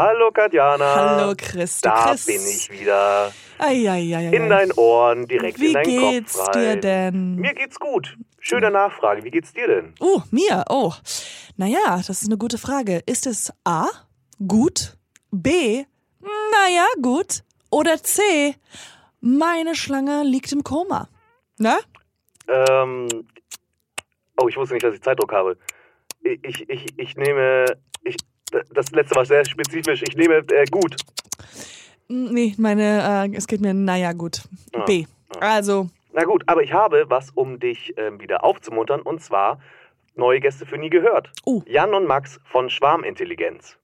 Hallo 0.00 0.30
Katjana. 0.30 0.94
Hallo 0.94 1.34
Chris. 1.36 1.82
Da 1.82 2.08
Chris. 2.12 2.24
bin 2.24 2.36
ich 2.36 2.70
wieder. 2.70 3.30
Eieieiei. 3.58 4.34
In 4.34 4.48
deinen 4.48 4.72
Ohren, 4.72 5.28
direkt 5.28 5.60
Wie 5.60 5.66
in 5.66 5.72
deinen 5.74 5.84
geht's 5.84 6.38
Kopf 6.38 6.52
dir 6.52 6.70
rein. 6.70 6.80
denn? 6.80 7.34
Mir 7.34 7.52
geht's 7.52 7.78
gut. 7.78 8.16
Schöne 8.38 8.70
Nachfrage. 8.70 9.22
Wie 9.24 9.30
geht's 9.30 9.52
dir 9.52 9.66
denn? 9.66 9.92
Oh, 10.00 10.22
mir. 10.30 10.64
Oh. 10.70 10.94
Naja, 11.58 11.96
das 11.98 12.08
ist 12.22 12.28
eine 12.28 12.38
gute 12.38 12.56
Frage. 12.56 13.02
Ist 13.04 13.26
es 13.26 13.52
A, 13.64 13.88
gut, 14.48 14.96
B, 15.30 15.84
naja, 16.22 16.86
gut, 17.02 17.42
oder 17.70 18.02
C, 18.02 18.54
meine 19.20 19.74
Schlange 19.74 20.22
liegt 20.22 20.50
im 20.52 20.64
Koma? 20.64 21.10
Na? 21.58 21.78
Ähm, 22.48 23.06
oh, 24.40 24.48
ich 24.48 24.56
wusste 24.56 24.72
nicht, 24.72 24.84
dass 24.84 24.94
ich 24.94 25.02
Zeitdruck 25.02 25.32
habe. 25.34 25.58
Ich, 26.22 26.42
ich, 26.42 26.70
ich, 26.70 26.86
ich 26.96 27.16
nehme. 27.16 27.66
Das 28.72 28.90
letzte 28.90 29.16
war 29.16 29.24
sehr 29.24 29.44
spezifisch. 29.44 30.02
Ich 30.02 30.16
nehme 30.16 30.36
äh, 30.36 30.64
gut. 30.70 30.96
Nee, 32.08 32.54
meine, 32.58 33.28
äh, 33.32 33.36
es 33.36 33.46
geht 33.46 33.60
mir, 33.60 33.72
naja, 33.72 34.12
gut. 34.12 34.42
Ah, 34.74 34.84
B. 34.84 35.06
Also, 35.38 35.88
Na 36.12 36.24
gut, 36.24 36.42
aber 36.46 36.62
ich 36.62 36.72
habe 36.72 37.04
was, 37.08 37.30
um 37.30 37.60
dich 37.60 37.94
ähm, 37.96 38.20
wieder 38.20 38.42
aufzumuntern. 38.42 39.00
Und 39.02 39.22
zwar 39.22 39.60
neue 40.16 40.40
Gäste 40.40 40.66
für 40.66 40.76
nie 40.78 40.90
gehört. 40.90 41.30
Oh. 41.44 41.62
Jan 41.66 41.94
und 41.94 42.06
Max 42.06 42.40
von 42.44 42.68
Schwarmintelligenz. 42.68 43.76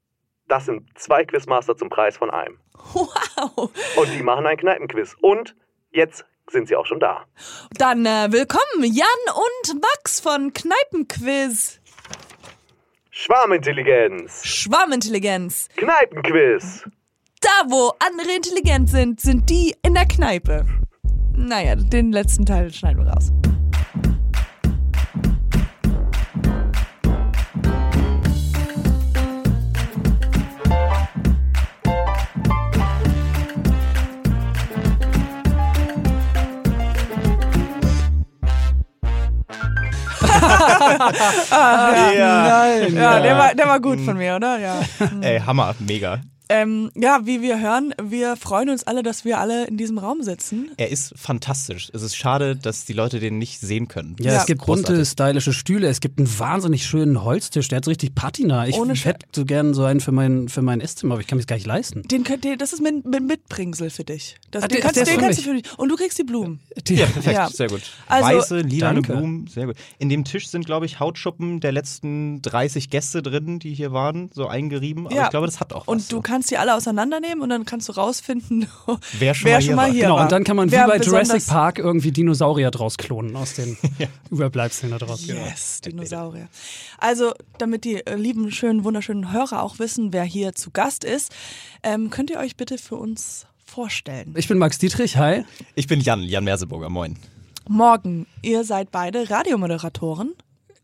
Das 0.49 0.67
sind 0.67 0.87
zwei 0.99 1.25
Quizmaster 1.25 1.77
zum 1.77 1.89
Preis 1.89 2.17
von 2.17 2.31
einem. 2.31 2.59
wow. 2.93 3.71
Und 3.97 4.13
die 4.13 4.23
machen 4.23 4.47
ein 4.47 4.57
Kneipenquiz. 4.57 5.17
Und 5.21 5.55
jetzt 5.93 6.25
sind 6.51 6.69
sie 6.69 6.77
auch 6.77 6.87
schon 6.87 7.01
da. 7.01 7.25
Dann 7.79 8.07
äh, 8.07 8.29
willkommen, 8.31 8.85
Jan 8.85 9.07
und 9.35 9.81
Max 9.81 10.21
von 10.21 10.53
Kneipenquiz. 10.53 11.81
Schwarmintelligenz. 13.19 14.45
Schwarmintelligenz. 14.45 15.71
Kneipenquiz. 15.77 16.85
Da, 17.41 17.49
wo 17.71 17.91
andere 17.99 18.37
intelligent 18.37 18.91
sind, 18.91 19.23
sind 19.23 19.49
die 19.49 19.75
in 19.83 19.95
der 19.95 20.05
Kneipe. 20.05 20.67
Naja, 21.35 21.77
den 21.77 22.13
letzten 22.13 22.45
Teil 22.45 22.71
schneiden 22.71 23.07
wir 23.07 23.11
raus. 23.11 23.33
Ja, 41.51 42.67
Ja, 42.89 43.21
der 43.21 43.39
war, 43.39 43.55
der 43.55 43.67
war 43.69 43.81
gut 43.81 44.01
von 44.01 44.17
mir, 44.17 44.37
oder? 44.37 44.59
Ja. 44.59 44.81
Ey, 45.21 45.41
Hammer, 45.41 45.75
mega. 45.79 46.21
Ähm, 46.49 46.91
ja, 46.95 47.21
wie 47.25 47.43
wir 47.43 47.61
hören, 47.61 47.93
wir 48.01 48.37
freuen 48.37 48.71
uns 48.71 48.85
alle, 48.85 49.03
dass 49.03 49.25
wir 49.25 49.39
alle 49.39 49.67
in 49.67 49.77
diesem 49.77 49.99
Raum 49.99 50.23
sitzen. 50.23 50.71
Er 50.77 50.91
ist 50.91 51.13
fantastisch. 51.17 51.91
Es 51.93 52.03
ist 52.03 52.17
schade, 52.17 52.55
dass 52.57 52.85
die 52.85 52.93
Leute 52.93 53.19
den 53.21 53.39
nicht 53.39 53.61
sehen 53.61 53.89
können. 53.89 54.15
Ja, 54.21 54.33
Ja. 54.33 54.41
es 54.41 54.47
gibt 54.47 54.65
bunte, 54.65 55.05
stylische 55.05 55.53
Stühle. 55.53 55.89
Es 55.89 56.01
gibt 56.01 56.19
einen 56.19 56.39
wahnsinnig 56.39 56.87
schönen 56.87 57.25
Holztisch. 57.25 57.69
Der 57.69 57.79
hat 57.79 57.85
so 57.85 57.91
richtig 57.91 58.15
Patina. 58.15 58.67
Ich 58.69 58.77
Ohne 58.77 58.95
hätte 58.95 59.27
so 59.35 59.45
gern 59.45 59.75
so 59.75 59.85
einen 59.85 60.01
für 60.01 60.13
mein, 60.13 60.49
für 60.49 60.63
mein 60.63 60.81
Esszimmer, 60.81 61.15
aber 61.15 61.21
ich 61.21 61.27
kann 61.27 61.39
mir 61.39 61.45
gar 61.45 61.57
nicht 61.57 61.67
leisten. 61.67 62.03
Den 62.03 62.23
könnt 62.25 62.45
ihr, 62.45 62.57
das 62.57 62.73
ist 62.73 62.81
mit, 62.81 63.05
mit 63.05 63.23
Mitbringsel 63.27 63.91
für 63.91 64.05
dich. 64.05 64.37
Das, 64.53 64.63
Ah, 64.63 64.69
den 64.69 64.75
der- 64.77 64.81
kannst, 64.83 64.97
den 65.01 65.07
für 65.07 65.21
kannst 65.21 65.45
du 65.45 65.53
mich. 65.53 65.63
für 65.65 65.69
dich. 65.71 65.79
Und 65.79 65.89
du 65.89 65.97
kriegst 65.97 66.19
die 66.19 66.25
Blumen. 66.25 66.61
Ja, 66.89 67.07
perfekt, 67.07 67.35
Ja. 67.37 67.49
sehr 67.51 67.69
gut. 67.69 67.83
Also- 68.07 68.29
Weiße, 68.29 68.63
Danke. 68.67 69.13
Blumen, 69.13 69.47
sehr 69.49 69.67
gut. 69.67 69.77
In 69.99 70.09
dem 70.09 70.25
Tisch 70.25 70.49
sind, 70.49 70.65
glaube 70.67 70.87
ich, 70.87 71.01
Hautschuppen 71.01 71.61
der 71.61 71.73
letzten 71.73 72.41
30 72.43 72.91
Gäste 72.91 73.23
drin, 73.23 73.59
die 73.59 73.75
hier 73.75 73.93
waren, 73.93 74.31
so 74.33 74.47
eingerieben. 74.47 75.07
Aber 75.07 75.15
Ja. 75.17 75.25
ich 75.25 75.31
glaube, 75.31 75.47
das 75.47 75.59
hat 75.61 75.73
auch 75.73 75.87
was. 75.87 75.89
Und 75.89 76.13
du 76.13 76.17
so. 76.17 76.23
Kannst 76.37 76.51
die 76.51 76.59
alle 76.59 76.75
auseinandernehmen 76.75 77.41
und 77.41 77.49
dann 77.49 77.65
kannst 77.65 77.89
du 77.89 77.93
rausfinden, 77.93 78.67
Wer 79.19 79.33
schon 79.35 79.51
mal 79.51 79.63
hier 79.63 79.75
war. 79.77 79.91
Genau, 79.91 80.17
war. 80.17 80.23
und 80.25 80.33
dann 80.33 80.45
kann 80.45 80.55
man 80.55 80.69
wie 80.69 80.73
Wer 80.73 80.87
bei 80.87 80.99
besonders- 80.99 81.29
Jurassic 81.29 81.49
Park 81.49 81.79
irgendwie 81.79 82.13
Dinosaurier 82.13 82.71
draus 82.71 82.99
klonen 82.99 83.35
aus 83.37 83.55
den 83.55 83.79
Überbleibseln 84.31 84.93
da 84.93 84.99
draus. 84.99 85.27
Yes, 85.27 85.81
Dinosaurier. 85.81 86.49
Also, 86.99 87.33
damit 87.57 87.85
die 87.85 88.07
äh, 88.07 88.17
lieben, 88.17 88.51
schönen, 88.51 88.85
wunderschönen 88.85 89.33
Hörer 89.33 89.63
auch 89.63 89.79
wissen, 89.79 90.13
wer 90.13 90.25
hier 90.25 90.55
zu 90.55 90.71
Gast 90.73 91.05
ist, 91.05 91.33
ähm, 91.83 92.11
könnt 92.11 92.29
ihr 92.29 92.39
euch 92.39 92.55
bitte 92.55 92.77
für 92.77 92.97
uns 92.97 93.47
vorstellen. 93.65 94.35
Ich 94.37 94.47
bin 94.47 94.59
Max 94.59 94.77
Dietrich, 94.77 95.17
hi. 95.17 95.43
Ich 95.75 95.87
bin 95.87 96.03
Jan, 96.03 96.21
Jan 96.23 96.45
Merseburger, 96.45 96.91
moin. 96.91 97.17
Morgen, 97.67 98.27
ihr 98.43 98.63
seid 98.65 98.91
beide 98.91 99.31
Radiomoderatoren. 99.31 100.35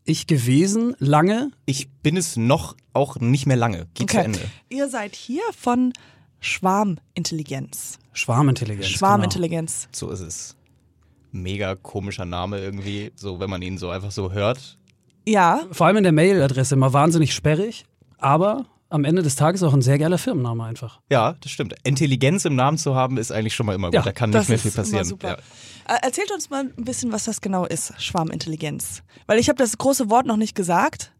Ich 0.05 0.27
gewesen, 0.27 0.95
lange. 0.99 1.51
Ich 1.65 1.89
bin 1.89 2.17
es 2.17 2.35
noch 2.35 2.75
auch 2.93 3.17
nicht 3.19 3.45
mehr 3.45 3.55
lange. 3.57 3.87
Geht 3.93 4.11
zu 4.11 4.17
Ende. 4.17 4.39
Ihr 4.69 4.89
seid 4.89 5.15
hier 5.15 5.43
von 5.57 5.93
Schwarmintelligenz. 6.41 7.99
Schwarmintelligenz. 8.11 8.87
Schwarmintelligenz. 8.87 9.87
So 9.91 10.09
ist 10.09 10.19
es. 10.19 10.55
Mega 11.31 11.75
komischer 11.75 12.25
Name 12.25 12.59
irgendwie, 12.59 13.11
so 13.15 13.39
wenn 13.39 13.49
man 13.49 13.61
ihn 13.61 13.77
so 13.77 13.89
einfach 13.89 14.11
so 14.11 14.31
hört. 14.31 14.77
Ja, 15.25 15.59
Genau. 15.61 15.73
Vor 15.73 15.87
allem 15.87 15.97
in 15.97 16.03
der 16.03 16.11
Mailadresse 16.11 16.75
immer 16.75 16.91
wahnsinnig 16.93 17.33
sperrig, 17.33 17.85
aber 18.17 18.65
am 18.89 19.05
Ende 19.05 19.23
des 19.23 19.35
Tages 19.35 19.63
auch 19.63 19.73
ein 19.73 19.81
sehr 19.81 19.97
geiler 19.97 20.17
Firmenname 20.19 20.65
einfach. 20.65 20.99
Ja, 21.09 21.35
das 21.41 21.51
stimmt. 21.51 21.73
Intelligenz 21.83 22.45
im 22.45 22.55
Namen 22.55 22.77
zu 22.77 22.93
haben, 22.93 23.17
ist 23.17 23.31
eigentlich 23.31 23.55
schon 23.55 23.65
mal 23.65 23.73
immer 23.73 23.87
gut. 23.87 23.95
Ja, 23.95 24.01
da 24.03 24.11
kann 24.11 24.29
nicht 24.29 24.49
mehr 24.49 24.59
viel 24.59 24.69
passieren. 24.71 24.99
immer 24.99 25.05
super. 25.05 25.29
Ja. 25.29 25.37
Äh, 25.87 25.95
Erzählt 26.05 26.31
uns 26.31 26.49
mal 26.49 26.61
ein 26.77 26.85
bisschen, 26.85 27.11
was 27.11 27.25
das 27.25 27.41
genau 27.41 27.65
ist, 27.65 27.93
Schwarmintelligenz. 28.01 29.03
Weil 29.27 29.39
ich 29.39 29.49
habe 29.49 29.57
das 29.57 29.77
große 29.77 30.09
Wort 30.09 30.25
noch 30.25 30.37
nicht 30.37 30.55
gesagt, 30.55 31.11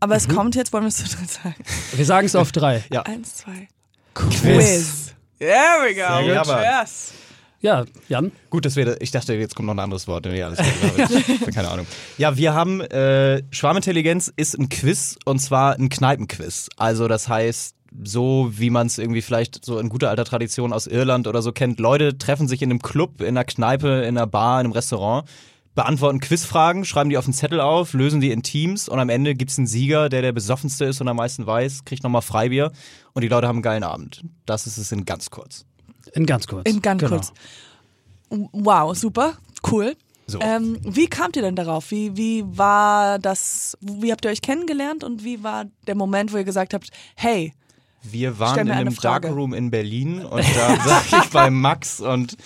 aber 0.00 0.14
Mhm. 0.14 0.18
es 0.18 0.28
kommt 0.28 0.54
jetzt, 0.54 0.72
wollen 0.72 0.84
wir 0.84 0.88
es 0.88 0.96
zu 1.04 1.16
dritt 1.16 1.30
sagen. 1.30 1.54
Wir 1.94 2.04
sagen 2.04 2.26
es 2.26 2.34
auf 2.36 2.52
drei. 2.52 2.82
Ja. 2.92 3.02
Eins, 3.02 3.36
zwei. 3.36 3.68
Quiz. 4.14 5.14
There 5.38 5.56
we 5.82 5.94
go. 5.94 6.24
Sehr 6.24 6.42
gut. 6.42 6.62
Yes. 6.80 7.12
Ja, 7.60 7.84
Jan. 8.08 8.32
Gut, 8.50 8.64
dass 8.64 8.74
wir, 8.74 9.00
ich 9.00 9.12
dachte, 9.12 9.34
jetzt 9.34 9.54
kommt 9.54 9.66
noch 9.66 9.74
ein 9.74 9.78
anderes 9.78 10.08
Wort. 10.08 10.26
Ja, 10.26 10.46
alles 10.48 10.58
gut. 10.58 11.54
Keine 11.54 11.68
Ahnung. 11.68 11.86
Ja, 12.18 12.36
wir 12.36 12.54
haben, 12.54 12.80
äh, 12.80 13.42
Schwarmintelligenz 13.52 14.32
ist 14.36 14.58
ein 14.58 14.68
Quiz 14.68 15.16
und 15.24 15.38
zwar 15.38 15.76
ein 15.76 15.88
Kneipenquiz. 15.88 16.68
Also 16.76 17.06
das 17.06 17.28
heißt, 17.28 17.76
so 18.04 18.50
wie 18.52 18.70
man 18.70 18.86
es 18.86 18.98
irgendwie 18.98 19.22
vielleicht 19.22 19.64
so 19.64 19.78
in 19.78 19.88
guter 19.88 20.10
alter 20.10 20.24
Tradition 20.24 20.72
aus 20.72 20.86
Irland 20.86 21.26
oder 21.26 21.42
so 21.42 21.52
kennt, 21.52 21.78
Leute 21.80 22.18
treffen 22.18 22.48
sich 22.48 22.62
in 22.62 22.70
einem 22.70 22.80
Club, 22.80 23.20
in 23.20 23.28
einer 23.28 23.44
Kneipe, 23.44 24.02
in 24.02 24.16
einer 24.16 24.26
Bar, 24.26 24.60
in 24.60 24.66
einem 24.66 24.72
Restaurant, 24.72 25.28
beantworten 25.74 26.20
Quizfragen, 26.20 26.84
schreiben 26.84 27.10
die 27.10 27.16
auf 27.16 27.24
einen 27.24 27.32
Zettel 27.34 27.60
auf, 27.60 27.92
lösen 27.94 28.20
die 28.20 28.30
in 28.30 28.42
Teams 28.42 28.88
und 28.88 28.98
am 28.98 29.08
Ende 29.08 29.34
gibt's 29.34 29.56
einen 29.58 29.66
Sieger, 29.66 30.08
der 30.08 30.22
der 30.22 30.32
besoffenste 30.32 30.84
ist 30.84 31.00
und 31.00 31.08
am 31.08 31.16
meisten 31.16 31.46
weiß, 31.46 31.84
kriegt 31.84 32.02
nochmal 32.02 32.22
Freibier 32.22 32.72
und 33.14 33.22
die 33.22 33.28
Leute 33.28 33.48
haben 33.48 33.56
einen 33.56 33.62
geilen 33.62 33.84
Abend. 33.84 34.22
Das 34.46 34.66
ist 34.66 34.76
es 34.76 34.92
in 34.92 35.04
ganz 35.04 35.30
kurz. 35.30 35.64
In 36.12 36.26
ganz 36.26 36.46
kurz. 36.46 36.68
In 36.68 36.82
ganz 36.82 37.00
Genau. 37.00 37.14
kurz. 37.16 37.32
Wow, 38.28 38.96
super, 38.96 39.34
cool. 39.70 39.94
So. 40.26 40.40
Ähm, 40.40 40.78
wie 40.82 41.06
kamt 41.06 41.36
ihr 41.36 41.42
denn 41.42 41.56
darauf? 41.56 41.90
Wie, 41.90 42.16
wie 42.16 42.44
war 42.46 43.18
das, 43.18 43.76
wie 43.80 44.12
habt 44.12 44.24
ihr 44.24 44.30
euch 44.30 44.40
kennengelernt 44.40 45.04
und 45.04 45.24
wie 45.24 45.42
war 45.42 45.66
der 45.86 45.94
Moment, 45.94 46.32
wo 46.32 46.36
ihr 46.38 46.44
gesagt 46.44 46.74
habt, 46.74 46.90
hey, 47.16 47.52
Wir 48.02 48.38
waren 48.38 48.58
in 48.66 48.70
einem 48.70 48.92
Frage. 48.92 49.28
Darkroom 49.28 49.54
in 49.54 49.70
Berlin 49.70 50.24
und 50.24 50.44
da 50.56 50.76
saß 50.84 51.24
ich 51.24 51.30
bei 51.30 51.50
Max 51.50 52.00
und, 52.00 52.36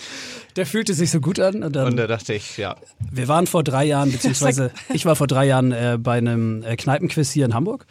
Der 0.55 0.65
fühlte 0.65 0.93
sich 0.93 1.09
so 1.11 1.19
gut 1.19 1.39
an 1.39 1.63
und 1.63 1.75
dann. 1.75 1.87
und 1.87 1.97
da 1.97 2.07
dachte 2.07 2.33
ich, 2.33 2.57
ja, 2.57 2.75
Wir 3.11 3.27
waren 3.27 3.47
vor 3.47 3.63
drei 3.63 3.85
Jahren, 3.85 4.11
beziehungsweise 4.11 4.71
ich 4.93 5.05
war 5.05 5.15
vor 5.15 5.27
drei 5.27 5.45
Jahren 5.45 5.71
äh, 5.71 5.97
bei 5.99 6.17
einem 6.17 6.63
äh, 6.63 6.75
Kneipenquiz 6.75 7.31
hier 7.31 7.45
in 7.45 7.53
Hamburg 7.53 7.85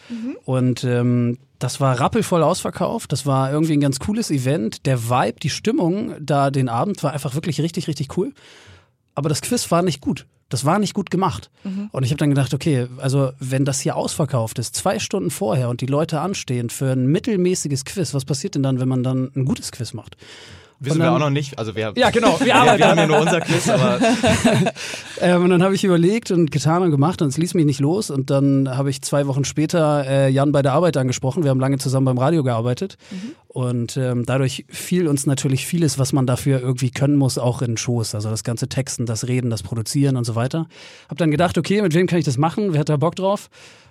und 0.45 0.85
ähm, 0.85 1.39
das 1.59 1.81
war 1.81 1.99
rappelvoll 1.99 2.43
ausverkauft. 2.43 3.13
Das 3.13 3.25
war 3.25 3.51
irgendwie 3.51 3.73
ein 3.73 3.81
ganz 3.81 3.99
cooles 3.99 4.31
Event. 4.31 4.85
Der 4.85 5.09
Vibe, 5.09 5.41
die 5.41 5.49
Stimmung 5.51 6.15
da 6.21 6.51
den 6.51 6.69
Abend 6.69 7.03
war 7.03 7.13
einfach 7.13 7.35
wirklich 7.35 7.61
richtig, 7.61 7.89
richtig 7.89 8.17
cool. 8.19 8.33
Aber 9.15 9.31
das 9.31 9.41
Quiz 9.41 9.71
war 9.71 9.83
nicht 9.83 10.03
gut. 10.03 10.27
Das 10.49 10.65
war 10.65 10.79
nicht 10.79 10.95
gut 10.95 11.11
gemacht. 11.11 11.51
Und 11.93 12.05
ich 12.05 12.11
habe 12.11 12.19
dann 12.19 12.31
gedacht, 12.31 12.55
okay, 12.55 12.87
also 12.99 13.33
wenn 13.41 13.65
das 13.65 13.81
hier 13.81 13.97
ausverkauft 13.97 14.59
ist, 14.59 14.77
zwei 14.77 14.99
Stunden 14.99 15.31
vorher 15.31 15.69
und 15.69 15.81
die 15.81 15.87
Leute 15.87 16.21
anstehen 16.21 16.71
für 16.71 16.93
ein 16.93 17.07
mittelmäßiges 17.07 17.85
Quiz, 17.85 18.15
was 18.15 18.25
passiert 18.25 18.55
denn 18.55 18.63
dann, 18.63 18.79
wenn 18.79 18.89
man 18.89 19.03
dann 19.03 19.33
ein 19.35 19.45
gutes 19.45 19.73
Quiz 19.73 19.93
macht? 19.93 20.17
Wissen 20.81 20.95
Und 20.95 20.99
wir 21.01 21.05
dann- 21.07 21.15
auch 21.15 21.19
noch 21.19 21.31
nicht. 21.31 21.59
Also 21.59 21.75
wir, 21.75 21.93
Ja, 21.97 22.11
genau, 22.11 22.39
wir 22.41 22.55
arbeiten 22.55 22.79
wir 22.79 22.89
haben 22.89 22.99
ja 22.99 23.07
nur 23.07 23.19
unser 23.21 23.41
Quiz, 23.41 23.69
aber 23.69 23.99
Ähm, 25.21 25.45
und 25.45 25.51
dann 25.51 25.63
habe 25.63 25.75
ich 25.75 25.83
überlegt 25.83 26.31
und 26.31 26.51
getan 26.51 26.83
und 26.83 26.91
gemacht 26.91 27.23
und 27.23 27.29
es 27.29 27.39
ließ 27.39 27.55
mich 27.55 27.65
nicht 27.65 27.81
los. 27.81 28.11
Und 28.11 28.29
dann 28.31 28.69
habe 28.77 28.91
ich 28.91 29.01
zwei 29.03 29.27
Wochen 29.27 29.45
später 29.45 30.05
äh, 30.07 30.29
Jan 30.29 30.53
bei 30.53 30.61
der 30.61 30.75
Arbeit 30.75 30.97
angesprochen. 30.99 31.43
Wir 31.43 31.51
haben 31.51 31.61
lange 31.61 31.79
zusammen 31.79 32.05
beim 32.05 32.19
Radio 32.19 32.43
gearbeitet. 32.43 32.99
Und 33.49 33.97
ähm, 33.97 34.25
dadurch 34.27 34.67
fiel 34.69 35.09
uns 35.09 35.25
natürlich 35.25 35.65
vieles, 35.67 35.99
was 35.99 36.13
man 36.13 36.27
dafür 36.27 36.61
irgendwie 36.61 36.91
können 36.91 37.17
muss, 37.17 37.39
auch 37.39 37.63
in 37.63 37.69
den 37.73 37.77
Schoß. 37.79 38.15
Also 38.15 38.29
das 38.29 38.45
ganze 38.45 38.69
Texten, 38.69 39.07
das 39.07 39.27
Reden, 39.27 39.49
das 39.49 39.63
Produzieren 39.63 40.17
und 40.19 40.25
so 40.25 40.35
weiter. 40.35 40.67
Hab 41.09 41.17
dann 41.17 41.31
gedacht, 41.31 41.57
okay, 41.57 41.81
mit 41.81 41.95
wem 41.95 42.07
kann 42.07 42.19
ich 42.19 42.27
das 42.27 42.37
machen? 42.37 42.73
Wer 42.75 42.81
hat 42.81 42.91
da 42.91 42.99
Bock 42.99 43.17
drauf? 43.17 43.49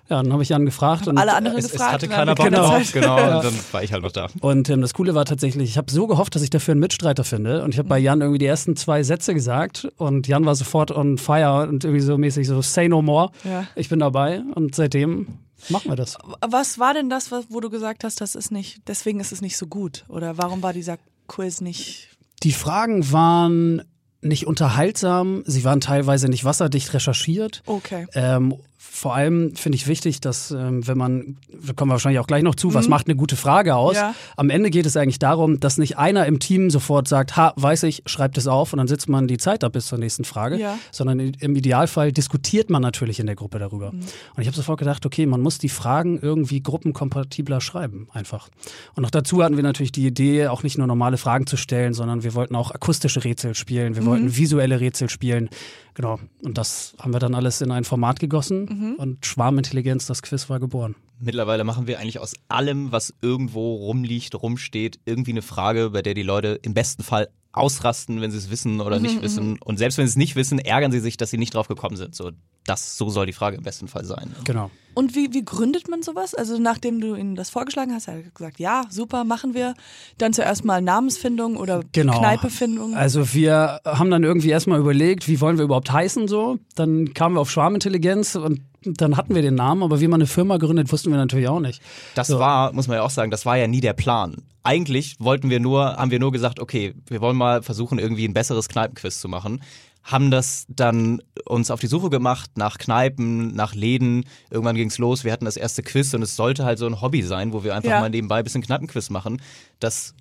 Ja, 0.09 0.21
dann 0.21 0.31
habe 0.33 0.43
ich 0.43 0.49
Jan 0.49 0.65
gefragt. 0.65 1.07
Und, 1.07 1.17
alle 1.17 1.33
anderen 1.33 1.57
es, 1.57 1.65
es 1.65 1.71
gefragt? 1.71 1.93
hatte 1.93 2.07
na, 2.07 2.15
keiner 2.17 2.35
Bock 2.35 2.45
Genau. 2.45 2.67
drauf. 2.67 2.91
Genau, 2.93 3.15
und 3.15 3.43
dann 3.45 3.53
war 3.71 3.83
ich 3.83 3.91
halt 3.91 4.03
noch 4.03 4.11
da. 4.11 4.27
Und 4.41 4.69
ähm, 4.69 4.81
das 4.81 4.93
Coole 4.93 5.15
war 5.15 5.25
tatsächlich, 5.25 5.69
ich 5.69 5.77
habe 5.77 5.91
so 5.91 6.05
gehofft, 6.07 6.35
dass 6.35 6.41
ich 6.43 6.49
dafür 6.51 6.73
einen 6.73 6.81
Mitstreiter 6.81 7.23
finde. 7.23 7.63
Und 7.63 7.73
ich 7.73 7.79
habe 7.79 7.89
bei 7.89 7.97
Jan 7.97 8.21
irgendwie 8.21 8.37
die 8.37 8.45
ersten 8.45 8.75
zwei 8.75 9.01
Sätze 9.03 9.33
gesagt 9.33 9.87
und 9.97 10.27
Jan 10.27 10.45
war 10.45 10.55
sofort 10.55 10.91
on 10.91 11.17
fire 11.17 11.67
und 11.67 11.83
irgendwie 11.83 12.01
so 12.03 12.17
mäßig 12.17 12.47
so 12.47 12.61
say 12.61 12.87
no 12.87 13.01
more. 13.01 13.31
Ja. 13.43 13.65
Ich 13.75 13.89
bin 13.89 13.99
dabei 13.99 14.41
und 14.53 14.75
seitdem 14.75 15.27
machen 15.69 15.89
wir 15.89 15.95
das. 15.95 16.17
Was 16.47 16.77
war 16.77 16.93
denn 16.93 17.09
das, 17.09 17.31
was- 17.31 17.45
wo 17.49 17.59
du 17.59 17.69
gesagt 17.71 18.03
hast, 18.03 18.21
das 18.21 18.35
ist 18.35 18.51
nicht, 18.51 18.81
deswegen 18.87 19.19
ist 19.19 19.31
es 19.31 19.41
nicht 19.41 19.57
so 19.57 19.65
gut? 19.65 20.05
Oder 20.07 20.37
warum 20.37 20.61
war 20.61 20.73
dieser 20.73 20.97
Quiz 21.27 21.61
nicht. 21.61 22.09
Die 22.43 22.51
Fragen 22.51 23.11
waren 23.11 23.81
nicht 24.21 24.45
unterhaltsam, 24.47 25.43
sie 25.45 25.63
waren 25.63 25.81
teilweise 25.81 26.27
nicht 26.29 26.45
wasserdicht 26.45 26.93
recherchiert. 26.93 27.61
Okay. 27.65 28.07
Ähm, 28.13 28.55
vor 28.95 29.13
allem 29.13 29.53
finde 29.57 29.75
ich 29.75 29.87
wichtig, 29.87 30.21
dass 30.21 30.51
ähm, 30.51 30.87
wenn 30.87 30.97
man, 30.97 31.35
da 31.65 31.73
kommen 31.73 31.89
wir 31.89 31.95
wahrscheinlich 31.95 32.19
auch 32.19 32.27
gleich 32.27 32.43
noch 32.43 32.55
zu, 32.55 32.73
was 32.73 32.87
macht 32.87 33.07
eine 33.07 33.17
gute 33.17 33.35
Frage 33.35 33.75
aus? 33.75 33.95
Mhm. 33.95 33.99
Ja. 33.99 34.15
Am 34.37 34.49
Ende 34.49 34.69
geht 34.69 34.85
es 34.85 34.95
eigentlich 34.95 35.19
darum, 35.19 35.59
dass 35.59 35.77
nicht 35.77 35.97
einer 35.97 36.25
im 36.25 36.39
Team 36.39 36.69
sofort 36.69 37.09
sagt, 37.09 37.35
ha, 37.35 37.51
weiß 37.57 37.83
ich, 37.83 38.03
schreibt 38.05 38.37
es 38.37 38.47
auf 38.47 38.71
und 38.71 38.77
dann 38.77 38.87
sitzt 38.87 39.09
man 39.09 39.27
die 39.27 39.37
Zeit 39.37 39.65
ab 39.65 39.73
bis 39.73 39.87
zur 39.87 39.97
nächsten 39.97 40.23
Frage, 40.23 40.57
Ja. 40.57 40.77
sondern 40.91 41.19
im 41.19 41.55
Idealfall 41.57 42.13
diskutiert 42.13 42.69
man 42.69 42.81
natürlich 42.81 43.19
in 43.19 43.25
der 43.25 43.35
Gruppe 43.35 43.59
darüber. 43.59 43.91
Mhm. 43.91 43.99
Und 44.35 44.41
ich 44.41 44.47
habe 44.47 44.55
sofort 44.55 44.79
gedacht, 44.79 45.05
okay, 45.05 45.25
man 45.25 45.41
muss 45.41 45.57
die 45.57 45.67
Fragen 45.69 46.17
irgendwie 46.21 46.63
gruppenkompatibler 46.63 47.59
schreiben, 47.59 48.07
einfach. 48.13 48.47
Und 48.95 49.03
noch 49.03 49.11
dazu 49.11 49.43
hatten 49.43 49.57
wir 49.57 49.63
natürlich 49.63 49.91
die 49.91 50.05
Idee, 50.07 50.47
auch 50.47 50.63
nicht 50.63 50.77
nur 50.77 50.87
normale 50.87 51.17
Fragen 51.17 51.47
zu 51.47 51.57
stellen, 51.57 51.93
sondern 51.93 52.23
wir 52.23 52.33
wollten 52.33 52.55
auch 52.55 52.71
akustische 52.71 53.23
Rätsel 53.25 53.55
spielen, 53.55 53.95
wir 53.95 54.03
Mhm. 54.03 54.05
wollten 54.07 54.35
visuelle 54.37 54.79
Rätsel 54.79 55.09
spielen. 55.09 55.49
Genau. 55.95 56.19
Und 56.43 56.57
das 56.57 56.93
haben 56.99 57.13
wir 57.13 57.19
dann 57.19 57.35
alles 57.35 57.61
in 57.61 57.71
ein 57.71 57.85
Format 57.85 58.19
gegossen 58.19 58.67
Mhm. 58.91 58.95
und 58.95 59.25
Schwarmintelligenz, 59.25 60.05
das 60.05 60.21
Quiz 60.21 60.49
war 60.49 60.59
geboren. 60.59 60.95
Mittlerweile 61.19 61.63
machen 61.63 61.87
wir 61.87 61.99
eigentlich 61.99 62.19
aus 62.19 62.33
allem, 62.49 62.91
was 62.91 63.13
irgendwo 63.21 63.75
rumliegt, 63.75 64.35
rumsteht, 64.35 64.99
irgendwie 65.05 65.31
eine 65.31 65.41
Frage, 65.41 65.91
bei 65.91 66.01
der 66.01 66.13
die 66.13 66.23
Leute 66.23 66.59
im 66.61 66.73
besten 66.73 67.03
Fall 67.03 67.29
ausrasten, 67.53 68.19
wenn 68.19 68.31
sie 68.31 68.37
es 68.37 68.49
wissen 68.49 68.81
oder 68.81 68.99
nicht 68.99 69.21
wissen. 69.21 69.57
Und 69.59 69.77
selbst 69.77 69.97
wenn 69.97 70.05
sie 70.05 70.11
es 70.11 70.17
nicht 70.17 70.35
wissen, 70.35 70.59
ärgern 70.59 70.91
sie 70.91 70.99
sich, 70.99 71.15
dass 71.15 71.29
sie 71.29 71.37
nicht 71.37 71.53
drauf 71.53 71.69
gekommen 71.69 71.95
sind. 71.95 72.13
So, 72.13 72.31
das, 72.65 72.97
so 72.97 73.09
soll 73.09 73.25
die 73.25 73.33
Frage 73.33 73.57
im 73.57 73.63
besten 73.63 73.87
Fall 73.87 74.05
sein. 74.05 74.35
Genau. 74.43 74.71
Und 74.93 75.13
wie, 75.13 75.33
wie 75.33 75.43
gründet 75.43 75.89
man 75.89 76.01
sowas? 76.03 76.33
Also 76.33 76.57
nachdem 76.57 77.01
du 77.01 77.15
ihnen 77.15 77.35
das 77.35 77.49
vorgeschlagen 77.49 77.93
hast, 77.93 78.07
hat 78.07 78.15
er 78.15 78.21
gesagt, 78.23 78.59
ja, 78.59 78.83
super, 78.89 79.25
machen 79.25 79.53
wir. 79.53 79.73
Dann 80.17 80.31
zuerst 80.31 80.63
mal 80.63 80.81
Namensfindung 80.81 81.57
oder 81.57 81.81
Genau. 81.91 82.17
Kneipefindung. 82.17 82.95
Also 82.95 83.33
wir 83.33 83.81
haben 83.83 84.09
dann 84.09 84.23
irgendwie 84.23 84.49
erstmal 84.49 84.79
überlegt, 84.79 85.27
wie 85.27 85.41
wollen 85.41 85.57
wir 85.57 85.65
überhaupt 85.65 85.91
heißen 85.91 86.29
so. 86.29 86.59
Dann 86.75 87.13
kamen 87.13 87.35
wir 87.35 87.41
auf 87.41 87.51
Schwarmintelligenz 87.51 88.35
und 88.35 88.61
dann 88.85 89.17
hatten 89.17 89.35
wir 89.35 89.41
den 89.41 89.55
Namen, 89.55 89.83
aber 89.83 89.99
wie 89.99 90.07
man 90.07 90.21
eine 90.21 90.27
Firma 90.27 90.57
gründet, 90.57 90.91
wussten 90.91 91.09
wir 91.11 91.17
natürlich 91.17 91.49
auch 91.49 91.59
nicht. 91.59 91.81
Das 92.15 92.27
So. 92.27 92.39
war, 92.39 92.71
muss 92.71 92.87
man 92.87 92.95
ja 92.97 93.03
auch 93.03 93.09
sagen, 93.09 93.31
das 93.31 93.45
war 93.45 93.57
ja 93.57 93.67
nie 93.67 93.81
der 93.81 93.93
Plan. 93.93 94.43
Eigentlich 94.63 95.17
wollten 95.19 95.49
wir 95.49 95.59
nur, 95.59 95.97
haben 95.97 96.09
wir 96.11 96.19
nur 96.19 96.31
gesagt, 96.31 96.59
okay, 96.59 96.93
wir 97.07 97.19
wollen 97.19 97.35
mal 97.35 97.61
versuchen, 97.63 97.99
irgendwie 97.99 98.27
ein 98.27 98.33
besseres 98.33 98.69
Kneipenquiz 98.69 99.19
zu 99.19 99.27
machen. 99.27 99.61
Haben 100.05 100.29
das 100.29 100.65
dann 100.69 101.21
uns 101.45 101.71
auf 101.71 101.79
die 101.79 101.87
Suche 101.87 102.09
gemacht 102.11 102.51
nach 102.57 102.77
Kneipen, 102.77 103.55
nach 103.55 103.73
Läden. 103.73 104.25
Irgendwann 104.51 104.75
ging's 104.75 104.99
los. 104.99 105.23
Wir 105.23 105.31
hatten 105.33 105.45
das 105.45 105.57
erste 105.57 105.81
Quiz 105.81 106.13
und 106.13 106.21
es 106.21 106.35
sollte 106.35 106.63
halt 106.63 106.77
so 106.77 106.85
ein 106.85 107.01
Hobby 107.01 107.23
sein, 107.23 107.53
wo 107.53 107.63
wir 107.63 107.73
einfach 107.75 107.89
Ja. 107.89 107.99
mal 107.99 108.09
nebenbei 108.11 108.37
ein 108.37 108.43
bisschen 108.43 108.61
Kneipenquiz 108.61 109.09
machen. 109.09 109.41
Das 109.79 110.13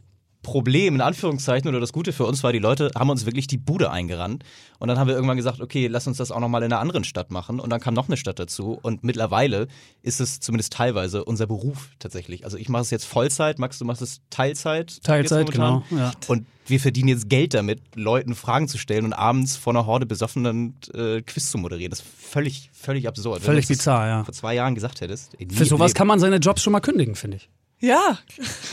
Problem, 0.45 0.95
in 0.95 1.01
Anführungszeichen, 1.01 1.69
oder 1.69 1.81
das 1.81 1.93
Gute 1.93 2.13
für 2.13 2.25
uns 2.25 2.45
war, 2.45 2.53
die 2.53 2.61
Leute 2.61 2.93
haben 2.95 3.11
uns 3.11 3.27
wirklich 3.27 3.49
die 3.49 3.59
Bude 3.59 3.91
eingerannt. 3.91 4.45
Und 4.79 4.87
dann 4.87 4.99
haben 4.99 5.09
wir 5.09 5.15
irgendwann 5.17 5.37
gesagt, 5.37 5.61
okay, 5.61 5.89
lass 5.89 6.07
uns 6.07 6.19
das 6.19 6.31
auch 6.31 6.39
nochmal 6.39 6.63
in 6.63 6.73
einer 6.73 6.81
anderen 6.81 7.03
Stadt 7.03 7.33
machen. 7.33 7.59
Und 7.59 7.71
dann 7.71 7.81
kam 7.81 7.95
noch 7.95 8.07
eine 8.07 8.17
Stadt 8.17 8.39
dazu. 8.39 8.79
Und 8.83 9.03
mittlerweile 9.03 9.67
ist 10.03 10.21
es 10.21 10.39
zumindest 10.39 10.73
teilweise 10.73 11.25
unser 11.25 11.49
Beruf 11.49 11.89
tatsächlich. 11.99 12.45
Also 12.45 12.57
ich 12.57 12.69
mache 12.69 12.83
es 12.83 12.91
jetzt 12.91 13.07
Vollzeit, 13.07 13.59
Max, 13.59 13.79
du 13.79 13.85
machst 13.85 14.03
es 14.03 14.21
Teilzeit. 14.31 15.03
Teilzeit, 15.03 15.51
genau. 15.51 15.83
Ja. 15.91 16.13
Und 16.29 16.47
wir 16.67 16.81
verdienen 16.81 17.09
jetzt 17.09 17.29
Geld 17.29 17.55
damit, 17.55 17.81
Leuten 17.95 18.35
Fragen 18.35 18.69
zu 18.69 18.79
stellen 18.79 19.05
und 19.05 19.13
abends 19.13 19.57
vor 19.57 19.73
einer 19.73 19.87
Horde 19.87 20.07
besoffenen 20.07 20.77
äh, 20.95 21.21
Quiz 21.23 21.51
zu 21.51 21.59
moderieren. 21.59 21.91
Das 21.91 22.01
ist 22.01 22.09
völlig, 22.19 22.71
völlig 22.73 23.09
absurd. 23.09 23.43
Völlig 23.43 23.69
bizarr, 23.69 24.07
ja. 24.07 24.25
Vor 24.25 24.35
zwei 24.35 24.55
Jahren 24.55 24.75
gesagt 24.75 25.01
hättest. 25.01 25.37
Für 25.53 25.65
sowas 25.65 25.95
kann 25.95 26.07
man 26.07 26.21
seine 26.21 26.37
Jobs 26.37 26.63
schon 26.63 26.73
mal 26.73 26.81
kündigen, 26.81 27.15
finde 27.15 27.39
ich. 27.39 27.49
Ja, 27.87 28.19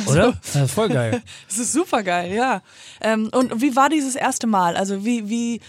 Oder? 0.07 0.33
Ja, 0.53 0.67
voll 0.67 0.89
geil. 0.89 1.21
das 1.47 1.57
ist 1.57 1.73
super 1.73 2.03
geil, 2.03 2.33
ja. 2.33 2.61
Ähm, 3.01 3.29
und 3.33 3.61
wie 3.61 3.75
war 3.75 3.89
dieses 3.89 4.15
erste 4.15 4.47
Mal? 4.47 4.75
Also 4.75 5.03
wie, 5.05 5.29
wie, 5.29 5.61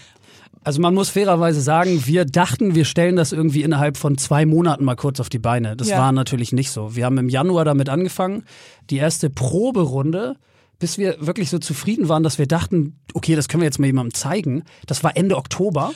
Also 0.63 0.79
man 0.81 0.93
muss 0.93 1.09
fairerweise 1.09 1.61
sagen, 1.61 2.05
wir 2.05 2.25
dachten, 2.25 2.75
wir 2.75 2.85
stellen 2.85 3.15
das 3.15 3.31
irgendwie 3.31 3.63
innerhalb 3.63 3.97
von 3.97 4.17
zwei 4.17 4.45
Monaten 4.45 4.85
mal 4.85 4.95
kurz 4.95 5.19
auf 5.19 5.29
die 5.29 5.39
Beine. 5.39 5.75
Das 5.75 5.89
Ja. 5.89 5.99
war 5.99 6.11
natürlich 6.11 6.51
nicht 6.53 6.71
so. 6.71 6.95
Wir 6.95 7.05
haben 7.05 7.17
im 7.17 7.29
Januar 7.29 7.65
damit 7.65 7.89
angefangen. 7.89 8.45
Die 8.89 8.97
erste 8.97 9.29
Proberunde, 9.29 10.35
bis 10.79 10.97
wir 10.97 11.15
wirklich 11.19 11.49
so 11.49 11.59
zufrieden 11.59 12.09
waren, 12.09 12.23
dass 12.23 12.37
wir 12.37 12.47
dachten, 12.47 12.99
okay, 13.13 13.35
das 13.35 13.47
können 13.47 13.61
wir 13.61 13.65
jetzt 13.67 13.79
mal 13.79 13.87
jemandem 13.87 14.13
zeigen. 14.13 14.63
Das 14.87 15.03
war 15.03 15.15
Ende 15.17 15.37
Oktober. 15.37 15.93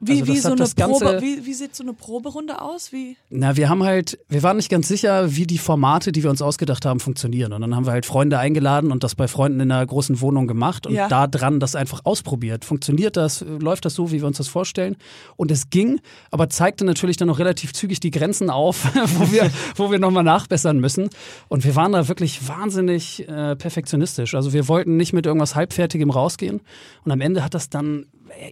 Wie, 0.00 0.20
Also 0.20 0.32
wie 0.32 0.38
so 0.38 0.52
eine 0.52 0.64
Probe, 0.66 1.18
wie, 1.20 1.44
wie 1.44 1.54
sieht 1.54 1.74
so 1.74 1.82
eine 1.82 1.92
Proberunde 1.92 2.60
aus? 2.62 2.92
Wie? 2.92 3.16
Na, 3.30 3.56
wir 3.56 3.68
haben 3.68 3.82
halt, 3.82 4.18
wir 4.28 4.42
waren 4.42 4.56
nicht 4.56 4.70
ganz 4.70 4.86
sicher, 4.88 5.34
wie 5.34 5.46
die 5.46 5.58
Formate, 5.58 6.12
die 6.12 6.22
wir 6.22 6.30
uns 6.30 6.40
ausgedacht 6.40 6.84
haben, 6.84 7.00
funktionieren. 7.00 7.52
Und 7.52 7.60
dann 7.62 7.74
haben 7.74 7.84
wir 7.86 7.92
halt 7.92 8.06
Freunde 8.06 8.38
eingeladen 8.38 8.92
und 8.92 9.02
das 9.02 9.14
bei 9.14 9.26
Freunden 9.28 9.60
in 9.60 9.72
einer 9.72 9.84
großen 9.84 10.20
Wohnung 10.20 10.46
gemacht 10.46 10.86
und 10.86 10.94
Ja. 10.94 11.08
da 11.08 11.26
dran 11.26 11.58
das 11.60 11.74
einfach 11.74 12.02
ausprobiert. 12.04 12.64
Funktioniert 12.64 13.16
das? 13.16 13.44
Läuft 13.60 13.84
das 13.84 13.94
so, 13.94 14.12
wie 14.12 14.20
wir 14.20 14.26
uns 14.26 14.38
das 14.38 14.48
vorstellen? 14.48 14.96
Und 15.36 15.50
es 15.50 15.70
ging, 15.70 16.00
aber 16.30 16.48
zeigte 16.48 16.84
natürlich 16.84 17.16
dann 17.16 17.28
noch 17.28 17.38
relativ 17.38 17.72
zügig 17.72 18.00
die 18.00 18.10
Grenzen 18.10 18.50
auf, 18.50 18.84
wo 19.18 19.32
wir, 19.32 19.50
wo 19.76 19.90
wir 19.90 19.98
nochmal 19.98 20.24
nachbessern 20.24 20.78
müssen. 20.78 21.08
Und 21.48 21.64
wir 21.64 21.74
waren 21.74 21.92
da 21.92 22.06
wirklich 22.08 22.46
wahnsinnig 22.48 23.28
äh, 23.28 23.56
perfektionistisch. 23.56 24.34
Also 24.34 24.52
wir 24.52 24.68
wollten 24.68 24.96
nicht 24.96 25.12
mit 25.12 25.26
irgendwas 25.26 25.54
Halbfertigem 25.56 26.10
rausgehen. 26.10 26.60
Und 27.04 27.12
am 27.12 27.20
Ende 27.20 27.42
hat 27.44 27.54
das 27.54 27.68
dann 27.68 28.06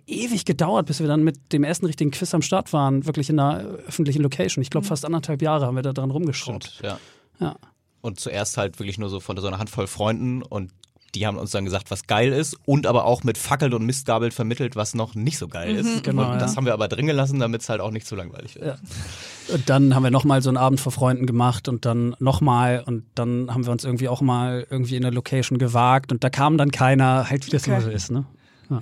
ewig 0.06 0.44
gedauert, 0.44 0.86
bis 0.86 1.00
wir 1.00 1.06
dann 1.06 1.22
mit 1.22 1.52
dem 1.52 1.64
ersten 1.64 1.86
richtigen 1.86 2.10
Quiz 2.10 2.34
am 2.34 2.42
Start 2.42 2.72
waren, 2.72 3.06
wirklich 3.06 3.30
in 3.30 3.38
einer 3.38 3.60
öffentlichen 3.86 4.22
Location. 4.22 4.62
Ich 4.62 4.70
glaube, 4.70 4.86
fast 4.86 5.04
anderthalb 5.04 5.42
Jahre 5.42 5.66
haben 5.66 5.76
wir 5.76 5.82
da 5.82 5.92
dran 5.92 6.10
rumgeschraubt. 6.10 6.64
Stimmt, 6.64 6.84
ja. 6.84 6.98
Ja. 7.40 7.56
Und 8.00 8.20
zuerst 8.20 8.56
halt 8.56 8.78
wirklich 8.78 8.98
nur 8.98 9.08
so 9.08 9.20
von 9.20 9.36
so 9.36 9.46
einer 9.46 9.58
Handvoll 9.58 9.86
Freunden 9.86 10.42
und 10.42 10.72
die 11.14 11.26
haben 11.26 11.38
uns 11.38 11.50
dann 11.50 11.64
gesagt, 11.64 11.90
was 11.90 12.06
geil 12.06 12.32
ist 12.32 12.56
und 12.66 12.86
aber 12.86 13.06
auch 13.06 13.24
mit 13.24 13.38
Fackeln 13.38 13.72
und 13.72 13.86
Mistgabeln 13.86 14.32
vermittelt, 14.32 14.76
was 14.76 14.94
noch 14.94 15.14
nicht 15.14 15.38
so 15.38 15.48
geil 15.48 15.74
ist. 15.74 16.04
genau, 16.04 16.32
und 16.32 16.40
das 16.40 16.52
ja. 16.52 16.56
haben 16.56 16.66
wir 16.66 16.74
aber 16.74 16.88
drin 16.88 17.06
gelassen, 17.06 17.38
damit 17.38 17.62
es 17.62 17.68
halt 17.68 17.80
auch 17.80 17.90
nicht 17.90 18.06
zu 18.06 18.16
langweilig 18.16 18.56
wird. 18.56 18.66
Ja. 18.66 19.54
Und 19.54 19.68
dann 19.70 19.94
haben 19.94 20.02
wir 20.02 20.10
nochmal 20.10 20.42
so 20.42 20.50
einen 20.50 20.58
Abend 20.58 20.78
vor 20.78 20.92
Freunden 20.92 21.26
gemacht 21.26 21.68
und 21.68 21.86
dann 21.86 22.14
nochmal 22.18 22.82
und 22.86 23.04
dann 23.14 23.52
haben 23.52 23.64
wir 23.64 23.72
uns 23.72 23.84
irgendwie 23.84 24.08
auch 24.08 24.20
mal 24.20 24.66
irgendwie 24.70 24.96
in 24.96 25.04
eine 25.04 25.14
Location 25.14 25.58
gewagt 25.58 26.12
und 26.12 26.22
da 26.22 26.30
kam 26.30 26.58
dann 26.58 26.70
keiner, 26.70 27.30
halt 27.30 27.46
wie 27.46 27.50
das 27.50 27.62
Okay. 27.62 27.70
immer 27.70 27.80
so 27.80 27.90
ist, 27.90 28.10
ne? 28.10 28.26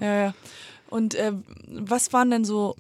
Ja, 0.01 0.15
ja. 0.25 0.35
Und 0.95 1.17
äh, 1.17 1.33
was 1.67 2.13
waren 2.13 2.31
denn 2.31 2.45
so 2.45 2.77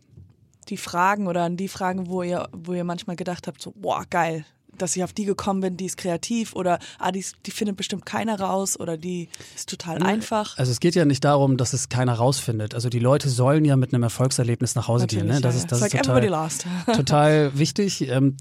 die 0.69 0.77
Fragen 0.77 1.27
oder 1.27 1.43
an 1.43 1.57
die 1.57 1.67
Fragen, 1.67 2.07
wo 2.07 2.23
ihr, 2.23 2.49
wo 2.53 2.73
ihr 2.73 2.85
manchmal 2.85 3.17
gedacht 3.17 3.49
habt, 3.49 3.61
so, 3.61 3.73
boah, 3.75 4.05
geil, 4.09 4.45
dass 4.79 4.95
ich 4.95 5.03
auf 5.03 5.13
die 5.13 5.25
gekommen 5.25 5.61
bin, 5.61 5.77
die 5.77 5.87
ist 5.87 5.97
kreativ 5.97 6.55
oder 6.55 6.79
ah, 7.01 7.11
die, 7.11 7.25
die 7.45 7.51
findet 7.51 7.77
bestimmt 7.77 8.07
keiner 8.07 8.39
raus 8.39 8.79
oder 8.79 8.97
die 8.97 9.29
ist 9.57 9.69
total 9.69 10.01
einfach. 10.01 10.57
Also 10.59 10.71
es 10.71 10.79
geht 10.79 10.95
ja 10.95 11.05
nicht 11.05 11.25
darum, 11.25 11.57
dass 11.57 11.73
es 11.73 11.89
keiner 11.89 12.13
rausfindet. 12.13 12.77
Also 12.77 12.89
die 12.89 13.01
Leute 13.01 13.29
sollen 13.29 13.65
ja 13.65 13.75
mit 13.75 13.93
einem 13.93 14.05
Erfolgserlebnis 14.05 14.77
nach 14.77 14.87
Hause 14.87 15.09
gehen. 15.09 15.27
Ne? 15.27 15.41
Das 15.41 15.57
ja, 15.57 15.63
ist, 15.63 15.73
das 15.73 15.83
ist 15.83 15.93
like 15.93 16.05
total, 16.05 16.49
total 16.95 17.59
wichtig. 17.59 18.09
Ähm, 18.09 18.37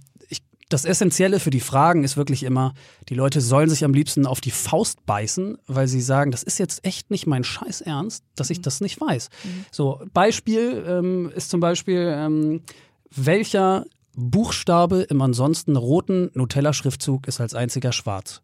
das 0.73 0.85
Essentielle 0.85 1.39
für 1.39 1.51
die 1.51 1.59
Fragen 1.59 2.03
ist 2.03 2.17
wirklich 2.17 2.41
immer, 2.41 2.73
die 3.09 3.13
Leute 3.13 3.41
sollen 3.41 3.69
sich 3.69 3.85
am 3.85 3.93
liebsten 3.93 4.25
auf 4.25 4.41
die 4.41 4.49
Faust 4.49 5.05
beißen, 5.05 5.59
weil 5.67 5.87
sie 5.87 6.01
sagen, 6.01 6.31
das 6.31 6.41
ist 6.41 6.57
jetzt 6.57 6.83
echt 6.83 7.11
nicht 7.11 7.27
mein 7.27 7.43
Scheiß 7.43 7.81
Ernst, 7.81 8.23
dass 8.35 8.49
ich 8.49 8.59
das 8.59 8.81
nicht 8.81 8.99
weiß. 8.99 9.29
So, 9.71 10.01
Beispiel 10.13 10.83
ähm, 10.87 11.31
ist 11.35 11.51
zum 11.51 11.59
Beispiel, 11.59 12.11
ähm, 12.17 12.61
welcher 13.15 13.85
Buchstabe 14.15 15.01
im 15.01 15.21
ansonsten 15.21 15.75
roten 15.75 16.31
Nutella-Schriftzug 16.33 17.27
ist 17.27 17.39
als 17.39 17.53
einziger 17.53 17.91
schwarz? 17.91 18.41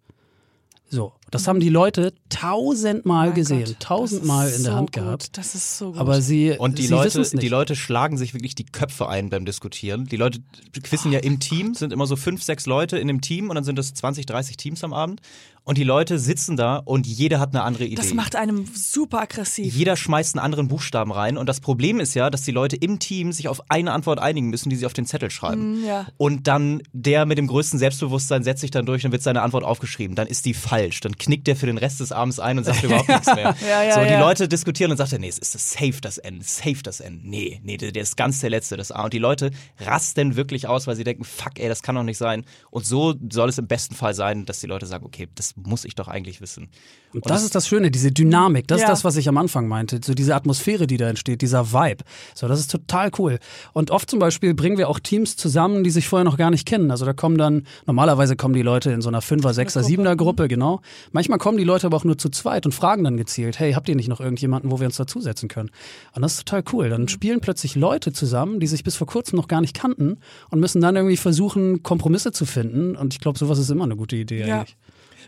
So, 0.91 1.13
das 1.29 1.47
haben 1.47 1.59
die 1.59 1.69
Leute 1.69 2.13
tausendmal 2.29 3.27
Mein 3.27 3.35
gesehen, 3.35 3.65
Gott, 3.65 3.79
tausendmal 3.79 4.47
das 4.47 4.57
in 4.57 4.63
der 4.63 4.71
so 4.71 4.77
Hand 4.77 4.91
gut. 4.91 5.03
gehabt. 5.03 5.37
Das 5.37 5.53
ist 5.53 5.77
so 5.77 5.91
gut. 5.91 5.99
Aber 5.99 6.19
sie, 6.21 6.55
Und 6.57 6.79
die 6.79 6.83
sie 6.83 6.93
Leute, 6.93 7.21
die 7.37 7.47
Leute 7.47 7.75
schlagen 7.75 8.17
sich 8.17 8.33
wirklich 8.33 8.55
die 8.55 8.65
Köpfe 8.65 9.07
ein 9.07 9.29
beim 9.29 9.45
Diskutieren. 9.45 10.05
Die 10.05 10.17
Leute 10.17 10.39
quizzen 10.81 11.11
ja 11.11 11.19
im 11.19 11.39
Team, 11.39 11.75
sind 11.75 11.93
immer 11.93 12.07
so 12.07 12.15
fünf, 12.15 12.41
sechs 12.41 12.65
Leute 12.65 12.97
in 12.97 13.07
einem 13.07 13.21
Team 13.21 13.49
und 13.49 13.55
dann 13.55 13.63
sind 13.63 13.77
es 13.77 13.93
20, 13.93 14.25
30 14.25 14.57
Teams 14.57 14.83
am 14.83 14.93
Abend. 14.93 15.21
Und 15.69 15.77
die 15.77 15.83
Leute 15.83 16.17
sitzen 16.17 16.57
da 16.57 16.77
und 16.77 17.05
jeder 17.05 17.39
hat 17.39 17.53
eine 17.53 17.61
andere 17.61 17.85
Idee. 17.85 17.93
das 17.93 18.15
macht 18.15 18.35
einem 18.35 18.65
super 18.73 19.21
aggressiv. 19.21 19.71
Jeder 19.71 19.95
schmeißt 19.95 20.35
einen 20.35 20.43
anderen 20.43 20.67
Buchstaben 20.67 21.11
rein. 21.11 21.37
Und 21.37 21.47
das 21.47 21.59
Problem 21.59 21.99
ist 21.99 22.15
ja, 22.15 22.31
dass 22.31 22.41
die 22.41 22.49
Leute 22.49 22.75
im 22.75 22.97
Team 22.97 23.31
sich 23.31 23.47
auf 23.47 23.61
eine 23.69 23.91
Antwort 23.91 24.17
einigen 24.17 24.49
müssen, 24.49 24.71
die 24.71 24.75
sie 24.75 24.87
auf 24.87 24.93
den 24.93 25.05
Zettel 25.05 25.29
schreiben. 25.29 25.81
Mm, 25.81 25.85
ja. 25.85 26.07
Und 26.17 26.47
dann 26.47 26.81
der 26.91 27.27
mit 27.27 27.37
dem 27.37 27.45
größten 27.45 27.77
Selbstbewusstsein 27.77 28.43
setzt 28.43 28.61
sich 28.61 28.71
dann 28.71 28.87
durch 28.87 29.05
und 29.05 29.11
wird 29.11 29.21
seine 29.21 29.43
Antwort 29.43 29.63
aufgeschrieben. 29.63 30.15
Dann 30.15 30.25
ist 30.25 30.47
die 30.47 30.55
falsch. 30.55 31.01
Dann 31.01 31.15
knickt 31.15 31.45
der 31.45 31.55
für 31.55 31.67
den 31.67 31.77
Rest 31.77 31.99
des 31.99 32.11
Abends 32.11 32.39
ein 32.39 32.57
und 32.57 32.63
sagt 32.63 32.81
überhaupt 32.83 33.07
nichts 33.07 33.27
mehr. 33.27 33.55
Ja, 33.61 33.83
ja, 33.83 33.93
so, 33.93 34.01
die. 34.01 34.19
Leute 34.19 34.47
diskutieren 34.47 34.89
und 34.89 34.97
sagt 34.97 35.13
er, 35.13 35.19
nee, 35.19 35.27
es 35.27 35.37
ist 35.37 35.53
das 35.53 35.73
safe 35.73 36.01
das 36.01 36.17
N, 36.17 36.41
safe 36.41 36.81
das 36.81 36.99
N. 36.99 37.21
Nee, 37.23 37.61
nee, 37.63 37.77
der, 37.77 37.91
der 37.91 38.01
ist 38.01 38.17
ganz 38.17 38.39
der 38.39 38.49
Letzte, 38.49 38.75
das 38.75 38.91
A. 38.91 39.03
Und 39.03 39.13
die 39.13 39.19
Leute 39.19 39.51
rasten 39.77 40.35
wirklich 40.35 40.65
aus, 40.65 40.87
weil 40.87 40.95
sie 40.95 41.03
denken, 41.03 41.25
fuck, 41.25 41.59
ey, 41.59 41.69
das 41.69 41.83
kann 41.83 41.93
doch 41.93 42.01
nicht 42.01 42.17
sein. 42.17 42.43
Und 42.71 42.87
so 42.87 43.13
soll 43.31 43.49
es 43.49 43.59
im 43.59 43.67
besten 43.67 43.93
Fall 43.93 44.15
sein, 44.15 44.47
dass 44.47 44.61
die 44.61 44.67
Leute 44.67 44.87
sagen, 44.87 45.05
okay, 45.05 45.27
das 45.35 45.58
muss 45.65 45.85
ich 45.85 45.95
doch 45.95 46.07
eigentlich 46.07 46.41
wissen. 46.41 46.69
Und 47.13 47.27
das 47.29 47.43
ist 47.43 47.55
das 47.55 47.67
Schöne, 47.67 47.89
diese 47.91 48.11
Dynamik, 48.11 48.67
das 48.67 48.81
Ja. 48.81 48.85
ist 48.87 48.91
das, 48.91 49.03
was 49.03 49.15
ich 49.17 49.27
am 49.27 49.37
Anfang 49.37 49.67
meinte, 49.67 49.99
so 50.03 50.13
diese 50.13 50.35
Atmosphäre, 50.35 50.85
die 50.85 50.97
da 50.97 51.09
entsteht, 51.09 51.41
dieser 51.41 51.73
Vibe. 51.73 52.03
So, 52.35 52.47
das 52.47 52.59
ist 52.59 52.69
total 52.71 53.09
cool. 53.17 53.39
Und 53.73 53.89
oft 53.91 54.09
zum 54.09 54.19
Beispiel 54.19 54.53
bringen 54.53 54.77
wir 54.77 54.89
auch 54.89 54.99
Teams 54.99 55.35
zusammen, 55.35 55.83
die 55.83 55.89
sich 55.89 56.07
vorher 56.07 56.23
noch 56.23 56.37
gar 56.37 56.51
nicht 56.51 56.67
kennen. 56.67 56.91
Also 56.91 57.05
da 57.05 57.13
kommen 57.13 57.37
dann, 57.37 57.65
normalerweise 57.87 58.35
kommen 58.35 58.53
die 58.53 58.61
Leute 58.61 58.91
in 58.91 59.01
so 59.01 59.09
einer 59.09 59.21
Fünfer, 59.21 59.53
Sechser, 59.53 59.83
Siebener 59.83 60.15
Gruppe, 60.15 60.47
genau. 60.47 60.81
Manchmal 61.11 61.39
kommen 61.39 61.57
die 61.57 61.63
Leute 61.63 61.87
aber 61.87 61.97
auch 61.97 62.03
nur 62.03 62.17
zu 62.17 62.29
zweit 62.29 62.65
und 62.65 62.73
fragen 62.73 63.03
dann 63.03 63.17
gezielt, 63.17 63.57
hey, 63.59 63.73
habt 63.73 63.89
ihr 63.89 63.95
nicht 63.95 64.07
noch 64.09 64.19
irgendjemanden, 64.19 64.69
wo 64.71 64.79
wir 64.79 64.85
uns 64.85 64.97
dazusetzen 64.97 65.49
können? 65.49 65.71
Und 66.13 66.21
das 66.21 66.33
ist 66.33 66.47
total 66.47 66.63
cool. 66.73 66.89
Dann 66.89 67.07
spielen 67.07 67.41
plötzlich 67.41 67.75
Leute 67.75 68.13
zusammen, 68.13 68.59
die 68.59 68.67
sich 68.67 68.83
bis 68.83 68.95
vor 68.95 69.07
kurzem 69.07 69.37
noch 69.37 69.47
gar 69.47 69.61
nicht 69.61 69.75
kannten 69.75 70.17
und 70.51 70.59
müssen 70.59 70.79
dann 70.81 70.95
irgendwie 70.95 71.17
versuchen, 71.17 71.81
Kompromisse 71.81 72.31
zu 72.31 72.45
finden. 72.45 72.95
Und 72.95 73.13
ich 73.15 73.19
glaube, 73.19 73.39
sowas 73.39 73.57
ist 73.57 73.69
immer 73.71 73.85
eine 73.85 73.95
gute 73.95 74.15
Idee 74.15 74.45
Ja. 74.45 74.59
eigentlich. 74.59 74.77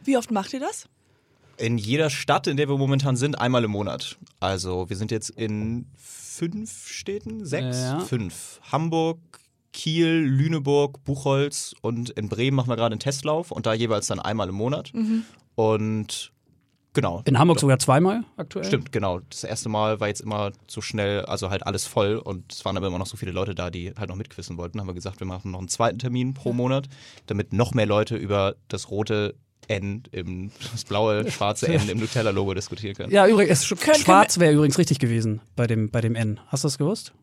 Wie 0.04 0.18
oft 0.18 0.32
macht 0.32 0.54
ihr 0.54 0.60
das? 0.60 0.88
In 1.58 1.78
jeder 1.78 2.10
Stadt, 2.10 2.48
in 2.48 2.58
der 2.58 2.68
wir 2.70 2.78
momentan 2.78 3.16
sind, 3.16 3.40
einmal 3.40 3.64
im 3.64 3.72
Monat. 3.72 4.18
Also 4.40 4.90
wir 4.90 4.98
sind 4.98 5.12
jetzt 5.12 5.30
in 5.30 5.86
fünf 5.96 6.88
Städten, 6.88 7.46
sechs, 7.46 7.78
Ja. 7.78 8.00
fünf. 8.00 8.60
Hamburg, 8.72 9.20
Kiel, 9.74 10.08
Lüneburg, 10.26 11.04
Buchholz 11.04 11.76
und 11.82 12.10
in 12.12 12.30
Bremen 12.30 12.56
machen 12.56 12.70
wir 12.70 12.76
gerade 12.78 12.94
einen 12.94 13.00
Testlauf 13.00 13.52
und 13.52 13.66
da 13.66 13.74
jeweils 13.74 14.08
dann 14.08 14.20
einmal 14.20 14.50
im 14.50 14.56
Monat. 14.56 14.92
Und 15.56 16.32
genau. 16.94 17.22
In 17.26 17.38
Hamburg 17.38 17.60
sogar 17.60 17.78
zweimal 17.80 18.24
aktuell. 18.38 18.66
Stimmt, 18.66 18.92
genau. 18.92 19.20
Das 19.30 19.44
erste 19.44 19.70
Mal 19.70 20.00
war 20.00 20.08
jetzt 20.08 20.22
immer 20.22 20.52
so 20.68 20.82
schnell, 20.82 21.26
also 21.26 21.50
halt 21.52 21.66
alles 21.68 21.86
voll 21.86 22.16
und 22.18 22.52
es 22.52 22.66
waren 22.66 22.76
aber 22.76 22.88
immer 22.88 22.98
noch 23.00 23.08
so 23.08 23.18
viele 23.18 23.32
Leute 23.32 23.54
da, 23.56 23.70
die 23.70 23.94
halt 23.96 24.10
noch 24.10 24.16
mitquissen 24.16 24.58
wollten. 24.58 24.80
Haben 24.80 24.88
wir 24.88 24.94
gesagt, 24.94 25.20
wir 25.20 25.28
machen 25.28 25.52
noch 25.52 25.60
einen 25.60 25.68
zweiten 25.68 26.00
Termin 26.00 26.34
pro 26.34 26.54
Monat, 26.54 26.88
damit 27.28 27.54
noch 27.54 27.74
mehr 27.74 27.86
Leute 27.86 28.16
über 28.16 28.56
das 28.68 28.90
rote 28.90 29.36
N 29.68 30.04
im, 30.12 30.52
das 30.72 30.84
blaue, 30.84 31.30
schwarze 31.32 31.68
N 31.68 31.88
im 31.90 32.00
Nutella-Logo 32.00 32.54
diskutieren 32.54 32.96
können. 32.96 33.12
Ja, 33.12 33.28
übrigens, 33.28 33.66
schwarz 33.66 34.40
wäre 34.40 34.54
übrigens 34.54 34.78
richtig 34.78 35.00
gewesen 35.00 35.42
bei 35.56 35.68
dem, 35.68 35.90
bei 35.92 36.02
dem 36.02 36.16
N. 36.16 36.40
Hast 36.48 36.64
du 36.64 36.68
das 36.68 36.78
gewusst? 36.78 37.14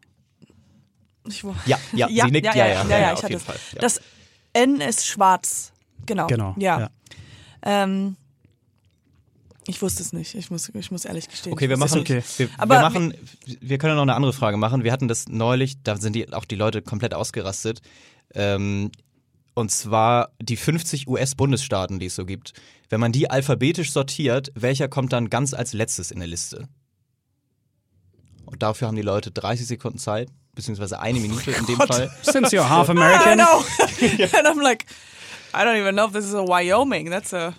Ich, 1.29 1.45
wo- 1.45 1.55
Ja, 1.67 1.79
ja, 1.93 2.09
sie 2.09 2.31
nickt, 2.31 2.47
ja, 2.47 2.55
ja, 2.55 2.67
ja, 2.67 2.89
ja, 2.89 3.07
ich 3.13 3.13
auf 3.13 3.23
hatte 3.23 3.27
jeden 3.33 3.37
es. 3.41 3.43
Fall. 3.45 3.57
Ja. 3.75 3.81
Das 3.81 4.01
N 4.55 4.81
ist 4.81 5.07
schwarz. 5.07 5.73
Genau. 6.07 6.27
Genau. 6.27 6.55
Ja. 6.59 6.89
Ähm, 7.63 8.17
ich 9.67 9.83
wusste 9.83 10.03
es 10.03 10.15
nicht. 10.15 10.35
Ich 10.35 10.51
muss, 10.51 10.71
ich 10.73 10.91
muss 10.91 11.05
ehrlich 11.05 11.29
gestehen. 11.29 11.53
Okay, 11.53 11.69
wir 11.69 11.77
machen, 11.77 12.03
es 12.03 12.09
nicht. 12.09 12.39
wir, 12.39 12.49
Aber 12.57 12.77
wir 12.77 12.81
machen, 12.81 13.13
wir 13.61 13.77
können 13.77 13.97
noch 13.97 14.03
eine 14.03 14.15
andere 14.15 14.33
Frage 14.33 14.57
machen. 14.57 14.85
Wir 14.85 14.93
hatten 14.93 15.09
das 15.09 15.29
neulich, 15.29 15.83
da 15.83 15.97
sind 15.99 16.15
die, 16.15 16.33
auch 16.33 16.47
die 16.47 16.55
Leute 16.57 16.81
komplett 16.81 17.13
ausgerastet. 17.13 17.83
Ähm, 18.35 18.91
und 19.59 19.73
zwar 19.73 20.31
die 20.41 20.57
50 20.57 21.09
US-Bundesstaaten, 21.09 21.99
die 21.99 22.07
es 22.07 22.15
so 22.15 22.25
gibt. 22.25 22.53
Wenn 22.91 23.01
man 23.01 23.11
die 23.11 23.29
alphabetisch 23.29 23.91
sortiert, 23.91 24.53
welcher 24.55 24.87
kommt 24.87 25.13
dann 25.13 25.31
ganz 25.31 25.53
als 25.53 25.73
letztes 25.73 26.13
in 26.13 26.21
der 26.21 26.29
Liste? 26.29 26.69
Und 28.47 28.63
dafür 28.63 28.87
haben 28.87 28.95
die 28.95 29.03
Leute 29.03 29.33
30 29.33 29.67
Sekunden 29.67 29.99
Zeit, 29.99 30.31
beziehungsweise 30.55 31.01
eine 31.01 31.19
Minute 31.19 31.51
in 31.51 31.67
dem 31.67 31.77
Fall. 31.77 32.09
Since 32.23 32.55
you're 32.57 32.69
half 32.69 32.89
I 32.89 32.93
American. 32.93 33.39
know. 33.39 33.65
And 34.39 34.47
I'm 34.47 34.63
like, 34.63 34.87
I 35.53 35.65
don't 35.65 35.77
even 35.77 35.97
know 35.97 36.07
if 36.07 36.13
this 36.13 36.25
is 36.25 36.35
a 36.35 36.45
Wyoming. 36.47 37.11
That's 37.11 37.33
a, 37.33 37.53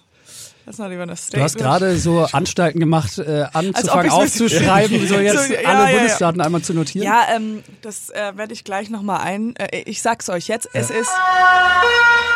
that's 0.70 0.78
not 0.78 0.92
even 0.92 1.10
a 1.10 1.16
state. 1.16 1.38
Du 1.38 1.44
hast 1.44 1.58
gerade 1.58 1.98
so 1.98 2.20
Anstalten 2.32 2.80
gemacht, 2.80 3.18
äh, 3.18 3.46
anzufangen 3.54 4.12
aufzuschreiben, 4.12 5.08
so 5.08 5.16
jetzt 5.20 5.48
So, 5.48 5.54
ja, 5.54 5.60
alle 5.66 5.80
ja, 5.80 5.90
ja. 5.90 5.98
Bundesstaaten 5.98 6.42
einmal 6.42 6.62
zu 6.62 6.76
notieren. 6.76 7.08
Ja, 7.08 7.26
ähm, 7.36 7.64
das 7.82 8.10
äh, 8.12 8.34
werde 8.36 8.54
ich 8.54 8.64
gleich 8.64 8.92
nochmal 8.92 9.22
ein. 9.22 9.56
Äh, 9.56 9.82
ich 9.86 10.02
sag's 10.04 10.30
euch 10.30 10.48
jetzt. 10.48 10.70
Es 10.74 10.92
ist. 10.92 11.10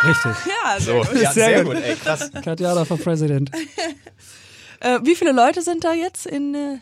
Richtig. 0.03 0.31
Ja, 0.65 0.79
sehr 0.79 1.03
So, 1.03 1.09
gut. 1.09 1.21
ja, 1.21 1.31
Sehr 1.31 1.45
sehr 1.45 1.63
gut. 1.63 1.75
gut, 1.75 1.83
ey, 1.83 1.95
krass. 1.95 2.31
Katjana 2.43 2.85
for 2.85 2.97
President. 2.97 3.51
Äh, 4.79 4.99
wie 5.05 5.15
viele 5.15 5.31
Leute 5.31 5.61
sind 5.61 5.85
da 5.85 5.93
jetzt 5.93 6.25
in 6.25 6.53
äh, 6.55 6.77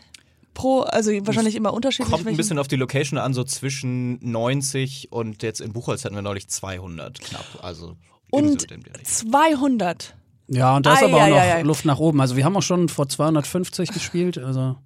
pro? 0.54 0.80
Also 0.80 1.12
wahrscheinlich 1.24 1.54
immer 1.54 1.72
unterschiedlich. 1.72 2.10
Kommt 2.12 2.26
ein 2.26 2.36
bisschen 2.36 2.58
auf 2.58 2.66
die 2.66 2.74
Location 2.74 3.16
an, 3.16 3.32
so 3.32 3.44
zwischen 3.44 4.18
90 4.28 5.12
und 5.12 5.44
jetzt 5.44 5.60
in 5.60 5.72
Buchholz 5.72 6.04
hatten 6.04 6.16
wir 6.16 6.22
neulich 6.22 6.48
200 6.48 7.20
knapp. 7.20 7.44
Also 7.62 7.86
so 7.90 7.96
und 8.30 8.62
in 8.64 8.68
dem 8.68 8.82
Bereich. 8.82 9.04
200. 9.04 10.16
Ja, 10.52 10.76
und 10.76 10.84
da 10.86 10.94
ist 10.94 11.02
aber 11.02 11.16
auch 11.16 11.28
noch 11.28 11.36
ei. 11.36 11.62
Luft 11.62 11.84
nach 11.84 11.98
oben. 11.98 12.20
Also 12.20 12.36
wir 12.36 12.44
haben 12.44 12.56
auch 12.56 12.62
schon 12.62 12.88
vor 12.88 13.08
250 13.08 13.90
gespielt. 13.90 14.38
Also 14.38 14.76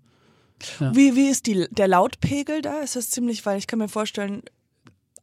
Wie, 0.79 1.17
wie 1.17 1.29
ist 1.29 1.47
die, 1.47 1.67
der 1.71 1.89
Lautpegel 1.89 2.63
da? 2.63 2.81
Ist 2.81 2.97
das 2.97 3.11
ziemlich, 3.11 3.45
weil 3.45 3.59
ich 3.59 3.67
kann 3.67 3.79
mir 3.81 3.89
vorstellen, 3.89 4.43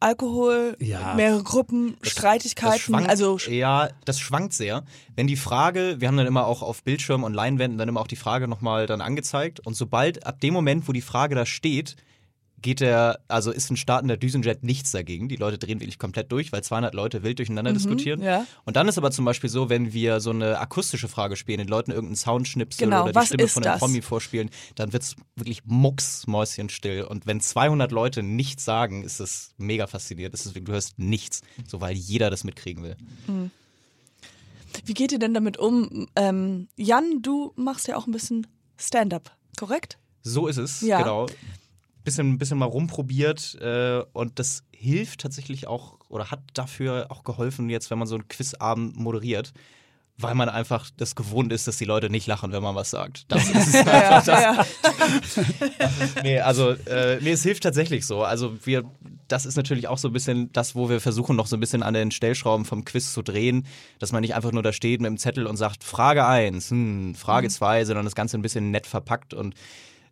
Alkohol, 0.01 0.75
Ja. 0.79 1.13
mehrere 1.13 1.43
Gruppen, 1.43 1.95
Streitigkeiten, 2.01 2.73
Das 2.73 2.81
schwankt, 2.81 3.09
also 3.09 3.37
ja, 3.49 3.87
das 4.03 4.19
schwankt 4.19 4.51
sehr. 4.53 4.83
Wenn 5.15 5.27
die 5.27 5.37
Frage, 5.37 5.95
wir 5.99 6.09
haben 6.09 6.17
dann 6.17 6.27
immer 6.27 6.45
auch 6.45 6.61
auf 6.61 6.83
Bildschirm 6.83 7.23
und 7.23 7.33
Leinwänden 7.33 7.77
dann 7.77 7.87
immer 7.87 8.01
auch 8.01 8.07
die 8.07 8.17
Frage 8.17 8.49
nochmal 8.49 8.85
dann 8.85 8.99
angezeigt 8.99 9.61
und 9.61 9.75
sobald 9.75 10.25
ab 10.27 10.41
dem 10.41 10.53
Moment, 10.53 10.89
wo 10.89 10.91
die 10.91 11.01
Frage 11.01 11.35
da 11.35 11.45
steht, 11.45 11.95
geht 12.63 12.79
der, 12.79 13.19
also 13.27 13.51
ist 13.51 13.69
ein 13.69 13.77
startender 13.77 14.17
Düsenjet 14.17 14.63
nichts 14.63 14.89
dagegen. 14.89 15.29
Die 15.29 15.35
Leute 15.35 15.59
drehen 15.59 15.79
wirklich 15.79 15.99
komplett 15.99 16.31
durch, 16.31 16.51
weil 16.51 16.63
200 16.63 16.95
Leute 16.95 17.21
wild 17.21 17.37
durcheinander 17.37 17.71
diskutieren. 17.73 18.21
Mhm, 18.21 18.25
ja. 18.25 18.47
Und 18.65 18.75
dann 18.75 18.87
ist 18.87 18.97
aber 18.97 19.11
zum 19.11 19.25
Beispiel 19.25 19.49
so, 19.51 19.69
wenn 19.69 19.93
wir 19.93 20.19
so 20.19 20.31
eine 20.31 20.57
akustische 20.59 21.07
Frage 21.07 21.35
spielen, 21.35 21.59
den 21.59 21.67
Leuten 21.67 21.91
irgendeinen 21.91 22.15
Soundschnipsel 22.15 22.85
Genau, 22.87 23.03
oder 23.03 23.11
die 23.21 23.27
Stimme 23.27 23.47
von 23.47 23.63
einem 23.63 23.73
das? 23.73 23.79
Promi 23.79 24.01
vorspielen, 24.01 24.49
dann 24.73 24.91
wird's 24.93 25.15
wirklich 25.35 25.63
mucksmäuschenstill. 25.65 27.03
Und 27.03 27.27
wenn 27.27 27.39
200 27.41 27.91
Leute 27.91 28.23
nichts 28.23 28.65
sagen, 28.65 29.03
ist 29.03 29.19
das 29.19 29.53
mega 29.57 29.85
faszinierend. 29.85 30.33
Das 30.33 30.45
ist, 30.45 30.55
du 30.55 30.71
hörst 30.71 30.97
nichts, 30.97 31.41
so 31.67 31.81
weil 31.81 31.95
jeder 31.95 32.29
das 32.31 32.43
mitkriegen 32.43 32.83
will. 32.83 32.95
wie 34.85 34.93
geht 34.93 35.11
ihr 35.11 35.19
denn 35.19 35.33
damit 35.33 35.57
um? 35.57 36.07
Ähm, 36.15 36.67
Jan, 36.77 37.21
du 37.21 37.53
machst 37.55 37.87
ja 37.87 37.97
auch 37.97 38.07
ein 38.07 38.11
bisschen 38.11 38.47
Stand-up, 38.77 39.35
korrekt? 39.57 39.97
So 40.23 40.47
ist 40.47 40.57
es, 40.57 40.81
Ja. 40.81 40.99
genau. 40.99 41.27
Bisschen, 42.03 42.37
bisschen 42.37 42.57
mal 42.57 42.65
rumprobiert 42.65 43.55
äh, 43.61 44.03
und 44.11 44.39
das 44.39 44.63
hilft 44.71 45.21
tatsächlich 45.21 45.67
auch 45.67 45.99
oder 46.09 46.31
hat 46.31 46.41
dafür 46.53 47.07
auch 47.09 47.23
geholfen, 47.23 47.69
jetzt, 47.69 47.89
wenn 47.89 47.97
man 47.97 48.07
so 48.07 48.15
einen 48.15 48.27
Quizabend 48.27 48.97
moderiert, 48.97 49.53
weil 50.17 50.35
man 50.35 50.47
einfach 50.47 50.89
das 50.95 51.15
gewohnt 51.15 51.51
ist, 51.51 51.67
dass 51.67 51.77
die 51.77 51.85
Leute 51.85 52.09
nicht 52.09 52.27
lachen, 52.27 52.51
wenn 52.51 52.61
man 52.61 52.75
was 52.75 52.91
sagt. 52.91 53.25
Das 53.31 53.49
ist 53.49 53.75
einfach 53.87 54.23
das. 54.23 54.67
Nee, 56.23 56.39
also, 56.39 56.71
äh, 56.71 57.19
nee, 57.21 57.31
es 57.31 57.43
hilft 57.43 57.63
tatsächlich 57.63 58.05
so. 58.05 58.23
Also, 58.23 58.53
wir, 58.65 58.83
das 59.27 59.45
ist 59.45 59.57
natürlich 59.57 59.87
auch 59.87 59.97
so 59.97 60.09
ein 60.09 60.13
bisschen 60.13 60.51
das, 60.53 60.75
wo 60.75 60.89
wir 60.89 61.01
versuchen, 61.01 61.35
noch 61.35 61.47
so 61.47 61.57
ein 61.57 61.59
bisschen 61.59 61.83
an 61.83 61.95
den 61.95 62.11
Stellschrauben 62.11 62.65
vom 62.65 62.85
Quiz 62.85 63.11
zu 63.11 63.21
drehen, 63.21 63.65
dass 63.99 64.11
man 64.11 64.21
nicht 64.21 64.35
einfach 64.35 64.51
nur 64.51 64.63
da 64.63 64.71
steht 64.71 65.01
mit 65.01 65.09
dem 65.09 65.17
Zettel 65.17 65.47
und 65.47 65.57
sagt, 65.57 65.83
Frage 65.83 66.25
1, 66.25 66.69
hm, 66.69 67.15
Frage 67.15 67.49
2, 67.49 67.85
sondern 67.85 68.05
das 68.05 68.15
Ganze 68.15 68.37
ein 68.37 68.43
bisschen 68.43 68.71
nett 68.71 68.85
verpackt 68.85 69.33
und 69.33 69.55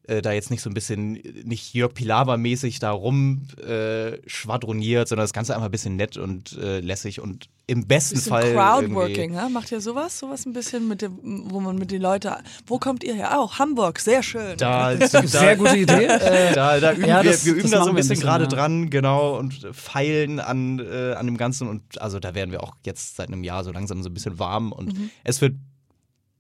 äh, 0.08 0.22
da 0.22 0.32
jetzt 0.32 0.50
nicht 0.52 0.62
so 0.62 0.70
ein 0.70 0.74
bisschen, 0.74 1.14
nicht 1.44 1.74
Jörg 1.74 1.94
Pilawa-mäßig 1.94 2.80
da 2.80 2.92
rum 2.92 3.48
äh, 3.66 4.18
schwadroniert, 4.28 5.08
sondern 5.08 5.24
das 5.24 5.34
Ganze 5.34 5.54
einfach 5.54 5.68
ein 5.68 5.72
bisschen 5.72 5.96
nett 5.96 6.18
und 6.18 6.58
äh, 6.58 6.80
lässig 6.80 7.20
und 7.22 7.50
im 7.68 7.86
besten 7.88 8.16
Bisschen 8.16 8.30
Fall. 8.32 8.54
Crowdworking, 8.54 9.32
ne? 9.32 9.48
Macht 9.52 9.72
ihr 9.72 9.80
sowas? 9.80 10.20
Sowas 10.20 10.46
ein 10.46 10.52
bisschen 10.54 10.88
mit 10.88 11.02
dem, 11.02 11.20
wo 11.52 11.60
man 11.62 11.78
mit 11.78 11.92
den 11.92 12.02
Leuten. 12.02 12.32
Wo 12.66 12.80
kommt 12.80 13.04
ihr 13.04 13.14
her? 13.14 13.32
Oh, 13.38 13.50
Hamburg, 13.60 14.00
sehr 14.00 14.24
schön. 14.24 14.58
Da, 14.58 14.96
da, 14.96 15.08
sehr 15.28 15.56
gute 15.56 15.78
Idee. 15.78 16.08
Da, 16.56 16.80
da 16.80 16.94
üben 16.94 17.06
Ja, 17.08 17.24
wir, 17.24 17.32
das- 17.32 17.46
wir 17.46 17.54
üben 17.54 17.62
das 17.64 17.72
da 17.72 17.80
so 17.80 17.86
wir 17.86 17.90
ein 17.92 17.96
bisschen 17.96 18.10
bisschen, 18.10 18.24
gerade 18.26 18.44
ja. 18.46 18.50
dran, 18.50 18.90
genau, 18.90 19.38
und 19.38 19.68
feilen 19.72 20.40
an, 20.40 20.80
äh, 20.80 21.14
an 21.14 21.26
dem 21.28 21.38
Ganzen. 21.38 21.68
Und 21.70 22.02
also 22.02 22.20
da 22.20 22.34
werden 22.36 22.52
wir 22.52 22.64
auch 22.64 22.74
jetzt 22.86 23.16
seit 23.16 23.28
einem 23.30 23.44
Jahr 23.44 23.64
so 23.64 23.72
langsam 23.72 24.02
so 24.04 24.10
ein 24.10 24.14
bisschen 24.14 24.40
warm. 24.40 24.72
Und 24.72 24.98
Mhm. 24.98 25.10
es 25.24 25.40
wird, 25.42 25.56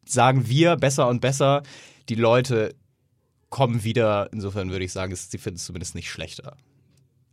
sagen 0.06 0.48
wir, 0.48 0.76
besser 0.76 1.08
und 1.08 1.22
besser. 1.22 1.64
Die 2.10 2.16
Leute 2.16 2.74
kommen 3.52 3.84
wieder. 3.84 4.30
Insofern 4.34 4.72
würde 4.72 4.84
ich 4.84 4.92
sagen, 4.92 5.16
sie 5.16 5.38
finden 5.38 5.58
es 5.58 5.66
zumindest 5.66 5.94
nicht 5.94 6.10
schlechter. 6.10 6.58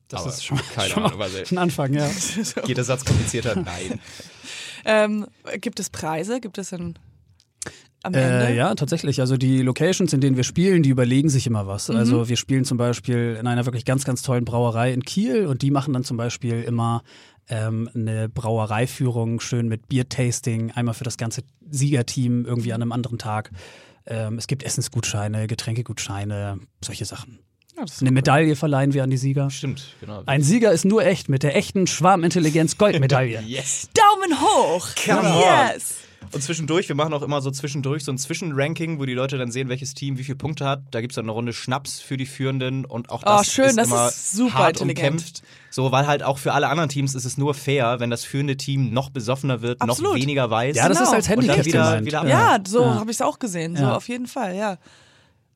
das 0.09 0.21
Aber 0.21 0.31
ist 0.31 0.45
schon, 0.45 0.61
keine 0.75 0.91
schon 0.91 1.05
Ahnung, 1.05 1.19
mal 1.19 1.33
weil 1.33 1.45
ein 1.51 1.59
Anfang, 1.59 1.95
ja. 1.95 2.11
geht 2.67 2.77
der 2.77 2.85
Satz 2.85 3.07
komplizierter? 3.07 3.57
Nein. 3.57 3.99
Ähm, 4.85 5.27
gibt 5.61 5.81
es 5.81 5.91
Preise? 5.91 6.41
Gibt 6.41 6.57
es 6.57 6.73
ein 6.73 6.97
am 8.03 8.15
Ende? 8.15 8.47
Äh, 8.47 8.57
ja, 8.57 8.75
tatsächlich. 8.75 9.21
Also 9.21 9.37
die 9.37 9.61
Locations, 9.61 10.13
in 10.13 10.21
denen 10.21 10.37
wir 10.37 10.45
spielen, 10.45 10.83
die 10.83 10.91
überlegen 10.91 11.29
sich 11.29 11.47
immer 11.47 11.67
was. 11.67 11.91
Also 11.91 12.29
wir 12.29 12.37
spielen 12.37 12.65
zum 12.65 12.79
Beispiel 12.79 13.37
in 13.39 13.47
einer 13.47 13.67
wirklich 13.67 13.85
ganz, 13.85 14.05
ganz 14.05 14.23
tollen 14.23 14.45
Brauerei 14.45 14.93
in 14.93 15.03
Kiel 15.03 15.47
und 15.47 15.63
die 15.63 15.71
machen 15.71 15.93
dann 15.93 16.05
zum 16.05 16.17
Beispiel 16.17 16.63
immer 16.63 17.03
ähm, 17.49 17.91
eine 17.95 18.29
Brauereiführung 18.29 19.41
schön 19.41 19.69
mit 19.69 19.89
Biertasting, 19.89 20.71
einmal 20.71 20.95
für 20.95 21.05
das 21.05 21.17
ganze 21.17 21.43
Siegerteam 21.69 22.45
irgendwie 22.47 22.73
an 22.73 22.83
einem 22.83 22.93
anderen 22.93 23.19
Tag. 23.19 23.51
Ähm, 24.09 24.39
es 24.39 24.47
gibt 24.47 24.63
Essensgutscheine, 24.63 25.47
Getränkegutscheine, 25.47 26.59
solche 26.83 27.05
Sachen. 27.05 27.39
Ja, 27.77 27.85
Eine 28.01 28.11
Medaille 28.11 28.57
verleihen 28.57 28.93
wir 28.95 29.05
an 29.05 29.11
die 29.11 29.17
Sieger. 29.19 29.51
Stimmt, 29.51 29.95
genau. 30.01 30.23
Ein 30.27 30.43
Sieger 30.43 30.73
ist 30.73 30.85
nur 30.85 31.05
echt 31.05 31.29
mit 31.29 31.43
der 31.43 31.55
echten 31.57 31.87
Schwarmintelligenz 31.87 32.77
Goldmedaille. 32.79 33.41
Yes. 33.47 33.89
Daumen 33.95 34.41
hoch! 34.41 34.89
Come 35.05 35.21
on. 35.21 35.39
yes! 35.41 35.97
Und 36.31 36.43
zwischendurch, 36.43 36.89
wir 36.89 36.97
machen 36.97 37.15
auch 37.15 37.23
immer 37.23 37.41
so 37.41 37.51
zwischendurch 37.51 38.05
so 38.05 38.13
ein 38.13 38.19
Zwischenranking, 38.19 38.99
wo 38.99 39.07
die 39.07 39.15
Leute 39.15 39.39
dann 39.39 39.51
sehen, 39.51 39.69
welches 39.71 39.95
Team 39.95 40.19
wie 40.19 40.25
viele 40.25 40.37
Punkte 40.37 40.67
hat. 40.67 40.83
Da 40.91 41.01
gibt 41.01 41.13
es 41.13 41.17
dann 41.17 41.25
eine 41.25 41.33
Runde 41.33 41.53
Schnaps 41.55 42.01
für 42.01 42.17
die 42.19 42.27
Führenden 42.27 42.85
und 42.85 43.09
auch 43.11 43.23
das 43.23 43.41
Oh, 43.41 43.43
schön, 43.51 43.65
ist 43.67 43.79
das 43.79 43.87
immer 43.89 44.09
ist 44.09 44.33
super 44.33 44.55
hart 44.55 44.81
intelligent. 44.81 45.11
umkämpft. 45.13 45.43
So, 45.71 45.91
weil 45.91 46.07
halt 46.07 46.23
auch 46.23 46.39
für 46.39 46.53
alle 46.53 46.69
anderen 46.69 46.91
Teams 46.91 47.15
ist 47.15 47.25
es 47.25 47.39
nur 47.39 47.55
fair, 47.55 48.01
wenn 48.01 48.11
das 48.11 48.25
führende 48.25 48.57
Team 48.57 48.93
noch 48.93 49.09
besoffener 49.11 49.63
wird, 49.63 49.81
Absolut. 49.81 50.13
noch 50.15 50.21
weniger 50.21 50.51
weiß. 50.51 50.77
Ja, 50.77 50.89
das 50.89 50.99
Genau. 50.99 51.09
ist 51.11 51.15
als 51.15 51.29
Und 51.29 51.37
dann 51.37 51.41
Handicap 51.57 51.67
wieder- 51.67 51.85
gemeint. 51.85 52.07
wieder 52.07 52.27
Ja, 52.29 52.59
so 52.67 52.83
Ja. 52.83 52.95
habe 52.97 53.11
ich 53.11 53.17
es 53.17 53.23
auch 53.23 53.39
gesehen. 53.39 53.77
So 53.77 53.83
Ja. 53.85 53.97
auf 53.97 54.09
jeden 54.09 54.27
Fall, 54.27 54.55
ja. 54.55 54.77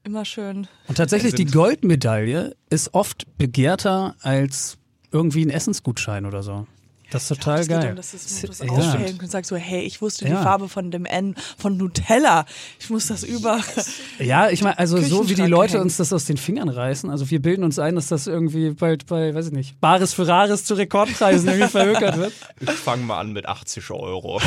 Immer 0.05 0.25
schön. 0.25 0.67
Und 0.89 0.97
tatsächlich, 0.97 1.35
die 1.35 1.45
Goldmedaille 1.45 2.57
ist 2.71 2.95
oft 2.95 3.27
begehrter 3.39 4.17
als 4.23 4.79
irgendwie 5.13 5.45
ein 5.45 5.51
Essensgutschein 5.51 6.25
oder 6.27 6.43
so. 6.43 6.67
Das 7.13 7.23
ist 7.23 7.29
total 7.29 7.59
Das 7.59 7.69
geht 7.69 7.81
geil. 7.81 7.91
um, 7.91 7.97
dass 7.97 8.11
du 8.11 8.47
das 8.47 8.59
Ja. 8.61 8.69
aufhellen 8.71 9.19
und 9.21 9.31
sagst 9.31 9.49
so, 9.51 9.57
hey, 9.57 9.83
ich 9.83 10.01
wusste 10.01 10.25
die 10.25 10.31
Ja. 10.33 10.43
Farbe 10.43 10.69
von 10.69 10.91
dem 10.91 11.05
N 11.05 11.35
von 11.59 11.77
Nutella. 11.77 12.47
Ich 12.81 12.91
muss 12.91 13.07
das 13.07 13.23
über. 13.23 13.61
Ja, 14.19 14.51
ich 14.51 14.63
meine, 14.63 14.79
also 14.79 15.01
so 15.01 15.29
wie 15.29 15.35
die 15.35 15.43
Leute 15.43 15.75
hängen. 15.75 15.85
uns 15.85 15.97
das 15.97 16.13
aus 16.13 16.25
den 16.25 16.37
Fingern 16.37 16.69
reißen. 16.69 17.11
Also 17.11 17.29
wir 17.31 17.41
bilden 17.43 17.65
uns 17.65 17.79
ein, 17.79 17.95
dass 17.97 18.07
das 18.09 18.27
irgendwie 18.27 18.71
bald 18.71 19.07
bei, 19.07 19.35
weiß 19.35 19.47
ich 19.47 19.53
nicht, 19.53 19.81
Bares 19.81 20.15
für 20.15 20.27
Rares 20.29 20.65
zu 20.65 20.75
Rekordpreisen 20.75 21.49
irgendwie 21.49 21.69
verhökert 21.69 22.17
wird. 22.19 22.33
Ich 22.61 22.71
fange 22.71 23.03
mal 23.05 23.19
an 23.21 23.33
mit 23.33 23.47
80 23.47 23.91
Euro. 23.91 24.41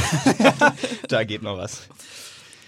da 1.10 1.24
geht 1.24 1.42
noch 1.44 1.58
was. 1.58 1.84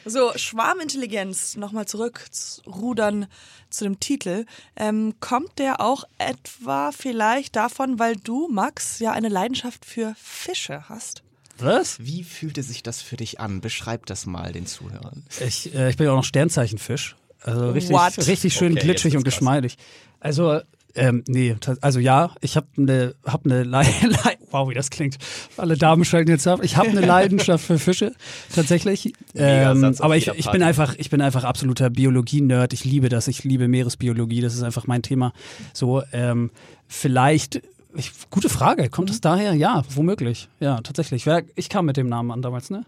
So, 0.09 0.31
Schwarmintelligenz, 0.35 1.57
nochmal 1.57 1.85
zurück, 1.85 2.25
rudern 2.65 3.27
zu 3.69 3.83
dem 3.83 3.99
Titel. 3.99 4.45
Ähm, 4.75 5.15
kommt 5.19 5.59
der 5.59 5.81
auch 5.81 6.05
etwa 6.17 6.91
vielleicht 6.91 7.55
davon, 7.55 7.99
weil 7.99 8.15
du, 8.15 8.47
Max, 8.49 8.99
ja 8.99 9.11
eine 9.11 9.29
Leidenschaft 9.29 9.85
für 9.85 10.15
Fische 10.17 10.87
hast? 10.87 11.23
Was? 11.57 11.99
Wie 11.99 12.23
fühlte 12.23 12.63
sich 12.63 12.83
das 12.83 13.01
für 13.01 13.17
dich 13.17 13.39
an? 13.39 13.61
Beschreib 13.61 14.05
das 14.05 14.25
mal 14.25 14.51
den 14.51 14.65
Zuhörern. 14.65 15.25
Ich, 15.45 15.73
äh, 15.73 15.89
ich 15.89 15.97
bin 15.97 16.05
ja 16.05 16.13
auch 16.13 16.17
noch 16.17 16.23
Sternzeichenfisch. 16.23 17.15
Also 17.41 17.71
richtig, 17.71 17.95
What? 17.95 18.17
richtig 18.27 18.53
schön 18.53 18.73
Okay, 18.73 18.81
glitschig 18.81 19.17
und 19.17 19.23
geschmeidig. 19.23 19.77
Also, 20.19 20.61
ähm, 20.95 21.23
nee, 21.27 21.55
also 21.81 21.99
ja, 21.99 22.31
ich 22.41 22.55
habe 22.55 22.67
eine, 22.77 23.15
hab 23.25 23.45
eine 23.45 23.63
Le 23.63 23.83
Le 24.01 24.17
wow, 24.51 24.69
wie 24.69 24.73
das 24.73 24.89
klingt. 24.89 25.17
Alle 25.57 25.77
Damen 25.77 26.05
schalten 26.05 26.29
jetzt 26.29 26.47
ab. 26.47 26.61
Ich 26.63 26.77
habe 26.77 26.89
eine 26.89 27.01
Leidenschaft 27.01 27.65
für 27.65 27.77
Fische, 27.77 28.13
tatsächlich. 28.53 29.13
Ähm, 29.35 29.95
aber 29.99 30.17
ich, 30.17 30.27
ich 30.27 30.49
bin 30.51 30.63
einfach, 30.63 30.95
ich 30.97 31.09
bin 31.09 31.21
einfach 31.21 31.43
absoluter 31.43 31.89
Biologie-Nerd. 31.89 32.73
Ich 32.73 32.85
liebe 32.85 33.09
das. 33.09 33.27
Ich 33.27 33.43
liebe 33.43 33.67
Meeresbiologie. 33.67 34.41
Das 34.41 34.55
ist 34.55 34.63
einfach 34.63 34.87
mein 34.87 35.01
Thema. 35.01 35.33
So, 35.73 36.01
ähm, 36.11 36.51
vielleicht. 36.87 37.61
Ich, 37.95 38.11
gute 38.29 38.49
Frage. 38.49 38.89
Kommt 38.89 39.09
es 39.09 39.21
daher? 39.21 39.53
Ja, 39.53 39.83
womöglich. 39.89 40.49
Ja, 40.59 40.81
tatsächlich. 40.81 41.25
Wer, 41.25 41.43
ich 41.55 41.69
kam 41.69 41.85
mit 41.85 41.97
dem 41.97 42.07
Namen 42.09 42.31
an 42.31 42.41
damals, 42.41 42.69
ne? 42.69 42.85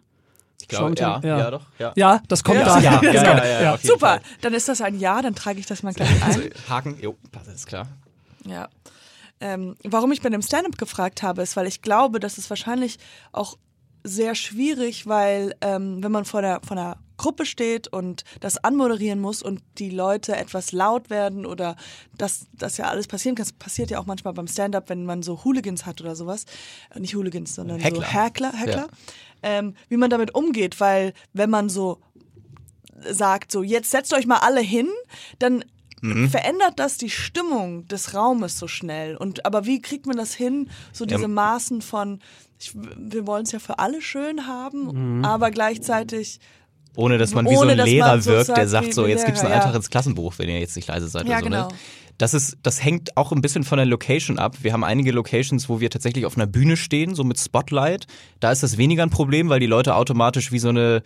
Ich 0.71 0.77
glaube, 0.77 0.95
ja, 0.99 1.19
Ja. 1.23 1.37
ja, 1.39 1.51
doch. 1.51 1.61
Ja. 1.79 1.93
Ja, 1.95 2.21
das 2.27 2.43
kommt 2.43 2.59
Ja. 2.59 2.65
daher. 2.65 2.91
Ja, 3.01 3.01
ja, 3.01 3.13
ja, 3.23 3.45
ja, 3.45 3.61
ja, 3.61 3.73
auf 3.73 3.81
jeden 3.81 3.91
Super, 3.93 4.07
Fall. 4.07 4.21
dann 4.41 4.53
ist 4.53 4.69
das 4.69 4.81
ein 4.81 4.99
Ja, 4.99 5.21
dann 5.21 5.33
trage 5.33 5.59
ich 5.59 5.65
das 5.65 5.81
mal 5.83 5.93
gleich 5.93 6.09
ein. 6.11 6.21
Also, 6.23 6.41
Haken, 6.69 6.99
jo, 7.01 7.15
passt, 7.31 7.47
ist 7.47 7.65
klar. 7.67 7.87
Ja. 8.45 8.69
Ähm, 9.41 9.75
warum 9.83 10.11
ich 10.11 10.21
bei 10.21 10.29
dem 10.29 10.41
Stand-up 10.41 10.77
gefragt 10.77 11.23
habe, 11.23 11.41
ist, 11.41 11.55
weil 11.55 11.65
ich 11.65 11.81
glaube, 11.81 12.19
dass 12.19 12.37
es 12.37 12.49
wahrscheinlich 12.49 12.99
auch 13.31 13.57
sehr 14.03 14.35
schwierig, 14.35 15.07
weil 15.07 15.55
ähm, 15.61 16.03
wenn 16.03 16.11
man 16.11 16.25
vor 16.25 16.41
der, 16.41 16.61
vor 16.65 16.77
einer 16.77 16.97
Gruppe 17.19 17.45
steht 17.45 17.87
und 17.87 18.23
das 18.39 18.57
anmoderieren 18.63 19.19
muss 19.19 19.43
und 19.43 19.61
die 19.77 19.91
Leute 19.91 20.35
etwas 20.35 20.71
laut 20.71 21.09
werden 21.11 21.45
oder 21.45 21.75
dass 22.17 22.47
das 22.53 22.77
ja 22.77 22.85
alles 22.85 23.05
passieren 23.07 23.35
kann, 23.35 23.45
das 23.45 23.53
passiert 23.53 23.91
ja 23.91 23.99
auch 23.99 24.07
manchmal 24.07 24.33
beim 24.33 24.47
Stand-up, 24.47 24.89
wenn 24.89 25.05
man 25.05 25.21
so 25.21 25.43
Hooligans 25.43 25.85
hat 25.85 26.01
oder 26.01 26.15
sowas, 26.15 26.45
Äh, 26.95 26.99
nicht 27.01 27.13
Hooligans, 27.15 27.53
sondern 27.53 27.79
Heckler. 27.79 28.01
so 28.01 28.07
Heckler, 28.07 28.53
Heckler, 28.53 28.87
Ja. 28.87 28.87
ähm, 29.43 29.75
wie 29.89 29.97
man 29.97 30.09
damit 30.09 30.33
umgeht, 30.33 30.79
weil 30.79 31.13
wenn 31.33 31.49
man 31.51 31.69
so 31.69 31.99
sagt, 33.09 33.51
so 33.51 33.63
jetzt 33.63 33.91
setzt 33.91 34.13
euch 34.13 34.25
mal 34.27 34.37
alle 34.37 34.61
hin, 34.61 34.87
dann 35.39 35.63
Mhm. 36.01 36.29
verändert 36.29 36.79
das 36.79 36.97
die 36.97 37.09
Stimmung 37.09 37.85
des 37.89 38.13
Raumes 38.13 38.57
so 38.57 38.69
schnell. 38.69 39.17
Und 39.17 39.45
aber 39.45 39.65
wie 39.65 39.81
kriegt 39.81 40.05
man 40.05 40.15
das 40.15 40.33
hin, 40.33 40.69
so 40.93 41.05
diese 41.05 41.23
Ja. 41.23 41.27
Maßen 41.27 41.81
von 41.81 42.19
ich, 42.61 42.71
wir 42.75 43.25
wollen 43.27 43.43
es 43.43 43.51
ja 43.53 43.59
für 43.59 43.79
alle 43.79 44.01
schön 44.01 44.45
haben, 44.47 45.17
Mhm. 45.19 45.25
aber 45.25 45.49
gleichzeitig 45.51 46.39
Ohne 46.95 47.17
dass 47.17 47.33
man 47.33 47.45
wie 47.49 47.55
so 47.55 47.61
Ohne, 47.61 47.71
ein 47.73 47.77
dass 47.77 47.87
Lehrer 47.87 48.21
so 48.21 48.31
wirkt, 48.31 48.57
der 48.57 48.67
sagt, 48.67 48.93
so, 48.93 49.07
jetzt 49.07 49.25
gibt's 49.25 49.41
einen 49.41 49.53
Eintrag 49.53 49.71
ja. 49.71 49.77
ins 49.77 49.89
Klassenbuch, 49.89 50.33
wenn 50.37 50.49
ihr 50.49 50.59
jetzt 50.59 50.75
nicht 50.75 50.87
leise 50.87 51.07
seid 51.07 51.27
Ja, 51.27 51.33
oder 51.37 51.39
so. 51.39 51.45
genau. 51.45 51.67
Ne? 51.69 51.73
Das 52.17 52.33
ist, 52.33 52.57
das 52.63 52.83
hängt 52.83 53.15
auch 53.15 53.31
ein 53.31 53.41
bisschen 53.41 53.63
von 53.63 53.77
der 53.77 53.85
Location 53.85 54.37
ab. 54.39 54.57
Wir 54.61 54.73
haben 54.73 54.83
einige 54.83 55.11
Locations, 55.13 55.69
wo 55.69 55.79
wir 55.79 55.89
tatsächlich 55.89 56.25
auf 56.25 56.35
einer 56.35 56.47
Bühne 56.47 56.75
stehen, 56.75 57.15
so 57.15 57.23
mit 57.23 57.39
Spotlight. 57.39 58.07
Da 58.41 58.51
ist 58.51 58.61
das 58.61 58.77
weniger 58.77 59.03
ein 59.03 59.09
Problem, 59.09 59.47
weil 59.47 59.61
die 59.61 59.67
Leute 59.67 59.95
automatisch 59.95 60.51
wie 60.51 60.59
so 60.59 60.67
eine, 60.67 61.01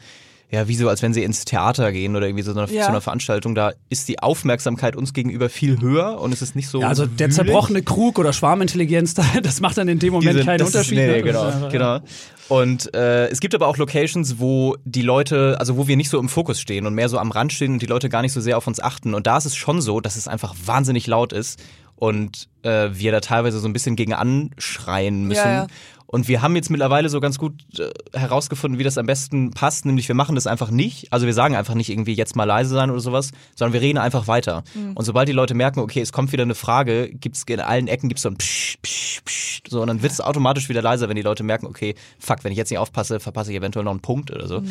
ja, 0.50 0.68
wie 0.68 0.76
so, 0.76 0.90
als 0.90 1.04
wenn 1.04 1.14
sie 1.14 1.24
ins 1.24 1.46
Theater 1.46 1.92
gehen 1.92 2.16
oder 2.16 2.26
irgendwie 2.26 2.44
so 2.44 2.52
eine, 2.52 2.62
Ja. 2.72 2.84
zu 2.86 2.90
einer 2.90 3.02
Veranstaltung. 3.02 3.54
Da 3.54 3.74
ist 3.90 4.08
die 4.10 4.20
Aufmerksamkeit 4.24 4.96
uns 4.96 5.14
gegenüber 5.14 5.50
viel 5.50 5.80
höher 5.82 6.20
und 6.20 6.34
es 6.34 6.42
ist 6.42 6.56
nicht 6.56 6.68
so. 6.68 6.82
Ja, 6.82 6.88
also 6.88 7.06
der 7.06 7.28
wühlig. 7.28 7.36
zerbrochene 7.36 7.84
Krug 7.84 8.18
oder 8.18 8.34
Schwarmintelligenz, 8.34 9.14
das 9.44 9.62
macht 9.62 9.78
dann 9.78 9.88
in 9.90 10.00
dem 10.00 10.14
Moment 10.14 10.34
Diese- 10.34 10.46
keinen 10.46 10.58
das 10.60 10.70
ist- 10.70 10.76
Unterschied. 10.76 10.98
Nee, 10.98 11.06
ne? 11.08 11.14
nee, 11.14 11.22
genau, 11.22 11.48
ist 11.48 11.70
genau. 11.72 12.00
Und 12.50 12.94
äh, 12.94 13.28
es 13.28 13.40
gibt 13.40 13.56
aber 13.56 13.68
auch 13.68 13.78
Locations, 13.78 14.40
wo 14.40 14.76
die 14.84 15.02
Leute, 15.02 15.56
also 15.60 15.78
wo 15.78 15.88
wir 15.88 15.96
nicht 15.96 16.10
so 16.10 16.20
im 16.20 16.30
Fokus 16.30 16.60
stehen 16.60 16.86
und 16.86 16.94
mehr 16.94 17.10
so 17.10 17.18
am 17.18 17.32
Rand 17.32 17.54
stehen 17.54 17.74
und 17.74 17.82
die 17.82 17.88
Leute 17.88 18.10
gar 18.10 18.22
nicht 18.22 18.34
so 18.34 18.42
sehr 18.42 18.58
auf 18.58 18.68
uns 18.68 18.80
achten. 18.80 19.14
Und 19.14 19.28
da 19.28 19.38
ist 19.38 19.46
es 19.46 19.56
schon 19.56 19.82
so, 19.82 20.02
dass 20.02 20.16
es 20.16 20.28
einfach 20.28 20.54
wahnsinnig 20.66 21.08
laut 21.08 21.34
ist 21.34 21.60
und 21.96 22.50
äh, 22.64 22.90
wir 22.92 23.12
da 23.12 23.22
teilweise 23.22 23.60
so 23.60 23.68
ein 23.68 23.74
bisschen 23.74 23.96
gegen 23.96 24.14
anschreien 24.14 25.26
müssen. 25.26 25.46
Ja, 25.46 25.54
ja. 25.54 25.68
Und 26.14 26.28
wir 26.28 26.44
haben 26.44 26.56
jetzt 26.56 26.70
mittlerweile 26.70 27.10
so 27.10 27.20
ganz 27.20 27.40
gut 27.40 27.56
äh, 27.80 27.90
herausgefunden, 28.16 28.78
wie 28.78 28.84
das 28.84 29.00
am 29.00 29.08
besten 29.08 29.50
passt. 29.50 29.88
Nämlich 29.88 30.08
wir 30.08 30.14
machen 30.14 30.36
das 30.36 30.46
einfach 30.46 30.70
nicht. 30.70 31.12
Also 31.12 31.26
wir 31.26 31.34
sagen 31.34 31.56
einfach 31.56 31.74
nicht 31.74 31.90
irgendwie 31.90 32.14
jetzt 32.14 32.36
mal 32.36 32.44
leise 32.44 32.76
sein 32.76 32.92
oder 32.92 33.00
sowas, 33.00 33.32
sondern 33.56 33.74
wir 33.74 33.82
reden 33.82 33.98
einfach 33.98 34.28
weiter. 34.28 34.64
Und 34.94 35.06
sobald 35.06 35.28
die 35.28 35.34
Leute 35.34 35.56
merken, 35.56 35.80
okay, 35.80 36.02
es 36.02 36.12
kommt 36.12 36.32
wieder 36.32 36.44
eine 36.44 36.54
Frage, 36.54 37.10
gibt's 37.10 37.42
in 37.48 37.60
allen 37.60 37.88
Ecken 37.88 38.10
gibt's 38.10 38.22
so 38.22 38.30
ein 38.30 38.38
Psch, 38.38 38.78
Psch, 38.84 39.22
Psch, 39.26 39.62
so 39.68 39.82
und 39.82 39.88
dann 39.88 40.04
wird 40.04 40.12
es 40.12 40.22
automatisch 40.22 40.70
wieder 40.70 40.84
leiser, 40.84 41.10
wenn 41.10 41.16
die 41.16 41.24
Leute 41.24 41.42
merken, 41.42 41.66
okay, 41.66 41.96
fuck, 42.20 42.44
wenn 42.44 42.52
ich 42.52 42.60
jetzt 42.60 42.70
nicht 42.70 42.78
aufpasse, 42.78 43.20
verpasse 43.20 43.50
ich 43.50 43.58
eventuell 43.58 43.84
noch 43.84 43.90
einen 43.90 44.02
Punkt 44.02 44.30
oder 44.30 44.48
so. 44.48 44.62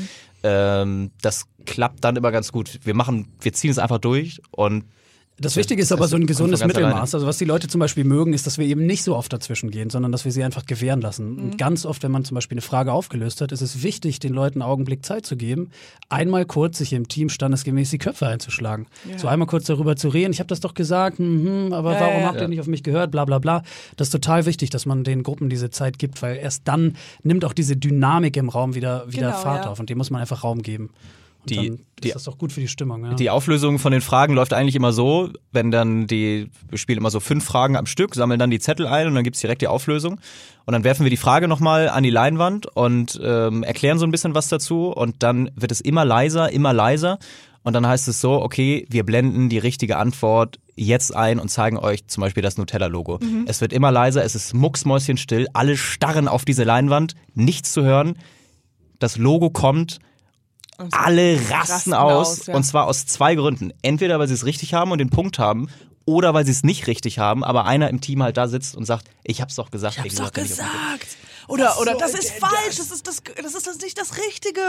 Ähm, 0.44 1.11
das 1.22 1.46
klappt 1.66 2.05
dann 2.05 2.14
immer 2.14 2.31
ganz 2.31 2.52
gut. 2.52 2.78
Wir 2.85 2.94
machen, 2.94 3.33
wir 3.40 3.52
ziehen 3.52 3.72
es 3.72 3.81
einfach 3.81 3.98
durch 3.98 4.40
und 4.52 4.85
Das 5.38 5.57
Wichtige 5.57 5.83
ist 5.83 5.90
aber 5.92 6.09
so 6.09 6.16
ein 6.16 6.27
gesundes. 6.27 6.64
Mittelmaß. 6.64 7.14
Also 7.14 7.27
was 7.27 7.38
die 7.38 7.45
Leute 7.45 7.66
zum 7.66 7.79
Beispiel 7.81 8.05
mögen, 8.05 8.33
ist, 8.33 8.47
dass 8.47 8.59
wir 8.59 8.66
eben 8.66 8.87
nicht 8.87 9.03
so 9.03 9.16
oft 9.16 9.33
dazwischen 9.33 9.71
gehen, 9.71 9.90
sondern 9.90 10.12
dass 10.12 10.25
wir 10.25 10.33
sie 10.33 10.45
einfach 10.45 10.66
gewähren 10.66 11.01
lassen. 11.01 11.38
Und 11.38 11.59
ganz 11.59 11.87
oft, 11.87 12.03
wenn 12.03 12.12
man 12.12 12.25
zum 12.25 12.35
Beispiel 12.35 12.57
eine 12.57 12.62
Frage 12.62 12.92
aufgelöst 12.92 13.40
hat, 13.40 13.51
ist 13.51 13.61
es 13.61 13.83
wichtig, 13.83 14.21
den 14.21 14.33
Leuten 14.33 14.62
einen 14.62 14.71
Augenblick 14.71 15.05
Zeit 15.05 15.27
zu 15.27 15.37
geben, 15.37 15.71
einmal 16.09 16.45
kurz 16.45 16.79
sich 16.79 16.92
im 16.92 17.09
Team 17.09 17.29
standesgemäß 17.29 17.90
die 17.90 17.99
Köpfe 17.99 18.27
einzuschlagen. 18.27 18.87
So 19.16 19.27
einmal 19.27 19.49
kurz 19.49 19.64
darüber 19.64 19.97
zu 19.97 20.09
reden, 20.09 20.33
ich 20.33 20.38
habe 20.38 20.49
das 20.49 20.61
doch 20.61 20.75
gesagt, 20.75 21.18
mhm, 21.18 21.73
aber 21.73 21.95
Ja, 21.95 22.01
warum 22.01 22.21
ja, 22.21 22.27
habt 22.27 22.37
ihr 22.37 22.42
ja. 22.42 22.49
nicht 22.49 22.61
auf 22.61 22.66
mich 22.66 22.83
gehört, 22.83 23.11
bla 23.11 23.25
bla 23.25 23.38
bla. 23.38 23.62
Das 23.97 24.09
ist 24.09 24.12
total 24.12 24.47
wichtig, 24.47 24.71
dass 24.71 24.87
man 24.87 25.03
den 25.03 25.23
Gruppen 25.23 25.49
diese 25.49 25.71
Zeit 25.71 25.99
gibt, 25.99 26.23
weil 26.23 26.37
erst 26.37 26.68
dann 26.68 26.97
nimmt 27.23 27.45
auch 27.45 27.53
diese 27.53 27.77
Dynamik 27.77 28.37
im 28.37 28.49
Raum 28.49 28.75
wieder, 28.75 29.05
wieder 29.11 29.29
Genau, 29.29 29.42
Fahrt 29.42 29.64
ja. 29.64 29.71
auf 29.71 29.81
und 29.81 29.88
dem 29.90 29.99
muss 29.99 30.11
man 30.11 30.21
einfach 30.21 30.45
Raum 30.45 30.62
geben. 30.62 30.90
Und 31.42 31.50
Die- 31.50 31.57
dann 31.68 31.78
die- 32.02 32.09
ist 32.09 32.14
das 32.14 32.24
doch 32.24 32.38
gut 32.38 32.52
für 32.52 32.61
die 32.61 32.68
Stimmung. 32.68 33.05
Ja. 33.05 33.14
Die 33.14 33.31
Auflösung 33.31 33.78
von 33.78 33.92
den 33.92 34.00
Fragen 34.00 34.35
läuft 34.35 34.52
eigentlich 34.52 34.74
immer 34.76 34.92
so, 34.92 35.31
wenn 35.52 35.70
dann 35.70 36.07
die, 36.07 36.48
wir 36.68 36.78
spielen 36.78 36.98
immer 36.98 37.11
so 37.11 37.20
fünf 37.20 37.44
Fragen 37.44 37.76
am 37.76 37.87
Stück, 37.87 38.14
sammeln 38.14 38.38
dann 38.38 38.50
die 38.50 38.61
Zettel 38.61 38.87
ein 38.87 39.07
und 39.09 39.14
dann 39.14 39.24
gibt's 39.24 39.40
direkt 39.40 39.61
die 39.62 39.66
Auflösung. 39.68 40.20
Und 40.66 40.72
dann 40.72 40.85
werfen 40.85 41.05
wir 41.05 41.11
die 41.11 41.16
Frage 41.16 41.48
nochmal 41.48 41.88
an 41.88 42.02
die 42.05 42.11
Leinwand 42.11 42.66
und 42.66 43.20
ähm, 43.22 43.62
erklären 43.64 43.98
so 43.98 44.07
ein 44.07 44.11
bisschen 44.12 44.35
was 44.35 44.48
dazu 44.48 44.87
und 44.88 45.22
dann 45.24 45.50
wird 45.57 45.72
es 45.72 45.81
immer 45.81 46.05
leiser, 46.05 46.50
immer 46.52 46.72
leiser. 46.72 47.18
Und 47.64 47.74
dann 47.74 47.87
heißt 47.87 48.09
es 48.09 48.20
so, 48.20 48.42
okay, 48.42 48.87
wir 48.90 49.05
blenden 49.05 49.48
die 49.48 49.59
richtige 49.59 49.96
Antwort 49.96 50.59
jetzt 50.74 51.14
ein 51.14 51.38
und 51.38 51.48
zeigen 51.48 51.76
euch 51.78 52.07
zum 52.09 52.22
Beispiel 52.22 52.42
das 52.42 52.57
Nutella-Logo. 52.59 53.20
Es 53.46 53.61
wird 53.61 53.72
immer 53.72 53.92
leiser, 53.92 54.24
es 54.24 54.35
ist 54.35 54.52
mucksmäuschenstill, 54.55 55.46
alle 55.52 55.76
starren 55.76 56.26
auf 56.26 56.44
diese 56.44 56.64
Leinwand, 56.64 57.14
nichts 57.35 57.72
zu 57.72 57.85
hören. 57.85 58.14
Das 58.98 59.16
Logo 59.16 59.50
kommt, 59.50 59.98
alle 60.90 61.37
rasten, 61.37 61.53
rasten 61.53 61.95
aus, 61.95 62.40
aus, 62.40 62.47
ja. 62.47 62.55
und 62.55 62.64
zwar 62.64 62.87
aus 62.87 63.07
zwei 63.07 63.35
Gründen. 63.35 63.73
Entweder 63.83 64.18
weil 64.18 64.29
sie 64.29 64.35
es 64.35 64.45
richtig 64.45 64.75
haben 64.75 64.90
und 64.90 64.99
den 64.99 65.11
Punkt 65.11 65.38
haben, 65.38 65.68
oder 66.05 66.35
weil 66.35 66.45
sie 66.45 66.51
es 66.51 66.64
nicht 66.64 66.87
richtig 66.87 67.18
haben, 67.18 67.45
aber 67.45 67.64
einer 67.64 67.88
im 67.88 68.01
Team 68.01 68.23
halt 68.23 68.37
da 68.37 68.49
sitzt 68.49 68.75
und 68.75 68.85
sagt, 68.85 69.09
ich 69.25 69.40
hab's 69.40 69.55
doch 69.55 69.71
gesagt. 69.71 69.97
Ich 69.99 70.03
hab's 70.03 70.16
doch 70.16 70.33
gesagt. 70.33 71.16
Oder, 71.48 71.81
oder 71.81 71.94
das 71.98 72.14
ist 72.14 72.31
falsch, 72.33 72.76
das 72.76 72.90
ist 72.90 73.07
das, 73.07 73.22
das 73.42 73.55
ist 73.55 73.66
das 73.66 73.78
nicht 73.81 73.98
das 73.98 74.16
Richtige. 74.16 74.61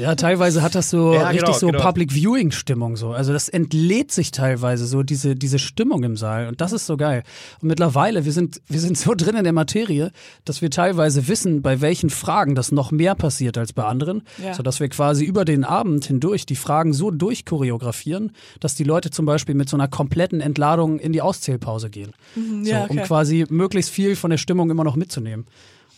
Ja, 0.00 0.14
teilweise 0.14 0.62
hat 0.62 0.74
das 0.74 0.90
so 0.90 1.12
Ja, 1.14 1.28
richtig 1.28 1.46
genau, 1.46 1.58
so 1.58 1.66
genau. 1.68 1.82
Public 1.82 2.12
Viewing 2.12 2.50
Stimmung 2.50 2.96
so. 2.96 3.10
Also 3.10 3.32
das 3.32 3.48
entlädt 3.48 4.12
sich 4.12 4.30
teilweise 4.30 4.86
so 4.86 5.02
diese 5.02 5.34
diese 5.36 5.58
Stimmung 5.58 6.02
im 6.04 6.16
Saal 6.16 6.48
und 6.48 6.60
das 6.60 6.72
ist 6.72 6.86
so 6.86 6.96
geil. 6.96 7.22
Und 7.60 7.68
mittlerweile 7.68 8.24
wir 8.24 8.32
sind 8.32 8.60
wir 8.68 8.80
sind 8.80 8.96
so 8.98 9.14
drin 9.14 9.36
in 9.36 9.44
der 9.44 9.52
Materie, 9.52 10.12
dass 10.44 10.62
wir 10.62 10.70
teilweise 10.70 11.28
wissen, 11.28 11.62
bei 11.62 11.80
welchen 11.80 12.10
Fragen 12.10 12.54
das 12.54 12.72
noch 12.72 12.90
mehr 12.90 13.14
passiert 13.14 13.58
als 13.58 13.72
bei 13.72 13.84
anderen, 13.84 14.22
Ja. 14.42 14.54
so 14.54 14.62
dass 14.62 14.80
wir 14.80 14.88
quasi 14.88 15.24
über 15.24 15.44
den 15.44 15.64
Abend 15.64 16.04
hindurch 16.06 16.46
die 16.46 16.56
Fragen 16.56 16.92
so 16.92 17.10
durchchoreografieren, 17.10 18.32
dass 18.60 18.74
die 18.74 18.84
Leute 18.84 19.10
zum 19.10 19.26
Beispiel 19.26 19.54
mit 19.54 19.68
so 19.68 19.76
einer 19.76 19.88
kompletten 19.88 20.40
Entladung 20.40 20.98
in 20.98 21.12
die 21.12 21.22
Auszählpause 21.22 21.90
gehen, 21.90 22.12
so, 22.34 22.40
Mhm, 22.40 22.64
ja, 22.64 22.84
um 22.84 22.96
okay. 22.98 23.06
quasi 23.06 23.44
möglichst 23.50 23.90
viel 23.90 24.16
von 24.16 24.30
der 24.30 24.38
Stimmung 24.38 24.70
immer 24.70 24.84
noch 24.84 24.96
mitzunehmen. 24.96 25.46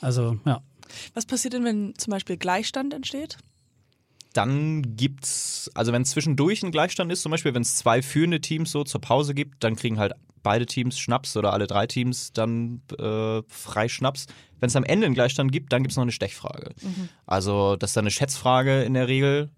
Also 0.02 0.38
ja. 0.44 0.62
Was 1.14 1.24
passiert 1.24 1.54
denn, 1.54 1.64
wenn 1.64 1.94
zum 1.96 2.10
Beispiel 2.10 2.36
Gleichstand 2.36 2.92
entsteht? 2.92 3.38
dann 4.32 4.96
gibt's, 4.96 5.70
also 5.74 5.92
wenn 5.92 6.04
zwischendurch 6.04 6.62
ein 6.62 6.70
Gleichstand 6.70 7.12
ist, 7.12 7.22
zum 7.22 7.30
Beispiel, 7.30 7.54
wenn 7.54 7.62
es 7.62 7.76
zwei 7.76 8.02
führende 8.02 8.40
Teams 8.40 8.70
so 8.70 8.84
zur 8.84 9.00
Pause 9.00 9.34
gibt, 9.34 9.62
dann 9.62 9.76
kriegen 9.76 9.98
halt 9.98 10.12
beide 10.42 10.66
Teams 10.66 10.98
Schnaps 10.98 11.36
oder 11.36 11.52
alle 11.52 11.66
drei 11.66 11.86
Teams 11.86 12.32
dann 12.32 12.82
äh, 12.98 13.42
frei 13.48 13.88
Schnaps. 13.88 14.26
Wenn 14.58 14.68
es 14.68 14.76
am 14.76 14.84
Ende 14.84 15.06
einen 15.06 15.14
Gleichstand 15.14 15.52
gibt, 15.52 15.72
dann 15.72 15.82
gibt 15.82 15.92
es 15.92 15.96
noch 15.96 16.02
eine 16.02 16.12
Stechfrage. 16.12 16.74
Also 17.26 17.76
das 17.76 17.90
ist 17.90 17.96
dann 17.96 18.04
eine 18.04 18.10
Schätzfrage 18.10 18.82
in 18.82 18.94
der 18.94 19.08
Regel. 19.08 19.50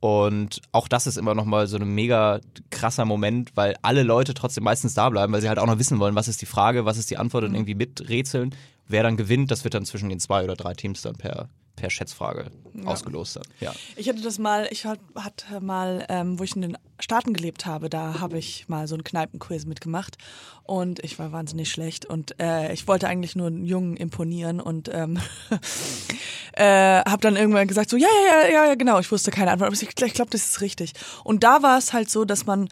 Und 0.00 0.60
auch 0.72 0.88
das 0.88 1.06
ist 1.06 1.16
immer 1.16 1.34
noch 1.34 1.46
mal 1.46 1.66
so 1.66 1.78
ein 1.78 1.94
mega 1.94 2.40
krasser 2.70 3.04
Moment, 3.04 3.52
weil 3.56 3.74
alle 3.82 4.02
Leute 4.02 4.34
trotzdem 4.34 4.64
meistens 4.64 4.94
da 4.94 5.08
bleiben, 5.10 5.32
weil 5.32 5.40
sie 5.40 5.48
halt 5.48 5.58
auch 5.58 5.66
noch 5.66 5.78
wissen 5.78 5.98
wollen, 5.98 6.14
was 6.14 6.28
ist 6.28 6.42
die 6.42 6.46
Frage, 6.46 6.84
was 6.84 6.98
ist 6.98 7.10
die 7.10 7.16
Antwort 7.16 7.44
und 7.44 7.54
irgendwie 7.54 7.74
miträtseln. 7.74 8.54
Wer 8.88 9.02
dann 9.02 9.16
gewinnt, 9.16 9.50
das 9.50 9.64
wird 9.64 9.74
dann 9.74 9.84
zwischen 9.84 10.08
den 10.08 10.20
zwei 10.20 10.44
oder 10.44 10.54
drei 10.56 10.74
Teams 10.74 11.02
dann 11.02 11.16
per, 11.16 11.48
per 11.74 11.90
Schätzfrage 11.90 12.50
ausgelost 12.84 13.36
dann. 13.36 13.42
Ja. 13.60 13.72
Ich 13.96 14.08
hatte 14.08 14.20
das 14.22 14.38
mal, 14.38 14.68
ich 14.70 14.84
hat- 14.86 15.00
hatte 15.16 15.60
mal, 15.60 16.06
ähm, 16.08 16.38
wo 16.38 16.44
ich 16.44 16.54
in 16.54 16.62
den 16.62 16.78
Staaten 17.00 17.32
gelebt 17.34 17.66
habe, 17.66 17.90
da 17.90 18.20
habe 18.20 18.38
ich 18.38 18.68
mal 18.68 18.86
so 18.88 18.94
einen 18.94 19.04
Kneipenquiz 19.04 19.66
mitgemacht 19.66 20.16
und 20.62 21.00
ich 21.04 21.18
war 21.18 21.32
wahnsinnig 21.32 21.70
schlecht 21.70 22.06
und 22.06 22.38
äh, 22.40 22.72
ich 22.72 22.86
wollte 22.88 23.08
eigentlich 23.08 23.34
nur 23.36 23.48
einen 23.48 23.64
Jungen 23.66 23.96
imponieren 23.96 24.60
und 24.60 24.88
ähm, 24.92 25.18
äh, 26.52 27.00
habe 27.00 27.18
dann 27.20 27.36
irgendwann 27.36 27.68
gesagt 27.68 27.90
so, 27.90 27.96
ja, 27.96 28.08
ja, 28.08 28.42
ja, 28.42 28.48
ja, 28.52 28.64
ja, 28.68 28.74
genau, 28.74 28.98
ich 28.98 29.10
wusste 29.10 29.30
keine 29.30 29.50
Antwort, 29.50 29.68
aber 29.68 29.76
ich, 29.76 29.82
ich 29.82 30.14
glaube, 30.14 30.30
das 30.30 30.44
ist 30.46 30.60
richtig. 30.60 30.92
Und 31.24 31.44
da 31.44 31.62
war 31.62 31.78
es 31.78 31.92
halt 31.92 32.10
so, 32.10 32.24
dass 32.24 32.46
man 32.46 32.68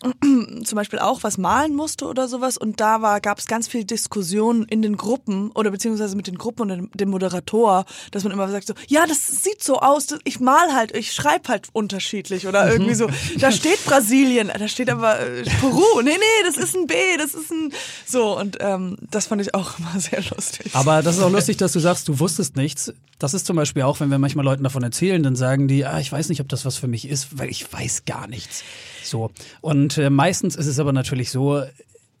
zum 0.64 0.76
Beispiel 0.76 1.00
auch 1.00 1.22
was 1.22 1.38
malen 1.38 1.74
musste 1.74 2.06
oder 2.06 2.28
sowas 2.28 2.56
und 2.56 2.80
da 2.80 3.02
war 3.02 3.20
gab 3.20 3.38
es 3.38 3.46
ganz 3.46 3.66
viel 3.66 3.84
Diskussion 3.84 4.64
in 4.64 4.80
den 4.80 4.96
Gruppen 4.96 5.50
oder 5.52 5.70
beziehungsweise 5.70 6.14
mit 6.14 6.28
den 6.28 6.38
Gruppen 6.38 6.62
und 6.62 6.68
dem, 6.68 6.90
dem 6.94 7.10
Moderator, 7.10 7.84
dass 8.12 8.22
man 8.22 8.32
immer 8.32 8.48
sagt 8.48 8.68
so, 8.68 8.74
ja, 8.86 9.06
das 9.06 9.26
sieht 9.26 9.62
so 9.62 9.80
aus, 9.80 10.06
ich 10.24 10.38
mal 10.38 10.72
halt, 10.72 10.96
ich 10.96 11.12
schreibe 11.12 11.48
halt 11.48 11.68
unterschiedlich 11.72 12.46
oder 12.46 12.70
irgendwie 12.70 12.94
so. 12.94 13.08
Da 13.38 13.50
steht 13.50 13.84
Brasilien, 13.84 14.50
da 14.56 14.68
steht 14.68 14.88
aber 14.90 15.20
äh, 15.20 15.42
Peru, 15.60 16.02
nee, 16.02 16.10
nee, 16.10 16.44
das 16.44 16.56
ist 16.56 16.76
ein 16.76 16.86
B, 16.86 16.94
das 17.16 17.34
ist 17.34 17.50
ein 17.50 17.72
so 18.06 18.38
und 18.38 18.58
ähm, 18.60 18.96
das 19.10 19.26
fand 19.26 19.42
ich 19.42 19.54
auch 19.54 19.78
immer 19.78 19.98
sehr 19.98 20.22
lustig. 20.30 20.70
Aber 20.74 21.02
das 21.02 21.16
ist 21.16 21.22
auch 21.22 21.30
lustig, 21.30 21.56
dass 21.56 21.72
du 21.72 21.80
sagst, 21.80 22.08
du 22.08 22.20
wusstest 22.20 22.56
nichts. 22.56 22.92
Das 23.18 23.34
ist 23.34 23.46
zum 23.46 23.56
Beispiel 23.56 23.82
auch, 23.82 23.98
wenn 23.98 24.10
wir 24.10 24.18
manchmal 24.18 24.44
Leuten 24.44 24.62
davon 24.62 24.84
erzählen, 24.84 25.22
dann 25.22 25.34
sagen 25.34 25.66
die, 25.66 25.84
ah, 25.84 25.98
ich 25.98 26.12
weiß 26.12 26.28
nicht, 26.28 26.40
ob 26.40 26.48
das 26.48 26.64
was 26.64 26.76
für 26.76 26.86
mich 26.86 27.08
ist, 27.08 27.38
weil 27.38 27.48
ich 27.48 27.72
weiß 27.72 28.04
gar 28.04 28.28
nichts. 28.28 28.62
So. 29.08 29.30
Und 29.60 29.98
äh, 29.98 30.10
meistens 30.10 30.56
ist 30.56 30.66
es 30.66 30.78
aber 30.78 30.92
natürlich 30.92 31.30
so, 31.30 31.62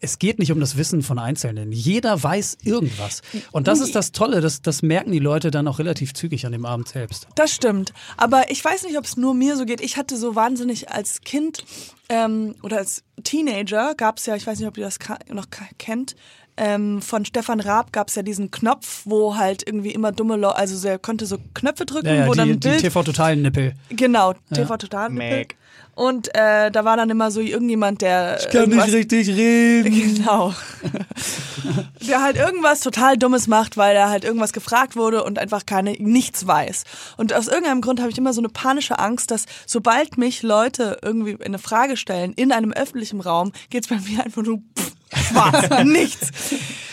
es 0.00 0.18
geht 0.18 0.38
nicht 0.38 0.52
um 0.52 0.60
das 0.60 0.76
Wissen 0.76 1.02
von 1.02 1.18
Einzelnen. 1.18 1.72
Jeder 1.72 2.22
weiß 2.22 2.58
irgendwas. 2.62 3.22
Und 3.50 3.66
das 3.66 3.80
ist 3.80 3.94
das 3.94 4.12
Tolle, 4.12 4.40
das, 4.40 4.62
das 4.62 4.82
merken 4.82 5.10
die 5.12 5.18
Leute 5.18 5.50
dann 5.50 5.66
auch 5.66 5.78
relativ 5.78 6.14
zügig 6.14 6.46
an 6.46 6.52
dem 6.52 6.64
Abend 6.64 6.88
selbst. 6.88 7.26
Das 7.34 7.52
stimmt. 7.52 7.92
Aber 8.16 8.50
ich 8.50 8.64
weiß 8.64 8.84
nicht, 8.84 8.96
ob 8.96 9.04
es 9.04 9.16
nur 9.16 9.34
mir 9.34 9.56
so 9.56 9.64
geht. 9.64 9.80
Ich 9.80 9.96
hatte 9.96 10.16
so 10.16 10.36
wahnsinnig 10.36 10.90
als 10.90 11.20
Kind 11.22 11.64
ähm, 12.08 12.54
oder 12.62 12.78
als 12.78 13.02
Teenager 13.24 13.94
gab 13.96 14.18
es 14.18 14.26
ja, 14.26 14.36
ich 14.36 14.46
weiß 14.46 14.58
nicht, 14.58 14.68
ob 14.68 14.78
ihr 14.78 14.84
das 14.84 14.98
noch 15.32 15.46
kennt, 15.78 16.14
ähm, 16.58 17.00
von 17.00 17.24
Stefan 17.24 17.60
Raab 17.60 17.92
gab 17.92 18.08
es 18.08 18.14
ja 18.16 18.22
diesen 18.22 18.50
Knopf, 18.50 19.02
wo 19.04 19.36
halt 19.36 19.66
irgendwie 19.66 19.90
immer 19.92 20.12
dumme 20.12 20.36
Leute, 20.36 20.56
also 20.56 20.86
er 20.88 20.98
konnte 20.98 21.24
so 21.26 21.38
Knöpfe 21.54 21.86
drücken, 21.86 22.08
Ja, 22.08 22.14
ja, 22.14 22.26
wo 22.26 22.34
dann 22.34 22.48
die, 22.48 22.58
die 22.60 22.68
Bild 22.68 22.80
TV-totalen 22.80 23.42
Nippel. 23.42 23.74
Genau, 23.90 24.34
TV 24.52 24.76
Total. 24.76 25.08
Mac. 25.10 25.54
Und 25.94 26.32
äh, 26.32 26.70
da 26.70 26.84
war 26.84 26.96
dann 26.96 27.10
immer 27.10 27.32
so 27.32 27.40
irgendjemand, 27.40 28.02
der. 28.02 28.38
irgendwas- 28.52 28.92
richtig 28.92 29.28
reden. 29.28 29.88
Genau. 30.18 30.54
der 32.08 32.22
halt 32.22 32.36
irgendwas 32.36 32.80
total 32.80 33.16
Dummes 33.16 33.48
macht, 33.48 33.76
weil 33.76 33.96
er 33.96 34.08
halt 34.08 34.24
irgendwas 34.24 34.52
gefragt 34.52 34.94
wurde 34.96 35.24
und 35.24 35.38
einfach 35.40 35.66
keine 35.66 35.92
nichts 35.98 36.46
weiß. 36.46 36.84
Und 37.16 37.32
aus 37.34 37.48
irgendeinem 37.48 37.80
Grund 37.80 38.00
habe 38.00 38.10
ich 38.10 38.18
immer 38.18 38.32
so 38.32 38.40
eine 38.40 38.48
panische 38.48 38.98
Angst, 38.98 39.30
dass 39.32 39.46
sobald 39.66 40.18
mich 40.18 40.42
Leute 40.42 40.98
irgendwie 41.02 41.36
eine 41.44 41.58
Frage 41.58 41.96
stellen 41.96 42.32
in 42.34 42.52
einem 42.52 42.72
öffentlichen 42.72 43.20
Raum, 43.20 43.52
geht's 43.70 43.88
bei 43.88 43.96
mir 43.96 44.24
einfach 44.24 44.42
nur 44.42 44.58
pff, 44.78 44.92
schwarz, 45.14 45.68
nichts. 45.84 46.30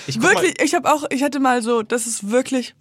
Ich 0.07 0.21
wirklich, 0.21 0.61
ich 0.61 0.73
habe 0.75 0.91
auch, 0.91 1.05
ich 1.09 1.23
hatte 1.23 1.39
mal 1.39 1.61
so, 1.61 1.81
das 1.81 2.07
ist 2.07 2.29
wirklich. 2.29 2.75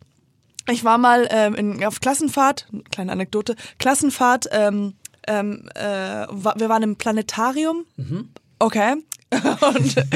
Ich 0.70 0.82
war 0.82 0.96
mal 0.96 1.28
ähm, 1.30 1.54
in, 1.54 1.84
auf 1.84 2.00
Klassenfahrt, 2.00 2.66
kleine 2.90 3.12
Anekdote, 3.12 3.54
Klassenfahrt, 3.78 4.48
ähm, 4.50 4.94
ähm, 5.26 5.68
äh, 5.74 6.26
wir 6.26 6.68
waren 6.68 6.82
im 6.82 6.96
Planetarium. 6.96 7.84
Okay. 8.58 8.96
und 9.34 10.06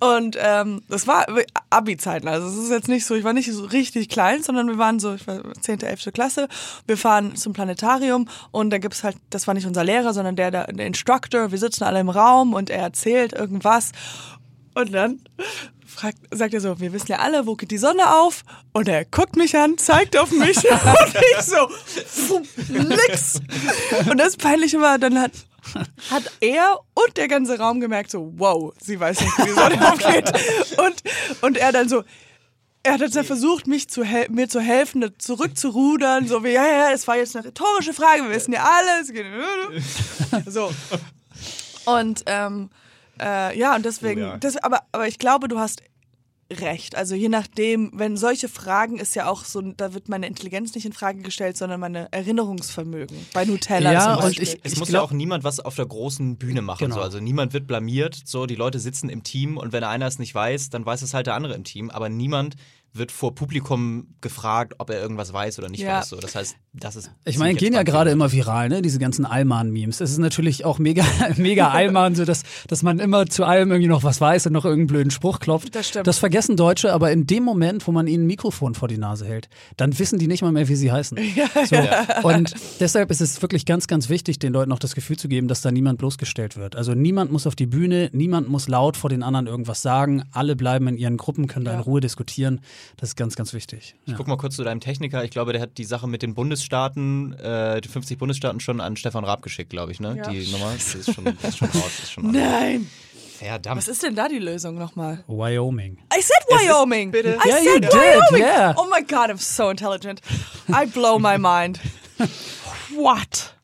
und 0.00 0.36
ähm, 0.40 0.82
das 0.88 1.06
war 1.06 1.26
Abi-Zeiten. 1.70 2.28
Also 2.28 2.48
es 2.48 2.56
ist 2.56 2.70
jetzt 2.70 2.88
nicht 2.88 3.04
so, 3.04 3.14
ich 3.14 3.24
war 3.24 3.32
nicht 3.32 3.52
so 3.52 3.64
richtig 3.64 4.08
klein, 4.08 4.42
sondern 4.42 4.68
wir 4.68 4.78
waren 4.78 4.98
so, 4.98 5.14
ich 5.14 5.26
war 5.26 5.42
10., 5.60 5.82
11. 5.82 6.10
Klasse. 6.12 6.48
Wir 6.86 6.96
fahren 6.96 7.36
zum 7.36 7.52
Planetarium 7.52 8.28
und 8.50 8.70
da 8.70 8.78
gibt's 8.78 9.04
halt, 9.04 9.16
das 9.30 9.46
war 9.46 9.54
nicht 9.54 9.66
unser 9.66 9.84
Lehrer, 9.84 10.14
sondern 10.14 10.36
der, 10.36 10.50
der, 10.50 10.66
der 10.68 10.86
Instructor. 10.86 11.50
Wir 11.50 11.58
sitzen 11.58 11.84
alle 11.84 12.00
im 12.00 12.08
Raum 12.08 12.54
und 12.54 12.70
er 12.70 12.82
erzählt 12.82 13.32
irgendwas. 13.32 13.92
Und 14.74 14.92
dann 14.92 15.20
fragt, 15.86 16.18
sagt 16.30 16.54
er 16.54 16.60
so, 16.60 16.80
wir 16.80 16.92
wissen 16.92 17.08
ja 17.08 17.18
alle, 17.18 17.46
wo 17.46 17.54
geht 17.54 17.70
die 17.70 17.78
Sonne 17.78 18.14
auf? 18.14 18.42
Und 18.72 18.88
er 18.88 19.04
guckt 19.04 19.36
mich 19.36 19.56
an, 19.56 19.78
zeigt 19.78 20.16
auf 20.16 20.30
mich 20.30 20.56
und 20.70 21.14
ich 21.36 21.42
so, 21.42 21.68
pfuh, 21.68 22.42
nix. 22.68 23.40
Und 24.08 24.18
das 24.18 24.36
Peinliche 24.36 24.80
war, 24.80 24.98
dann 24.98 25.20
hat, 25.20 25.32
hat 26.10 26.24
er 26.40 26.80
und 26.94 27.16
der 27.16 27.28
ganze 27.28 27.58
Raum 27.58 27.80
gemerkt 27.80 28.10
so, 28.10 28.32
wow, 28.36 28.72
sie 28.80 28.98
weiß 28.98 29.20
nicht, 29.20 29.38
wie 29.38 29.44
die 29.44 29.50
Sonne 29.50 29.88
aufgeht. 29.92 30.32
Und, 30.78 31.02
und 31.42 31.56
er 31.56 31.72
dann 31.72 31.88
so, 31.88 32.02
er 32.82 32.94
hat 32.94 33.00
dann 33.00 33.24
versucht, 33.24 33.66
mich 33.66 33.88
zu 33.88 34.02
mir 34.30 34.48
zu 34.48 34.60
helfen, 34.60 35.08
zurückzurudern, 35.18 36.26
so 36.26 36.42
wie, 36.42 36.52
ja, 36.52 36.66
ja, 36.66 36.90
es 36.90 37.06
war 37.06 37.16
jetzt 37.16 37.36
eine 37.36 37.44
rhetorische 37.44 37.92
Frage, 37.92 38.24
wir 38.24 38.30
wissen 38.30 38.52
ja 38.52 38.64
alles. 38.64 39.12
So. 40.46 40.72
Und 41.84 42.22
ähm, 42.26 42.70
äh, 43.22 43.58
ja, 43.58 43.74
und 43.76 43.84
deswegen, 43.84 44.22
Oh 44.22 44.26
ja. 44.26 44.36
Das, 44.38 44.56
aber, 44.56 44.80
aber 44.92 45.06
ich 45.08 45.18
glaube, 45.18 45.48
du 45.48 45.58
hast 45.58 45.82
recht. 46.52 46.96
Also 46.96 47.14
je 47.14 47.30
nachdem, 47.30 47.90
wenn 47.94 48.18
solche 48.18 48.46
Fragen 48.46 48.98
ist 48.98 49.14
ja 49.14 49.26
auch 49.26 49.44
so, 49.46 49.62
da 49.62 49.94
wird 49.94 50.10
meine 50.10 50.26
Intelligenz 50.26 50.74
nicht 50.74 50.84
in 50.84 50.92
Frage 50.92 51.22
gestellt, 51.22 51.56
sondern 51.56 51.80
meine 51.80 52.08
Erinnerungsvermögen. 52.12 53.16
Bei 53.32 53.46
Nutella 53.46 53.90
Ja, 53.92 54.00
zum 54.02 54.12
und 54.16 54.20
Beispiel. 54.22 54.42
ich- 54.48 54.60
Es 54.62 54.76
muss 54.78 54.88
glaub- 54.88 55.00
ja 55.00 55.08
auch 55.08 55.12
niemand 55.12 55.44
was 55.44 55.60
auf 55.60 55.76
der 55.76 55.86
großen 55.86 56.36
Bühne 56.36 56.60
machen. 56.60 56.80
Genau. 56.84 56.96
So. 56.96 57.00
Also 57.00 57.20
niemand 57.20 57.54
wird 57.54 57.66
blamiert. 57.66 58.20
So, 58.26 58.44
die 58.44 58.54
Leute 58.56 58.80
sitzen 58.80 59.08
im 59.08 59.22
Team 59.22 59.56
und 59.56 59.72
wenn 59.72 59.82
einer 59.84 60.06
es 60.06 60.18
nicht 60.18 60.34
weiß, 60.34 60.68
dann 60.68 60.84
weiß 60.84 61.00
es 61.02 61.14
halt 61.14 61.26
der 61.26 61.34
andere 61.34 61.54
im 61.54 61.64
Team. 61.64 61.88
Aber 61.90 62.10
niemand 62.10 62.56
wird 62.94 63.10
vor 63.10 63.34
Publikum 63.34 64.08
gefragt, 64.20 64.74
ob 64.78 64.90
er 64.90 65.00
irgendwas 65.00 65.32
weiß 65.32 65.58
oder 65.58 65.68
nicht 65.70 65.80
Ja. 65.80 66.00
weiß. 66.00 66.10
So. 66.10 66.16
Das 66.16 66.34
heißt, 66.34 66.56
das 66.74 66.96
ist. 66.96 67.10
Ich 67.24 67.38
meine, 67.38 67.54
gehen 67.54 67.72
ja 67.72 67.82
gerade 67.84 68.10
immer 68.10 68.30
viral, 68.32 68.68
ne? 68.68 68.82
Diese 68.82 68.98
ganzen 68.98 69.24
Allmann-Memes. 69.24 70.00
Es 70.00 70.10
ist 70.10 70.18
natürlich 70.18 70.64
auch 70.66 70.78
mega, 70.78 71.02
mega 71.36 71.68
Allmann, 71.70 72.14
so 72.14 72.24
dass, 72.26 72.42
dass 72.68 72.82
man 72.82 72.98
immer 72.98 73.26
zu 73.26 73.44
allem 73.44 73.70
irgendwie 73.70 73.88
noch 73.88 74.02
was 74.04 74.20
weiß 74.20 74.46
und 74.46 74.52
noch 74.52 74.64
irgendeinen 74.66 74.88
blöden 74.88 75.10
Spruch 75.10 75.38
klopft. 75.40 75.74
Das 75.74 75.88
stimmt. 75.88 76.06
Das 76.06 76.18
vergessen 76.18 76.56
Deutsche, 76.56 76.92
aber 76.92 77.12
in 77.12 77.26
dem 77.26 77.44
Moment, 77.44 77.86
wo 77.86 77.92
man 77.92 78.06
ihnen 78.06 78.24
ein 78.24 78.26
Mikrofon 78.26 78.74
vor 78.74 78.88
die 78.88 78.98
Nase 78.98 79.24
hält, 79.26 79.48
dann 79.78 79.98
wissen 79.98 80.18
die 80.18 80.26
nicht 80.26 80.42
mal 80.42 80.52
mehr, 80.52 80.68
wie 80.68 80.76
sie 80.76 80.92
heißen. 80.92 81.18
so. 81.66 81.76
Und 82.28 82.54
deshalb 82.80 83.10
ist 83.10 83.20
es 83.22 83.40
wirklich 83.40 83.64
ganz, 83.64 83.86
ganz 83.86 84.08
wichtig, 84.10 84.38
den 84.38 84.52
Leuten 84.52 84.70
auch 84.72 84.78
das 84.78 84.94
Gefühl 84.94 85.16
zu 85.16 85.28
geben, 85.28 85.48
dass 85.48 85.62
da 85.62 85.70
niemand 85.70 85.98
bloßgestellt 85.98 86.56
wird. 86.58 86.76
Also 86.76 86.92
niemand 86.94 87.32
muss 87.32 87.46
auf 87.46 87.54
die 87.56 87.66
Bühne, 87.66 88.10
niemand 88.12 88.48
muss 88.50 88.68
laut 88.68 88.96
vor 88.98 89.08
den 89.08 89.22
anderen 89.22 89.46
irgendwas 89.46 89.80
sagen. 89.82 90.24
Alle 90.32 90.56
bleiben 90.56 90.88
in 90.88 90.96
ihren 90.98 91.16
Gruppen, 91.16 91.46
können 91.46 91.64
da 91.64 91.72
in 91.72 91.78
Ja. 91.78 91.84
Ruhe 91.84 92.00
diskutieren. 92.00 92.60
Das 92.96 93.10
ist 93.10 93.16
ganz, 93.16 93.34
ganz 93.36 93.52
wichtig. 93.52 93.94
Ich 94.06 94.14
guck 94.16 94.26
mal 94.28 94.36
kurz 94.36 94.56
zu 94.56 94.64
deinem 94.64 94.80
Techniker. 94.80 95.24
Ich 95.24 95.30
glaube, 95.30 95.52
der 95.52 95.60
hat 95.62 95.78
die 95.78 95.84
Sache 95.84 96.06
mit 96.08 96.22
den 96.22 96.34
Bundesstaaten, 96.34 97.32
äh, 97.34 97.80
die 97.80 97.88
50 97.88 98.18
Bundesstaaten 98.18 98.60
schon 98.60 98.80
an 98.80 98.96
Stefan 98.96 99.24
Raab 99.24 99.42
geschickt, 99.42 99.70
glaube 99.70 99.92
ich, 99.92 100.00
ne? 100.00 100.16
Ja. 100.16 100.28
Die 100.30 100.50
Nummer. 100.52 100.72
Das 100.74 100.94
ist 100.94 101.14
schon, 101.14 101.26
ist 101.26 101.58
schon 101.58 101.68
raus. 101.68 101.90
Ist 102.02 102.12
schon. 102.12 102.30
Nein. 102.30 102.88
Verdammt. 103.38 103.78
Was 103.78 103.88
ist 103.88 104.02
denn 104.04 104.14
da 104.14 104.28
die 104.28 104.38
Lösung 104.38 104.76
nochmal? 104.76 105.24
Wyoming. 105.26 105.98
I 106.16 106.20
said 106.22 106.44
Wyoming. 106.48 107.10
bitte. 107.10 107.38
I 107.44 107.48
Yeah, 107.48 107.58
you 107.58 107.72
said 107.72 107.82
did, 107.82 107.92
Wyoming. 107.92 108.42
yeah. 108.42 108.74
Oh 108.76 108.86
my 108.88 109.02
God, 109.02 109.30
I'm 109.30 109.38
so 109.38 109.68
intelligent. 109.70 110.20
I 110.68 110.86
blow 110.86 111.18
my 111.18 111.36
mind. 111.38 111.80
What? 112.94 113.54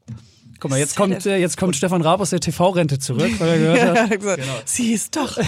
Guck 0.58 0.70
mal, 0.72 0.78
jetzt 0.80 0.96
kommt, 0.96 1.24
äh, 1.26 1.36
jetzt 1.36 1.56
kommt 1.56 1.76
Stefan 1.76 2.02
Raab 2.02 2.20
aus 2.20 2.30
der 2.30 2.40
TV-Rente 2.40 2.98
zurück, 2.98 3.30
weil 3.38 3.48
er 3.48 3.58
gehört 4.18 4.40
hat. 4.48 4.68
Sie 4.68 4.92
ist 4.92 5.14
doch 5.14 5.38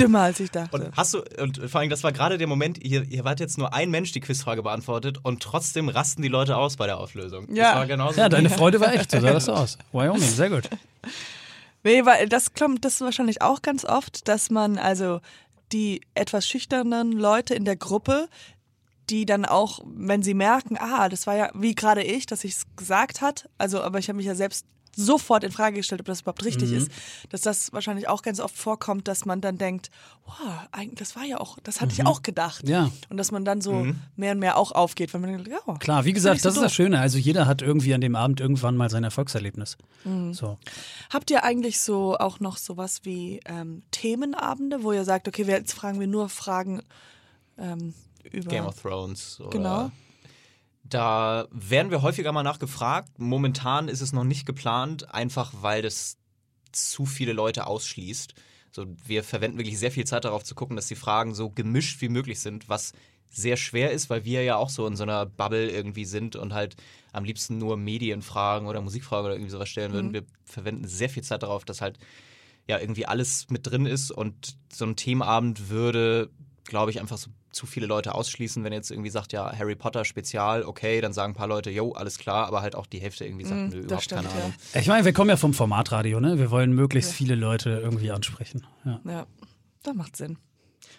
dümmer, 0.00 0.20
als 0.20 0.40
ich 0.40 0.50
dachte. 0.50 0.76
Und 0.76 0.96
hast 0.96 1.14
du, 1.14 1.22
und 1.40 1.58
vor 1.70 1.80
allem, 1.80 1.90
das 1.90 2.02
war 2.02 2.12
gerade 2.12 2.38
der 2.38 2.46
Moment, 2.46 2.78
hier, 2.82 3.02
hier 3.02 3.24
hat 3.24 3.40
jetzt 3.40 3.58
nur 3.58 3.74
ein 3.74 3.90
Mensch 3.90 4.12
die 4.12 4.20
Quizfrage 4.20 4.62
beantwortet 4.62 5.18
und 5.22 5.42
trotzdem 5.42 5.88
rasten 5.88 6.22
die 6.22 6.28
Leute 6.28 6.56
aus 6.56 6.76
bei 6.76 6.86
der 6.86 6.98
Auflösung. 6.98 7.46
Ja. 7.54 7.64
Das 7.64 7.74
war 7.76 7.86
genauso. 7.86 8.20
Ja, 8.20 8.28
deine 8.28 8.50
Freude 8.50 8.80
war 8.80 8.92
echt, 8.92 9.10
so 9.10 9.20
sah 9.20 9.32
das 9.32 9.44
so 9.44 9.52
aus. 9.54 9.78
Wyoming, 9.92 10.20
sehr 10.20 10.50
gut. 10.50 10.68
Nee, 11.82 12.04
weil 12.04 12.28
das 12.28 12.54
kommt 12.54 12.84
das 12.84 12.94
ist 12.94 13.00
wahrscheinlich 13.00 13.42
auch 13.42 13.62
ganz 13.62 13.84
oft, 13.84 14.28
dass 14.28 14.50
man 14.50 14.78
also 14.78 15.20
die 15.72 16.02
etwas 16.14 16.46
schüchternen 16.46 17.12
Leute 17.12 17.54
in 17.54 17.64
der 17.64 17.76
Gruppe, 17.76 18.28
die 19.08 19.24
dann 19.24 19.44
auch, 19.44 19.80
wenn 19.84 20.22
sie 20.22 20.34
merken, 20.34 20.76
ah, 20.78 21.08
das 21.08 21.26
war 21.26 21.36
ja 21.36 21.50
wie 21.54 21.74
gerade 21.74 22.02
ich, 22.02 22.26
dass 22.26 22.44
ich 22.44 22.52
es 22.52 22.64
gesagt 22.76 23.20
hat, 23.20 23.48
also 23.58 23.80
aber 23.80 23.98
ich 23.98 24.08
habe 24.08 24.18
mich 24.18 24.26
ja 24.26 24.34
selbst 24.34 24.66
sofort 24.96 25.44
in 25.44 25.52
Frage 25.52 25.76
gestellt, 25.76 26.00
ob 26.00 26.06
das 26.06 26.22
überhaupt 26.22 26.44
richtig 26.44 26.70
Mhm. 26.70 26.76
ist, 26.78 26.90
dass 27.30 27.40
das 27.42 27.72
wahrscheinlich 27.72 28.08
auch 28.08 28.22
ganz 28.22 28.40
oft 28.40 28.56
vorkommt, 28.56 29.06
dass 29.08 29.24
man 29.24 29.40
dann 29.40 29.56
denkt, 29.58 29.90
wow, 30.26 30.34
eigentlich, 30.72 30.98
das 30.98 31.16
war 31.16 31.24
ja 31.24 31.38
auch, 31.40 31.58
das 31.62 31.80
hatte 31.80 31.92
ich 31.92 32.04
auch 32.04 32.22
gedacht. 32.22 32.64
Mhm. 32.64 32.70
Ja. 32.70 32.90
Und 33.08 33.16
dass 33.16 33.30
man 33.30 33.44
dann 33.44 33.60
so 33.60 33.86
mehr 34.16 34.32
und 34.32 34.38
mehr 34.40 34.56
auch 34.56 34.72
aufgeht, 34.72 35.14
weil 35.14 35.20
man 35.20 35.30
denkt, 35.32 35.48
ja. 35.48 35.74
Klar, 35.78 36.04
wie 36.04 36.12
gesagt, 36.12 36.40
so 36.40 36.48
das 36.48 36.56
ist 36.56 36.62
das 36.62 36.70
doof. 36.72 36.76
Schöne. 36.76 36.98
Also 37.00 37.18
jeder 37.18 37.46
hat 37.46 37.62
irgendwie 37.62 37.94
an 37.94 38.00
dem 38.00 38.16
Abend 38.16 38.40
irgendwann 38.40 38.76
mal 38.76 38.90
sein 38.90 39.04
Erfolgserlebnis. 39.04 39.76
Mhm. 40.04 40.34
So. 40.34 40.58
Habt 41.10 41.30
ihr 41.30 41.44
eigentlich 41.44 41.80
so 41.80 42.16
auch 42.18 42.40
noch 42.40 42.56
sowas 42.56 43.00
wie 43.04 43.40
ähm, 43.46 43.82
Themenabende, 43.92 44.82
wo 44.82 44.92
ihr 44.92 45.04
sagt, 45.04 45.28
okay, 45.28 45.46
wir, 45.46 45.54
jetzt 45.54 45.72
fragen 45.72 46.00
wir 46.00 46.06
nur 46.06 46.28
Fragen 46.28 46.82
ähm, 47.58 47.94
über 48.30 48.50
Game 48.50 48.66
of 48.66 48.80
Thrones. 48.80 49.40
Oder 49.40 49.50
Genau. 49.50 49.90
Da 50.90 51.46
werden 51.52 51.90
wir 51.90 52.02
häufiger 52.02 52.32
mal 52.32 52.42
nachgefragt. 52.42 53.18
Momentan 53.18 53.88
ist 53.88 54.00
es 54.00 54.12
noch 54.12 54.24
nicht 54.24 54.44
geplant, 54.44 55.14
einfach 55.14 55.52
weil 55.60 55.82
das 55.82 56.18
zu 56.72 57.06
viele 57.06 57.32
Leute 57.32 57.66
ausschließt. 57.66 58.34
So, 58.72 58.86
wir 59.04 59.24
verwenden 59.24 59.58
wirklich 59.58 59.78
sehr 59.78 59.92
viel 59.92 60.04
Zeit 60.04 60.24
darauf 60.24 60.44
zu 60.44 60.54
gucken, 60.54 60.76
dass 60.76 60.88
die 60.88 60.96
Fragen 60.96 61.34
so 61.34 61.50
gemischt 61.50 62.00
wie 62.00 62.08
möglich 62.08 62.40
sind, 62.40 62.68
was 62.68 62.92
sehr 63.28 63.56
schwer 63.56 63.92
ist, 63.92 64.10
weil 64.10 64.24
wir 64.24 64.42
ja 64.42 64.56
auch 64.56 64.68
so 64.68 64.86
in 64.86 64.96
so 64.96 65.04
einer 65.04 65.26
Bubble 65.26 65.70
irgendwie 65.70 66.04
sind 66.04 66.34
und 66.34 66.52
halt 66.52 66.76
am 67.12 67.24
liebsten 67.24 67.58
nur 67.58 67.76
Medienfragen 67.76 68.66
oder 68.66 68.80
Musikfragen 68.80 69.26
oder 69.26 69.34
irgendwie 69.34 69.52
sowas 69.52 69.68
stellen 69.68 69.92
würden. 69.92 70.12
Wir 70.12 70.24
verwenden 70.44 70.86
sehr 70.88 71.08
viel 71.08 71.22
Zeit 71.22 71.44
darauf, 71.44 71.64
dass 71.64 71.80
halt 71.80 71.98
ja 72.66 72.78
irgendwie 72.78 73.06
alles 73.06 73.48
mit 73.48 73.66
drin 73.66 73.86
ist 73.86 74.10
und 74.10 74.56
so 74.72 74.84
ein 74.84 74.96
Themenabend 74.96 75.68
würde, 75.68 76.30
glaube 76.64 76.90
ich, 76.90 77.00
einfach 77.00 77.18
so 77.18 77.30
zu 77.50 77.66
viele 77.66 77.86
Leute 77.86 78.14
ausschließen, 78.14 78.62
wenn 78.64 78.72
jetzt 78.72 78.90
irgendwie 78.90 79.10
sagt, 79.10 79.32
ja, 79.32 79.52
Harry 79.56 79.74
Potter 79.74 80.04
Spezial, 80.04 80.62
okay, 80.62 81.00
dann 81.00 81.12
sagen 81.12 81.32
ein 81.32 81.36
paar 81.36 81.48
Leute, 81.48 81.70
jo, 81.70 81.92
alles 81.92 82.18
klar, 82.18 82.46
aber 82.46 82.62
halt 82.62 82.74
auch 82.74 82.86
die 82.86 83.00
Hälfte 83.00 83.24
irgendwie 83.24 83.44
sagt, 83.44 83.60
Mm, 83.60 83.68
nö, 83.68 83.78
überhaupt 83.80 84.04
stimmt, 84.04 84.22
keine 84.22 84.34
ja. 84.34 84.40
Ahnung. 84.40 84.54
Ich 84.74 84.86
meine, 84.86 85.04
wir 85.04 85.12
kommen 85.12 85.30
ja 85.30 85.36
vom 85.36 85.54
Formatradio, 85.54 86.20
ne? 86.20 86.38
Wir 86.38 86.50
wollen 86.50 86.72
möglichst 86.72 87.12
viele 87.12 87.34
Leute 87.34 87.70
irgendwie 87.82 88.10
ansprechen. 88.10 88.66
Ja. 88.84 89.00
Ja, 89.06 89.26
das 89.82 89.94
macht 89.94 90.16
Sinn. 90.16 90.38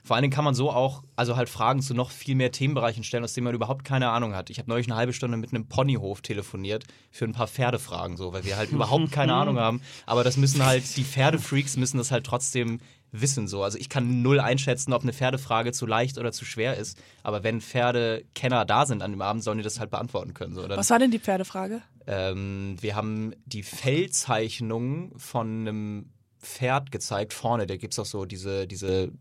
Vor 0.03 0.15
allen 0.15 0.23
Dingen 0.23 0.33
kann 0.33 0.43
man 0.43 0.55
so 0.55 0.71
auch, 0.71 1.03
also 1.15 1.35
halt 1.35 1.47
Fragen 1.47 1.81
zu 1.81 1.93
noch 1.93 2.09
viel 2.09 2.33
mehr 2.33 2.51
Themenbereichen 2.51 3.03
stellen, 3.03 3.23
aus 3.23 3.33
denen 3.33 3.45
man 3.45 3.53
überhaupt 3.53 3.85
keine 3.85 4.09
Ahnung 4.09 4.33
hat. 4.35 4.49
Ich 4.49 4.57
habe 4.57 4.67
neulich 4.67 4.87
eine 4.87 4.95
halbe 4.95 5.13
Stunde 5.13 5.37
mit 5.37 5.53
einem 5.53 5.67
Ponyhof 5.67 6.21
telefoniert 6.21 6.85
für 7.11 7.25
ein 7.25 7.33
paar 7.33 7.47
Pferdefragen, 7.47 8.17
so, 8.17 8.33
weil 8.33 8.43
wir 8.43 8.57
halt 8.57 8.71
überhaupt 8.71 9.11
keine 9.11 9.33
Ahnung 9.35 9.59
haben. 9.59 9.81
Aber 10.07 10.23
das 10.23 10.37
müssen 10.37 10.65
halt, 10.65 10.97
die 10.97 11.03
Pferdefreaks 11.03 11.77
müssen 11.77 11.97
das 11.99 12.09
halt 12.09 12.25
trotzdem 12.25 12.79
wissen, 13.11 13.47
so. 13.47 13.63
Also 13.63 13.77
ich 13.77 13.89
kann 13.89 14.21
null 14.21 14.39
einschätzen, 14.39 14.93
ob 14.93 15.03
eine 15.03 15.11
Pferdefrage 15.13 15.71
zu 15.73 15.85
leicht 15.85 16.17
oder 16.17 16.31
zu 16.31 16.45
schwer 16.45 16.77
ist. 16.77 16.97
Aber 17.23 17.43
wenn 17.43 17.59
Pferdekenner 17.61 18.63
da 18.65 18.85
sind 18.85 19.01
an 19.03 19.11
dem 19.11 19.21
Abend, 19.21 19.43
sollen 19.43 19.57
die 19.57 19.63
das 19.63 19.79
halt 19.79 19.89
beantworten 19.91 20.33
können. 20.33 20.55
So. 20.55 20.65
Dann, 20.67 20.77
Was 20.77 20.89
war 20.89 20.99
denn 20.99 21.11
die 21.11 21.19
Pferdefrage? 21.19 21.81
ähm, 22.07 22.77
wir 22.81 22.95
haben 22.95 23.33
die 23.45 23.63
Fellzeichnung 23.63 25.13
von 25.17 25.47
einem 25.61 26.09
Pferd 26.41 26.91
gezeigt, 26.91 27.33
vorne. 27.33 27.67
Da 27.67 27.77
gibt 27.77 27.93
es 27.93 27.99
auch 27.99 28.05
so 28.05 28.25
diese, 28.25 28.65
diese 28.67 29.11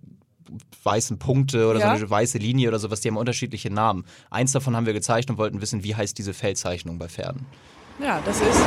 weißen 0.83 1.19
Punkte 1.19 1.69
oder 1.69 1.79
Ja. 1.81 1.91
so 1.97 2.01
eine 2.03 2.11
weiße 2.11 2.39
Linie 2.39 2.69
oder 2.69 2.79
sowas, 2.79 3.01
die 3.01 3.09
haben 3.09 3.17
unterschiedliche 3.17 3.71
Namen. 3.71 4.05
Eins 4.31 4.53
davon 4.53 4.75
haben 4.75 4.87
wir 4.87 4.93
gezeigt 4.95 5.31
und 5.31 5.39
wollten 5.39 5.61
wissen, 5.61 5.85
wie 5.85 5.95
heißt 5.95 6.17
diese 6.17 6.33
Fellzeichnung 6.35 6.99
bei 6.99 7.09
Pferden. 7.09 7.47
Ja, 8.03 8.21
das 8.25 8.41
ist. 8.41 8.61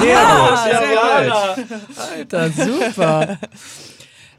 Sehr 0.00 0.18
Ah, 0.18 1.54
gut, 1.54 2.34
Alter, 2.34 2.50
super. 2.50 3.38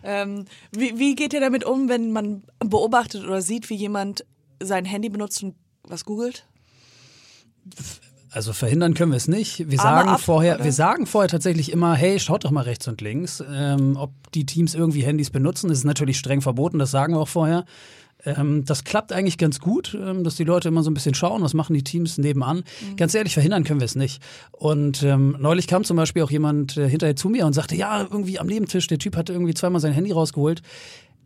Ähm, 0.03 0.45
wie, 0.71 0.97
wie 0.97 1.15
geht 1.15 1.33
ihr 1.33 1.41
damit 1.41 1.65
um, 1.65 1.89
wenn 1.89 2.11
man 2.13 2.43
beobachtet 2.59 3.25
oder 3.25 3.41
sieht, 3.41 3.69
wie 3.69 3.75
jemand 3.75 4.23
sein 4.63 4.85
Handy 4.85 5.09
benutzt 5.09 5.43
und 5.43 5.55
was 5.83 6.05
googelt? 6.05 6.45
Also 8.31 8.53
verhindern 8.53 8.93
können 8.93 9.11
wir 9.11 9.17
es 9.17 9.27
nicht. 9.27 9.69
Wir 9.69 9.79
Arme 9.81 9.97
sagen 9.97 10.09
ab, 10.09 10.21
vorher, 10.21 10.55
oder? 10.55 10.63
wir 10.63 10.71
sagen 10.71 11.07
vorher 11.07 11.27
tatsächlich 11.27 11.73
immer, 11.73 11.93
hey, 11.95 12.19
schaut 12.19 12.45
doch 12.45 12.51
mal 12.51 12.61
rechts 12.63 12.87
und 12.87 13.01
links, 13.01 13.43
ähm, 13.51 13.97
ob 13.97 14.11
die 14.31 14.45
Teams 14.45 14.75
irgendwie 14.75 15.01
Handys 15.01 15.29
benutzen. 15.29 15.67
Das 15.69 15.79
ist 15.79 15.83
natürlich 15.83 16.17
streng 16.17 16.41
verboten, 16.41 16.79
das 16.79 16.91
sagen 16.91 17.13
wir 17.13 17.19
auch 17.19 17.27
vorher. 17.27 17.65
Ähm, 18.27 18.65
das 18.65 18.83
klappt 18.83 19.11
eigentlich 19.13 19.37
ganz 19.37 19.59
gut, 19.59 19.97
ähm, 19.99 20.23
dass 20.23 20.35
die 20.35 20.43
Leute 20.43 20.67
immer 20.67 20.83
so 20.83 20.91
ein 20.91 20.93
bisschen 20.93 21.13
schauen, 21.15 21.41
was 21.41 21.53
machen 21.53 21.73
die 21.73 21.83
Teams 21.83 22.17
nebenan. 22.17 22.57
Mhm. 22.57 22.95
Ganz 22.97 23.15
ehrlich, 23.15 23.33
verhindern 23.33 23.63
können 23.63 23.79
wir 23.79 23.85
es 23.85 23.95
nicht. 23.95 24.21
Und 24.51 25.01
ähm, 25.03 25.35
neulich 25.39 25.67
kam 25.67 25.83
zum 25.83 25.97
Beispiel 25.97 26.23
auch 26.23 26.31
jemand 26.31 26.77
äh, 26.77 26.89
hinterher 26.89 27.15
zu 27.15 27.29
mir 27.29 27.45
und 27.45 27.53
sagte, 27.53 27.75
ja, 27.75 28.01
irgendwie 28.01 28.39
am 28.39 28.47
Nebentisch, 28.47 28.87
der 28.87 28.99
Typ 28.99 29.15
hatte 29.15 29.33
irgendwie 29.33 29.53
zweimal 29.53 29.81
sein 29.81 29.93
Handy 29.93 30.11
rausgeholt. 30.11 30.61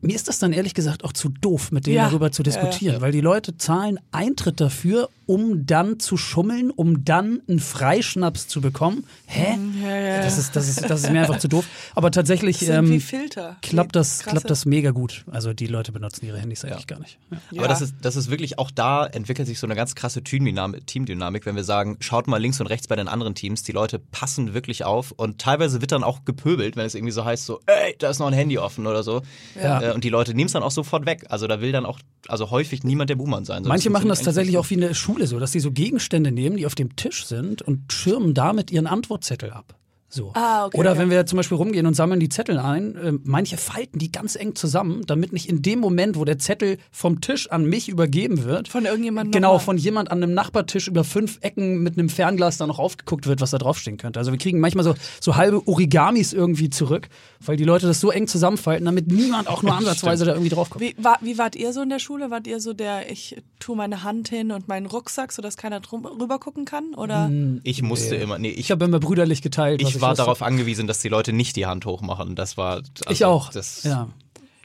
Mir 0.04 0.16
ist 0.16 0.28
das 0.28 0.40
dann 0.40 0.52
ehrlich 0.52 0.74
gesagt 0.74 1.04
auch 1.04 1.14
zu 1.14 1.30
doof, 1.30 1.72
mit 1.72 1.86
denen 1.86 1.98
Ja. 1.98 2.08
darüber 2.10 2.32
zu 2.32 2.42
Ja, 2.42 2.52
ja. 2.52 2.60
diskutieren, 2.62 3.02
weil 3.02 3.12
die 3.12 3.22
Leute 3.22 3.58
zahlen 3.58 4.00
Eintritt 4.12 4.60
dafür, 4.60 5.10
um 5.32 5.66
dann 5.66 5.98
zu 5.98 6.18
schummeln, 6.18 6.72
um 6.72 7.06
dann 7.06 7.42
einen 7.48 7.60
Freischnaps 7.60 8.50
zu 8.50 8.60
bekommen. 8.60 9.06
Hä? 9.28 9.58
Ja, 9.82 9.96
ja. 9.98 10.18
Das, 10.24 10.38
ist, 10.38 10.58
das, 10.58 10.68
ist, 10.68 10.90
das 10.90 11.04
ist 11.06 11.10
mir 11.10 11.22
einfach 11.22 11.40
zu 11.40 11.48
doof. 11.48 11.66
Aber 11.96 12.12
tatsächlich 12.12 12.68
ähm, 12.68 13.00
Filter. 13.00 13.56
klappt, 13.62 13.96
das, 13.96 14.20
Krasse- 14.20 14.30
klappt 14.32 14.50
das 14.50 14.66
mega 14.66 14.92
gut. 14.92 15.24
Also 15.32 15.54
die 15.54 15.68
Leute 15.68 15.94
benutzen 15.94 16.26
ihre 16.26 16.38
Handys 16.38 16.66
eigentlich 16.66 16.86
gar 16.88 17.00
nicht. 17.00 17.18
Ja. 17.32 17.38
Ja. 17.52 17.60
Aber 17.60 17.70
das 17.70 17.82
ist, 17.82 17.96
das 18.02 18.18
ist 18.18 18.30
wirklich, 18.30 18.60
auch 18.60 18.72
da 18.72 19.06
entwickelt 19.06 19.48
sich 19.48 19.58
so 19.58 19.66
eine 19.68 19.76
ganz 19.76 19.96
krasse 19.96 20.22
Teamdynamik, 20.22 20.86
Teamdynamik, 20.86 21.46
wenn 21.46 21.56
wir 21.56 21.64
sagen, 21.64 21.96
schaut 22.02 22.28
mal 22.28 22.42
links 22.42 22.60
und 22.60 22.68
rechts 22.68 22.88
bei 22.90 22.98
den 22.98 23.08
anderen 23.08 23.34
Teams, 23.34 23.64
die 23.64 23.72
Leute 23.72 24.00
passen 24.00 24.54
wirklich 24.54 24.84
auf 24.84 25.14
und 25.14 25.40
teilweise 25.40 25.80
wird 25.80 25.94
dann 25.94 26.04
auch 26.04 26.26
gepöbelt, 26.26 26.76
wenn 26.76 26.86
es 26.86 26.94
irgendwie 26.94 27.14
so 27.14 27.24
heißt, 27.24 27.46
so, 27.46 27.62
ey, 27.68 27.96
da 28.00 28.10
ist 28.10 28.20
noch 28.20 28.28
ein 28.28 28.34
Handy 28.34 28.58
offen 28.58 28.86
oder 28.86 29.02
so. 29.04 29.22
Ja. 29.56 29.82
Äh, 29.82 29.94
und 29.94 30.04
die 30.04 30.10
Leute 30.10 30.34
nehmen 30.34 30.48
es 30.48 30.52
dann 30.52 30.64
auch 30.64 30.72
sofort 30.72 31.06
weg. 31.06 31.24
Also 31.30 31.48
da 31.48 31.62
will 31.62 31.72
dann 31.72 31.86
auch, 31.86 32.00
also 32.28 32.52
häufig 32.52 32.84
niemand 32.84 33.10
der 33.10 33.16
Buhmann 33.16 33.46
sein. 33.46 33.64
So, 33.64 33.70
Manche 33.70 33.90
machen 33.90 34.10
das 34.10 34.22
tatsächlich 34.22 34.58
auch 34.58 34.70
wie 34.70 34.74
in 34.74 34.82
der 34.82 34.94
Schule 35.22 35.28
so, 35.28 35.40
dass 35.40 35.52
sie 35.52 35.60
so 35.60 35.72
Gegenstände 35.72 36.32
nehmen, 36.32 36.58
die 36.58 36.66
auf 36.66 36.74
dem 36.74 36.96
Tisch 36.96 37.26
sind 37.26 37.62
und 37.62 37.94
schirmen 37.94 38.34
damit 38.34 38.72
ihren 38.72 38.88
Antwortzettel 38.88 39.52
ab. 39.52 39.76
So. 40.14 40.32
Ah, 40.34 40.66
okay, 40.66 40.78
Oder 40.78 40.94
ja. 40.94 40.98
wenn 40.98 41.10
wir 41.10 41.26
zum 41.26 41.38
Beispiel 41.38 41.56
rumgehen 41.56 41.88
und 41.88 41.94
sammeln 41.94 42.20
die 42.20 42.28
Zettel 42.28 42.60
ein, 42.60 42.96
äh, 42.98 43.14
manche 43.24 43.56
falten 43.56 43.98
die 43.98 44.12
ganz 44.12 44.36
eng 44.36 44.56
zusammen, 44.56 45.04
damit 45.08 45.32
nicht 45.32 45.48
in 45.48 45.62
dem 45.62 45.80
Moment, 45.80 46.18
wo 46.18 46.26
der 46.26 46.38
Zettel 46.38 46.78
vom 46.92 47.22
Tisch 47.22 47.50
an 47.50 47.64
mich 47.64 47.88
übergeben 47.88 48.44
wird, 48.44 48.68
Von 48.68 48.84
irgendjemandem 48.86 49.32
genau 49.32 49.58
von 49.58 49.78
jemand 49.78 50.12
an 50.12 50.22
einem 50.22 50.34
Nachbartisch 50.34 50.90
über 50.90 51.06
fünf 51.06 51.38
Ecken 51.42 51.82
mit 51.82 51.98
einem 51.98 52.10
Fernglas 52.10 52.58
da 52.58 52.68
noch 52.68 52.78
aufgeguckt 52.78 53.26
wird, 53.26 53.40
was 53.40 53.52
da 53.52 53.58
draufstehen 53.58 53.98
könnte. 53.98 54.20
Also 54.20 54.32
wir 54.32 54.38
kriegen 54.38 54.60
manchmal 54.60 54.84
so, 54.84 54.96
so 55.22 55.38
halbe 55.38 55.66
Origamis 55.66 56.34
irgendwie 56.34 56.70
zurück, 56.70 57.08
weil 57.40 57.56
die 57.56 57.64
Leute 57.64 57.88
das 57.88 58.02
so 58.02 58.12
eng 58.12 58.28
zusammenfelten, 58.28 58.86
damit 58.86 59.08
niemand 59.08 59.48
auch 59.48 59.64
nur 59.64 59.74
ansatzweise 59.78 60.26
da 60.26 60.34
irgendwie 60.34 60.50
draufkommt. 60.50 60.84
Wie, 60.84 60.94
war, 60.98 61.20
wie 61.22 61.38
wart 61.38 61.56
ihr 61.56 61.72
so 61.72 61.82
in 61.82 61.90
der 61.90 62.00
Schule? 62.00 62.32
Wart 62.32 62.48
ihr 62.48 62.60
so 62.60 62.74
der, 62.74 63.10
ich 63.10 63.42
tue 63.60 63.78
meine 63.78 64.04
Hand 64.04 64.28
hin 64.28 64.52
und 64.52 64.68
meinen 64.68 64.88
Rucksack, 64.88 65.32
sodass 65.32 65.56
keiner 65.56 65.80
drum, 65.80 66.06
rüber 66.06 66.38
gucken 66.38 66.66
kann? 66.66 66.96
Oder? 66.96 67.28
Hm. 67.28 67.62
Ich 67.64 67.82
musste 67.82 68.16
immer, 68.16 68.38
nee, 68.38 68.50
ich, 68.50 68.60
Ich 68.60 68.72
habe 68.72 68.84
immer 68.84 69.00
brüderlich 69.00 69.42
geteilt. 69.42 69.82
was 69.84 70.01
ich 70.02 70.08
war 70.08 70.16
darauf 70.16 70.42
angewiesen, 70.42 70.88
dass 70.88 71.00
die 71.00 71.10
Leute 71.10 71.34
nicht 71.34 71.56
die 71.56 71.66
Hand 71.66 71.86
hochmachen. 71.86 72.36
Das 72.36 72.58
war. 72.58 72.78
Also, 72.78 73.10
Ich 73.10 73.26
auch. 73.26 73.50
Das 73.50 73.84
ja. 73.84 74.08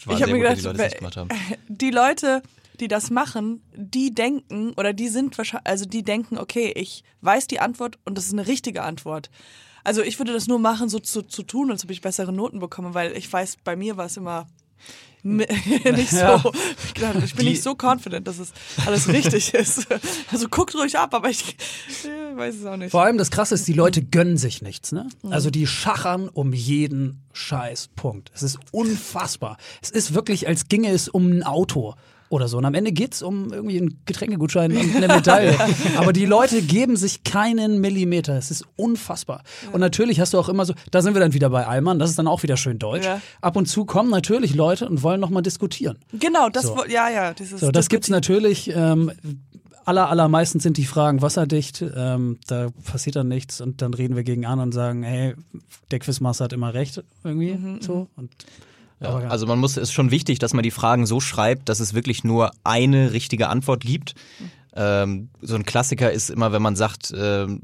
war 0.04 0.14
Ich 0.14 0.18
sehr 0.18 0.26
hab 0.26 0.32
mir 0.32 0.38
gedacht, 0.38 0.58
die 0.58 0.62
Leute 0.62 1.28
die 1.68 1.90
Leute, 1.90 2.42
die 2.80 2.88
das 2.88 3.10
machen, 3.10 3.62
die 3.74 4.14
denken 4.14 4.72
oder 4.76 4.92
die 4.92 5.08
sind 5.08 5.36
wahrscheinlich, 5.38 5.66
also 5.66 5.84
die 5.84 6.02
denken, 6.02 6.38
okay, 6.38 6.72
ich 6.74 7.04
weiß 7.20 7.46
die 7.46 7.60
Antwort 7.60 7.98
und 8.04 8.18
das 8.18 8.26
ist 8.26 8.32
eine 8.32 8.46
richtige 8.46 8.82
Antwort. 8.82 9.30
Also 9.84 10.02
ich 10.02 10.18
würde 10.18 10.32
das 10.32 10.48
nur 10.48 10.58
machen, 10.58 10.88
so 10.88 10.98
zu, 10.98 11.22
zu 11.22 11.44
tun, 11.44 11.70
als 11.70 11.84
ob 11.84 11.90
ich 11.90 12.00
bessere 12.00 12.32
Noten 12.32 12.58
bekomme, 12.58 12.94
weil 12.94 13.16
ich 13.16 13.32
weiß, 13.32 13.58
bei 13.62 13.76
mir 13.76 13.96
war 13.96 14.06
es 14.06 14.16
immer 14.16 14.46
nicht 15.96 16.10
so. 16.10 16.16
Ja. 16.16 16.42
Ich, 16.86 16.94
glaub, 16.94 17.14
ich 17.22 17.34
bin 17.34 17.44
Die- 17.46 17.50
nicht 17.52 17.62
so 17.62 17.76
confident, 17.80 18.26
dass 18.28 18.38
es 18.38 18.52
alles 18.86 19.08
richtig 19.12 19.54
ist. 19.54 19.86
Also 20.30 20.48
guckt 20.48 20.74
ruhig 20.74 20.98
ab, 20.98 21.14
aber 21.14 21.28
ich, 21.30 21.56
ich 21.88 22.04
weiß 22.36 22.54
es 22.56 22.64
auch 22.66 22.76
nicht. 22.76 22.90
Vor 22.90 23.02
allem 23.02 23.18
das 23.18 23.30
Krasse 23.30 23.54
ist, 23.54 23.66
die 23.68 23.72
Leute 23.72 24.02
gönnen 24.02 24.36
sich 24.36 24.62
nichts. 24.62 24.92
Ne? 24.92 25.08
Also 25.30 25.50
die 25.50 25.66
schachern 25.66 26.28
um 26.28 26.52
jeden 26.52 27.22
Scheißpunkt. 27.32 28.30
Es 28.34 28.42
ist 28.42 28.58
unfassbar. 28.72 29.56
Es 29.82 29.90
ist 29.90 30.14
wirklich, 30.14 30.46
als 30.48 30.68
ginge 30.68 30.90
es 30.90 31.08
um 31.08 31.30
ein 31.30 31.42
Auto 31.42 31.94
oder 32.28 32.48
so. 32.48 32.58
Und 32.58 32.64
am 32.64 32.74
Ende 32.74 32.92
geht's 32.92 33.22
um 33.22 33.52
irgendwie 33.52 33.78
einen 33.78 34.00
Getränkegutschein 34.04 34.76
und 34.76 34.96
eine 34.96 35.08
Medaille. 35.08 35.56
Aber 35.96 36.12
die 36.12 36.26
Leute 36.26 36.62
geben 36.62 36.96
sich 36.96 37.24
keinen 37.24 37.80
Millimeter. 37.80 38.36
Es 38.36 38.50
ist 38.50 38.64
unfassbar. 38.76 39.42
Und 39.72 39.80
natürlich 39.80 40.20
hast 40.20 40.34
du 40.34 40.38
auch 40.38 40.48
immer 40.48 40.64
so, 40.64 40.74
da 40.90 41.02
sind 41.02 41.14
wir 41.14 41.20
dann 41.20 41.34
wieder 41.34 41.50
bei 41.50 41.66
Allmann, 41.66 41.98
das 41.98 42.10
ist 42.10 42.18
dann 42.18 42.26
auch 42.28 42.42
wieder 42.42 42.56
schön 42.56 42.78
deutsch. 42.78 43.04
Ja. 43.06 43.20
Ab 43.40 43.56
und 43.56 43.66
zu 43.66 43.84
kommen 43.84 44.10
natürlich 44.10 44.54
Leute 44.54 44.88
und 44.88 45.02
wollen 45.02 45.20
nochmal 45.20 45.42
diskutieren. 45.42 45.98
Genau, 46.12 46.48
das, 46.48 46.64
So. 46.64 46.84
ja, 46.86 47.08
ja. 47.08 47.34
Dieses 47.34 47.60
So, 47.60 47.70
das 47.70 47.88
gibt's 47.88 48.08
natürlich. 48.08 48.70
Ähm, 48.74 49.12
aller, 49.84 50.10
allermeistens 50.10 50.64
sind 50.64 50.76
die 50.76 50.84
Fragen 50.84 51.22
wasserdicht. 51.22 51.84
Ähm, 51.96 52.38
da 52.48 52.70
passiert 52.84 53.16
dann 53.16 53.28
nichts 53.28 53.60
und 53.60 53.82
dann 53.82 53.94
reden 53.94 54.16
wir 54.16 54.24
gegen 54.24 54.44
an 54.44 54.58
und 54.58 54.72
sagen, 54.72 55.02
hey, 55.02 55.34
der 55.90 56.00
Quizmaster 56.00 56.44
hat 56.44 56.52
immer 56.52 56.74
recht 56.74 57.02
irgendwie. 57.24 57.58
so. 57.80 58.08
Und, 58.16 58.30
Ja, 59.00 59.16
also 59.28 59.46
man 59.46 59.58
muss, 59.58 59.72
es 59.72 59.84
ist 59.84 59.92
schon 59.92 60.10
wichtig, 60.10 60.38
dass 60.38 60.54
man 60.54 60.62
die 60.62 60.70
Fragen 60.70 61.06
so 61.06 61.20
schreibt, 61.20 61.68
dass 61.68 61.80
es 61.80 61.92
wirklich 61.92 62.24
nur 62.24 62.52
eine 62.64 63.12
richtige 63.12 63.48
Antwort 63.48 63.82
gibt. 63.82 64.14
Ähm, 64.74 65.28
so 65.42 65.54
ein 65.54 65.64
Klassiker 65.64 66.10
ist 66.10 66.30
immer, 66.30 66.52
wenn 66.52 66.62
man 66.62 66.76
sagt, 66.76 67.12
ähm, 67.16 67.60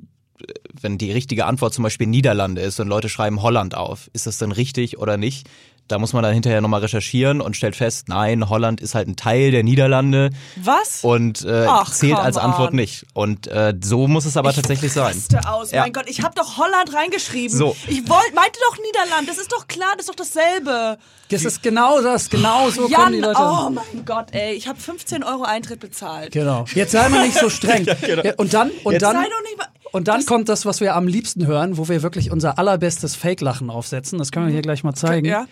wenn 0.80 0.98
die 0.98 1.12
richtige 1.12 1.46
Antwort 1.46 1.72
zum 1.72 1.84
Beispiel 1.84 2.06
Niederlande 2.06 2.60
ist 2.62 2.80
und 2.80 2.88
Leute 2.88 3.08
schreiben 3.08 3.42
Holland 3.42 3.74
auf, 3.74 4.10
ist 4.12 4.26
das 4.26 4.38
dann 4.38 4.52
richtig 4.52 4.98
oder 4.98 5.16
nicht? 5.16 5.48
Da 5.88 5.98
muss 5.98 6.12
man 6.14 6.22
dann 6.22 6.32
hinterher 6.32 6.60
nochmal 6.62 6.80
recherchieren 6.80 7.40
und 7.42 7.54
stellt 7.56 7.76
fest, 7.76 8.08
nein, 8.08 8.48
Holland 8.48 8.80
ist 8.80 8.94
halt 8.94 9.08
ein 9.08 9.16
Teil 9.16 9.50
der 9.50 9.62
Niederlande 9.62 10.30
Was? 10.56 11.00
und 11.04 11.44
äh, 11.44 11.66
Ach, 11.68 11.92
zählt 11.92 12.16
als 12.16 12.38
Antwort 12.38 12.70
on. 12.70 12.76
nicht. 12.76 13.04
Und 13.12 13.46
äh, 13.48 13.74
so 13.82 14.06
muss 14.08 14.24
es 14.24 14.36
aber 14.38 14.50
Ich 14.50 14.56
tatsächlich 14.56 14.92
sein. 14.92 15.14
aus. 15.46 15.70
Ja. 15.70 15.82
Mein 15.82 15.92
Gott, 15.92 16.04
ich 16.08 16.22
habe 16.22 16.34
doch 16.34 16.56
Holland 16.56 16.94
reingeschrieben. 16.94 17.54
So. 17.56 17.76
Ich 17.88 18.08
wollt, 18.08 18.34
meinte 18.34 18.58
doch 18.70 18.78
Niederland. 18.78 19.28
Das 19.28 19.36
ist 19.38 19.52
doch 19.52 19.68
klar, 19.68 19.90
das 19.96 20.06
ist 20.06 20.08
doch 20.08 20.14
dasselbe. 20.14 20.96
Das 21.28 21.44
ist 21.44 21.62
genau 21.62 22.00
das, 22.00 22.30
genau 22.30 22.70
so 22.70 22.82
kommen 22.82 22.92
Jan, 22.92 23.12
die 23.12 23.20
Leute. 23.20 23.38
oh 23.40 23.70
mein 23.70 24.04
Gott, 24.06 24.28
ey. 24.32 24.54
Ich 24.54 24.68
habe 24.68 24.78
15 24.80 25.22
Euro 25.24 25.42
Eintritt 25.44 25.80
bezahlt. 25.80 26.32
Genau. 26.32 26.64
Jetzt 26.74 26.92
sei 26.92 27.08
mal 27.10 27.26
nicht 27.26 27.38
so 27.38 27.50
streng. 27.50 27.86
Ja, 28.24 28.34
und 28.36 28.54
dann, 28.54 28.70
und 28.84 28.92
Jetzt- 28.92 29.02
dann, 29.02 29.16
Sei 29.16 29.22
doch 29.24 29.42
nicht 29.42 29.58
mal. 29.58 29.66
und 29.92 30.08
dann 30.08 30.18
das- 30.20 30.26
kommt 30.26 30.48
das, 30.48 30.64
was 30.64 30.80
wir 30.80 30.94
am 30.94 31.06
liebsten 31.06 31.46
hören, 31.46 31.76
wo 31.76 31.88
wir 31.88 32.02
wirklich 32.02 32.30
unser 32.30 32.58
allerbestes 32.58 33.14
Fake-Lachen 33.16 33.68
aufsetzen. 33.70 34.18
Das 34.18 34.30
können 34.32 34.46
wir 34.46 34.52
hier 34.52 34.62
gleich 34.62 34.84
mal 34.84 34.94
zeigen. 34.94 35.26
Ja. 35.26 35.46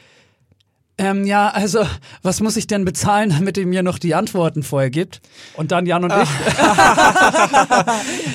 Ähm, 1.02 1.24
ja, 1.24 1.48
also, 1.48 1.86
was 2.22 2.40
muss 2.40 2.56
ich 2.56 2.66
denn 2.66 2.84
bezahlen, 2.84 3.30
damit 3.38 3.56
ihr 3.56 3.66
mir 3.66 3.82
noch 3.82 3.98
die 3.98 4.14
Antworten 4.14 4.62
vorher 4.62 4.90
gibt? 4.90 5.22
Und 5.56 5.72
dann 5.72 5.86
Jan 5.86 6.04
und 6.04 6.12
ich. 6.12 6.28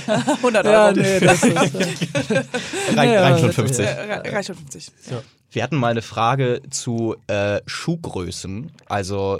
100 0.08 0.66
Euro. 0.66 0.74
Ja, 0.76 0.92
nee, 0.92 1.20
das 1.20 1.44
ist, 1.44 1.56
Rein, 2.98 3.12
Ja, 3.12 3.22
rein 3.22 3.38
schon 3.38 3.48
das- 3.48 3.56
50. 3.56 3.86
Äh, 3.86 4.14
reicht 4.34 4.48
schon 4.48 4.56
50. 4.56 4.92
Wir 5.52 5.64
hatten 5.64 5.76
mal 5.78 5.92
eine 5.92 6.02
Frage 6.02 6.62
zu 6.70 7.16
äh, 7.28 7.62
Schuhgrößen, 7.66 8.72
also 8.88 9.40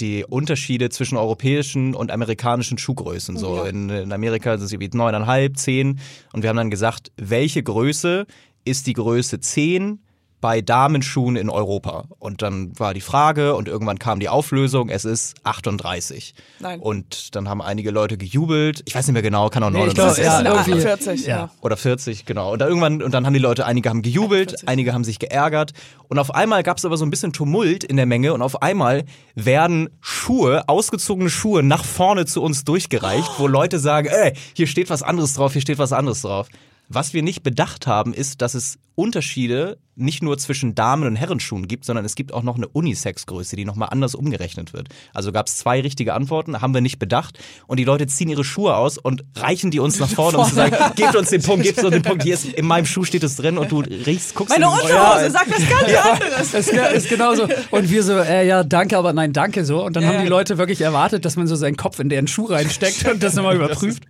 die 0.00 0.24
Unterschiede 0.24 0.88
zwischen 0.88 1.16
europäischen 1.18 1.94
und 1.94 2.10
amerikanischen 2.10 2.78
Schuhgrößen. 2.78 3.36
So 3.36 3.56
Ja. 3.58 3.64
in, 3.66 3.88
in 3.90 4.12
Amerika 4.12 4.56
sind 4.58 4.66
sie 4.68 4.80
wie 4.80 4.88
neuneinhalb, 4.92 5.56
zehn. 5.58 6.00
Und 6.32 6.42
wir 6.42 6.48
haben 6.48 6.56
dann 6.56 6.70
gesagt, 6.70 7.12
welche 7.16 7.62
Größe 7.62 8.26
ist 8.64 8.86
die 8.86 8.94
Größe 8.94 9.40
10 9.40 10.00
bei 10.42 10.60
Damenschuhen 10.60 11.36
in 11.36 11.48
Europa? 11.48 12.04
Und 12.18 12.42
dann 12.42 12.78
war 12.78 12.92
die 12.92 13.00
Frage 13.00 13.54
und 13.54 13.66
irgendwann 13.68 13.98
kam 13.98 14.20
die 14.20 14.28
Auflösung, 14.28 14.90
es 14.90 15.06
ist 15.06 15.36
38. 15.44 16.34
Nein. 16.60 16.80
Und 16.80 17.34
dann 17.34 17.48
haben 17.48 17.62
einige 17.62 17.90
Leute 17.90 18.18
gejubelt. 18.18 18.82
Ich 18.84 18.94
weiß 18.94 19.06
nicht 19.06 19.14
mehr 19.14 19.22
genau, 19.22 19.48
kann 19.48 19.62
auch 19.62 19.70
Nee, 19.70 19.86
ich 19.86 19.94
39 19.94 19.94
glaub, 19.94 20.08
Das 20.08 20.18
ja, 20.18 20.38
ist 20.40 20.66
irgendwie- 20.66 20.86
48, 20.88 21.26
ja. 21.26 21.50
oder 21.62 21.76
40, 21.78 22.26
genau. 22.26 22.52
Und 22.52 22.58
dann 22.58 22.68
irgendwann, 22.68 23.02
und 23.02 23.14
dann 23.14 23.24
haben 23.24 23.32
die 23.32 23.38
Leute, 23.38 23.64
einige 23.64 23.88
haben 23.88 24.02
gejubelt, 24.02 24.48
41. 24.50 24.68
einige 24.68 24.92
haben 24.92 25.04
sich 25.04 25.18
geärgert. 25.18 25.72
Und 26.08 26.18
auf 26.18 26.34
einmal 26.34 26.62
gab 26.62 26.76
es 26.76 26.84
aber 26.84 26.98
so 26.98 27.06
ein 27.06 27.10
bisschen 27.10 27.32
Tumult 27.32 27.84
in 27.84 27.96
der 27.96 28.04
Menge 28.06 28.34
und 28.34 28.42
auf 28.42 28.60
einmal 28.60 29.04
werden 29.34 29.88
Schuhe, 30.02 30.68
ausgezogene 30.68 31.30
Schuhe 31.30 31.62
nach 31.62 31.84
vorne 31.84 32.26
zu 32.26 32.42
uns 32.42 32.64
durchgereicht, 32.64 33.30
wo 33.38 33.46
Leute 33.46 33.78
sagen, 33.78 34.08
ey, 34.08 34.34
hier 34.54 34.66
steht 34.66 34.90
was 34.90 35.02
anderes 35.02 35.34
drauf, 35.34 35.52
hier 35.52 35.62
steht 35.62 35.78
was 35.78 35.92
anderes 35.92 36.20
drauf. 36.22 36.48
Was 36.88 37.14
wir 37.14 37.22
nicht 37.22 37.42
bedacht 37.42 37.86
haben, 37.86 38.12
ist, 38.12 38.42
dass 38.42 38.54
es 38.54 38.78
Unterschiede 38.94 39.78
nicht 39.94 40.22
nur 40.22 40.36
zwischen 40.36 40.74
Damen- 40.74 41.06
und 41.06 41.16
Herrenschuhen 41.16 41.66
gibt, 41.66 41.86
sondern 41.86 42.04
es 42.04 42.14
gibt 42.14 42.34
auch 42.34 42.42
noch 42.42 42.56
eine 42.56 42.68
Unisex-Größe, 42.68 43.56
die 43.56 43.64
nochmal 43.64 43.88
anders 43.90 44.14
umgerechnet 44.14 44.74
wird. 44.74 44.88
Also 45.14 45.32
gab 45.32 45.46
es 45.46 45.56
zwei 45.56 45.80
richtige 45.80 46.12
Antworten, 46.12 46.60
haben 46.60 46.74
wir 46.74 46.82
nicht 46.82 46.98
bedacht. 46.98 47.38
Und 47.66 47.78
die 47.78 47.84
Leute 47.84 48.06
ziehen 48.06 48.28
ihre 48.28 48.44
Schuhe 48.44 48.76
aus 48.76 48.98
und 48.98 49.24
reichen 49.36 49.70
die 49.70 49.80
uns 49.80 49.98
nach 50.00 50.08
vorne, 50.14 50.36
um 50.38 50.46
zu 50.46 50.54
sagen, 50.54 50.76
gebt 50.96 51.16
uns 51.16 51.30
den 51.30 51.40
Punkt, 51.42 51.64
gebt 51.64 51.82
uns 51.82 51.90
den 51.92 52.02
Punkt. 52.02 52.22
Hier 52.24 52.34
ist, 52.34 52.44
in 52.44 52.66
meinem 52.66 52.84
Schuh 52.84 53.04
steht 53.04 53.22
es 53.22 53.36
drin 53.36 53.56
und 53.56 53.72
du 53.72 53.80
riechst, 53.80 54.34
guckst 54.34 54.50
Meine 54.54 54.68
Unterhose 54.68 54.92
Ja, 54.92 55.30
sagt 55.30 55.50
was 55.50 55.68
ganz 55.68 56.06
anderes. 56.22 56.54
ist, 56.54 56.70
ge- 56.70 56.96
ist 56.96 57.08
genauso. 57.08 57.48
Und 57.70 57.88
wir 57.90 58.02
so, 58.02 58.18
äh, 58.18 58.46
ja, 58.46 58.64
danke, 58.64 58.98
aber 58.98 59.14
nein, 59.14 59.32
danke 59.32 59.64
so. 59.64 59.82
Und 59.82 59.96
dann 59.96 60.02
Ja, 60.02 60.10
haben 60.10 60.18
die 60.18 60.24
ja. 60.24 60.30
Leute 60.30 60.58
wirklich 60.58 60.82
erwartet, 60.82 61.24
dass 61.24 61.36
man 61.36 61.46
so 61.46 61.56
seinen 61.56 61.76
Kopf 61.76 61.98
in 62.00 62.10
deren 62.10 62.28
Schuh 62.28 62.44
reinsteckt 62.46 63.08
und 63.08 63.22
das 63.22 63.34
nochmal 63.34 63.56
überprüft. 63.62 64.02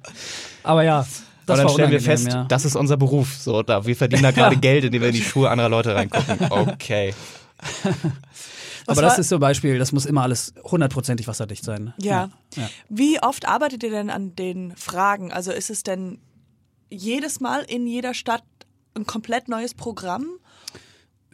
Aber 0.65 0.83
ja, 0.83 1.07
das 1.57 1.61
und 1.61 1.67
dann 1.67 1.75
stellen 1.75 1.91
wir 1.91 2.01
fest, 2.01 2.29
ja. 2.29 2.45
das 2.45 2.65
ist 2.65 2.77
unser 2.77 2.97
Beruf. 2.97 3.37
So, 3.37 3.62
da, 3.62 3.87
wir 3.87 3.97
verdienen 3.97 4.23
da 4.23 4.31
gerade 4.33 4.57
Geld, 4.57 4.85
indem 4.85 5.03
wir 5.03 5.09
in 5.09 5.15
die 5.15 5.23
Schuhe 5.23 5.51
anderer 5.51 5.69
Leute 5.69 5.95
reingucken. 5.95 6.38
Okay. 6.51 7.15
Aber 8.87 9.03
das 9.03 9.19
ist 9.19 9.29
so 9.29 9.37
ein 9.37 9.41
Beispiel, 9.41 9.79
das 9.79 9.93
muss 9.93 10.07
immer 10.07 10.23
alles 10.23 10.55
hundertprozentig 10.65 11.29
wasserdicht 11.29 11.65
sein. 11.65 11.95
Ja. 11.99 12.31
Ja. 12.57 12.69
Wie 12.88 13.23
oft 13.23 13.47
arbeitet 13.47 13.83
ihr 13.83 13.91
denn 13.91 14.11
an 14.11 14.35
den 14.35 14.75
Fragen? 14.77 15.33
Also 15.33 15.53
ist 15.53 15.71
es 15.71 15.83
denn 15.83 16.19
jedes 16.91 17.41
Mal 17.41 17.62
in 17.62 17.87
jeder 17.87 18.15
Stadt 18.15 18.45
ein 18.95 19.07
komplett 19.07 19.49
neues 19.49 19.75
Programm? 19.75 20.27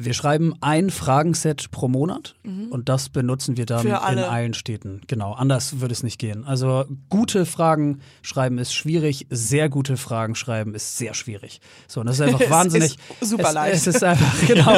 Wir 0.00 0.14
schreiben 0.14 0.54
ein 0.60 0.90
Fragenset 0.90 1.72
pro 1.72 1.88
Monat 1.88 2.36
und 2.70 2.88
das 2.88 3.08
benutzen 3.08 3.56
wir 3.56 3.66
dann 3.66 3.84
Mhm. 3.84 3.92
Alle. 3.94 4.22
in 4.22 4.28
allen 4.28 4.54
Städten. 4.54 5.00
Genau, 5.08 5.32
anders 5.32 5.80
würde 5.80 5.92
es 5.92 6.04
nicht 6.04 6.18
gehen. 6.20 6.44
Also 6.44 6.84
gute 7.08 7.44
Fragen 7.46 7.98
schreiben 8.22 8.58
ist 8.58 8.72
schwierig, 8.72 9.26
sehr 9.28 9.68
gute 9.68 9.96
Fragen 9.96 10.36
schreiben 10.36 10.74
ist 10.74 10.98
sehr 10.98 11.14
schwierig. 11.14 11.60
So, 11.88 12.00
und 12.00 12.06
das 12.06 12.20
ist 12.20 12.26
einfach 12.28 12.38
wahnsinnig. 12.50 12.96
ist 13.20 13.28
super 13.30 13.48
es, 13.48 13.54
leicht. 13.54 13.74
Es 13.76 13.86
ist 13.88 14.04
einfach, 14.04 14.32
genau. 14.46 14.76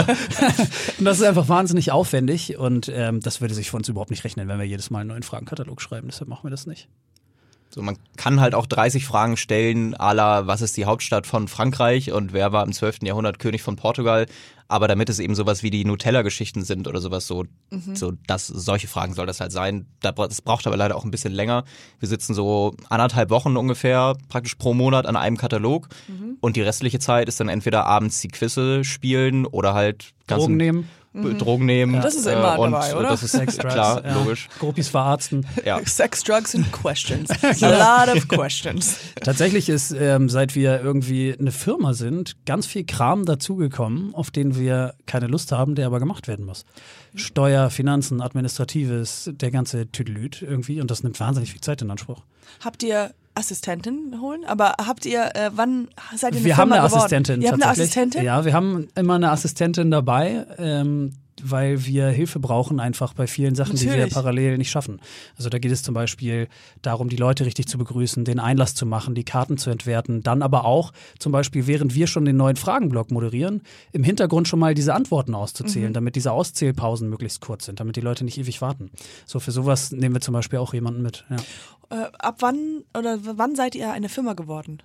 und 0.99 1.05
das 1.05 1.19
ist 1.19 1.25
einfach 1.27 1.49
wahnsinnig 1.49 1.93
aufwendig 1.93 2.57
und 2.57 2.91
ähm, 2.93 3.21
das 3.21 3.43
würde 3.43 3.53
sich 3.55 3.71
für 3.71 3.77
uns 3.77 3.89
überhaupt 3.91 4.11
nicht 4.11 4.25
rechnen, 4.25 4.49
wenn 4.49 4.59
wir 4.59 4.67
jedes 4.67 4.89
Mal 4.91 5.01
einen 5.01 5.09
neuen 5.11 5.23
Fragenkatalog 5.23 5.83
schreiben. 5.83 6.09
Deshalb 6.09 6.29
machen 6.31 6.45
wir 6.45 6.51
das 6.51 6.67
nicht. 6.67 6.89
So, 7.73 7.83
man 7.83 7.97
kann 8.17 8.41
halt 8.41 8.55
auch 8.55 8.67
30 8.67 9.05
Fragen 9.05 9.37
stellen, 9.37 9.95
à 9.95 10.13
la, 10.13 10.49
was 10.49 10.61
ist 10.61 10.77
die 10.77 10.87
Hauptstadt 10.87 11.27
von 11.29 11.47
Frankreich 11.47 12.11
und 12.11 12.33
wer 12.33 12.51
war 12.51 12.65
im 12.65 12.73
12. 12.73 12.99
Jahrhundert 13.03 13.39
König 13.39 13.63
von 13.63 13.77
Portugal. 13.77 14.27
Aber 14.67 14.87
damit 14.87 15.09
es 15.09 15.19
eben 15.19 15.35
sowas 15.35 15.65
wie 15.65 15.71
die 15.71 15.85
Nutella-Geschichten 15.85 16.63
sind 16.63 16.87
oder 16.87 17.01
sowas 17.01 17.27
so, 17.27 17.45
so 17.95 18.13
das, 18.29 18.47
solche 18.47 18.87
Fragen 18.87 19.15
soll 19.15 19.27
das 19.27 19.41
halt 19.41 19.51
sein. 19.51 19.87
Das 20.01 20.43
braucht 20.43 20.67
aber 20.67 20.77
leider 20.77 20.95
auch 20.97 21.05
ein 21.05 21.11
bisschen 21.11 21.33
länger. 21.33 21.65
Wir 21.99 22.09
sitzen 22.09 22.35
so 22.35 22.77
anderthalb 22.89 23.31
Wochen 23.31 23.57
ungefähr 23.57 24.17
praktisch 24.29 24.55
pro 24.55 24.73
Monat 24.73 25.07
an 25.07 25.17
einem 25.17 25.37
Katalog 25.37 25.89
und 26.41 26.55
die 26.55 26.63
restliche 26.63 27.01
Zeit 27.01 27.29
ist 27.29 27.41
dann 27.41 27.49
entweder 27.49 27.87
abends 27.87 28.21
die 28.21 28.29
Quizze 28.29 28.85
spielen 28.85 29.45
oder 29.45 29.75
halt 29.75 30.13
ganz 30.29 30.43
Drogen 30.43 30.57
nehmen, 30.57 30.89
B- 31.13 31.35
Drogen 31.35 31.67
nehmen. 31.67 32.01
Das 32.01 32.15
ist 32.15 32.27
immer 32.27 32.59
und 32.59 32.71
dabei, 32.73 32.95
oder? 32.95 33.09
Das 33.09 33.23
ist 33.23 33.33
Sex, 33.33 33.57
Drugs, 33.57 33.75
klar, 33.75 34.05
ja. 34.05 34.15
logisch. 34.15 34.49
Gruppis 34.59 34.89
verarzten. 34.89 35.47
Ja. 35.65 35.81
Sex, 35.85 36.23
Drugs 36.23 36.55
and 36.55 36.71
Questions. 36.73 37.31
A 37.63 38.07
lot 38.07 38.17
of 38.17 38.29
questions. 38.29 38.97
Tatsächlich 39.23 39.69
ist, 39.69 39.91
ähm, 39.93 40.29
seit 40.29 40.55
wir 40.55 40.81
irgendwie 40.81 41.35
eine 41.39 41.51
Firma 41.53 41.95
sind, 41.95 42.37
ganz 42.47 42.67
viel 42.67 42.85
Kram 42.85 43.25
dazugekommen, 43.25 44.15
auf 44.15 44.31
den 44.31 44.57
wir 44.57 44.95
keine 45.07 45.27
Lust 45.27 45.51
haben, 45.53 45.75
der 45.75 45.87
aber 45.87 45.99
gemacht 45.99 46.29
werden 46.29 46.47
muss. 46.47 46.65
Steuer, 47.17 47.71
Finanzen, 47.71 48.21
Administratives, 48.21 49.31
der 49.33 49.51
ganze 49.51 49.91
Tüdelüt 49.91 50.43
irgendwie 50.43 50.81
und 50.81 50.91
das 50.91 51.03
nimmt 51.03 51.19
wahnsinnig 51.19 51.51
viel 51.51 51.61
Zeit 51.61 51.83
in 51.83 51.91
Anspruch. 51.91 52.23
Habt 52.65 52.83
ihr 52.83 53.13
Assistentin 53.41 54.21
holen? 54.21 54.45
Aber 54.47 54.75
habt 54.87 55.05
ihr, 55.07 55.35
äh, 55.35 55.51
wann 55.55 55.89
seid 56.15 56.35
ihr 56.35 56.39
eine 56.39 56.45
wir 56.45 56.57
haben 56.57 56.71
Firma 56.71 56.77
eine 56.77 56.87
geworden? 56.87 57.01
Assistentin. 57.01 57.43
Ihr 57.43 57.51
habt 57.51 57.63
eine. 57.63 57.73
Assistentin? 57.73 58.23
Ja, 58.23 58.45
wir 58.45 58.53
haben 58.53 58.89
immer 58.95 59.15
eine 59.15 59.31
Assistentin 59.31 59.91
dabei. 59.91 60.47
Ähm, 60.59 61.13
weil 61.45 61.85
wir 61.87 62.09
Hilfe 62.09 62.39
brauchen 62.41 62.81
einfach 62.81 63.15
bei 63.15 63.27
vielen 63.27 63.55
Sachen, 63.55 63.77
die 63.77 63.85
wir 63.85 63.91
Natürlich. 63.93 64.15
parallel 64.15 64.59
nicht 64.59 64.71
schaffen. 64.71 65.01
Also 65.37 65.49
da 65.51 65.59
geht 65.59 65.73
es 65.73 65.83
zum 65.83 65.95
Beispiel 65.95 66.49
darum, 66.83 67.09
die 67.09 67.17
Leute 67.17 67.47
richtig 67.47 67.67
zu 67.69 67.79
begrüßen, 67.79 68.25
den 68.25 68.39
Einlass 68.41 68.75
zu 68.75 68.87
machen, 68.87 69.15
die 69.15 69.25
Karten 69.25 69.59
zu 69.59 69.71
entwerten, 69.71 70.23
dann 70.23 70.43
aber 70.43 70.65
auch 70.65 70.93
zum 71.19 71.33
Beispiel, 71.33 71.67
während 71.67 71.95
wir 71.95 72.07
schon 72.07 72.25
den 72.25 72.37
neuen 72.37 72.57
Fragenblock 72.57 73.11
moderieren, 73.11 73.63
im 73.93 74.05
Hintergrund 74.05 74.49
schon 74.49 74.59
mal 74.59 74.75
diese 74.75 74.95
Antworten 74.95 75.35
auszuzählen, 75.35 75.91
Mhm. 75.91 75.95
damit 75.95 76.17
diese 76.17 76.33
Auszählpausen 76.33 77.09
möglichst 77.09 77.41
kurz 77.41 77.67
sind, 77.67 77.81
damit 77.81 77.97
die 77.97 78.01
Leute 78.01 78.25
nicht 78.25 78.39
ewig 78.39 78.61
warten. 78.61 78.91
So 79.27 79.41
für 79.41 79.51
sowas 79.53 79.93
nehmen 79.93 80.15
wir 80.15 80.21
zum 80.21 80.35
Beispiel 80.35 80.59
auch 80.59 80.75
jemanden 80.75 81.03
mit. 81.03 81.25
Ja. 81.31 81.37
Äh, 82.05 82.11
ab 82.19 82.37
wann 82.41 82.85
oder 82.97 83.19
wann 83.37 83.57
seid 83.57 83.75
ihr 83.75 83.91
eine 83.93 84.09
Firma 84.09 84.35
geworden? 84.35 84.83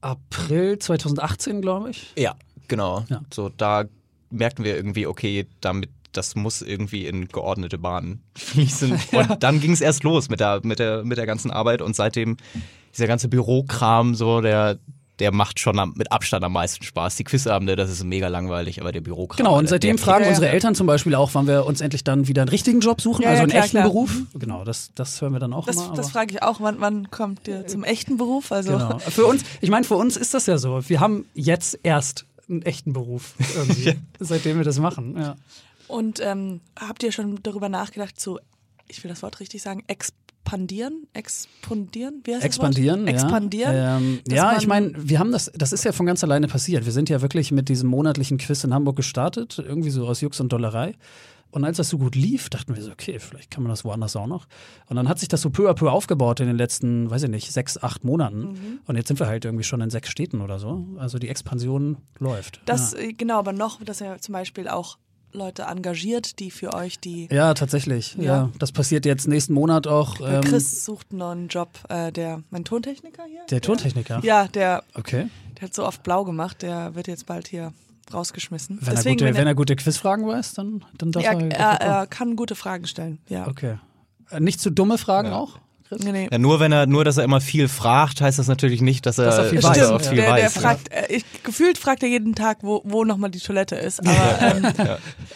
April 0.00 0.78
2018, 0.78 1.60
glaube 1.60 1.90
ich. 1.90 2.12
Ja, 2.16 2.34
genau. 2.68 3.04
Ja. 3.08 3.22
So, 3.32 3.48
da 3.48 3.84
merkten 4.30 4.64
wir 4.64 4.76
irgendwie, 4.76 5.06
okay, 5.06 5.46
damit, 5.60 5.90
das 6.12 6.34
muss 6.34 6.62
irgendwie 6.62 7.06
in 7.06 7.28
geordnete 7.28 7.78
Bahnen 7.78 8.22
fließen. 8.36 8.92
Und 9.12 9.42
dann 9.42 9.60
ging 9.60 9.72
es 9.72 9.80
erst 9.80 10.04
los 10.04 10.28
mit 10.28 10.40
der, 10.40 10.60
mit, 10.64 10.78
der, 10.78 11.04
mit 11.04 11.18
der 11.18 11.26
ganzen 11.26 11.50
Arbeit 11.50 11.82
und 11.82 11.94
seitdem 11.96 12.36
dieser 12.94 13.06
ganze 13.06 13.28
Bürokram, 13.28 14.14
so, 14.14 14.40
der, 14.40 14.78
der 15.18 15.32
macht 15.32 15.58
schon 15.60 15.78
am, 15.78 15.94
mit 15.96 16.10
Abstand 16.12 16.44
am 16.44 16.52
meisten 16.52 16.84
Spaß. 16.84 17.16
Die 17.16 17.24
Quizabende, 17.24 17.76
das 17.76 17.90
ist 17.90 18.04
mega 18.04 18.28
langweilig, 18.28 18.80
aber 18.80 18.92
der 18.92 19.00
Bürokram. 19.00 19.36
Genau, 19.36 19.58
und 19.58 19.68
seitdem 19.68 19.98
fragen 19.98 20.20
Ja, 20.22 20.30
ja. 20.30 20.34
unsere 20.36 20.48
Eltern 20.52 20.74
zum 20.74 20.86
Beispiel 20.86 21.14
auch, 21.14 21.30
wann 21.34 21.46
wir 21.46 21.66
uns 21.66 21.80
endlich 21.80 22.04
dann 22.04 22.28
wieder 22.28 22.42
einen 22.42 22.48
richtigen 22.48 22.80
Job 22.80 23.00
suchen, 23.00 23.22
Ja, 23.22 23.30
also 23.30 23.38
ja, 23.38 23.42
einen 23.42 23.50
klar, 23.50 23.64
echten 23.64 23.76
klar. 23.76 23.88
Beruf. 23.88 24.16
Genau, 24.34 24.64
das, 24.64 24.90
das 24.94 25.20
hören 25.20 25.32
wir 25.32 25.40
dann 25.40 25.52
auch 25.52 25.66
Das, 25.66 25.76
immer. 25.76 25.92
das 25.94 26.10
frage 26.10 26.32
ich 26.34 26.42
auch. 26.42 26.60
Wann, 26.60 26.80
wann 26.80 27.10
kommt 27.10 27.46
ihr 27.48 27.66
zum 27.66 27.84
echten 27.84 28.16
Beruf? 28.16 28.52
Also 28.52 28.72
Genau. 28.72 28.98
Für 29.00 29.26
uns, 29.26 29.42
ich 29.60 29.70
meine, 29.70 29.84
für 29.84 29.96
uns 29.96 30.16
ist 30.16 30.34
das 30.34 30.46
ja 30.46 30.56
so. 30.56 30.88
Wir 30.88 31.00
haben 31.00 31.26
jetzt 31.34 31.78
erst 31.82 32.24
einen 32.48 32.62
echten 32.62 32.92
Beruf, 32.92 33.34
irgendwie, 33.56 33.94
seitdem 34.18 34.58
wir 34.58 34.64
das 34.64 34.78
machen. 34.78 35.16
Ja. 35.16 35.36
Und 35.86 36.20
ähm, 36.20 36.60
habt 36.78 37.02
ihr 37.02 37.12
schon 37.12 37.40
darüber 37.42 37.68
nachgedacht, 37.68 38.18
zu, 38.20 38.38
ich 38.88 39.02
will 39.02 39.08
das 39.08 39.22
Wort 39.22 39.40
richtig 39.40 39.62
sagen, 39.62 39.84
expandieren? 39.86 41.06
Expandieren? 41.12 42.20
Wie 42.24 42.34
heißt 42.34 42.44
Expandieren, 42.44 43.06
das 43.06 43.14
Wort? 43.14 43.20
ja. 43.20 43.26
Expandieren? 43.26 43.74
Ähm, 43.74 44.20
dass 44.24 44.34
ja, 44.34 44.56
ich 44.58 44.66
meine, 44.66 44.92
wir 44.96 45.18
haben 45.18 45.32
das, 45.32 45.50
das 45.54 45.72
ist 45.72 45.84
ja 45.84 45.92
von 45.92 46.06
ganz 46.06 46.22
alleine 46.22 46.48
passiert. 46.48 46.84
Wir 46.84 46.92
sind 46.92 47.08
ja 47.08 47.22
wirklich 47.22 47.52
mit 47.52 47.68
diesem 47.68 47.88
monatlichen 47.88 48.38
Quiz 48.38 48.64
in 48.64 48.74
Hamburg 48.74 48.96
gestartet, 48.96 49.58
irgendwie 49.58 49.90
so 49.90 50.06
aus 50.06 50.20
Jux 50.20 50.40
und 50.40 50.52
Dollerei. 50.52 50.94
Und 51.50 51.64
als 51.64 51.78
das 51.78 51.88
so 51.88 51.96
gut 51.98 52.14
lief, 52.14 52.50
dachten 52.50 52.74
wir 52.76 52.82
so, 52.82 52.90
okay, 52.92 53.18
vielleicht 53.18 53.50
kann 53.50 53.62
man 53.62 53.70
das 53.70 53.84
woanders 53.84 54.14
auch 54.16 54.26
noch. 54.26 54.46
Und 54.86 54.96
dann 54.96 55.08
hat 55.08 55.18
sich 55.18 55.28
das 55.28 55.40
so 55.40 55.48
peu 55.50 55.70
à 55.70 55.74
peu 55.74 55.90
aufgebaut 55.90 56.40
in 56.40 56.46
den 56.46 56.56
letzten, 56.56 57.10
weiß 57.10 57.22
ich 57.22 57.30
nicht, 57.30 57.50
sechs, 57.52 57.82
acht 57.82 58.04
Monaten. 58.04 58.40
Mhm. 58.52 58.80
Und 58.86 58.96
jetzt 58.96 59.08
sind 59.08 59.18
wir 59.18 59.26
halt 59.28 59.44
irgendwie 59.46 59.64
schon 59.64 59.80
in 59.80 59.88
sechs 59.90 60.10
Städten 60.10 60.40
oder 60.42 60.58
so. 60.58 60.86
Also 60.98 61.18
die 61.18 61.28
Expansion 61.28 61.96
läuft. 62.18 62.60
Das, 62.66 62.92
ja. 62.92 62.98
äh, 62.98 63.12
genau, 63.14 63.38
aber 63.38 63.52
noch, 63.52 63.82
dass 63.82 64.00
ihr 64.02 64.18
zum 64.20 64.34
Beispiel 64.34 64.68
auch 64.68 64.98
Leute 65.32 65.62
engagiert, 65.64 66.38
die 66.38 66.50
für 66.50 66.72
euch 66.74 67.00
die. 67.00 67.28
Ja, 67.30 67.52
tatsächlich. 67.54 68.14
Ja. 68.16 68.22
Ja. 68.22 68.50
das 68.58 68.72
passiert 68.72 69.04
jetzt 69.06 69.26
nächsten 69.28 69.52
Monat 69.54 69.86
auch. 69.86 70.20
Äh, 70.20 70.36
Ähm, 70.36 70.40
Chris 70.42 70.84
sucht 70.86 71.08
einen 71.10 71.18
neuen 71.18 71.48
Job. 71.48 71.68
Äh, 71.88 72.12
der, 72.12 72.42
mein 72.50 72.64
Tontechniker 72.64 73.24
hier? 73.24 73.44
der 73.50 73.60
Tontechniker. 73.60 74.20
Ja, 74.22 74.48
der, 74.48 74.84
Okay. 74.94 75.28
der 75.56 75.62
hat 75.68 75.74
so 75.74 75.86
oft 75.86 76.02
blau 76.02 76.24
gemacht, 76.24 76.62
der 76.62 76.94
wird 76.94 77.08
jetzt 77.08 77.26
bald 77.26 77.48
hier 77.48 77.72
rausgeschmissen. 78.12 78.78
Wenn, 78.80 78.94
Deswegen, 78.94 79.08
er 79.08 79.14
gute, 79.14 79.24
wenn 79.24 79.34
wenn 79.36 79.46
er 79.46 79.54
gute 79.54 79.76
Quizfragen 79.76 80.26
weiß, 80.26 80.54
dann, 80.54 80.84
dann 80.96 81.12
darf 81.12 81.24
er, 81.24 81.40
er. 81.40 81.50
er, 81.50 81.80
er 81.80 82.06
kann 82.06 82.36
gute 82.36 82.54
Fragen 82.54 82.86
stellen. 82.86 83.18
Ja. 83.28 83.46
okay. 83.46 83.78
Äh, 84.30 84.40
Nicht 84.40 84.60
zu 84.60 84.70
dumme 84.70 84.98
Fragen 84.98 85.32
auch? 85.32 85.58
Chris? 85.88 86.02
Nee, 86.02 86.12
nee. 86.12 86.28
Ja, 86.30 86.38
nur 86.38 86.60
wenn 86.60 86.72
er, 86.72 86.86
nur 86.86 87.04
dass 87.04 87.16
er 87.16 87.24
immer 87.24 87.40
viel 87.40 87.68
fragt, 87.68 88.20
heißt 88.20 88.38
das 88.38 88.46
natürlich 88.48 88.80
nicht, 88.82 89.06
dass 89.06 89.18
er, 89.18 89.24
Dass 89.26 89.38
er 89.38 89.44
viel 89.46 89.62
weiß. 89.62 89.82
auch 89.90 90.00
Stimmt, 90.00 90.06
viel 90.14 90.16
der, 90.16 90.34
der 90.34 90.44
weiß. 90.44 90.52
fragt, 90.58 90.92
äh, 90.92 91.06
ich, 91.14 91.24
gefühlt 91.42 91.78
fragt 91.78 92.02
er 92.02 92.08
jeden 92.08 92.34
Tag, 92.34 92.58
wo, 92.62 92.82
wo 92.84 93.04
nochmal 93.04 93.30
die 93.30 93.38
Toilette 93.40 93.76
ist. 93.76 94.00
Aber 94.00 94.38
ähm, 94.40 94.66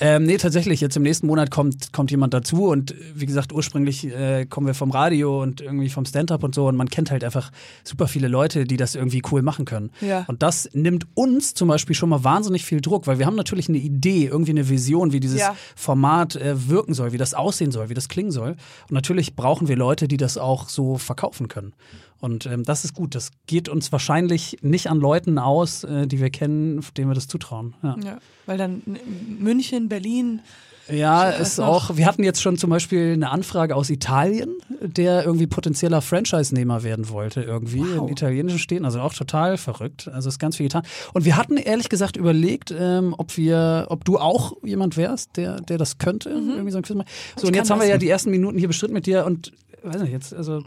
Ähm, 0.00 0.24
nee, 0.24 0.36
tatsächlich. 0.36 0.80
Jetzt 0.80 0.96
im 0.96 1.02
nächsten 1.02 1.26
Monat 1.26 1.50
kommt, 1.50 1.92
kommt 1.92 2.10
jemand 2.10 2.34
dazu 2.34 2.66
und 2.68 2.92
äh, 2.92 2.94
wie 3.14 3.26
gesagt, 3.26 3.52
ursprünglich 3.52 4.04
äh, 4.06 4.46
kommen 4.46 4.66
wir 4.66 4.74
vom 4.74 4.90
Radio 4.90 5.40
und 5.42 5.60
irgendwie 5.60 5.88
vom 5.88 6.04
Stand-up 6.04 6.42
und 6.44 6.54
so 6.54 6.66
und 6.66 6.76
man 6.76 6.88
kennt 6.88 7.10
halt 7.10 7.24
einfach 7.24 7.50
super 7.84 8.06
viele 8.08 8.28
Leute, 8.28 8.64
die 8.64 8.76
das 8.76 8.94
irgendwie 8.94 9.22
cool 9.30 9.42
machen 9.42 9.64
können. 9.64 9.90
Ja. 10.00 10.24
Und 10.28 10.42
das 10.42 10.68
nimmt 10.72 11.06
uns 11.14 11.54
zum 11.54 11.68
Beispiel 11.68 11.94
schon 11.94 12.08
mal 12.08 12.24
wahnsinnig 12.24 12.64
viel 12.64 12.80
Druck, 12.80 13.06
weil 13.06 13.18
wir 13.18 13.26
haben 13.26 13.36
natürlich 13.36 13.68
eine 13.68 13.78
Idee, 13.78 14.26
irgendwie 14.26 14.50
eine 14.52 14.68
Vision, 14.68 15.12
wie 15.12 15.20
dieses 15.20 15.40
Ja. 15.40 15.54
Format 15.76 16.36
äh, 16.36 16.68
wirken 16.68 16.94
soll, 16.94 17.12
wie 17.12 17.18
das 17.18 17.34
aussehen 17.34 17.70
soll, 17.72 17.88
wie 17.88 17.94
das 17.94 18.08
klingen 18.08 18.30
soll. 18.32 18.50
Und 18.50 18.92
natürlich 18.92 19.34
brauchen 19.36 19.68
wir 19.68 19.76
Leute, 19.76 20.08
die 20.08 20.16
das 20.16 20.38
auch 20.42 20.68
so 20.68 20.98
verkaufen 20.98 21.48
können. 21.48 21.72
Und 22.20 22.46
ähm, 22.46 22.62
das 22.62 22.84
ist 22.84 22.94
gut. 22.94 23.14
Das 23.14 23.30
geht 23.46 23.68
uns 23.68 23.90
wahrscheinlich 23.90 24.58
nicht 24.62 24.88
an 24.88 24.98
Leuten 24.98 25.38
aus, 25.38 25.82
äh, 25.84 26.06
die 26.06 26.20
wir 26.20 26.30
kennen, 26.30 26.80
denen 26.96 27.10
wir 27.10 27.14
das 27.14 27.26
zutrauen. 27.26 27.74
Ja. 27.82 27.96
ja, 28.04 28.18
weil 28.46 28.58
dann 28.58 28.82
München, 29.40 29.88
Berlin. 29.88 30.40
Ja, 30.88 31.30
ist 31.30 31.60
auch, 31.60 31.96
wir 31.96 32.06
hatten 32.06 32.24
jetzt 32.24 32.42
schon 32.42 32.58
zum 32.58 32.68
Beispiel 32.68 33.12
eine 33.12 33.30
Anfrage 33.30 33.76
aus 33.76 33.88
Italien, 33.88 34.50
der 34.80 35.24
irgendwie 35.24 35.46
potenzieller 35.46 36.02
Franchise-Nehmer 36.02 36.82
werden 36.82 37.08
wollte, 37.08 37.40
irgendwie 37.42 37.80
Wow. 37.80 38.02
in 38.02 38.08
italienischen 38.08 38.58
Städten. 38.58 38.84
Also 38.84 39.00
auch 39.00 39.14
total 39.14 39.56
verrückt. 39.58 40.08
Also 40.12 40.28
ist 40.28 40.40
ganz 40.40 40.56
viel 40.56 40.66
getan. 40.66 40.82
Und 41.14 41.24
wir 41.24 41.36
hatten 41.36 41.56
ehrlich 41.56 41.88
gesagt 41.88 42.16
überlegt, 42.16 42.74
ähm, 42.76 43.14
ob 43.16 43.36
wir, 43.36 43.86
ob 43.90 44.04
du 44.04 44.18
auch 44.18 44.54
jemand 44.64 44.96
wärst, 44.96 45.36
der, 45.36 45.60
der 45.60 45.78
das 45.78 45.98
könnte, 45.98 46.30
irgendwie 46.30 46.72
so 46.72 46.78
ein 46.78 46.82
Quiz 46.82 46.96
machen. 46.96 47.08
So, 47.36 47.44
Ich 47.44 47.48
und 47.48 47.56
jetzt 47.56 47.70
haben 47.70 47.80
wir 47.80 47.88
ja 47.88 47.96
die 47.98 48.08
ersten 48.08 48.30
Minuten 48.30 48.58
hier 48.58 48.68
bestritten 48.68 48.94
mit 48.94 49.06
dir 49.06 49.24
und 49.24 49.52
weiß 49.84 50.02
nicht, 50.02 50.12
jetzt, 50.12 50.34
also 50.34 50.62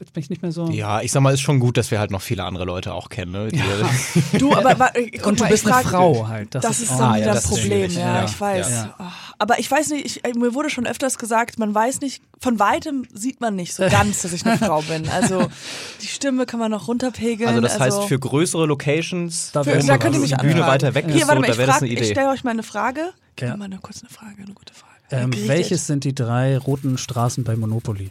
jetzt 0.00 0.12
bin 0.12 0.22
ich 0.22 0.30
nicht 0.30 0.42
mehr 0.42 0.52
so. 0.52 0.68
Ja, 0.68 1.00
ich 1.00 1.10
sag 1.10 1.22
mal, 1.22 1.34
ist 1.34 1.40
schon 1.40 1.58
gut, 1.58 1.76
dass 1.76 1.90
wir 1.90 1.98
halt 1.98 2.10
noch 2.12 2.22
viele 2.22 2.44
andere 2.44 2.64
Leute 2.64 2.94
auch 2.94 3.08
kennen. 3.08 3.32
Ne? 3.32 3.48
Die, 3.48 4.38
Du, 4.38 4.52
aber, 4.54 4.70
aber 4.70 4.90
guck 5.16 5.26
Und 5.26 5.40
du 5.40 5.44
mal, 5.44 5.50
bist 5.50 5.64
ich 5.66 5.72
eine 5.72 5.82
frag, 5.82 5.90
Frau 5.92 6.28
halt. 6.28 6.54
Das, 6.54 6.62
Das, 6.62 6.80
ist 6.80 6.90
dann 6.92 7.00
Ah, 7.00 7.16
ja, 7.16 7.22
wieder 7.24 7.34
das 7.34 7.46
ein 7.46 7.52
ist 7.52 7.60
Problem, 7.60 7.90
ja, 7.92 7.98
Ja, 8.00 8.24
ich 8.24 8.40
weiß. 8.40 8.70
ja. 8.70 8.94
Ah, 8.98 9.10
Aber 9.38 9.58
ich 9.58 9.68
weiß 9.70 9.90
nicht, 9.90 10.04
ich, 10.06 10.24
äh, 10.24 10.32
mir 10.38 10.54
wurde 10.54 10.70
schon 10.70 10.86
öfters 10.86 11.18
gesagt, 11.18 11.58
man 11.58 11.74
weiß 11.74 12.00
nicht, 12.00 12.22
von 12.38 12.58
weitem 12.60 13.06
sieht 13.12 13.40
man 13.40 13.56
nicht 13.56 13.74
so 13.74 13.88
ganz, 13.88 14.22
dass 14.22 14.32
ich 14.32 14.46
eine 14.46 14.58
Frau 14.58 14.82
bin. 14.82 15.08
Also 15.08 15.48
die 16.02 16.06
Stimme 16.06 16.46
kann 16.46 16.60
man 16.60 16.70
noch 16.70 16.86
runterpegeln. 16.86 17.48
also 17.48 17.60
das 17.60 17.80
heißt, 17.80 18.04
für 18.04 18.18
größere 18.20 18.66
Locations, 18.66 19.50
Da 19.52 19.66
wär's 19.66 19.86
da 19.86 19.94
mal 19.94 19.98
könnt 19.98 20.14
ihr 20.14 20.20
mich 20.20 20.30
die 20.30 20.36
Bühne 20.36 20.54
anfragen. 20.64 20.72
weiter 20.72 20.94
weg 20.94 21.06
Hier, 21.06 21.16
ist, 21.16 21.22
so, 21.22 21.28
warte 21.28 21.40
mal, 21.40 21.46
da 21.48 21.52
ich, 21.54 21.58
wäre 21.58 21.66
das 21.72 21.82
eine 21.82 21.86
ich 21.92 21.98
Idee. 21.98 22.10
stelle 22.12 22.30
euch 22.30 22.44
mal 22.44 22.50
eine 22.50 22.62
Frage. 22.62 23.10
Ja. 23.40 23.56
Mal 23.56 23.64
eine 23.64 23.78
kurze 23.78 24.06
Frage, 24.06 24.42
eine 24.44 24.54
gute 24.54 24.74
Frage. 24.74 24.92
Ähm, 25.10 25.32
welches 25.48 25.86
sind 25.88 26.04
die 26.04 26.14
drei 26.14 26.56
roten 26.56 26.98
Straßen 26.98 27.42
bei 27.42 27.56
Monopoly? 27.56 28.10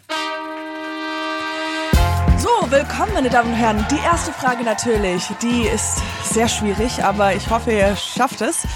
Willkommen, 2.69 3.13
meine 3.13 3.29
Damen 3.29 3.53
und 3.53 3.55
Herren. 3.55 3.85
Die 3.89 3.97
erste 3.97 4.33
Frage 4.33 4.63
natürlich, 4.65 5.23
die 5.41 5.67
ist 5.67 6.01
sehr 6.23 6.49
schwierig, 6.49 7.01
aber 7.01 7.33
ich 7.33 7.49
hoffe, 7.49 7.71
ihr 7.71 7.95
schafft 7.95 8.41
es. 8.41 8.67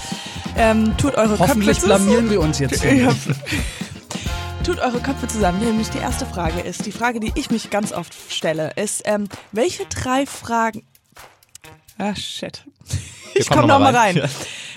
Ähm, 0.56 0.96
tut 0.96 1.14
eure 1.16 1.38
Hoffentlich 1.38 1.80
Köpfe 1.80 1.86
blamieren 1.86 2.30
wir 2.30 2.40
uns 2.40 2.58
jetzt. 2.58 2.82
Ja. 2.82 3.14
Tut 4.64 4.78
eure 4.78 4.98
Köpfe 5.00 5.28
zusammen. 5.28 5.60
Nämlich 5.60 5.90
die 5.90 5.98
erste 5.98 6.24
Frage 6.24 6.60
ist, 6.60 6.86
die 6.86 6.92
Frage, 6.92 7.20
die 7.20 7.32
ich 7.34 7.50
mich 7.50 7.68
ganz 7.68 7.92
oft 7.92 8.14
stelle, 8.32 8.72
ist, 8.76 9.02
ähm, 9.04 9.28
welche 9.50 9.84
drei 9.84 10.24
Fragen... 10.24 10.86
Ah, 11.98 12.14
shit. 12.14 12.64
Ich 13.34 13.48
komme 13.48 13.62
noch 13.62 13.78
noch 13.78 13.80
mal 13.80 13.92
mal 13.92 13.98
rein. 13.98 14.18
rein. 14.18 14.30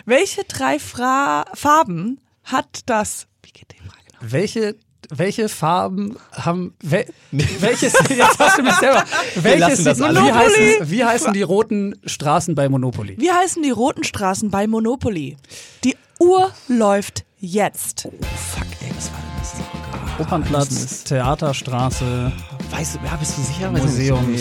Welche 0.06 0.44
drei 0.44 0.78
Fra 0.78 1.46
Farben 1.54 2.20
hat 2.44 2.82
das... 2.86 3.28
Wie 3.44 3.52
geht 3.52 3.72
die 3.72 3.78
Frage 3.78 4.04
noch? 4.14 4.32
Welche, 4.32 4.76
welche 5.10 5.50
Farben 5.50 6.16
haben. 6.32 6.74
Wel, 6.82 7.06
welches. 7.32 7.94
Jetzt 8.10 8.40
hast 8.40 8.58
du 8.58 8.64
mich 8.64 8.74
selber. 8.74 9.04
Welches, 9.36 9.60
lassen 9.60 9.86
das 9.86 10.00
wie, 10.00 10.04
alle. 10.04 10.36
heißen, 10.36 10.92
wie 10.92 11.04
heißen 11.04 11.34
die 11.34 11.42
roten 11.42 11.96
Straßen 12.06 12.56
bei 12.56 12.70
Monopoly? 12.70 13.16
Wie 13.20 13.32
heißen 13.32 13.62
die 13.64 13.72
roten 13.72 14.04
Straßen 14.04 14.50
bei 14.52 14.68
Monopoly? 14.68 15.38
Die 15.84 15.96
Uhr 16.20 16.52
läuft 16.68 17.26
jetzt. 17.40 18.04
Fuck, 18.04 18.68
ey, 18.82 18.92
was 18.96 19.12
war 19.12 19.20
denn 19.20 19.30
das? 19.40 20.20
Opernplatz, 20.20 21.04
Theaterstraße, 21.04 22.32
Weißt 22.72 22.96
du, 22.96 23.00
ja, 23.06 23.16
bist 23.16 23.38
du 23.38 23.42
sicher? 23.42 23.72
Museum. 23.72 24.26
Nee, 24.32 24.40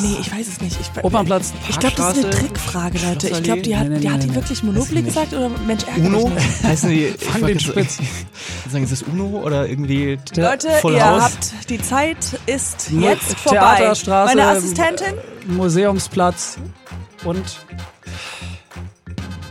nee, 0.00 0.16
ich 0.20 0.32
weiß 0.32 0.48
es 0.48 0.60
nicht. 0.60 0.78
Ich, 0.80 1.04
Opernplatz, 1.04 1.52
Ich 1.68 1.78
glaube, 1.78 1.94
das 1.96 2.16
ist 2.16 2.24
eine 2.24 2.34
Trickfrage, 2.34 2.98
Leute. 2.98 3.28
Ich 3.28 3.42
glaube, 3.42 3.62
die 3.62 3.76
hat, 3.76 3.88
nee, 3.88 3.98
die, 3.98 4.06
nee, 4.08 4.12
hat 4.12 4.22
die 4.22 4.34
wirklich 4.34 4.62
Monopoly 4.62 5.02
gesagt 5.02 5.32
oder 5.32 5.48
Mensch, 5.66 5.84
ärgere 5.84 6.06
Uno? 6.06 6.32
Heißen 6.62 6.90
die. 6.90 7.06
Fang 7.18 7.46
den 7.46 7.60
Spitz. 7.60 7.98
Ich 8.00 8.08
würde 8.64 8.70
sagen, 8.72 8.84
ist 8.84 8.92
es 8.92 9.02
Uno 9.02 9.40
oder 9.44 9.68
irgendwie. 9.68 10.18
Leute, 10.36 10.68
ihr 10.84 11.04
habt 11.04 11.54
die 11.70 11.80
Zeit 11.80 12.40
ist 12.46 12.90
Mo- 12.90 13.06
jetzt 13.06 13.36
vorbei. 13.38 13.76
Theaterstraße, 13.78 14.34
Meine 14.36 14.48
Assistentin, 14.48 15.14
Museumsplatz 15.46 16.58
und. 17.24 17.44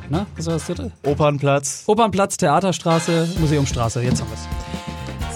Na, 0.09 0.25
was 0.35 0.45
war 0.45 0.53
das 0.55 0.65
dritte? 0.65 0.91
Opernplatz. 1.03 1.83
Opernplatz, 1.87 2.37
Theaterstraße, 2.37 3.27
Museumstraße. 3.39 4.01
Jetzt 4.01 4.21
haben 4.21 4.29
wir 4.29 4.37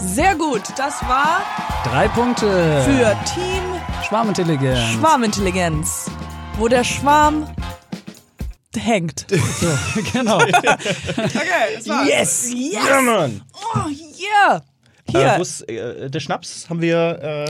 es. 0.03 0.15
sehr 0.15 0.35
gut. 0.35 0.61
Das 0.77 1.01
war 1.07 1.41
Drei 1.83 2.07
Punkte. 2.09 2.81
für 2.83 3.17
Team 3.33 3.63
Schwarmintelligenz. 4.07 4.79
Schwarmintelligenz, 4.93 6.11
wo 6.57 6.67
der 6.67 6.83
Schwarm 6.83 7.47
hängt. 8.75 9.25
So, 9.59 9.67
genau. 10.13 10.37
Okay, 10.37 10.75
das 11.75 11.87
war's. 11.87 12.07
Yes! 12.07 12.53
Yes! 12.53 12.73
Ja, 12.73 13.01
Mann! 13.01 13.41
Oh, 13.53 13.87
yeah! 13.87 14.61
Hier, 15.09 15.21
Äh, 15.37 15.41
ist, 15.41 15.61
äh, 15.69 16.09
der 16.09 16.19
Schnaps 16.19 16.69
haben 16.69 16.81
wir. 16.81 16.97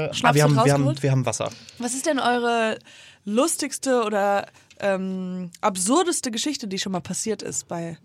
Äh, 0.09 0.13
Schnaps 0.13 0.23
ah, 0.23 0.33
wir, 0.35 0.43
wird 0.49 0.57
haben, 0.57 0.65
wir, 0.65 0.73
haben, 0.73 1.03
wir 1.03 1.11
haben 1.11 1.25
Wasser. 1.25 1.49
was 1.77 1.93
ist 1.93 2.05
denn 2.05 2.19
eure 2.19 2.79
lustigste 3.25 4.03
oder 4.03 4.47
ähm, 4.79 5.51
absurdeste 5.61 6.31
Geschichte, 6.31 6.67
die 6.67 6.79
schon 6.79 6.91
mal 6.93 7.01
passiert 7.01 7.41
ist 7.41 7.67
bei 7.67 7.97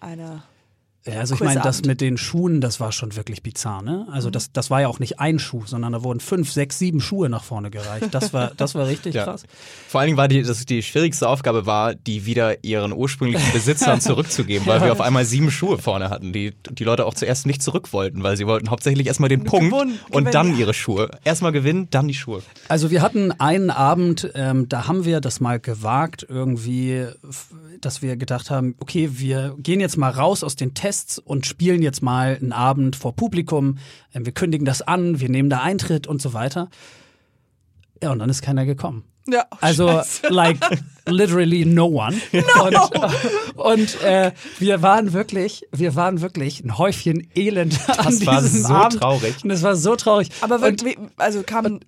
einer 0.00 0.42
Ja, 1.06 1.20
also 1.20 1.34
ich 1.34 1.40
meine, 1.40 1.60
das 1.60 1.82
mit 1.84 2.00
den 2.00 2.16
Schuhen, 2.18 2.60
das 2.60 2.80
war 2.80 2.90
schon 2.92 3.14
wirklich 3.14 3.42
bizarr, 3.42 3.82
ne? 3.82 4.06
Also 4.10 4.28
das, 4.30 4.50
das 4.52 4.70
war 4.70 4.80
ja 4.80 4.88
auch 4.88 4.98
nicht 4.98 5.20
ein 5.20 5.38
Schuh, 5.38 5.62
sondern 5.64 5.92
da 5.92 6.02
wurden 6.02 6.18
fünf, 6.20 6.50
sechs, 6.50 6.78
sieben 6.80 7.00
Schuhe 7.00 7.28
nach 7.28 7.44
vorne 7.44 7.70
gereicht. 7.70 8.08
Das 8.12 8.32
war, 8.32 8.52
das 8.56 8.74
war 8.74 8.86
richtig 8.88 9.14
Ja. 9.14 9.24
krass. 9.24 9.44
Vor 9.88 10.00
allen 10.00 10.08
Dingen 10.08 10.18
war 10.18 10.26
die, 10.26 10.42
dass 10.42 10.66
die 10.66 10.82
schwierigste 10.82 11.28
Aufgabe 11.28 11.64
war, 11.64 11.94
die 11.94 12.26
wieder 12.26 12.64
ihren 12.64 12.92
ursprünglichen 12.92 13.52
Besitzern 13.52 14.00
zurückzugeben, 14.00 14.66
weil 14.66 14.82
wir 14.82 14.90
auf 14.90 15.00
einmal 15.00 15.24
sieben 15.24 15.50
Schuhe 15.52 15.78
vorne 15.78 16.10
hatten, 16.10 16.32
die 16.32 16.54
die 16.70 16.84
Leute 16.84 17.06
auch 17.06 17.14
zuerst 17.14 17.46
nicht 17.46 17.62
zurück 17.62 17.92
wollten, 17.92 18.22
weil 18.24 18.36
sie 18.36 18.46
wollten 18.48 18.70
hauptsächlich 18.70 19.06
erstmal 19.06 19.28
den 19.28 19.44
Punkt 19.44 19.70
Gewonnen- 19.70 20.00
und 20.10 20.24
gewinnen. 20.26 20.32
dann 20.32 20.58
ihre 20.58 20.74
Schuhe. 20.74 21.10
Erstmal 21.24 21.52
gewinnen, 21.52 21.86
dann 21.90 22.08
die 22.08 22.14
Schuhe. 22.14 22.42
Also 22.68 22.90
wir 22.90 23.02
hatten 23.02 23.30
einen 23.32 23.70
Abend, 23.70 24.28
ähm, 24.34 24.68
da 24.68 24.88
haben 24.88 25.04
wir 25.04 25.20
das 25.20 25.38
mal 25.38 25.60
gewagt, 25.60 26.26
irgendwie, 26.28 27.06
dass 27.80 28.02
wir 28.02 28.16
gedacht 28.16 28.50
haben, 28.50 28.74
okay, 28.80 29.10
wir 29.12 29.54
gehen 29.58 29.78
jetzt 29.78 29.96
mal 29.96 30.10
raus 30.10 30.42
aus 30.42 30.56
den 30.56 30.74
Tests 30.74 30.95
und 31.24 31.46
spielen 31.46 31.82
jetzt 31.82 32.02
mal 32.02 32.36
einen 32.40 32.52
Abend 32.52 32.96
vor 32.96 33.14
Publikum. 33.16 33.78
Ähm, 34.14 34.24
wir 34.26 34.32
kündigen 34.32 34.64
das 34.64 34.82
an, 34.82 35.20
wir 35.20 35.28
nehmen 35.28 35.50
da 35.50 35.60
Eintritt 35.60 36.06
und 36.06 36.20
so 36.22 36.32
weiter. 36.32 36.68
Ja, 38.02 38.10
und 38.12 38.18
dann 38.18 38.28
ist 38.30 38.42
keiner 38.42 38.66
gekommen. 38.66 39.04
Ja, 39.28 39.44
oh, 39.50 39.56
Also, 39.60 39.88
Scheiße. 39.88 40.28
like, 40.28 40.58
literally 41.06 41.64
no 41.64 41.86
one. 41.86 42.14
Und, 42.62 43.56
und 43.56 44.02
äh, 44.02 44.30
wir 44.60 44.82
waren 44.82 45.12
wirklich, 45.12 45.64
wir 45.72 45.96
waren 45.96 46.20
wirklich 46.20 46.62
ein 46.62 46.78
Häufchen 46.78 47.26
Elend 47.34 47.76
an 47.98 48.24
war 48.26 48.40
diesem 48.40 48.62
so 48.62 48.68
Abend. 48.72 49.00
traurig. 49.00 49.42
Und 49.42 49.50
es 49.50 49.62
war 49.62 49.74
so 49.74 49.96
traurig. 49.96 50.28
Aber 50.42 50.60
wirklich, 50.60 50.96
also 51.16 51.42
kam, 51.42 51.80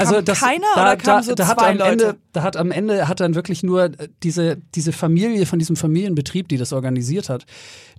also 0.00 0.14
kam 0.16 0.24
das, 0.24 0.40
keiner 0.40 0.66
da, 0.74 0.82
oder 0.82 0.96
kamen 0.96 1.16
da, 1.18 1.22
so 1.22 1.34
da 1.34 1.46
hat 1.46 1.58
zwei 1.58 1.70
am 1.70 1.78
Leute? 1.78 1.90
Ende, 1.90 2.16
da 2.32 2.42
hat 2.42 2.56
am 2.56 2.70
Ende 2.70 3.08
hat 3.08 3.20
dann 3.20 3.34
wirklich 3.34 3.62
nur 3.62 3.84
äh, 3.84 4.08
diese 4.22 4.56
diese 4.74 4.92
Familie 4.92 5.46
von 5.46 5.58
diesem 5.58 5.76
Familienbetrieb, 5.76 6.48
die 6.48 6.56
das 6.56 6.72
organisiert 6.72 7.28
hat. 7.28 7.46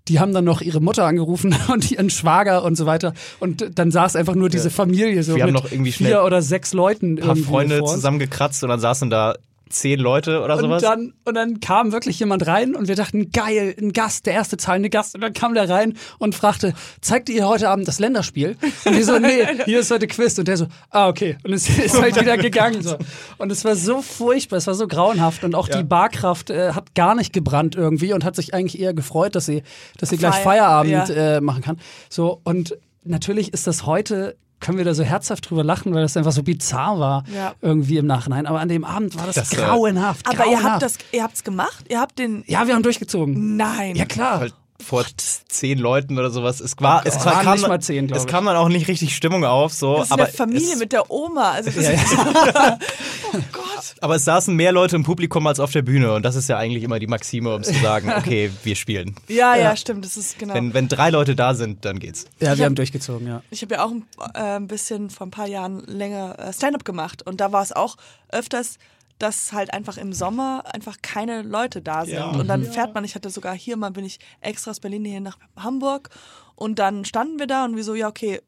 Die 0.08 0.20
haben 0.20 0.34
dann 0.34 0.46
noch 0.46 0.62
ihre 0.62 0.82
Mutter 0.82 1.06
angerufen 1.06 1.56
und 1.72 1.92
ihren 1.92 2.10
Schwager 2.10 2.64
und 2.64 2.76
so 2.76 2.86
weiter. 2.86 3.14
Und 3.40 3.78
dann 3.78 3.92
saß 3.92 4.16
einfach 4.16 4.36
nur 4.36 4.50
diese 4.50 4.70
Familie 4.70 5.24
so 5.24 5.36
Wir 5.36 5.44
haben 5.44 5.54
mit 5.54 5.64
noch 5.64 5.72
irgendwie 5.72 5.92
vier 5.92 6.24
oder 6.24 6.42
sechs 6.42 6.74
Leuten 6.74 7.12
Ein 7.12 7.16
paar 7.18 7.28
irgendwie 7.30 7.44
Freunde 7.44 7.84
zusammengekratzt 7.84 8.64
und 8.64 8.70
dann 8.70 8.80
saßen 8.80 9.10
da 9.10 9.36
zehn 9.72 10.00
Leute 10.00 10.42
oder 10.42 10.56
Und 10.56 10.62
sowas. 10.62 10.82
dann, 10.82 11.14
und 11.26 11.34
dann 11.34 11.60
kam 11.60 11.92
wirklich 11.92 12.20
jemand 12.20 12.46
rein 12.48 12.76
und 12.76 12.88
wir 12.88 12.96
dachten, 12.96 13.32
geil, 13.32 13.76
ein 13.80 13.92
Gast, 13.94 14.26
der 14.26 14.34
erste 14.34 14.58
zahlende 14.58 14.90
Gast. 14.90 15.16
Und 15.16 15.22
dann 15.22 15.34
kam 15.34 15.54
der 15.54 15.70
rein 15.70 15.98
und 16.20 16.36
fragte, 16.36 16.74
zeigt 17.02 17.30
ihr 17.30 17.48
heute 17.48 17.70
Abend 17.70 17.88
das 17.88 18.00
Länderspiel? 18.00 18.58
Und 18.86 18.96
wir 18.96 19.06
so, 19.06 19.20
nee, 19.20 19.46
hier 19.66 19.80
ist 19.80 19.92
heute 19.92 20.08
Quiz. 20.08 20.38
Und 20.38 20.48
der 20.48 20.58
so, 20.58 20.68
ah, 20.90 21.08
okay. 21.10 21.38
Und 21.44 21.54
es 21.54 21.68
ist 21.80 22.00
halt 22.00 22.20
wieder 22.20 22.38
gegangen. 22.38 22.82
So. 22.82 22.98
Und 23.38 23.52
es 23.52 23.66
war 23.66 23.76
so 23.76 24.02
furchtbar, 24.02 24.58
es 24.58 24.68
war 24.68 24.76
so 24.76 24.88
grauenhaft. 24.88 25.44
Und 25.44 25.56
auch 25.56 25.68
die 25.68 25.84
Barkraft 25.84 26.50
äh, 26.50 26.74
hat 26.74 26.96
gar 26.96 27.16
nicht 27.16 27.34
gebrannt 27.34 27.76
irgendwie 27.76 28.14
und 28.14 28.24
hat 28.24 28.36
sich 28.36 28.54
eigentlich 28.54 28.80
eher 28.80 28.94
gefreut, 28.94 29.36
dass 29.36 29.46
sie, 29.46 29.64
dass 29.98 30.10
sie 30.10 30.18
gleich 30.18 30.36
Feier- 30.36 30.62
Feierabend 30.62 31.10
ja. 31.10 31.38
äh, 31.38 31.42
machen 31.42 31.62
kann. 31.62 31.80
So, 32.10 32.42
und 32.44 32.78
natürlich 33.04 33.54
ist 33.54 33.68
das 33.68 33.86
heute 33.86 34.36
können 34.62 34.78
wir 34.78 34.86
da 34.86 34.94
so 34.94 35.04
herzhaft 35.04 35.50
drüber 35.50 35.64
lachen, 35.66 35.94
weil 35.94 36.02
das 36.04 36.16
einfach 36.16 36.32
so 36.32 36.44
bizarr 36.44 36.98
war 37.00 37.24
Ja. 37.36 37.54
irgendwie 37.62 37.98
im 37.98 38.06
Nachhinein. 38.06 38.46
Aber 38.46 38.62
an 38.62 38.70
dem 38.70 38.86
Abend 38.86 39.18
war 39.18 39.26
das, 39.26 39.36
Das, 39.36 39.52
äh, 39.52 39.58
grauenhaft. 39.58 40.26
Aber 40.28 40.38
ihr 40.38 40.44
grauenhaft. 40.54 40.66
habt 40.72 40.82
das, 40.84 40.98
ihr 41.12 41.24
habt's 41.24 41.44
gemacht? 41.44 41.86
Ihr 41.90 42.00
habt 42.00 42.18
den. 42.20 42.44
Ja, 42.48 42.66
wir 42.68 42.76
haben 42.76 42.84
durchgezogen. 42.84 43.58
Nein. 43.58 43.96
Ja, 43.98 44.06
klar. 44.06 44.48
Vor 44.82 45.06
zehn 45.48 45.78
Leuten 45.80 46.18
oder 46.20 46.30
sowas. 46.32 46.60
Es 46.60 46.76
war, 46.80 47.06
es 47.06 47.16
Es 47.16 47.26
war, 47.26 47.42
kam, 47.44 47.54
nicht 47.58 47.68
mal 47.68 47.82
zehn, 47.82 48.12
es 48.12 48.28
kam 48.28 48.46
dann 48.46 48.56
auch 48.56 48.70
nicht 48.70 48.88
richtig 48.88 49.16
Stimmung 49.16 49.46
auf, 49.46 49.74
so. 49.74 49.98
Das 49.98 50.06
ist 50.08 50.12
aber 50.12 50.24
eine 50.26 50.32
Familie 50.34 50.74
es, 50.74 50.80
mit 50.80 50.92
der 50.92 51.10
Oma. 51.12 51.52
Also 51.52 51.70
Ja, 51.80 51.90
ist, 51.92 52.02
oh 53.34 53.38
Gott. 53.52 53.96
aber 54.02 54.16
es 54.16 54.26
saßen 54.26 54.56
mehr 54.56 54.72
Leute 54.72 54.96
im 54.96 55.04
Publikum 55.04 55.46
als 55.48 55.60
auf 55.60 55.72
der 55.72 55.82
Bühne 55.82 56.14
und 56.14 56.24
das 56.24 56.36
ist 56.36 56.50
ja 56.50 56.58
eigentlich 56.58 56.84
immer 56.84 57.00
die 57.00 57.08
Maxime, 57.08 57.54
um 57.56 57.64
zu 57.64 57.74
sagen, 57.82 58.12
okay, 58.18 58.52
wir 58.64 58.76
spielen. 58.76 59.16
Ja, 59.28 59.56
ja, 59.56 59.76
stimmt. 59.76 60.06
Das 60.06 60.18
ist 60.18 60.38
genau. 60.40 60.54
Wenn, 60.54 60.74
wenn 60.74 60.88
drei 60.88 61.10
Leute 61.10 61.36
da 61.36 61.54
sind, 61.54 61.86
dann 61.86 62.00
geht's. 62.00 62.26
Ja, 62.40 62.48
wir 62.48 62.50
hab- 62.52 62.60
haben 62.66 62.76
durchgezogen, 62.76 63.28
ja. 63.28 63.42
Ich 63.50 63.62
habe 63.62 63.76
ja 63.76 63.86
auch 63.86 63.92
ein, 63.92 64.06
äh, 64.34 64.40
ein 64.58 64.68
bisschen 64.68 65.10
vor 65.10 65.28
ein 65.28 65.32
paar 65.32 65.48
Jahren 65.48 65.80
länger 65.86 66.38
äh, 66.40 66.54
Stand-up 66.54 66.86
gemacht 66.86 67.22
und 67.26 67.42
da 67.42 67.52
war 67.52 67.62
es 67.64 67.72
auch 67.72 67.98
öfters, 68.30 68.78
dass 69.22 69.54
halt 69.54 69.74
einfach 69.74 69.98
im 69.98 70.14
Sommer 70.14 70.64
einfach 70.74 70.98
keine 71.02 71.42
Leute 71.44 71.82
da 71.82 72.06
sind. 72.06 72.18
Und 72.40 72.48
dann 72.48 72.64
fährt 72.66 72.94
man, 72.96 73.04
ich 73.04 73.16
hatte 73.16 73.30
sogar 73.30 73.54
hier 73.56 73.78
mal, 73.78 73.92
bin 73.92 74.06
ich 74.06 74.20
extra 74.42 74.72
aus 74.72 74.80
Berlin 74.80 75.06
hier 75.06 75.22
nach 75.22 75.38
Hamburg 75.56 76.10
und 76.56 76.80
dann 76.80 77.06
standen 77.06 77.40
wir 77.40 77.48
da 77.48 77.66
und 77.66 77.76
wir 77.76 77.84
so, 77.84 77.94
ja, 77.96 78.08
okay, 78.08 78.42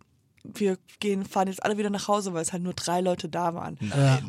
wir 0.45 0.77
gehen, 0.99 1.23
fahren 1.25 1.47
jetzt 1.47 1.63
alle 1.63 1.77
wieder 1.77 1.89
nach 1.89 2.09
Hause, 2.09 2.33
weil 2.33 2.41
es 2.41 2.51
halt 2.51 2.63
nur 2.63 2.73
drei 2.73 2.99
Leute 2.99 3.29
da 3.29 3.53
waren. 3.55 3.77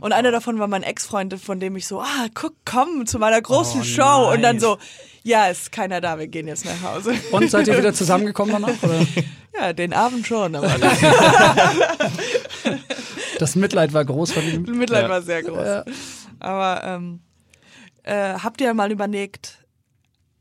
Und 0.01 0.13
einer 0.13 0.31
davon 0.31 0.61
war 0.61 0.69
mein 0.69 0.85
Ex-Freund, 0.85 1.35
von 1.41 1.59
dem 1.59 1.75
ich 1.75 1.89
so, 1.89 2.01
ah, 2.01 2.27
guck, 2.35 2.55
komm 2.65 3.05
zu 3.07 3.19
meiner 3.19 3.41
großen 3.43 3.81
Oh, 3.81 3.85
Show. 3.85 4.31
Und 4.33 4.43
dann 4.43 4.57
nein. 4.57 4.61
so, 4.61 4.79
ja, 5.25 5.47
ist 5.49 5.73
keiner 5.73 6.01
da, 6.01 6.17
wir 6.19 6.29
gehen 6.29 6.47
jetzt 6.47 6.65
nach 6.67 6.81
Hause. 6.83 7.15
Und 7.33 7.51
seid 7.51 7.67
ihr 7.67 7.77
wieder 7.77 7.93
zusammengekommen 7.95 8.53
danach? 8.63 8.81
Oder? 8.83 9.05
Ja, 9.59 9.73
den 9.73 9.93
Abend 9.93 10.25
schon, 10.25 10.55
aber 10.55 10.69
Das 13.39 13.57
Mitleid 13.57 13.93
war 13.93 14.05
groß 14.05 14.33
von 14.33 14.43
ihm. 14.45 14.63
Mitleid 14.63 15.05
Ja. 15.05 15.09
war 15.09 15.23
sehr 15.23 15.43
groß. 15.43 15.95
Aber 16.41 16.83
ähm, 16.85 17.21
äh, 18.03 18.35
habt 18.35 18.61
ihr 18.61 18.75
mal 18.75 18.93
überlegt, 18.93 19.65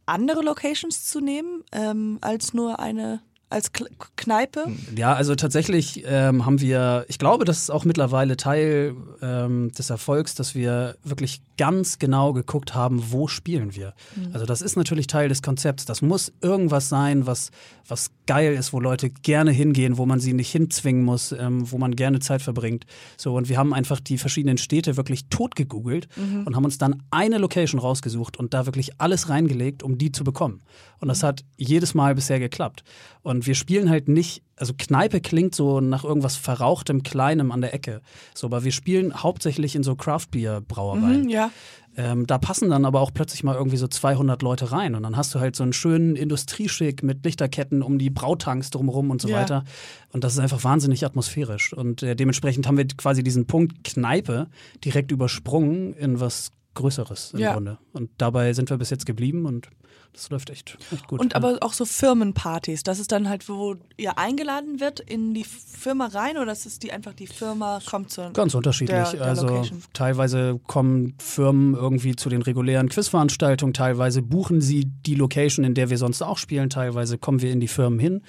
andere 0.06 0.42
Locations 0.42 1.06
zu 1.06 1.22
nehmen, 1.22 1.64
ähm, 1.72 2.18
als 2.22 2.54
nur 2.54 2.80
eine, 2.80 3.22
als 3.54 3.72
Kneipe? 4.16 4.66
Ja, 4.96 5.14
also 5.14 5.36
tatsächlich 5.36 6.04
ähm, 6.06 6.46
haben 6.46 6.60
wir, 6.60 7.06
ich 7.08 7.20
glaube, 7.20 7.46
das 7.46 7.60
ist 7.60 7.70
auch 7.70 7.86
mittlerweile 7.86 8.36
Teil 8.36 8.96
ähm, 9.22 9.72
des 9.72 9.90
Erfolgs, 9.90 10.36
dass 10.36 10.56
wir 10.56 10.98
wirklich 11.04 11.42
ganz 11.58 12.00
genau 12.00 12.34
geguckt 12.34 12.74
haben, 12.74 13.12
wo 13.12 13.28
spielen 13.28 13.76
wir. 13.76 13.94
Also 14.34 14.46
das 14.46 14.62
ist 14.62 14.76
natürlich 14.76 15.08
Teil 15.08 15.30
des 15.30 15.42
Konzepts. 15.42 15.86
Das 15.86 16.02
muss 16.02 16.34
irgendwas 16.42 16.90
sein, 16.90 17.28
was, 17.28 17.52
was 17.88 18.10
geil 18.26 18.54
ist, 18.54 18.74
wo 18.74 18.80
Leute 18.80 19.12
gerne 19.12 19.52
hingehen, 19.52 19.98
wo 19.98 20.06
man 20.06 20.20
sie 20.20 20.34
nicht 20.34 20.52
hinzwingen 20.52 21.04
muss, 21.04 21.32
ähm, 21.32 21.70
wo 21.72 21.78
man 21.78 21.96
gerne 21.96 22.20
Zeit 22.20 22.42
verbringt. 22.42 22.86
So, 23.18 23.36
und 23.36 23.50
wir 23.50 23.58
haben 23.58 23.74
einfach 23.74 24.00
die 24.00 24.18
verschiedenen 24.18 24.58
Städte 24.58 24.98
wirklich 24.98 25.28
tot 25.30 25.56
gegoogelt 25.56 26.08
und 26.46 26.56
haben 26.56 26.66
uns 26.66 26.78
dann 26.78 27.04
eine 27.12 27.38
Location 27.38 27.80
rausgesucht 27.80 28.38
und 28.38 28.54
da 28.54 28.66
wirklich 28.66 29.00
alles 29.00 29.30
reingelegt, 29.30 29.84
um 29.84 29.98
die 29.98 30.12
zu 30.12 30.24
bekommen. 30.24 30.62
Und 31.00 31.10
das 31.10 31.22
hat 31.22 31.44
jedes 31.58 31.94
Mal 31.94 32.16
bisher 32.16 32.40
geklappt. 32.40 32.84
Und 33.24 33.43
wir 33.48 33.56
spielen 33.56 33.90
halt 33.90 34.08
nicht, 34.08 34.44
also 34.56 34.74
Kneipe 34.78 35.22
klingt 35.22 35.56
so 35.56 35.80
nach 35.82 36.04
irgendwas 36.04 36.36
Verrauchtem, 36.36 37.04
Kleinem 37.04 37.52
an 37.52 37.62
der 37.62 37.74
Ecke. 37.74 38.02
So, 38.34 38.48
aber 38.48 38.64
wir 38.64 38.72
spielen 38.72 39.24
hauptsächlich 39.24 39.76
in 39.76 39.84
so 39.84 39.96
Craft-Bier-Brauereien. 39.96 41.24
Hm, 41.24 41.30
ja. 41.30 41.52
Ähm, 41.96 42.26
da 42.26 42.40
passen 42.40 42.72
dann 42.72 42.86
aber 42.86 43.02
auch 43.02 43.12
plötzlich 43.14 43.44
mal 43.44 43.56
irgendwie 43.56 43.78
so 43.78 43.88
200 43.88 44.42
Leute 44.42 44.72
rein 44.72 44.96
und 44.96 45.04
dann 45.04 45.16
hast 45.16 45.36
du 45.36 45.40
halt 45.40 45.56
so 45.56 45.62
einen 45.62 45.74
schönen 45.74 46.16
Industrieschick 46.16 47.04
mit 47.04 47.24
Lichterketten 47.24 47.84
um 47.84 48.00
die 48.00 48.10
Brautanks 48.10 48.72
drumherum 48.72 49.12
und 49.12 49.22
so 49.22 49.28
Ja. 49.30 49.38
weiter. 49.42 49.64
Und 50.12 50.24
das 50.24 50.34
ist 50.34 50.40
einfach 50.40 50.64
wahnsinnig 50.64 51.06
atmosphärisch. 51.06 51.72
Und 51.72 52.02
äh, 52.02 52.16
dementsprechend 52.16 52.66
haben 52.68 52.78
wir 52.78 52.88
quasi 52.88 53.22
diesen 53.24 53.46
Punkt 53.46 53.84
Kneipe 53.84 54.48
direkt 54.84 55.12
übersprungen 55.12 55.94
in 55.94 56.20
was 56.20 56.50
Größeres 56.74 57.34
im 57.34 57.40
Ja. 57.42 57.54
Grunde. 57.54 57.78
Und 57.92 58.10
dabei 58.18 58.54
sind 58.54 58.72
wir 58.72 58.78
bis 58.78 58.90
jetzt 58.90 59.06
geblieben 59.06 59.46
und 59.46 59.70
das 60.14 60.30
läuft 60.30 60.52
echt, 60.52 60.78
echt 60.92 61.08
gut. 61.08 61.20
Und 61.20 61.36
aber 61.36 61.58
auch 61.62 61.74
so 61.74 61.86
Firmenpartys, 61.86 62.84
das 62.84 63.00
ist 63.00 63.12
dann 63.12 63.28
halt, 63.28 63.50
wo 63.50 63.76
ihr 63.98 64.18
eingeladen 64.20 64.80
wird 64.80 65.00
in 65.00 65.34
die 65.34 65.44
Firma 65.44 66.06
rein 66.06 66.38
oder 66.38 66.52
ist 66.52 66.66
es 66.66 66.78
die 66.80 66.92
einfach 66.92 67.14
die 67.14 67.28
Firma 67.28 67.80
kommt 67.86 68.12
zu 68.12 68.30
Ganz 68.32 68.54
unterschiedlich. 68.54 68.96
der, 68.96 69.12
der 69.12 69.26
also 69.26 69.48
Location? 69.48 69.82
teilweise 69.94 70.60
kommen 70.68 71.16
Firmen 71.18 71.74
irgendwie 71.74 72.16
zu 72.16 72.30
den 72.30 72.44
regulären 72.44 72.90
Quizveranstaltungen, 72.90 73.74
teilweise 73.74 74.22
buchen 74.22 74.62
sie 74.62 74.86
die 74.86 75.16
Location, 75.16 75.66
in 75.66 75.74
der 75.74 75.90
wir 75.90 75.98
sonst 75.98 76.22
auch 76.22 76.38
spielen, 76.38 76.70
teilweise 76.70 77.18
kommen 77.18 77.42
wir 77.42 77.52
in 77.52 77.60
die 77.60 77.68
Firmen 77.68 78.00
hin. 78.00 78.22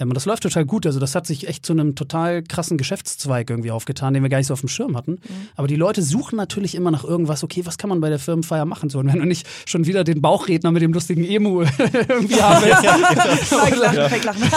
Ähm, 0.00 0.14
das 0.14 0.24
läuft 0.24 0.42
total 0.42 0.64
gut. 0.64 0.86
Also 0.86 0.98
das 0.98 1.14
hat 1.14 1.26
sich 1.26 1.46
echt 1.46 1.64
zu 1.64 1.72
einem 1.74 1.94
total 1.94 2.42
krassen 2.42 2.78
Geschäftszweig 2.78 3.50
irgendwie 3.50 3.70
aufgetan, 3.70 4.14
den 4.14 4.22
wir 4.22 4.30
gar 4.30 4.38
nicht 4.38 4.46
so 4.46 4.54
auf 4.54 4.60
dem 4.60 4.68
Schirm 4.68 4.96
hatten. 4.96 5.12
Mhm. 5.12 5.48
Aber 5.56 5.68
die 5.68 5.76
Leute 5.76 6.02
suchen 6.02 6.36
natürlich 6.36 6.74
immer 6.74 6.90
nach 6.90 7.04
irgendwas, 7.04 7.44
okay, 7.44 7.66
was 7.66 7.78
kann 7.78 7.90
man 7.90 8.00
bei 8.00 8.08
der 8.08 8.18
Firmenfeier 8.18 8.64
machen? 8.64 8.88
So, 8.88 8.98
und 8.98 9.12
wenn 9.12 9.18
du 9.20 9.26
nicht 9.26 9.46
schon 9.66 9.86
wieder 9.86 10.02
den 10.02 10.22
Bauchredner 10.22 10.72
mit 10.72 10.82
dem 10.82 10.92
lustigen 10.92 11.24
Emu 11.24 11.60
irgendwie 11.78 12.42
haben 12.42 12.64
willst, 12.64 13.52
Fake-Lachen. 13.52 14.42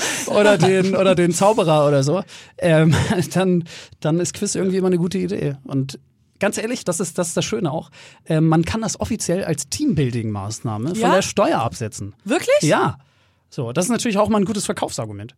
oder 0.26 0.58
den 0.58 0.96
oder 0.96 1.14
den 1.14 1.32
Zauberer 1.32 1.86
oder 1.86 2.02
so, 2.02 2.22
ähm, 2.58 2.94
dann, 3.32 3.64
dann 4.00 4.18
ist 4.18 4.34
Quiz 4.34 4.54
irgendwie 4.56 4.78
immer 4.78 4.88
eine 4.88 4.98
gute 4.98 5.18
Idee. 5.18 5.56
Und 5.64 6.00
ganz 6.40 6.58
ehrlich, 6.58 6.84
das 6.84 6.98
ist 6.98 7.16
das, 7.18 7.28
ist 7.28 7.36
das 7.36 7.44
Schöne 7.44 7.70
auch. 7.70 7.90
Ähm, 8.26 8.48
man 8.48 8.64
kann 8.64 8.80
das 8.80 8.98
offiziell 8.98 9.44
als 9.44 9.68
Teambuilding-Maßnahme 9.70 10.88
von 10.88 10.98
Ja? 10.98 11.14
der 11.14 11.22
Steuer 11.22 11.60
absetzen. 11.60 12.14
Wirklich? 12.24 12.62
Ja. 12.62 12.98
So, 13.50 13.72
das 13.72 13.86
ist 13.86 13.90
natürlich 13.90 14.16
auch 14.18 14.28
mal 14.28 14.38
ein 14.38 14.44
gutes 14.44 14.64
Verkaufsargument. 14.64 15.34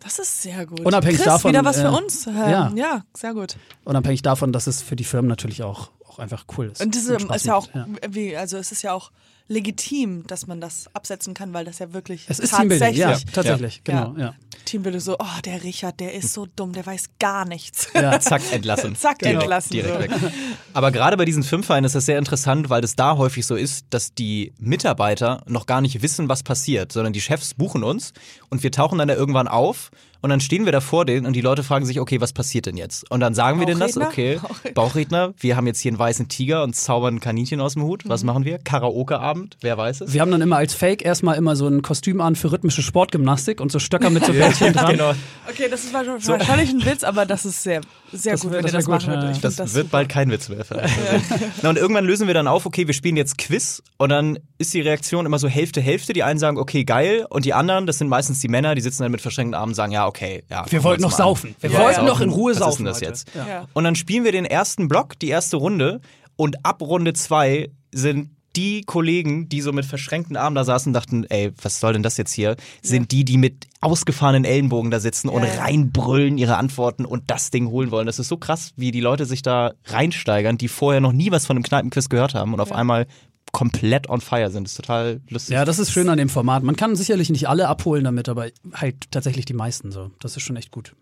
Das 0.00 0.18
ist 0.18 0.42
sehr 0.42 0.66
gut. 0.66 0.80
Unabhängig 0.80 1.18
Chris, 1.18 1.26
davon, 1.26 1.52
wieder 1.52 1.64
was 1.64 1.80
für 1.80 1.86
äh, 1.86 1.90
uns. 1.90 2.26
Ähm, 2.26 2.34
ja. 2.34 2.72
ja, 2.74 3.04
sehr 3.14 3.34
gut. 3.34 3.56
Unabhängig 3.84 4.22
davon, 4.22 4.52
dass 4.52 4.66
es 4.66 4.82
für 4.82 4.96
die 4.96 5.04
Firmen 5.04 5.28
natürlich 5.28 5.62
auch, 5.62 5.90
auch 6.08 6.18
einfach 6.18 6.46
cool 6.56 6.66
ist. 6.72 6.82
Und 6.82 6.94
diese 6.94 7.20
Spaß 7.20 7.36
ist 7.36 7.46
ja 7.46 7.54
auch, 7.54 7.72
macht, 7.72 7.88
wie, 8.08 8.36
also 8.36 8.56
es 8.56 8.72
ist 8.72 8.82
ja 8.82 8.94
auch 8.94 9.12
legitim, 9.48 10.26
dass 10.26 10.46
man 10.46 10.60
das 10.60 10.88
absetzen 10.94 11.34
kann, 11.34 11.52
weil 11.52 11.64
das 11.64 11.78
ja 11.78 11.92
wirklich 11.92 12.24
Es 12.28 12.38
ist 12.38 12.54
Teambuilding, 12.54 12.94
ja, 12.94 13.10
tatsächlich 13.10 13.32
tatsächlich, 13.32 13.84
genau. 13.84 14.14
Ja. 14.16 14.34
Teambuilding 14.64 15.00
so, 15.00 15.16
oh, 15.18 15.40
der 15.44 15.62
Richard, 15.62 16.00
der 16.00 16.14
ist 16.14 16.32
so 16.32 16.46
dumm, 16.56 16.72
der 16.72 16.86
weiß 16.86 17.10
gar 17.18 17.44
nichts. 17.44 17.88
Ja. 17.94 18.18
Zack, 18.20 18.42
entlassen. 18.52 18.96
Zack, 18.96 19.18
direkt, 19.18 19.42
entlassen, 19.42 19.72
Direkt 19.72 20.14
so. 20.14 20.22
weg. 20.22 20.32
Aber 20.72 20.90
gerade 20.90 21.16
bei 21.16 21.24
diesen 21.24 21.42
Firmenvereinen 21.42 21.84
ist 21.84 21.94
das 21.94 22.06
sehr 22.06 22.18
interessant, 22.18 22.70
weil 22.70 22.84
es 22.84 22.96
da 22.96 23.16
häufig 23.16 23.46
so 23.46 23.56
ist, 23.56 23.86
dass 23.90 24.14
die 24.14 24.52
Mitarbeiter 24.58 25.42
noch 25.46 25.66
gar 25.66 25.80
nicht 25.80 26.02
wissen, 26.02 26.28
was 26.28 26.42
passiert, 26.42 26.92
sondern 26.92 27.12
die 27.12 27.20
Chefs 27.20 27.54
buchen 27.54 27.82
uns 27.82 28.12
und 28.50 28.62
wir 28.62 28.72
tauchen 28.72 28.98
dann 28.98 29.08
da 29.08 29.14
irgendwann 29.14 29.48
auf 29.48 29.90
und 30.22 30.30
dann 30.30 30.40
stehen 30.40 30.64
wir 30.64 30.72
da 30.72 30.80
vor 30.80 31.04
denen 31.04 31.26
und 31.26 31.34
die 31.34 31.40
Leute 31.40 31.64
fragen 31.64 31.84
sich, 31.84 31.98
okay, 31.98 32.20
was 32.20 32.32
passiert 32.32 32.66
denn 32.66 32.76
jetzt? 32.76 33.10
Und 33.10 33.18
dann 33.18 33.34
sagen 33.34 33.58
wir 33.58 33.66
denen 33.66 33.80
das, 33.80 33.96
okay, 33.96 34.38
Bauchredner. 34.74 35.34
Wir 35.36 35.56
haben 35.56 35.66
jetzt 35.66 35.80
hier 35.80 35.90
einen 35.90 35.98
weißen 35.98 36.28
Tiger 36.28 36.62
und 36.62 36.76
zaubern 36.76 37.16
ein 37.16 37.20
Kaninchen 37.20 37.60
aus 37.60 37.72
dem 37.74 37.82
Hut. 37.82 38.04
Mhm. 38.04 38.08
Was 38.08 38.22
machen 38.22 38.44
wir? 38.44 38.58
Karaoke-Abend, 38.58 39.31
wer 39.60 39.76
weiß 39.78 40.02
es? 40.02 40.12
Wir 40.12 40.20
haben 40.20 40.30
dann 40.30 40.40
immer 40.40 40.56
als 40.56 40.74
Fake 40.74 41.04
erstmal 41.04 41.36
immer 41.36 41.56
so 41.56 41.66
ein 41.68 41.82
Kostüm 41.82 42.20
an 42.20 42.36
für 42.36 42.52
rhythmische 42.52 42.82
Sportgymnastik 42.82 43.60
und 43.60 43.72
so 43.72 43.78
Stöcker 43.78 44.10
mit 44.10 44.24
so 44.24 44.32
Bällchen 44.32 44.72
dran. 44.72 44.92
genau. 44.92 45.12
Okay, 45.50 45.68
das 45.70 45.84
ist 45.84 45.92
wahrscheinlich 45.92 46.26
wahrscheinlich 46.28 46.70
ein 46.70 46.84
Witz, 46.84 47.04
aber 47.04 47.26
das 47.26 47.44
ist 47.44 47.62
sehr, 47.62 47.80
sehr 48.12 48.32
Das 48.32 48.40
gut, 48.42 48.52
wenn 48.52 48.58
ihr 48.58 48.62
das 48.64 48.72
das 48.72 48.84
gut, 48.86 48.94
machen 48.94 49.08
würdet. 49.08 49.34
ja. 49.36 49.40
Das, 49.42 49.56
find 49.56 49.74
wird 49.74 49.84
super. 49.86 49.88
bald 49.90 50.08
kein 50.08 50.30
Witz 50.30 50.48
mehr. 50.48 50.64
Vielleicht. 50.64 50.94
Na, 51.62 51.70
und 51.70 51.76
irgendwann 51.76 52.04
lösen 52.04 52.26
wir 52.26 52.34
dann 52.34 52.46
auf, 52.46 52.66
okay, 52.66 52.86
wir 52.86 52.94
spielen 52.94 53.16
jetzt 53.16 53.38
Quiz 53.38 53.82
und 53.98 54.08
dann 54.10 54.38
ist 54.58 54.72
die 54.74 54.80
Reaktion 54.80 55.26
immer 55.26 55.38
so 55.38 55.48
Hälfte, 55.48 55.80
Hälfte. 55.80 56.12
Die 56.12 56.22
einen 56.22 56.38
sagen, 56.38 56.58
okay, 56.58 56.84
geil. 56.84 57.26
Und 57.28 57.44
die 57.44 57.54
anderen, 57.54 57.86
das 57.86 57.98
sind 57.98 58.08
meistens 58.08 58.40
die 58.40 58.48
Männer, 58.48 58.74
die 58.74 58.80
sitzen 58.82 59.02
dann 59.02 59.12
mit 59.12 59.20
verschränkten 59.20 59.54
Armen 59.54 59.70
und 59.70 59.74
sagen, 59.74 59.92
ja, 59.92 60.06
okay, 60.06 60.44
ja. 60.50 60.64
Wir 60.70 60.82
wollten 60.84 61.02
noch 61.02 61.12
saufen. 61.12 61.54
Wir 61.60 61.70
Ja, 61.70 61.78
wollten 61.80 62.00
ja. 62.00 62.06
noch 62.06 62.20
in 62.20 62.30
Ruhe 62.30 62.52
Was 62.52 62.58
saufen. 62.58 62.86
ist 62.86 63.00
denn 63.00 63.08
das 63.10 63.24
jetzt? 63.26 63.30
Und 63.72 63.84
dann 63.84 63.94
spielen 63.96 64.24
wir 64.24 64.32
den 64.32 64.44
ersten 64.44 64.88
Block, 64.88 65.18
die 65.18 65.28
erste 65.28 65.56
Runde. 65.56 66.00
Und 66.36 66.64
ab 66.64 66.80
Runde 66.80 67.12
zwei 67.12 67.70
sind 67.92 68.30
die 68.56 68.82
Kollegen, 68.82 69.48
die 69.48 69.60
so 69.60 69.72
mit 69.72 69.84
verschränkten 69.84 70.36
Armen 70.36 70.54
da 70.54 70.64
saßen, 70.64 70.92
dachten, 70.92 71.24
ey, 71.24 71.52
was 71.60 71.80
soll 71.80 71.92
denn 71.94 72.02
das 72.02 72.16
jetzt 72.16 72.32
hier? 72.32 72.56
Sind 72.82 73.12
die, 73.12 73.24
die 73.24 73.38
mit 73.38 73.66
ausgefahrenen 73.80 74.44
Ellenbogen 74.44 74.90
da 74.90 75.00
sitzen 75.00 75.28
und 75.28 75.42
reinbrüllen 75.42 76.38
ihre 76.38 76.56
Antworten 76.56 77.04
und 77.04 77.24
das 77.28 77.50
Ding 77.50 77.68
holen 77.68 77.90
wollen. 77.90 78.06
Das 78.06 78.18
ist 78.18 78.28
so 78.28 78.36
krass, 78.36 78.72
wie 78.76 78.90
die 78.90 79.00
Leute 79.00 79.26
sich 79.26 79.42
da 79.42 79.72
reinsteigern, 79.86 80.58
die 80.58 80.68
vorher 80.68 81.00
noch 81.00 81.12
nie 81.12 81.30
was 81.30 81.46
von 81.46 81.56
einem 81.56 81.64
Kneipenquiz 81.64 82.08
gehört 82.08 82.34
haben 82.34 82.54
und 82.54 82.60
auf 82.60 82.72
einmal 82.72 83.06
komplett 83.52 84.08
on 84.08 84.20
fire 84.20 84.50
sind. 84.50 84.64
Das 84.64 84.72
ist 84.72 84.76
total 84.76 85.20
lustig. 85.28 85.54
Ja, 85.54 85.64
das 85.64 85.78
ist 85.78 85.92
schön 85.92 86.08
an 86.08 86.18
dem 86.18 86.28
Format. 86.28 86.62
Man 86.62 86.76
kann 86.76 86.96
sicherlich 86.96 87.30
nicht 87.30 87.48
alle 87.48 87.68
abholen 87.68 88.04
damit, 88.04 88.28
aber 88.28 88.48
halt 88.72 89.10
tatsächlich 89.10 89.44
die 89.44 89.52
meisten 89.52 89.92
so. 89.92 90.10
Das 90.20 90.36
ist 90.36 90.42
schon 90.42 90.56
echt 90.56 90.70
gut. 90.70 90.94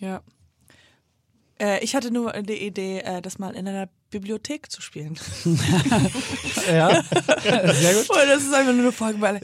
Ja. 0.00 0.20
Äh, 1.60 1.82
ich 1.84 1.94
hatte 1.94 2.10
nur 2.10 2.32
die 2.42 2.54
Idee, 2.66 3.00
äh, 3.00 3.22
das 3.22 3.38
mal 3.38 3.54
in 3.54 3.68
einer 3.68 3.88
Bibliothek 4.10 4.70
zu 4.70 4.80
spielen. 4.80 5.18
Ja, 6.66 7.02
sehr 7.02 7.94
gut. 7.94 8.08
Und 8.08 8.28
das 8.28 8.42
ist 8.42 8.54
einfach 8.54 8.72
nur 8.72 8.82
eine 8.84 8.92
Folge, 8.92 9.20
weil 9.20 9.40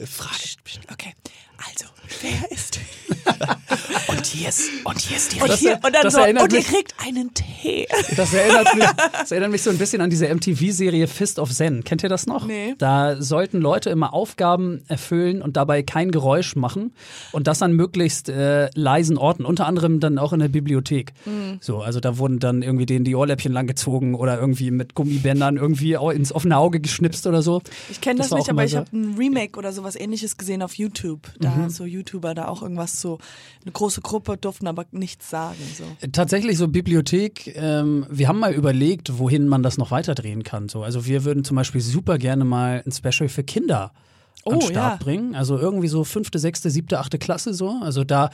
Okay, 0.91 1.13
also, 1.57 1.85
wer 2.21 2.51
ist 2.51 2.79
Und 4.21 4.27
hier 4.27 4.49
ist, 4.49 4.69
und 4.83 4.99
hier 4.99 5.17
ist 5.17 5.33
die 5.33 5.41
und, 5.41 5.51
hier, 5.53 5.79
und 5.83 5.95
dann 5.95 6.11
so, 6.11 6.21
und 6.21 6.27
ihr 6.53 6.59
mich- 6.59 6.67
kriegt 6.67 6.93
einen 7.03 7.33
Tee. 7.33 7.87
Das 8.15 8.31
erinnert, 8.31 8.75
mich, 8.75 8.85
das 9.19 9.31
erinnert 9.31 9.49
mich 9.49 9.63
so 9.63 9.71
ein 9.71 9.79
bisschen 9.79 9.99
an 9.99 10.11
diese 10.11 10.27
MTV-Serie 10.31 11.07
Fist 11.07 11.39
of 11.39 11.51
Zen. 11.51 11.83
Kennt 11.83 12.03
ihr 12.03 12.09
das 12.09 12.27
noch? 12.27 12.45
Nee. 12.45 12.75
Da 12.77 13.19
sollten 13.19 13.59
Leute 13.61 13.89
immer 13.89 14.13
Aufgaben 14.13 14.83
erfüllen 14.87 15.41
und 15.41 15.57
dabei 15.57 15.81
kein 15.81 16.11
Geräusch 16.11 16.55
machen 16.55 16.93
und 17.31 17.47
das 17.47 17.63
an 17.63 17.73
möglichst 17.73 18.29
äh, 18.29 18.69
leisen 18.75 19.17
Orten, 19.17 19.43
unter 19.43 19.65
anderem 19.65 19.99
dann 19.99 20.19
auch 20.19 20.33
in 20.33 20.39
der 20.39 20.49
Bibliothek. 20.49 21.13
Mhm. 21.25 21.57
So, 21.59 21.79
also 21.81 21.99
da 21.99 22.19
wurden 22.19 22.37
dann 22.37 22.61
irgendwie 22.61 22.85
denen 22.85 23.05
die 23.05 23.15
Ohrläppchen 23.15 23.51
langgezogen 23.51 24.13
oder 24.13 24.37
irgendwie 24.39 24.69
mit 24.69 24.93
Gummibändern 24.93 25.57
irgendwie 25.57 25.93
ins 26.13 26.31
offene 26.31 26.57
Auge 26.57 26.79
geschnipst 26.79 27.25
oder 27.25 27.41
so. 27.41 27.59
Ich 27.89 28.01
kenne 28.01 28.19
Das 28.19 28.29
das, 28.29 28.37
nicht, 28.37 28.49
aber 28.49 28.59
immer 28.61 28.65
ich 28.65 28.71
so. 28.73 28.77
habe 28.77 28.89
ein 28.95 29.15
Remake 29.17 29.57
oder 29.57 29.73
sowas 29.73 29.95
ähnliches 29.95 30.37
gesehen 30.37 30.61
auf 30.61 30.75
YouTube. 30.75 31.21
Da 31.39 31.49
Mhm. 31.49 31.69
so 31.71 31.85
YouTuber 31.85 32.35
da 32.35 32.47
auch 32.49 32.61
irgendwas 32.61 33.01
so, 33.01 33.17
eine 33.63 33.71
große 33.71 34.01
Gruppe 34.11 34.35
durften 34.35 34.67
aber 34.67 34.85
nichts 34.91 35.29
sagen. 35.29 35.57
So. 35.77 35.85
Tatsächlich 36.11 36.57
so 36.57 36.67
Bibliothek, 36.67 37.55
ähm, 37.55 38.05
wir 38.09 38.27
haben 38.27 38.39
mal 38.39 38.53
überlegt, 38.53 39.17
wohin 39.17 39.47
man 39.47 39.63
das 39.63 39.77
noch 39.77 39.89
weiterdrehen 39.89 40.43
kann. 40.43 40.67
So. 40.67 40.83
Also 40.83 41.05
wir 41.05 41.23
würden 41.23 41.45
zum 41.45 41.55
Beispiel 41.55 41.79
super 41.79 42.17
gerne 42.17 42.43
mal 42.43 42.83
ein 42.85 42.91
Special 42.91 43.29
für 43.29 43.43
Kinder 43.43 43.85
an 43.85 44.10
Oh, 44.43 44.51
den 44.51 44.61
Start 44.61 44.99
ja. 44.99 45.03
bringen. 45.03 45.35
Also 45.35 45.57
irgendwie 45.57 45.87
so 45.87 46.03
fünfte, 46.03 46.39
sechste, 46.39 46.69
siebte, 46.71 46.99
achte 46.99 47.19
Klasse 47.19 47.53
so. 47.53 47.79
Also 47.81 48.03
da, 48.03 48.31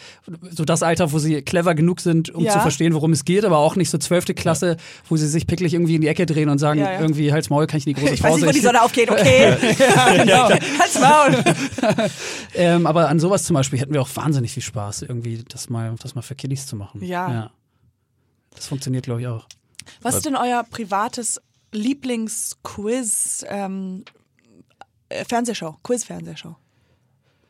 so 0.51 0.63
das 0.63 0.81
Alter, 0.81 1.11
wo 1.11 1.19
sie 1.19 1.41
clever 1.41 1.75
genug 1.75 1.99
sind, 1.99 2.29
um 2.29 2.43
Ja. 2.45 2.53
zu 2.53 2.59
verstehen, 2.59 2.93
worum 2.93 3.11
es 3.11 3.25
geht, 3.25 3.43
aber 3.43 3.57
auch 3.57 3.75
nicht 3.75 3.89
so 3.89 3.97
zwölfte 3.97 4.33
Klasse, 4.33 4.77
wo 5.09 5.17
sie 5.17 5.27
sich 5.27 5.47
picklich 5.47 5.73
irgendwie 5.73 5.95
in 5.95 6.01
die 6.01 6.07
Ecke 6.07 6.25
drehen 6.25 6.47
und 6.49 6.59
sagen, 6.59 6.79
Ja, 6.79 6.93
ja. 6.93 7.01
irgendwie 7.01 7.33
halt's 7.33 7.49
Maul, 7.49 7.67
kann 7.67 7.79
ich 7.79 7.87
in 7.87 7.93
die 7.93 7.99
große 7.99 8.13
Ich 8.13 8.23
weiß 8.23 8.31
Pause. 8.31 8.45
nicht, 8.45 8.55
wo 8.55 8.57
die 8.57 8.65
Sonne 8.65 8.81
aufgeht, 8.81 9.11
okay? 9.11 9.57
genau. 10.17 10.49
Halt's 10.49 10.99
Maul. 10.99 12.09
ähm, 12.55 12.85
aber 12.87 13.09
an 13.09 13.19
sowas 13.19 13.43
zum 13.43 13.55
Beispiel 13.55 13.79
hätten 13.79 13.93
wir 13.93 14.01
auch 14.01 14.09
wahnsinnig 14.15 14.53
viel 14.53 14.63
Spaß, 14.63 15.01
irgendwie 15.01 15.43
das 15.49 15.69
mal, 15.69 15.93
das 16.01 16.15
mal 16.15 16.21
für 16.21 16.35
Kiddies 16.35 16.67
zu 16.67 16.75
machen. 16.77 17.03
Ja. 17.03 17.51
Das 18.55 18.67
funktioniert, 18.67 19.03
glaube 19.05 19.21
ich, 19.21 19.27
auch. 19.27 19.45
Was 20.01 20.15
ist 20.15 20.25
denn 20.25 20.35
euer 20.35 20.63
privates 20.63 21.41
Lieblingsquiz, 21.73 23.45
ähm, 23.49 24.03
äh, 24.05 24.16
Fernsehshow, 25.27 25.77
Quiz-Fernsehshow? 25.83 26.55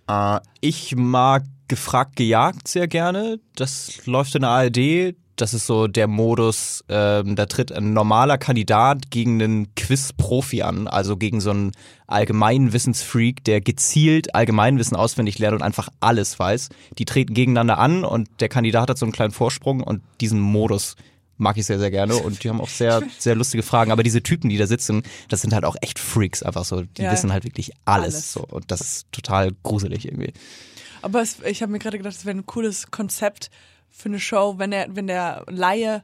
Äh, 0.07 0.39
ich 0.61 0.95
mag 0.95 1.43
gefragt 1.67 2.15
gejagt 2.15 2.67
sehr 2.67 2.87
gerne. 2.87 3.39
Das 3.55 4.05
läuft 4.05 4.35
in 4.35 4.41
der 4.41 4.51
ARD. 4.51 5.15
Das 5.35 5.53
ist 5.53 5.67
so 5.67 5.85
der 5.85 6.07
Modus, 6.07 6.83
ähm, 6.89 7.35
da 7.35 7.45
tritt 7.45 7.71
ein 7.71 7.93
normaler 7.93 8.39
Kandidat 8.39 9.11
gegen 9.11 9.39
einen 9.39 9.75
Quiz-Profi 9.75 10.63
an, 10.63 10.87
also 10.87 11.15
gegen 11.15 11.41
so 11.41 11.51
einen 11.51 11.73
allgemeinen 12.07 12.73
Wissensfreak, 12.73 13.43
der 13.43 13.61
gezielt 13.61 14.33
Allgemeinwissen 14.33 14.97
auswendig 14.97 15.37
lernt 15.37 15.53
und 15.53 15.61
einfach 15.61 15.89
alles 15.99 16.39
weiß. 16.39 16.69
Die 16.97 17.05
treten 17.05 17.35
gegeneinander 17.35 17.77
an 17.77 18.03
und 18.03 18.29
der 18.39 18.49
Kandidat 18.49 18.89
hat 18.89 18.97
so 18.97 19.05
einen 19.05 19.13
kleinen 19.13 19.31
Vorsprung 19.31 19.83
und 19.83 20.01
diesen 20.21 20.39
Modus 20.39 20.95
mag 21.37 21.57
ich 21.57 21.65
sehr, 21.65 21.79
sehr 21.79 21.91
gerne 21.91 22.15
und 22.17 22.43
die 22.43 22.49
haben 22.49 22.61
auch 22.61 22.69
sehr, 22.69 23.01
sehr 23.17 23.35
lustige 23.35 23.63
Fragen. 23.63 23.91
Aber 23.91 24.03
diese 24.03 24.21
Typen, 24.23 24.49
die 24.49 24.57
da 24.57 24.67
sitzen, 24.67 25.03
das 25.29 25.41
sind 25.41 25.53
halt 25.53 25.65
auch 25.65 25.75
echt 25.81 25.99
Freaks 25.99 26.43
einfach 26.43 26.65
so. 26.65 26.81
Die 26.81 27.01
Ja. 27.03 27.11
wissen 27.11 27.31
halt 27.31 27.43
wirklich 27.43 27.71
alles, 27.85 28.15
Alles. 28.15 28.33
so 28.33 28.41
und 28.49 28.71
das 28.71 28.81
ist 28.81 29.11
total 29.11 29.51
gruselig 29.63 30.05
irgendwie. 30.05 30.33
Aber 31.01 31.21
es, 31.21 31.37
ich 31.45 31.61
habe 31.61 31.71
mir 31.71 31.79
gerade 31.79 31.97
gedacht, 31.97 32.15
das 32.15 32.25
wäre 32.25 32.37
ein 32.37 32.45
cooles 32.45 32.89
Konzept 32.91 33.49
für 33.89 34.09
eine 34.09 34.19
Show, 34.19 34.55
wenn 34.57 34.71
der, 34.71 34.95
wenn 34.95 35.07
der 35.07 35.45
Laie 35.47 36.03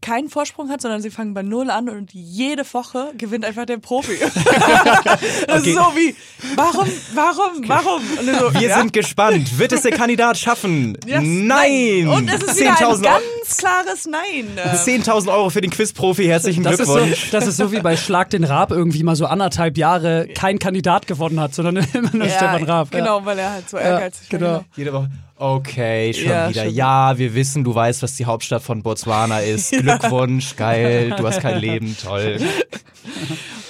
keinen 0.00 0.28
Vorsprung 0.28 0.70
hat, 0.70 0.80
sondern 0.80 1.00
sie 1.02 1.10
fangen 1.10 1.34
bei 1.34 1.42
Null 1.42 1.70
an 1.70 1.88
und 1.88 2.12
jede 2.14 2.62
Woche 2.72 3.12
gewinnt 3.18 3.44
einfach 3.44 3.66
der 3.66 3.78
Profi. 3.78 4.16
das 5.46 5.66
ist 5.66 5.74
so 5.74 5.80
wie, 5.94 6.14
warum, 6.54 6.88
warum, 7.14 7.68
warum? 7.68 8.02
Und 8.18 8.26
dann 8.26 8.38
so, 8.38 8.54
Wir 8.54 8.68
ja, 8.68 8.78
sind 8.78 8.92
gespannt. 8.92 9.58
Wird 9.58 9.72
es 9.72 9.82
der 9.82 9.92
Kandidat 9.92 10.38
schaffen? 10.38 10.96
yes, 11.06 11.20
Nein! 11.24 12.08
Und 12.08 12.30
es 12.32 12.42
ist 12.42 12.60
wieder 12.60 12.70
ein 12.70 12.76
10.000 12.76 12.88
Euro- 12.88 13.00
ganz 13.02 13.56
klares 13.56 14.06
Nein. 14.06 14.48
Äh, 14.56 14.76
10.000 14.76 15.32
Euro 15.32 15.50
für 15.50 15.60
den 15.60 15.70
Quiz-Profi. 15.70 16.24
Herzlichen 16.26 16.62
Das 16.62 16.78
ist, 16.78 16.86
so, 16.86 16.94
Glückwunsch. 16.94 17.30
das 17.30 17.46
ist 17.46 17.56
so 17.56 17.72
wie 17.72 17.80
bei 17.80 17.96
Schlag 17.96 18.30
den 18.30 18.44
Raab 18.44 18.70
irgendwie 18.70 19.02
mal 19.02 19.16
so 19.16 19.26
anderthalb 19.26 19.76
Jahre 19.78 20.28
kein 20.34 20.58
Kandidat 20.58 21.06
gewonnen 21.06 21.40
hat, 21.40 21.54
sondern 21.54 21.76
immer 21.92 22.10
nur 22.14 22.28
Stefan 22.28 22.64
Raab. 22.64 22.92
ja. 22.94 23.00
Genau, 23.00 23.24
weil 23.24 23.38
er 23.38 23.52
halt 23.52 23.68
so 23.68 23.76
Ja, 23.76 23.82
ehrgeizig 23.84 24.32
war. 24.32 24.38
genau. 24.38 24.64
Jede 24.76 24.92
Woche. 24.92 25.10
Okay, 25.40 26.12
schon 26.14 26.28
Ja, 26.30 26.48
wieder. 26.50 26.64
schon. 26.64 26.74
Ja, 26.74 27.18
wir 27.18 27.34
wissen, 27.34 27.62
du 27.64 27.74
weißt, 27.74 28.02
was 28.02 28.16
die 28.16 28.24
Hauptstadt 28.26 28.62
von 28.62 28.82
Botswana 28.82 29.38
ist. 29.40 29.70
Glückwunsch, 29.78 30.56
geil. 30.56 31.14
Du 31.16 31.26
hast 31.26 31.40
kein 31.40 31.58
Leben, 31.60 31.96
toll. 32.02 32.38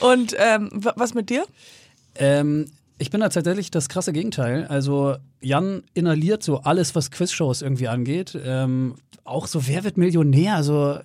Und 0.01 0.35
ähm, 0.39 0.71
wa- 0.73 0.95
was 0.97 1.13
mit 1.15 1.29
dir? 1.31 1.45
Ähm, 2.17 2.71
ich 2.99 3.11
bin 3.11 3.21
da 3.21 3.29
tatsächlich 3.29 3.71
das 3.71 3.89
krasse 3.89 4.13
Gegenteil. 4.13 4.67
Also 4.69 5.17
Jan 5.41 5.83
inhaliert 5.95 6.43
so 6.43 6.59
alles, 6.61 6.95
was 6.95 7.11
Quizshows 7.11 7.63
irgendwie 7.63 7.89
angeht. 7.89 8.37
Ähm, 8.45 8.97
auch 9.25 9.47
so, 9.47 9.67
wer 9.69 9.85
wird 9.85 9.99
Millionär? 9.99 10.55
Also 10.57 10.95
äh, 10.95 11.03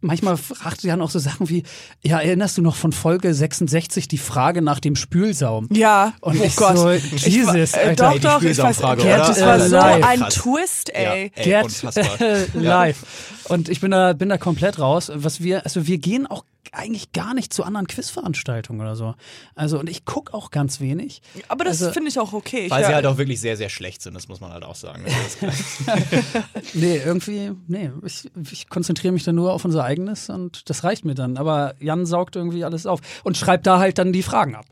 manchmal 0.00 0.36
fragt 0.36 0.82
Jan 0.84 1.00
auch 1.00 1.10
so 1.10 1.18
Sachen 1.18 1.48
wie, 1.48 1.62
ja, 2.02 2.20
erinnerst 2.20 2.58
du 2.58 2.62
noch 2.62 2.76
von 2.76 2.92
Folge 2.92 3.32
66 3.32 4.06
die 4.06 4.18
Frage 4.18 4.60
nach 4.62 4.80
dem 4.80 4.96
Spülsaum? 4.96 5.68
Ja, 5.72 6.12
Und 6.20 6.38
oh 6.40 6.44
ich 6.44 6.56
Gott. 6.56 6.76
so, 6.76 6.90
Ich 6.90 7.26
Jesus, 7.26 7.48
war- 7.48 7.56
äh, 7.56 7.88
Alter. 7.88 8.04
doch, 8.04 8.12
Ey, 8.12 8.18
die 8.18 8.26
doch, 8.26 8.42
ich 8.42 8.58
weiß, 8.58 8.78
Gerd, 8.78 9.00
oder? 9.00 9.16
das 9.16 9.40
war 9.40 9.60
so 9.60 9.76
live. 9.76 10.06
ein. 10.06 10.20
Twist, 10.28 10.94
ey. 10.94 11.32
Ey, 11.34 11.42
Get 11.44 11.82
live. 12.54 13.02
Und 13.48 13.68
ich 13.68 13.80
bin 13.80 13.90
da, 13.90 14.12
bin 14.12 14.28
da 14.28 14.38
komplett 14.38 14.78
raus. 14.78 15.10
Was 15.14 15.42
wir, 15.42 15.64
also 15.64 15.86
wir 15.86 15.98
gehen 15.98 16.26
auch 16.26 16.44
eigentlich 16.70 17.12
gar 17.12 17.34
nicht 17.34 17.52
zu 17.52 17.64
anderen 17.64 17.86
Quizveranstaltungen 17.88 18.80
oder 18.80 18.94
so. 18.94 19.14
Also, 19.56 19.78
und 19.80 19.90
ich 19.90 20.04
gucke 20.04 20.32
auch 20.32 20.50
ganz 20.50 20.78
wenig. 20.80 21.20
Aber 21.48 21.64
das 21.64 21.82
Also- 21.82 21.92
finde 21.92 22.08
ich 22.10 22.18
auch 22.20 22.32
okay. 22.32 22.66
Ich 22.66 22.70
Weil 22.70 22.84
sie 22.84 22.88
hör- 22.88 22.94
halt 22.96 23.06
auch 23.06 23.18
wirklich 23.18 23.40
sehr, 23.40 23.56
sehr 23.56 23.68
schlecht 23.68 24.00
sind, 24.02 24.14
das 24.14 24.28
muss 24.28 24.40
man 24.40 24.52
halt 24.52 24.62
auch 24.64 24.76
sagen. 24.76 25.04
Nee, 26.74 26.96
irgendwie, 27.04 27.52
nee, 27.66 27.90
ich, 28.04 28.30
ich 28.50 28.68
konzentriere 28.68 29.12
mich 29.12 29.24
dann 29.24 29.34
nur 29.34 29.52
auf 29.52 29.64
unser 29.64 29.84
eigenes 29.84 30.28
und 30.30 30.68
das 30.70 30.84
reicht 30.84 31.04
mir 31.04 31.14
dann. 31.14 31.36
Aber 31.36 31.74
Jan 31.80 32.06
saugt 32.06 32.36
irgendwie 32.36 32.64
alles 32.64 32.86
auf 32.86 33.00
und 33.24 33.36
schreibt 33.36 33.66
da 33.66 33.78
halt 33.78 33.98
dann 33.98 34.12
die 34.12 34.22
Fragen 34.22 34.54
ab. 34.54 34.66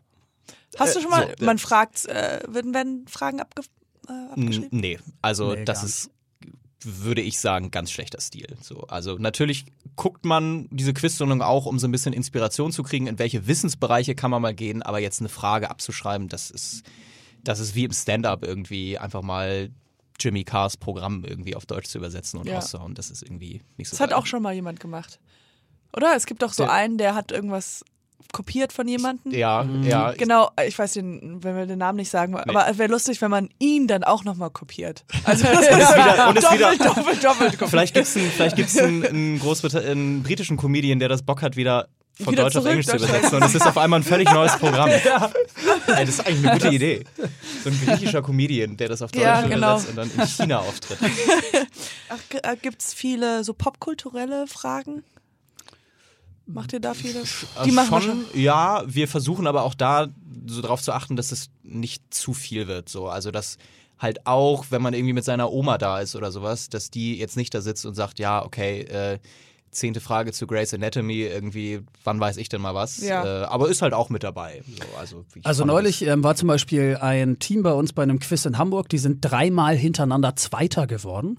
Hast 0.78 0.96
du 0.96 1.00
schon 1.00 1.10
mal, 1.10 1.34
so, 1.38 1.44
man 1.44 1.58
fragt, 1.58 2.06
äh, 2.06 2.40
werden, 2.48 2.72
werden 2.72 3.04
Fragen 3.08 3.40
abge, 3.40 3.62
äh, 4.08 4.12
abgeschrieben? 4.30 4.68
nee, 4.70 4.98
also 5.20 5.54
Nee, 5.54 5.64
das 5.64 5.82
ist, 5.82 6.10
würde 6.82 7.20
ich 7.20 7.38
sagen, 7.40 7.70
ganz 7.70 7.90
schlechter 7.90 8.20
Stil. 8.20 8.56
So, 8.62 8.82
also 8.88 9.16
natürlich 9.18 9.66
guckt 9.96 10.24
man 10.24 10.66
diese 10.70 10.94
Quizsendung 10.94 11.42
auch, 11.42 11.66
um 11.66 11.78
so 11.78 11.86
ein 11.86 11.92
bisschen 11.92 12.12
Inspiration 12.12 12.72
zu 12.72 12.82
kriegen, 12.82 13.06
in 13.06 13.18
welche 13.18 13.46
Wissensbereiche 13.46 14.14
kann 14.14 14.30
man 14.30 14.40
mal 14.42 14.54
gehen, 14.54 14.82
aber 14.82 14.98
jetzt 15.00 15.20
eine 15.20 15.28
Frage 15.28 15.70
abzuschreiben, 15.70 16.28
das 16.28 16.50
ist, 16.50 16.82
das 17.44 17.60
ist 17.60 17.74
wie 17.74 17.84
im 17.84 17.92
Stand-up 17.92 18.42
irgendwie 18.44 18.98
einfach 18.98 19.22
mal 19.22 19.70
Jimmy 20.18 20.44
Carrs 20.44 20.76
Programm 20.76 21.24
irgendwie 21.24 21.56
auf 21.56 21.66
Deutsch 21.66 21.86
zu 21.88 21.98
übersetzen 21.98 22.38
und 22.40 22.46
Ja. 22.46 22.56
rauszuhauen. 22.56 22.94
Das 22.94 23.10
ist 23.10 23.22
irgendwie 23.22 23.62
nicht 23.78 23.88
so 23.88 23.94
Das 23.94 24.00
hat 24.00 24.10
geil. 24.10 24.18
auch 24.18 24.26
schon 24.26 24.42
mal 24.42 24.54
jemand 24.54 24.78
gemacht. 24.80 25.18
Oder? 25.96 26.14
Es 26.16 26.26
gibt 26.26 26.42
doch 26.42 26.52
so 26.52 26.64
Der- 26.64 26.72
einen, 26.72 26.98
der 26.98 27.14
hat 27.14 27.32
irgendwas 27.32 27.84
kopiert 28.32 28.72
von 28.72 28.86
jemandem. 28.88 29.32
Ja, 29.32 29.64
ja. 29.82 30.12
Genau, 30.12 30.50
ich 30.66 30.78
weiß 30.78 30.92
den, 30.94 31.42
wenn 31.42 31.56
wir 31.56 31.66
den 31.66 31.78
Namen 31.78 31.96
nicht 31.96 32.10
sagen, 32.10 32.36
aber 32.36 32.68
es 32.68 32.78
wäre 32.78 32.90
lustig, 32.90 33.20
wenn 33.22 33.30
man 33.30 33.48
ihn 33.58 33.86
dann 33.86 34.04
auch 34.04 34.24
nochmal 34.24 34.50
kopiert. 34.50 35.04
Also 35.24 35.46
ist 35.48 35.60
wieder- 35.60 36.28
und 36.28 36.36
ist 36.36 36.44
doppelt, 36.44 36.60
wieder- 36.80 36.84
doppelt, 36.94 37.24
doppelt 37.24 37.52
kopiert. 37.52 37.70
Vielleicht 37.70 37.94
gibt 37.94 38.06
es 38.06 38.16
einen, 38.16 38.30
vielleicht 38.30 38.56
gibt's 38.56 38.78
einen, 38.78 39.04
einen, 39.06 39.40
einen 39.40 40.22
britischen 40.22 40.56
Comedian, 40.56 40.98
der 40.98 41.08
das 41.08 41.22
Bock 41.22 41.42
hat, 41.42 41.56
wieder 41.56 41.88
von 42.22 42.32
Wieder 42.34 42.42
Deutsch 42.44 42.56
auf 42.56 42.66
Englisch 42.66 42.86
zu 42.86 42.96
übersetzen. 42.96 43.36
Und 43.36 43.44
es 43.44 43.54
ist 43.54 43.66
auf 43.66 43.78
einmal 43.78 44.00
ein 44.00 44.02
völlig 44.02 44.30
neues 44.32 44.54
Programm. 44.58 44.90
Ey, 44.90 45.00
das 45.86 46.08
ist 46.10 46.26
eigentlich 46.26 46.46
eine 46.50 46.58
gute 46.60 46.68
Idee. 46.74 47.04
So 47.64 47.70
ein 47.70 47.80
griechischer 47.86 48.20
Comedian, 48.22 48.76
der 48.76 48.88
das 48.88 49.00
auf 49.00 49.10
Deutsch 49.10 49.22
Ja, 49.22 49.40
übersetzt 49.46 49.54
genau. 49.54 49.76
und 49.76 49.96
dann 49.96 50.10
in 50.18 50.26
China 50.28 50.58
auftritt. 50.58 50.98
Äh, 52.42 52.56
gibt's 52.60 52.92
viele 52.92 53.42
so 53.44 53.54
popkulturelle 53.54 54.46
Fragen? 54.46 55.02
Macht 56.52 56.72
ihr 56.72 56.80
da 56.80 56.94
viele? 56.94 57.22
Die 57.64 57.70
Äh, 57.70 57.72
machen 57.72 57.90
wir 57.90 58.00
schon, 58.00 58.24
ja, 58.34 58.82
wir 58.86 59.08
versuchen 59.08 59.46
aber 59.46 59.62
auch 59.62 59.74
da 59.74 60.08
so 60.46 60.62
darauf 60.62 60.82
zu 60.82 60.92
achten, 60.92 61.16
dass 61.16 61.32
es 61.32 61.50
nicht 61.62 62.12
zu 62.12 62.32
viel 62.32 62.66
wird. 62.66 62.88
So. 62.88 63.08
Also 63.08 63.30
dass 63.30 63.56
halt 63.98 64.26
auch, 64.26 64.66
wenn 64.70 64.82
man 64.82 64.94
irgendwie 64.94 65.12
mit 65.12 65.24
seiner 65.24 65.52
Oma 65.52 65.78
da 65.78 66.00
ist 66.00 66.16
oder 66.16 66.32
sowas, 66.32 66.68
dass 66.70 66.90
die 66.90 67.18
jetzt 67.18 67.36
nicht 67.36 67.54
da 67.54 67.60
sitzt 67.60 67.84
und 67.84 67.94
sagt, 67.94 68.18
ja, 68.18 68.44
okay, 68.44 68.80
äh, 68.82 69.18
zehnte 69.70 70.00
Frage 70.00 70.32
zu 70.32 70.46
Grey's 70.46 70.74
Anatomy, 70.74 71.22
irgendwie, 71.22 71.80
wann 72.04 72.18
weiß 72.20 72.36
ich 72.38 72.48
denn 72.48 72.60
mal 72.60 72.74
was? 72.74 73.00
Ja. 73.00 73.42
Äh, 73.42 73.44
aber 73.46 73.68
ist 73.68 73.82
halt 73.82 73.94
auch 73.94 74.08
mit 74.10 74.22
dabei. 74.24 74.62
So, 74.66 74.98
also 74.98 75.24
Also 75.44 75.64
neulich 75.64 76.02
ähm, 76.06 76.24
war 76.24 76.34
zum 76.34 76.48
Beispiel 76.48 76.96
ein 77.00 77.38
Team 77.38 77.62
bei 77.62 77.72
uns 77.72 77.92
bei 77.92 78.02
einem 78.02 78.18
Quiz 78.18 78.44
in 78.46 78.58
Hamburg, 78.58 78.88
die 78.88 78.98
sind 78.98 79.18
dreimal 79.20 79.76
hintereinander 79.76 80.34
Zweiter 80.36 80.86
geworden. 80.86 81.38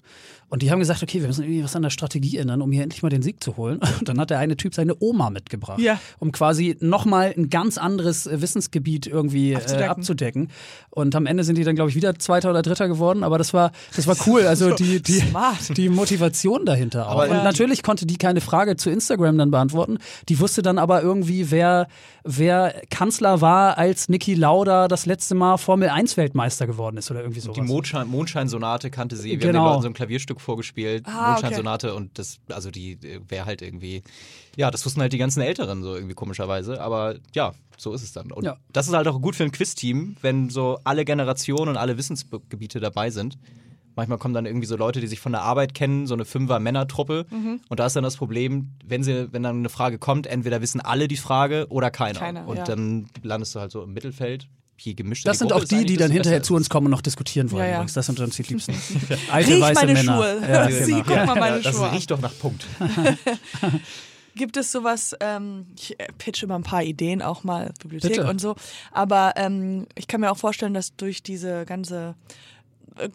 Und 0.50 0.62
die 0.64 0.70
haben 0.70 0.80
gesagt, 0.80 1.02
okay, 1.02 1.22
wir 1.22 1.28
müssen 1.28 1.44
irgendwie 1.46 1.64
was 1.64 1.78
an 1.78 1.82
der 1.82 1.92
Strategie 1.92 2.36
ändern, 2.36 2.62
um 2.62 2.74
hier 2.74 2.84
endlich 2.84 3.02
mal 3.04 3.08
den 3.08 3.22
Sieg 3.22 3.42
zu 3.42 3.56
holen. 3.56 3.80
Und 4.00 4.10
dann 4.10 4.20
hat 4.20 4.32
der 4.32 4.40
eine 4.40 4.58
Typ 4.58 4.76
seine 4.76 4.96
Oma 5.00 5.30
mitgebracht, 5.30 5.80
Ja. 5.80 5.98
um 6.20 6.34
quasi 6.34 6.76
nochmal 6.82 7.34
ein 7.38 7.50
ganz 7.50 7.78
anderes 7.78 8.28
äh, 8.28 8.42
Wissensgebiet 8.42 9.08
irgendwie 9.08 9.56
Abzudecken. 9.56 9.82
Äh, 9.86 9.88
abzudecken. 9.90 10.52
Und 10.90 11.16
am 11.16 11.26
Ende 11.26 11.46
sind 11.46 11.58
die 11.58 11.64
dann, 11.64 11.76
glaube 11.76 11.90
ich, 11.90 11.96
wieder 11.96 12.20
Zweiter 12.20 12.50
oder 12.50 12.64
Dritter 12.64 12.90
geworden. 12.90 13.24
Aber 13.24 13.38
das 13.38 13.54
war, 13.54 13.72
das 13.96 14.08
war 14.08 14.18
cool. 14.28 14.42
Also 14.42 14.72
die, 14.76 15.02
die, 15.02 15.20
Smart. 15.22 15.78
die 15.78 15.88
Motivation 15.88 16.66
dahinter 16.66 17.08
auch. 17.08 17.12
Aber- 17.22 17.30
Und 17.32 17.46
natürlich 17.46 17.82
konnte 17.82 18.06
die 18.06 18.18
keine 18.22 18.40
Frage 18.40 18.78
zu 18.78 18.90
Instagram 18.90 19.38
dann 19.38 19.52
beantworten. 19.52 19.98
Die 20.30 20.40
wusste 20.40 20.62
dann 20.62 20.78
aber 20.78 21.02
irgendwie, 21.02 21.52
wer, 21.52 21.88
wer 22.24 22.82
Kanzler 22.90 23.42
war, 23.42 23.78
als 23.78 24.08
Niki 24.08 24.36
Lauda 24.36 24.88
das 24.88 25.06
letzte 25.06 25.36
Mal 25.36 25.58
Formel 25.58 25.90
1 25.90 26.16
Weltmeister 26.16 26.68
geworden 26.68 26.98
ist 26.98 27.12
oder 27.12 27.22
irgendwie 27.22 27.42
sowas. 27.42 27.56
Die 27.56 27.62
Mondschein, 27.62 28.08
Mondscheinsonate 28.08 28.90
kannte 28.92 29.16
sie. 29.18 29.32
Wir 29.32 29.38
Genau. 29.38 29.48
haben 29.60 29.66
den 29.66 29.70
Leuten 29.72 29.82
so 29.82 29.88
ein 29.90 29.94
Klavierstück 29.94 30.40
vorgespielt. 30.40 31.04
Ah, 31.06 31.10
okay. 31.10 31.28
Mondscheinsonate 31.32 31.94
und 31.96 32.18
das, 32.18 32.38
also 32.50 32.72
die 32.72 32.98
wäre 33.28 33.46
halt 33.46 33.62
irgendwie, 33.62 34.04
ja, 34.56 34.72
das 34.72 34.86
wussten 34.86 35.02
halt 35.02 35.12
die 35.14 35.18
ganzen 35.18 35.42
Älteren 35.42 35.84
so 35.84 35.96
irgendwie 35.96 36.14
komischerweise. 36.16 36.80
Aber 36.82 37.16
ja, 37.34 37.54
so 37.78 37.94
ist 37.94 38.04
es 38.04 38.14
dann. 38.14 38.32
Und 38.32 38.46
Ja. 38.46 38.58
das 38.72 38.88
ist 38.88 38.94
halt 38.94 39.08
auch 39.08 39.20
gut 39.22 39.36
für 39.36 39.44
ein 39.44 39.52
Quiz-Team, 39.52 40.18
wenn 40.22 40.50
so 40.50 40.78
alle 40.84 41.04
Generationen 41.06 41.70
und 41.70 41.78
alle 41.78 41.98
Wissensgebiete 41.98 42.80
dabei 42.80 43.10
sind. 43.10 43.38
Manchmal 43.96 44.18
kommen 44.18 44.34
dann 44.34 44.46
irgendwie 44.46 44.68
so 44.68 44.76
Leute, 44.76 45.02
die 45.02 45.08
sich 45.08 45.20
von 45.20 45.32
der 45.32 45.42
Arbeit 45.42 45.74
kennen, 45.74 46.08
so 46.08 46.14
eine 46.14 46.26
Fünfer-Männer-Truppe. 46.26 47.26
Mhm. 47.30 47.62
Und 47.68 47.80
da 47.80 47.86
ist 47.86 47.96
dann 47.96 48.04
das 48.04 48.18
Problem, 48.18 48.72
wenn, 48.86 49.04
sie, 49.04 49.32
wenn 49.34 49.44
dann 49.44 49.58
eine 49.58 49.70
Frage 49.70 49.98
kommt, 49.98 50.28
entweder 50.28 50.62
wissen 50.62 50.82
alle 50.82 51.08
die 51.08 51.18
Frage 51.18 51.68
oder 51.70 51.92
keiner. 51.92 52.20
Keiner, 52.20 52.48
und 52.48 52.58
ja. 52.58 52.64
dann 52.64 53.08
landest 53.22 53.56
du 53.56 53.60
halt 53.60 53.72
so 53.72 53.84
im 53.84 53.94
Mittelfeld. 53.94 54.48
Je 54.78 54.96
gemischter 54.96 55.30
Das 55.30 55.38
die 55.38 55.40
sind 55.40 55.52
Gruppe 55.52 55.64
auch 55.64 55.68
die, 55.68 55.86
die 55.86 55.98
dann 55.98 56.10
hinterher 56.10 56.42
zu 56.42 56.56
uns 56.56 56.68
kommen 56.68 56.88
und 56.88 56.92
noch 56.92 57.04
diskutieren 57.04 57.52
wollen. 57.52 57.66
Ja, 57.66 57.68
ja. 57.68 57.76
Übrigens. 57.76 57.94
Das 57.94 58.08
sind 58.08 58.20
uns 58.20 58.36
die 58.36 58.42
Liebsten. 58.42 58.74
Alte 59.32 59.52
Riech 59.52 59.62
weiße 59.62 59.86
meine 59.86 59.94
Männer. 59.94 60.16
Schuhe. 60.16 60.42
Ja, 60.50 60.72
Sie, 60.72 60.92
genau. 60.92 61.04
guck 61.06 61.26
mal 61.28 61.36
meine 61.36 61.62
das 61.62 61.76
Schuhe 61.76 61.88
an. 61.88 61.94
riecht 61.94 62.10
doch 62.10 62.20
nach 62.20 62.34
Punkt. 62.40 62.66
Gibt 64.36 64.58
es 64.58 64.72
sowas, 64.72 65.16
ähm, 65.20 65.68
ich 65.78 66.00
äh, 66.00 66.08
pitche 66.18 66.46
immer 66.46 66.56
ein 66.56 66.64
paar 66.64 66.84
Ideen 66.84 67.22
auch 67.22 67.44
mal, 67.44 67.74
Bibliothek 67.82 68.12
Bitte. 68.12 68.28
und 68.28 68.40
so, 68.40 68.56
aber 68.92 69.34
ähm, 69.36 69.88
ich 69.96 70.08
kann 70.08 70.22
mir 70.22 70.32
auch 70.32 70.38
vorstellen, 70.38 70.74
dass 70.74 70.96
durch 70.96 71.22
diese 71.22 71.66
ganze 71.66 72.16
äh, 72.30 72.61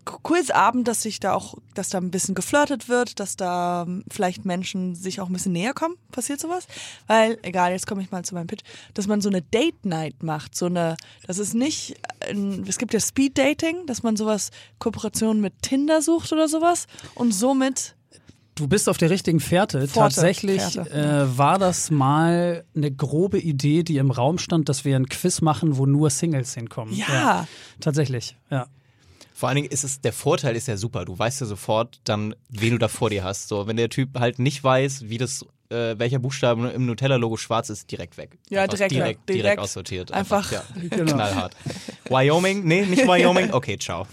Quizabend, 0.05 0.89
dass 0.89 1.03
sich 1.03 1.20
da 1.20 1.35
auch, 1.35 1.55
dass 1.74 1.91
da 1.91 1.99
ein 1.99 2.11
bisschen 2.11 2.35
geflirtet 2.35 2.89
wird, 2.89 3.20
dass 3.20 3.37
da 3.37 3.85
ähm, 3.87 4.05
vielleicht 4.11 4.45
Menschen 4.45 4.95
sich 4.95 5.20
auch 5.20 5.29
ein 5.29 5.33
bisschen 5.33 5.53
näher 5.53 5.74
kommen. 5.74 5.97
Passiert 6.12 6.41
sowas? 6.41 6.66
Weil, 7.07 7.39
egal, 7.43 7.72
jetzt 7.72 7.87
komme 7.87 8.03
ich 8.03 8.11
mal 8.11 8.24
zu 8.24 8.35
meinem 8.35 8.47
Pitch, 8.47 8.64
dass 8.95 9.07
man 9.07 9.20
so 9.20 9.29
eine 9.29 9.43
Date 9.43 9.85
Night 9.85 10.22
macht, 10.22 10.55
so 10.57 10.66
eine, 10.66 10.97
das 11.27 11.39
ist 11.39 11.55
nicht, 11.55 11.97
ein, 12.27 12.64
es 12.66 12.79
gibt 12.79 12.95
ja 12.95 13.01
Speed 13.01 13.37
Dating, 13.37 13.87
dass 13.87 14.03
man 14.03 14.16
sowas 14.16 14.51
Kooperation 14.79 15.41
mit 15.41 15.61
Tinder 15.62 16.01
sucht 16.01 16.33
oder 16.33 16.49
sowas 16.49 16.87
und 17.14 17.33
somit 17.33 17.95
Du 18.57 18.66
bist 18.66 18.89
auf 18.89 18.97
der 18.97 19.11
richtigen 19.11 19.39
Fährte. 19.39 19.87
Pforte, 19.87 20.14
Tatsächlich 20.14 20.62
Fährte. 20.62 20.91
Äh, 20.91 21.37
war 21.37 21.59
das 21.59 21.91
mal 21.91 22.64
eine 22.74 22.91
grobe 22.91 23.39
Idee, 23.39 23.83
die 23.83 23.99
im 23.99 24.11
Raum 24.11 24.39
stand, 24.39 24.70
dass 24.70 24.87
wir 24.87 24.97
ein 24.97 25.11
Quiz 25.11 25.43
machen, 25.43 25.77
wo 25.77 25.85
nur 25.85 26.09
Singles 26.09 26.55
hinkommen. 26.55 26.95
Ja. 26.95 27.47
Tatsächlich, 27.81 28.39
ja. 28.51 28.66
Vor 29.39 29.51
allen 29.51 29.57
Dingen 29.57 29.68
ist 29.68 29.84
es, 29.84 30.01
der 30.01 30.14
Vorteil 30.14 30.57
ist 30.57 30.66
ja 30.66 30.78
super. 30.78 31.05
Du 31.05 31.18
weißt 31.18 31.43
ja 31.43 31.47
sofort 31.47 32.01
dann, 32.05 32.34
wen 32.49 32.70
du 32.70 32.78
da 32.78 32.89
vor 32.89 33.11
dir 33.11 33.22
hast. 33.22 33.49
So, 33.49 33.66
wenn 33.66 33.76
der 33.76 33.91
Typ 33.91 34.18
halt 34.18 34.39
nicht 34.39 34.64
weiß, 34.64 35.11
wie 35.11 35.18
das, 35.18 35.43
äh, 35.68 35.95
welcher 35.99 36.18
Buchstabe 36.18 36.68
im 36.68 36.87
Nutella-Logo 36.87 37.37
schwarz 37.37 37.68
ist, 37.68 37.91
direkt 37.93 38.16
weg. 38.16 38.39
Ja, 38.49 38.62
Einfach 38.62 38.78
direkt 38.78 38.93
weg. 38.95 38.99
direkt, 38.99 39.28
direkt, 39.28 39.45
Direkt 39.45 39.61
aussortiert. 39.61 40.11
einfach- 40.12 40.51
ja, 40.53 40.62
Genau. 40.91 41.12
knallhart. 41.12 41.55
Wyoming? 42.09 42.64
Nee, 42.64 42.87
nicht 42.87 43.07
Wyoming. 43.07 43.53
Okay, 43.53 43.76
ciao. 43.78 44.07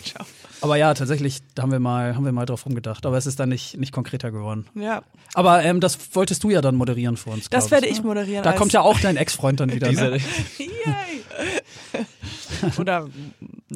Aber 0.59 0.75
ja, 0.75 0.93
tatsächlich 0.93 1.39
da 1.55 1.63
haben 1.63 1.71
wir 1.71 1.79
mal, 1.79 2.15
haben 2.15 2.25
wir 2.25 2.31
mal 2.33 2.45
drauf 2.45 2.65
rumgedacht. 2.65 3.05
Aber 3.05 3.17
es 3.17 3.25
ist 3.25 3.39
dann 3.39 3.47
nicht, 3.49 3.77
nicht 3.77 3.93
konkreter 3.93 4.29
geworden. 4.31 4.65
ja, 4.75 5.03
Aber 5.35 5.63
ähm, 5.63 5.79
das 5.79 5.97
wolltest 6.15 6.43
du 6.43 6.49
ja 6.49 6.59
dann 6.61 6.75
moderieren 6.75 7.15
für 7.15 7.29
uns. 7.29 7.49
das 7.49 7.71
werde 7.71 7.85
ne? 7.87 7.93
ich 7.93 8.03
moderieren. 8.03 8.43
Da 8.43 8.51
kommt 8.53 8.73
ja 8.73 8.81
auch 8.81 8.99
dein 8.99 9.15
Ex-Freund 9.15 9.61
dann 9.61 9.71
wieder. 9.71 9.89
Ne? 9.93 10.17
Yay. 10.57 12.03
Oder 12.77 13.07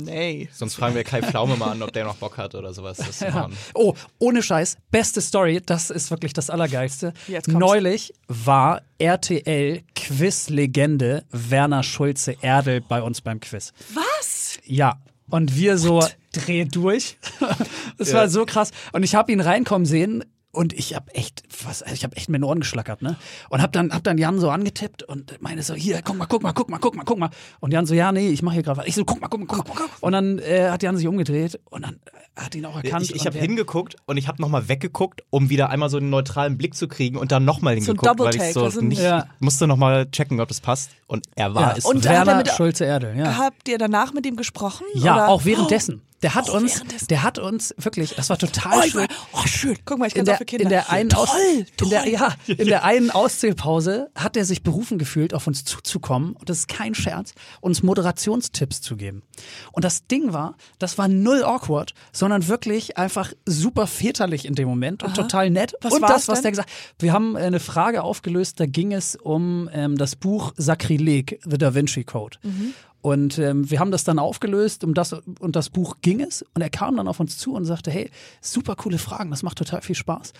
nee. 0.05 0.49
sonst 0.51 0.75
fragen 0.75 0.95
wir 0.95 1.03
Kai 1.03 1.21
Pflaume 1.21 1.55
mal 1.57 1.71
an, 1.71 1.81
ob 1.81 1.91
der 1.93 2.05
noch 2.05 2.15
Bock 2.15 2.37
hat 2.37 2.55
oder 2.55 2.73
sowas. 2.73 2.97
Machen. 3.21 3.55
Oh, 3.73 3.93
ohne 4.19 4.43
Scheiß, 4.43 4.77
beste 4.91 5.21
Story, 5.21 5.61
das 5.65 5.89
ist 5.89 6.11
wirklich 6.11 6.33
das 6.33 6.49
Allergeilste. 6.49 7.13
Neulich 7.47 8.13
war 8.27 8.81
RTL 8.99 9.81
Quiz-Legende 9.95 11.23
Werner 11.31 11.83
Schulze 11.83 12.35
Erdel 12.41 12.81
bei 12.81 13.01
uns 13.01 13.21
beim 13.21 13.39
Quiz. 13.39 13.73
Was? 13.93 14.57
Ja. 14.63 14.99
Und 15.29 15.57
wir 15.57 15.77
so, 15.77 16.03
dreh 16.31 16.65
durch. 16.65 17.17
Das 17.97 18.13
war 18.13 18.29
so 18.29 18.45
krass. 18.45 18.69
Und 18.91 19.01
ich 19.01 19.15
habe 19.15 19.31
ihn 19.31 19.41
reinkommen 19.41 19.87
sehen 19.87 20.23
und 20.57 20.73
ich 20.73 20.95
habe 20.95 21.13
echt, 21.13 21.43
was, 21.63 21.83
ich 21.93 22.03
habe 22.03 22.15
echt 22.17 22.29
mit 22.29 22.39
den 22.39 22.43
Ohren 22.43 22.59
geschlackert, 22.59 23.01
ne? 23.03 23.15
Und 23.49 23.61
hab 23.61 23.71
dann, 23.71 23.91
hab 23.93 24.03
dann 24.03 24.17
Jan 24.17 24.39
so 24.39 24.49
angetippt 24.49 25.03
und 25.03 25.39
meine 25.41 25.61
so, 25.61 25.75
hier, 25.75 26.01
guck 26.03 26.17
mal, 26.17 26.25
guck 26.25 26.41
mal, 26.41 26.51
guck 26.51 26.69
mal, 26.69 26.79
guck 26.79 26.95
mal, 26.95 27.03
guck 27.03 27.19
mal. 27.19 27.29
Und 27.59 27.71
Jan 27.71 27.85
so, 27.85 27.93
ja, 27.93 28.11
nee, 28.11 28.29
ich 28.29 28.41
mache 28.41 28.55
hier 28.55 28.63
gerade 28.63 28.79
was. 28.79 28.87
Ich 28.87 28.95
so, 28.95 29.05
guck 29.05 29.21
mal, 29.21 29.27
guck 29.27 29.39
mal, 29.41 29.45
guck 29.47 29.67
mal. 29.67 29.85
Und 30.01 30.11
dann 30.13 30.39
äh, 30.39 30.69
hat 30.69 30.81
Jan 30.83 30.97
sich 30.97 31.07
umgedreht 31.07 31.59
und 31.69 31.83
dann 31.85 31.99
äh, 32.35 32.41
hat 32.41 32.55
ihn 32.55 32.65
auch 32.65 32.75
erkannt. 32.75 33.05
Ich, 33.05 33.15
ich 33.15 33.25
habe 33.27 33.37
hingeguckt 33.37 33.95
und 34.07 34.17
ich 34.17 34.27
habe 34.27 34.41
nochmal 34.41 34.67
weggeguckt, 34.67 35.21
um 35.29 35.49
wieder 35.49 35.69
einmal 35.69 35.89
so 35.89 35.97
einen 35.97 36.09
neutralen 36.09 36.57
Blick 36.57 36.73
zu 36.75 36.87
kriegen 36.87 37.17
und 37.17 37.31
dann 37.31 37.45
nochmal 37.45 37.75
So 37.75 37.91
ein 37.91 37.97
hingeguckt, 37.99 38.19
weil 38.19 38.35
ich 38.35 38.53
so 38.53 38.63
also 38.63 38.81
nicht, 38.81 39.01
Ja. 39.01 39.27
musste 39.39 39.67
nochmal 39.67 40.09
checken, 40.11 40.39
ob 40.39 40.47
das 40.47 40.59
passt. 40.59 40.89
Und 41.05 41.25
er 41.35 41.53
war 41.53 41.61
Ja, 41.61 41.75
es. 41.77 41.85
Und 41.85 42.05
er 42.05 42.11
Werner 42.13 42.37
mit- 42.37 42.49
Schulze 42.49 42.85
Erdel, 42.85 43.15
ja. 43.15 43.37
Habt 43.37 43.69
ihr 43.69 43.77
danach 43.77 44.11
mit 44.13 44.25
ihm 44.25 44.35
gesprochen? 44.35 44.85
Ja, 44.95 45.13
oder? 45.13 45.29
auch 45.29 45.45
währenddessen. 45.45 46.01
Der 46.23 46.33
hat 46.33 46.49
Auch 46.49 46.55
uns, 46.55 46.81
der 47.09 47.21
hat 47.21 47.37
uns 47.37 47.75
wirklich, 47.77 48.15
das 48.15 48.29
war 48.31 48.37
total 48.39 48.79
Oh, 48.79 48.89
schön. 48.89 49.07
oh, 49.33 49.45
schön. 49.45 49.77
Guck 49.85 49.99
mal, 49.99 50.07
ich 50.07 50.15
kann 50.15 50.23
auch 50.23 50.25
der, 50.25 50.37
für 50.37 50.45
Kinder. 50.45 50.63
in 50.63 50.69
der 50.69 50.89
einen 50.91 51.13
Aus, 51.13 51.29
toll, 51.29 51.65
in 51.83 51.89
der, 51.89 52.01
toll. 52.03 52.11
ja, 52.11 52.35
in 52.47 52.67
der 52.67 52.83
einen 52.83 53.11
Auszählpause 53.11 54.09
hat 54.15 54.35
er 54.35 54.43
sich 54.45 54.63
berufen 54.63 54.97
gefühlt, 54.97 55.33
auf 55.35 55.45
uns 55.45 55.63
zuzukommen 55.63 56.33
und 56.33 56.49
das 56.49 56.59
ist 56.59 56.67
kein 56.67 56.95
Scherz, 56.95 57.33
uns 57.61 57.83
Moderationstipps 57.83 58.81
zu 58.81 58.95
geben. 58.95 59.21
Und 59.71 59.85
das 59.85 60.07
Ding 60.07 60.33
war, 60.33 60.55
das 60.79 60.97
war 60.97 61.07
null 61.07 61.43
awkward, 61.43 61.93
sondern 62.11 62.47
wirklich 62.47 62.97
einfach 62.97 63.31
super 63.45 63.85
väterlich 63.85 64.45
in 64.45 64.55
dem 64.55 64.67
Moment 64.67 65.03
und 65.03 65.15
total 65.15 65.49
nett. 65.51 65.75
Was 65.81 65.93
und 65.93 66.01
war 66.01 66.09
das, 66.09 66.27
was 66.27 66.37
denn? 66.39 66.43
der 66.43 66.51
gesagt, 66.51 66.69
wir 66.99 67.13
haben 67.13 67.35
äh, 67.35 67.41
eine 67.41 67.59
Frage 67.59 68.01
aufgelöst, 68.03 68.59
da 68.59 68.65
ging 68.65 68.91
es 68.91 69.15
um 69.15 69.69
ähm, 69.71 69.97
das 69.97 70.15
Buch 70.15 70.53
Sakrileg, 70.57 71.39
The 71.45 71.57
Da 71.59 71.75
Vinci 71.75 72.03
Code. 72.03 72.37
Mhm. 72.41 72.73
Und 73.07 73.39
ähm, 73.39 73.71
wir 73.71 73.79
haben 73.79 73.91
das 73.91 74.03
dann 74.03 74.19
aufgelöst, 74.19 74.83
um 74.83 74.93
das 74.93 75.13
und 75.13 75.55
das 75.55 75.69
Buch 75.69 75.95
ging 76.01 76.19
es. 76.19 76.43
Und 76.53 76.61
er 76.61 76.69
kam 76.69 76.97
dann 76.97 77.07
auf 77.07 77.21
uns 77.21 77.37
zu 77.37 77.53
und 77.53 77.63
sagte: 77.63 77.89
Hey, 77.89 78.11
super 78.41 78.75
coole 78.75 78.97
Fragen, 78.97 79.31
das 79.31 79.43
macht 79.43 79.57
total 79.57 79.81
viel 79.81 79.95
Spaß. 79.95 80.33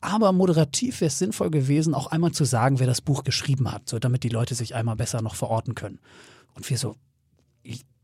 Aber 0.00 0.30
moderativ 0.30 1.00
wäre 1.00 1.08
es 1.08 1.18
sinnvoll 1.18 1.50
gewesen, 1.50 1.94
auch 1.94 2.06
einmal 2.06 2.30
zu 2.30 2.44
sagen, 2.44 2.78
wer 2.78 2.86
das 2.86 3.00
Buch 3.00 3.24
geschrieben 3.24 3.72
hat, 3.72 3.88
so 3.88 3.98
damit 3.98 4.22
die 4.22 4.28
Leute 4.28 4.54
sich 4.54 4.76
einmal 4.76 4.94
besser 4.94 5.20
noch 5.20 5.34
verorten 5.34 5.74
können. 5.74 5.98
Und 6.54 6.70
wir 6.70 6.78
so, 6.78 6.94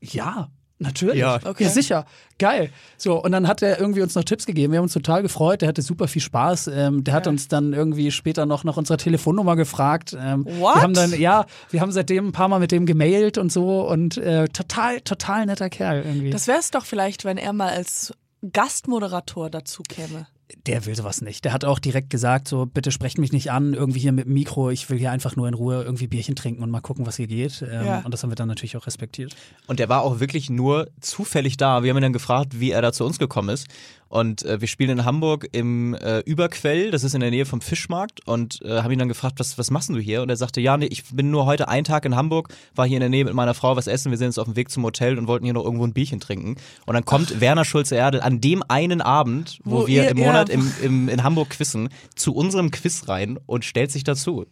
ja, 0.00 0.50
natürlich. 0.79 1.16
Ja. 1.18 1.37
Okay. 1.45 1.64
ja, 1.64 1.70
sicher. 1.70 2.07
Geil. 2.39 2.70
So, 2.97 3.22
und 3.22 3.33
dann 3.33 3.49
hat 3.49 3.62
er 3.62 3.81
irgendwie 3.81 4.01
uns 4.03 4.14
noch 4.14 4.24
Tipps 4.24 4.47
gegeben. 4.47 4.72
Wir 4.72 4.79
haben 4.79 4.85
uns 4.85 4.93
total 4.93 5.22
gefreut. 5.22 5.61
Der 5.62 5.68
hatte 5.68 5.83
super 5.83 6.07
viel 6.09 6.22
Spaß. 6.22 6.68
Ähm, 6.72 7.03
der 7.05 7.14
hat 7.14 7.26
Ja. 7.26 7.33
uns 7.33 7.49
dann 7.49 7.72
irgendwie 7.72 8.11
später 8.11 8.47
noch 8.47 8.62
nach 8.64 8.76
unserer 8.76 8.97
Telefonnummer 8.99 9.57
gefragt. 9.57 10.16
Ähm, 10.18 10.45
What? 10.47 10.76
Wir 10.76 10.83
haben 10.83 10.95
dann, 10.95 11.18
ja, 11.18 11.47
wir 11.70 11.81
haben 11.81 11.91
seitdem 11.93 12.29
ein 12.29 12.33
paar 12.33 12.49
Mal 12.49 12.61
mit 12.61 12.70
dem 12.72 12.87
gemailt 12.87 13.39
und 13.39 13.51
so 13.53 13.89
und 13.89 14.16
äh, 14.18 14.47
total, 14.49 15.01
total 15.01 15.47
netter 15.47 15.68
Kerl 15.70 16.03
irgendwie. 16.05 16.31
Das 16.31 16.47
wäre 16.47 16.59
es 16.59 16.70
doch 16.70 16.85
vielleicht, 16.87 17.24
wenn 17.24 17.39
er 17.39 17.53
mal 17.53 17.70
als 17.70 18.12
Gastmoderator 18.53 19.51
dazu 19.51 19.83
käme. 19.89 20.26
Der 20.66 20.86
will 20.86 20.94
sowas 20.94 21.20
nicht. 21.20 21.44
Der 21.44 21.53
hat 21.53 21.64
auch 21.64 21.78
direkt 21.78 22.11
gesagt, 22.11 22.49
so, 22.49 22.64
bitte 22.66 22.90
sprecht 22.90 23.18
mich 23.18 23.32
nicht 23.32 23.51
an, 23.51 23.74
irgendwie 23.74 24.01
hier 24.01 24.12
mit 24.12 24.26
dem 24.26 24.32
Mikro. 24.32 24.70
Ich 24.70 24.88
will 24.88 24.99
hier 24.99 25.11
einfach 25.11 25.36
nur 25.36 25.46
in 25.46 25.55
Ruhe 25.55 25.82
irgendwie 25.82 26.07
Bierchen 26.07 26.36
trinken 26.36 26.62
und 26.62 26.70
mal 26.70 26.80
gucken, 26.80 27.07
was 27.07 27.16
hier 27.16 27.26
geht. 27.26 27.62
Ähm, 27.62 27.86
Ja. 27.86 28.01
Und 28.01 28.12
das 28.12 28.22
haben 28.22 28.30
wir 28.30 28.36
dann 28.36 28.49
natürlich 28.49 28.76
auch 28.76 28.86
respektiert. 28.86 29.36
Und 29.66 29.78
der 29.78 29.88
war 29.88 30.03
auch 30.03 30.20
wirklich 30.20 30.49
nur 30.51 30.88
zufällig 31.01 31.57
da. 31.57 31.82
Wir 31.82 31.90
haben 31.90 31.99
ihn 31.99 32.03
dann 32.03 32.12
gefragt, 32.12 32.61
wie 32.61 32.70
er 32.70 32.82
da 32.82 32.92
zu 32.92 33.05
uns 33.05 33.18
gekommen 33.18 33.51
ist. 33.51 33.68
Und 34.09 34.42
äh, 34.44 34.61
wir 34.61 34.68
spielen 34.68 34.90
in 34.98 35.04
Hamburg 35.04 35.46
im 35.52 35.94
äh, 35.94 36.20
Überquell, 36.20 36.90
das 36.90 37.04
ist 37.04 37.14
in 37.14 37.20
der 37.20 37.30
Nähe 37.30 37.44
vom 37.46 37.61
Fischmarkt. 37.61 38.26
Und 38.26 38.61
äh, 38.62 38.82
haben 38.82 38.90
ihn 38.90 38.98
dann 38.98 39.09
gefragt, 39.09 39.38
was, 39.38 39.59
was 39.59 39.70
machst 39.70 39.90
du 39.90 39.98
hier? 39.98 40.22
Und 40.22 40.30
er 40.30 40.36
sagte, 40.36 40.61
ja, 40.61 40.76
nee, 40.76 40.86
ich 40.86 41.04
bin 41.12 41.30
nur 41.30 41.44
heute 41.46 41.68
einen 41.68 41.84
Tag 41.84 42.04
in 42.06 42.16
Hamburg, 42.16 42.48
war 42.74 42.86
hier 42.86 42.96
in 42.96 43.00
der 43.00 43.11
Nähe 43.11 43.24
mit 43.24 43.34
meiner 43.34 43.54
Frau 43.54 43.76
was 43.76 43.86
essen. 43.86 44.11
Wir 44.11 44.16
sind 44.18 44.28
jetzt 44.28 44.38
auf 44.38 44.46
dem 44.46 44.56
Weg 44.56 44.70
zum 44.70 44.82
Hotel 44.84 45.18
und 45.18 45.26
wollten 45.28 45.44
hier 45.44 45.52
noch 45.54 45.64
irgendwo 45.64 45.84
ein 45.86 45.92
Bierchen 45.92 46.20
trinken. 46.20 46.56
Und 46.86 46.94
dann 46.94 47.04
kommt 47.04 47.40
Werner 47.40 47.64
Schulze-Erdel 47.66 48.20
an 48.22 48.40
dem 48.40 48.62
einen 48.68 49.02
Abend, 49.02 49.59
wo, 49.64 49.82
Wo 49.82 49.86
wir 49.86 50.04
ihr- 50.04 50.11
im 50.11 50.18
Monat 50.18 50.48
ja. 50.48 50.54
im, 50.54 50.72
im, 50.82 51.09
in 51.11 51.22
Hamburg 51.22 51.50
quissen, 51.50 51.90
zu 52.14 52.34
unserem 52.34 52.70
Quiz 52.70 53.09
rein 53.09 53.38
und 53.44 53.64
stellt 53.66 53.90
sich 53.92 54.04
dazu. 54.04 54.46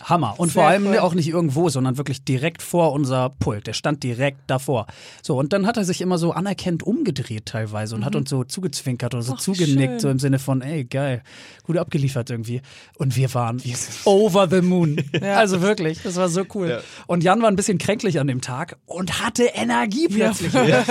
Hammer. 0.00 0.34
Und 0.38 0.48
Sehr 0.52 0.62
vor 0.62 0.68
allem 0.70 0.86
cool. 0.86 0.98
auch 1.00 1.12
nicht 1.14 1.28
irgendwo, 1.28 1.68
sondern 1.68 1.98
wirklich 1.98 2.24
direkt 2.24 2.62
vor 2.62 2.92
unser 2.92 3.28
Pult. 3.30 3.66
Der 3.66 3.72
stand 3.74 4.02
direkt 4.02 4.38
davor. 4.46 4.86
So, 5.22 5.36
und 5.38 5.52
dann 5.52 5.66
hat 5.66 5.76
er 5.76 5.84
sich 5.84 6.00
immer 6.00 6.16
so 6.18 6.32
anerkennt 6.32 6.82
umgedreht 6.84 7.46
teilweise 7.46 7.94
und 7.96 8.04
hat 8.04 8.14
Mhm. 8.14 8.20
uns 8.20 8.30
so 8.30 8.44
zugezogen 8.44 8.77
zugezwinkert 8.78 9.14
oder 9.14 9.22
so 9.22 9.32
Ach, 9.34 9.38
wie 9.38 9.42
zugenickt, 9.42 9.92
schön. 9.92 10.00
so 10.00 10.08
im 10.08 10.18
Sinne 10.18 10.38
von, 10.38 10.62
ey, 10.62 10.84
geil, 10.84 11.22
gut 11.64 11.76
abgeliefert 11.76 12.30
irgendwie. 12.30 12.62
Und 12.96 13.16
wir 13.16 13.32
waren 13.34 13.62
over 14.04 14.48
the 14.48 14.62
moon. 14.62 14.96
Also 15.38 15.60
wirklich, 15.60 16.02
das 16.02 16.16
war 16.16 16.28
so 16.28 16.44
cool. 16.54 16.68
Ja. 16.70 16.80
Und 17.06 17.22
Jan 17.22 17.42
war 17.42 17.48
ein 17.48 17.56
bisschen 17.56 17.78
kränklich 17.78 18.18
an 18.18 18.26
dem 18.26 18.40
Tag 18.40 18.76
und 18.86 19.20
hatte 19.24 19.44
Energie 19.44 20.08
plötzlich. 20.08 20.52
Das, 20.52 20.88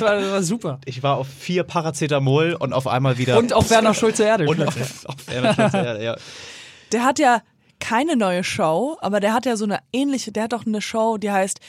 war, 0.00 0.20
das 0.20 0.30
war 0.30 0.42
super. 0.42 0.80
Ich 0.84 1.02
war 1.02 1.16
auf 1.16 1.28
vier 1.28 1.62
Paracetamol 1.62 2.54
und 2.54 2.72
auf 2.72 2.86
einmal 2.86 3.18
wieder. 3.18 3.38
Und 3.38 3.52
auf 3.52 3.70
Werner 3.70 3.94
Schulze-Erdel. 3.94 4.48
und 4.48 4.56
plötzlich. 4.56 4.82
auf, 4.82 5.06
auf 5.06 5.28
Werner 5.28 5.54
Schulze 5.54 5.76
Erde, 5.76 6.04
ja. 6.04 6.16
Der 6.92 7.04
hat 7.04 7.18
ja 7.18 7.42
keine 7.80 8.16
neue 8.16 8.44
Show, 8.44 8.96
aber 9.00 9.20
der 9.20 9.34
hat 9.34 9.44
ja 9.46 9.56
so 9.56 9.64
eine 9.64 9.78
ähnliche, 9.92 10.32
der 10.32 10.44
hat 10.44 10.54
auch 10.54 10.64
eine 10.66 10.80
Show, 10.80 11.18
die 11.18 11.30
heißt 11.30 11.60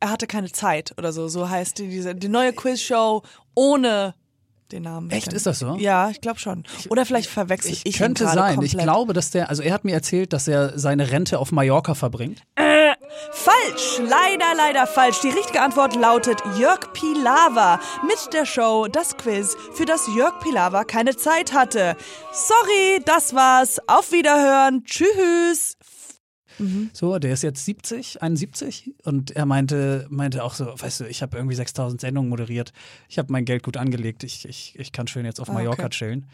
Er 0.00 0.10
hatte 0.10 0.26
keine 0.26 0.52
Zeit 0.52 0.94
oder 0.98 1.12
so. 1.12 1.28
So 1.28 1.48
heißt 1.48 1.78
die, 1.78 1.88
diese, 1.88 2.14
die 2.14 2.28
neue 2.28 2.52
Quizshow 2.52 3.22
ohne 3.54 4.14
den 4.72 4.82
Namen. 4.82 5.10
Echt? 5.10 5.32
Ist 5.32 5.46
das 5.46 5.58
so? 5.58 5.76
Ja, 5.78 6.10
ich 6.10 6.20
glaube 6.20 6.38
schon. 6.38 6.64
Oder 6.88 7.06
vielleicht 7.06 7.30
verwechsel 7.30 7.72
ich, 7.72 7.86
Ich 7.86 7.96
ihn 7.96 7.98
könnte 7.98 8.24
gerade 8.24 8.38
sein. 8.38 8.54
Komplett. 8.56 8.74
Ich 8.74 8.78
glaube, 8.78 9.12
dass 9.12 9.30
der, 9.30 9.48
also 9.48 9.62
er 9.62 9.72
hat 9.72 9.84
mir 9.84 9.92
erzählt, 9.94 10.32
dass 10.32 10.48
er 10.48 10.78
seine 10.78 11.10
Rente 11.10 11.38
auf 11.38 11.52
Mallorca 11.52 11.94
verbringt. 11.94 12.42
Falsch, 13.32 13.98
leider, 13.98 14.54
leider 14.56 14.86
falsch. 14.86 15.20
Die 15.20 15.28
richtige 15.28 15.60
Antwort 15.60 15.94
lautet 15.94 16.38
Jörg 16.58 16.92
Pilawa 16.92 17.80
mit 18.06 18.32
der 18.32 18.44
Show 18.44 18.88
Das 18.88 19.16
Quiz, 19.16 19.56
für 19.74 19.84
das 19.84 20.06
Jörg 20.16 20.38
Pilawa 20.40 20.84
keine 20.84 21.16
Zeit 21.16 21.52
hatte. 21.52 21.96
Sorry, 22.32 23.00
das 23.04 23.34
war's. 23.34 23.78
Auf 23.86 24.12
Wiederhören. 24.12 24.84
Tschüss. 24.84 25.76
So, 26.92 27.18
der 27.18 27.32
ist 27.32 27.42
jetzt 27.42 27.64
70, 27.64 28.22
71 28.22 28.92
und 29.04 29.30
er 29.32 29.46
meinte, 29.46 30.06
meinte 30.08 30.42
auch 30.42 30.54
so, 30.54 30.66
weißt 30.66 31.00
du, 31.00 31.04
ich 31.04 31.22
habe 31.22 31.36
irgendwie 31.36 31.54
6000 31.54 32.00
Sendungen 32.00 32.30
moderiert, 32.30 32.72
ich 33.08 33.18
habe 33.18 33.30
mein 33.32 33.44
Geld 33.44 33.62
gut 33.62 33.76
angelegt, 33.76 34.24
ich, 34.24 34.48
ich, 34.48 34.74
ich 34.78 34.92
kann 34.92 35.06
schön 35.06 35.24
jetzt 35.26 35.40
auf 35.40 35.50
Ah, 35.50 35.52
Mallorca 35.54 35.82
okay. 35.84 35.90
chillen. 35.90 36.26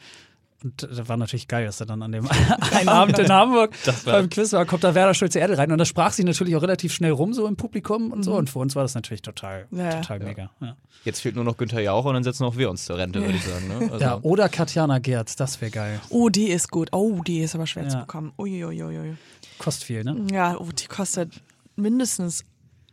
Und 0.63 0.83
das 0.83 1.09
war 1.09 1.17
natürlich 1.17 1.49
geil, 1.49 1.67
dass 1.67 1.81
er 1.81 1.87
dann 1.87 2.03
an 2.03 2.13
dem 2.13 2.29
einen 2.73 2.89
Abend 2.89 3.19
in 3.19 3.31
Hamburg 3.33 3.75
beim 4.05 4.29
Quiz 4.31 4.53
war, 4.53 4.65
kommt 4.65 4.85
da 4.85 4.95
Werder 4.95 5.15
Schulze 5.15 5.39
Erde 5.41 5.59
rein 5.59 5.73
und 5.73 5.79
das 5.79 5.89
sprach 5.89 6.13
sich 6.13 6.25
natürlich 6.25 6.55
auch 6.57 6.63
relativ 6.63 6.93
schnell 6.93 7.11
rum, 7.13 7.33
so 7.35 7.47
im 7.47 7.57
Publikum 7.57 8.13
und 8.13 8.19
Mhm. 8.19 8.23
so. 8.23 8.35
Und 8.35 8.51
für 8.51 8.59
uns 8.61 8.77
war 8.77 8.83
das 8.85 8.95
natürlich 8.95 9.23
total, 9.23 9.67
Ja, 9.71 9.85
ja. 9.85 9.91
total 10.01 10.19
mega. 10.21 10.51
Ja. 10.61 10.77
Jetzt 11.05 11.21
fehlt 11.21 11.35
nur 11.35 11.45
noch 11.45 11.57
Günther 11.57 11.81
Jauch 11.81 12.05
und 12.05 12.15
dann 12.15 12.23
setzen 12.25 12.45
auch 12.45 12.57
wir 12.57 12.71
uns 12.71 12.85
zur 12.85 12.97
Rente, 12.99 13.21
würde 13.21 13.35
ich 13.35 13.45
sagen. 13.45 13.67
Ne? 13.69 13.91
Also, 13.93 13.99
ja, 14.05 14.19
oder 14.23 14.49
Katjana 14.49 14.99
Gerz, 15.01 15.35
das 15.37 15.61
wäre 15.61 15.71
geil. 15.73 16.01
Oh, 16.11 16.29
die 16.29 16.49
ist 16.51 16.71
gut. 16.71 16.91
Oh, 16.93 17.21
die 17.27 17.41
ist 17.41 17.55
aber 17.55 17.67
schwer 17.67 17.89
zu 17.89 17.97
Ja. 17.97 18.01
bekommen. 18.03 18.33
Uiuiuiui. 18.39 19.17
Kostet 19.59 19.85
viel, 19.85 20.05
ne? 20.05 20.27
Ja, 20.33 20.57
oh, 20.59 20.69
die 20.73 20.87
kostet 20.87 21.33
mindestens 21.77 22.45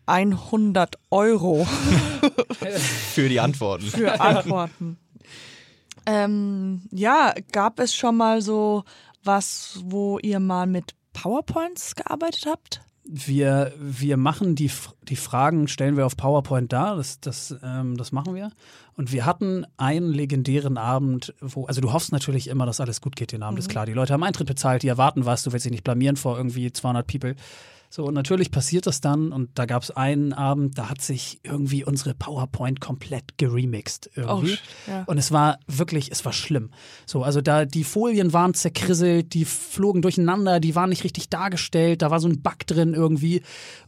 100 0.08 0.96
Euro 1.12 1.66
Für 3.14 3.30
die 3.30 3.40
Antworten. 3.40 3.86
für 3.86 4.20
Antworten. 4.20 4.98
Ähm, 6.06 6.82
ja, 6.92 7.34
gab 7.52 7.80
es 7.80 7.96
schon 7.96 8.18
mal 8.18 8.42
so 8.42 8.84
was, 9.24 9.80
wo 9.84 10.20
ihr 10.20 10.40
mal 10.40 10.68
mit 10.68 10.96
PowerPoints 11.14 11.96
gearbeitet 11.96 12.46
habt? 12.48 12.82
Wir, 13.12 13.74
wir 13.80 14.18
machen 14.18 14.54
die, 14.54 14.70
die 15.04 15.16
Fragen, 15.16 15.68
stellen 15.68 15.98
wir 15.98 16.06
auf 16.06 16.16
PowerPoint 16.16 16.72
dar, 16.72 16.96
das, 16.96 17.20
das, 17.20 17.56
ähm, 17.64 17.98
das 17.98 18.12
machen 18.12 18.36
wir. 18.36 18.52
Und 18.94 19.12
wir 19.12 19.26
hatten 19.26 19.66
einen 19.78 20.12
legendären 20.14 20.78
Abend, 20.78 21.34
wo, 21.42 21.66
also 21.66 21.82
du 21.82 21.92
hoffst 21.92 22.12
natürlich 22.12 22.48
immer, 22.50 22.68
dass 22.68 22.80
alles 22.80 23.02
gut 23.02 23.16
geht 23.16 23.32
den 23.32 23.42
Abend, 23.42 23.58
ist 23.58 23.70
klar. 23.70 23.88
Die 23.88 23.94
Leute 23.94 24.14
haben 24.14 24.24
Eintritt 24.24 24.48
bezahlt, 24.48 24.84
die 24.84 24.90
erwarten 24.90 25.26
was, 25.26 25.42
du 25.42 25.52
willst 25.52 25.66
dich 25.66 25.72
nicht 25.72 25.84
blamieren 25.84 26.18
vor 26.18 26.38
irgendwie 26.38 26.72
200 26.72 27.08
People. 27.08 27.36
So, 27.92 28.06
und 28.06 28.14
natürlich 28.14 28.52
passiert 28.52 28.86
das 28.86 29.02
dann 29.02 29.32
und 29.32 29.50
da 29.56 29.66
gab 29.66 29.82
es 29.82 29.90
einen 29.90 30.32
Abend, 30.32 30.78
da 30.78 30.90
hat 30.90 31.02
sich 31.02 31.40
irgendwie 31.44 31.84
unsere 31.84 32.14
PowerPoint 32.14 32.80
komplett 32.80 33.38
geremixed 33.38 34.12
irgendwie. 34.16 34.54
Oh, 34.54 34.92
ja. 34.92 35.04
Und 35.06 35.18
es 35.18 35.32
war 35.32 35.60
wirklich, 35.66 36.12
es 36.12 36.24
war 36.24 36.34
schlimm. 36.34 36.70
So, 37.08 37.24
also 37.24 37.42
da 37.42 37.66
die 37.66 37.84
Folien 37.84 38.32
waren 38.32 38.54
zerkrisselt, 38.54 39.34
die 39.34 39.44
flogen 39.44 40.04
durcheinander, 40.04 40.60
die 40.60 40.76
waren 40.76 40.90
nicht 40.90 41.04
richtig 41.04 41.30
dargestellt, 41.30 42.04
da 42.04 42.12
war 42.12 42.20
so 42.20 42.28
ein 42.28 42.44
Bug 42.44 42.60
drin 42.68 42.94
irgendwie. 42.94 43.42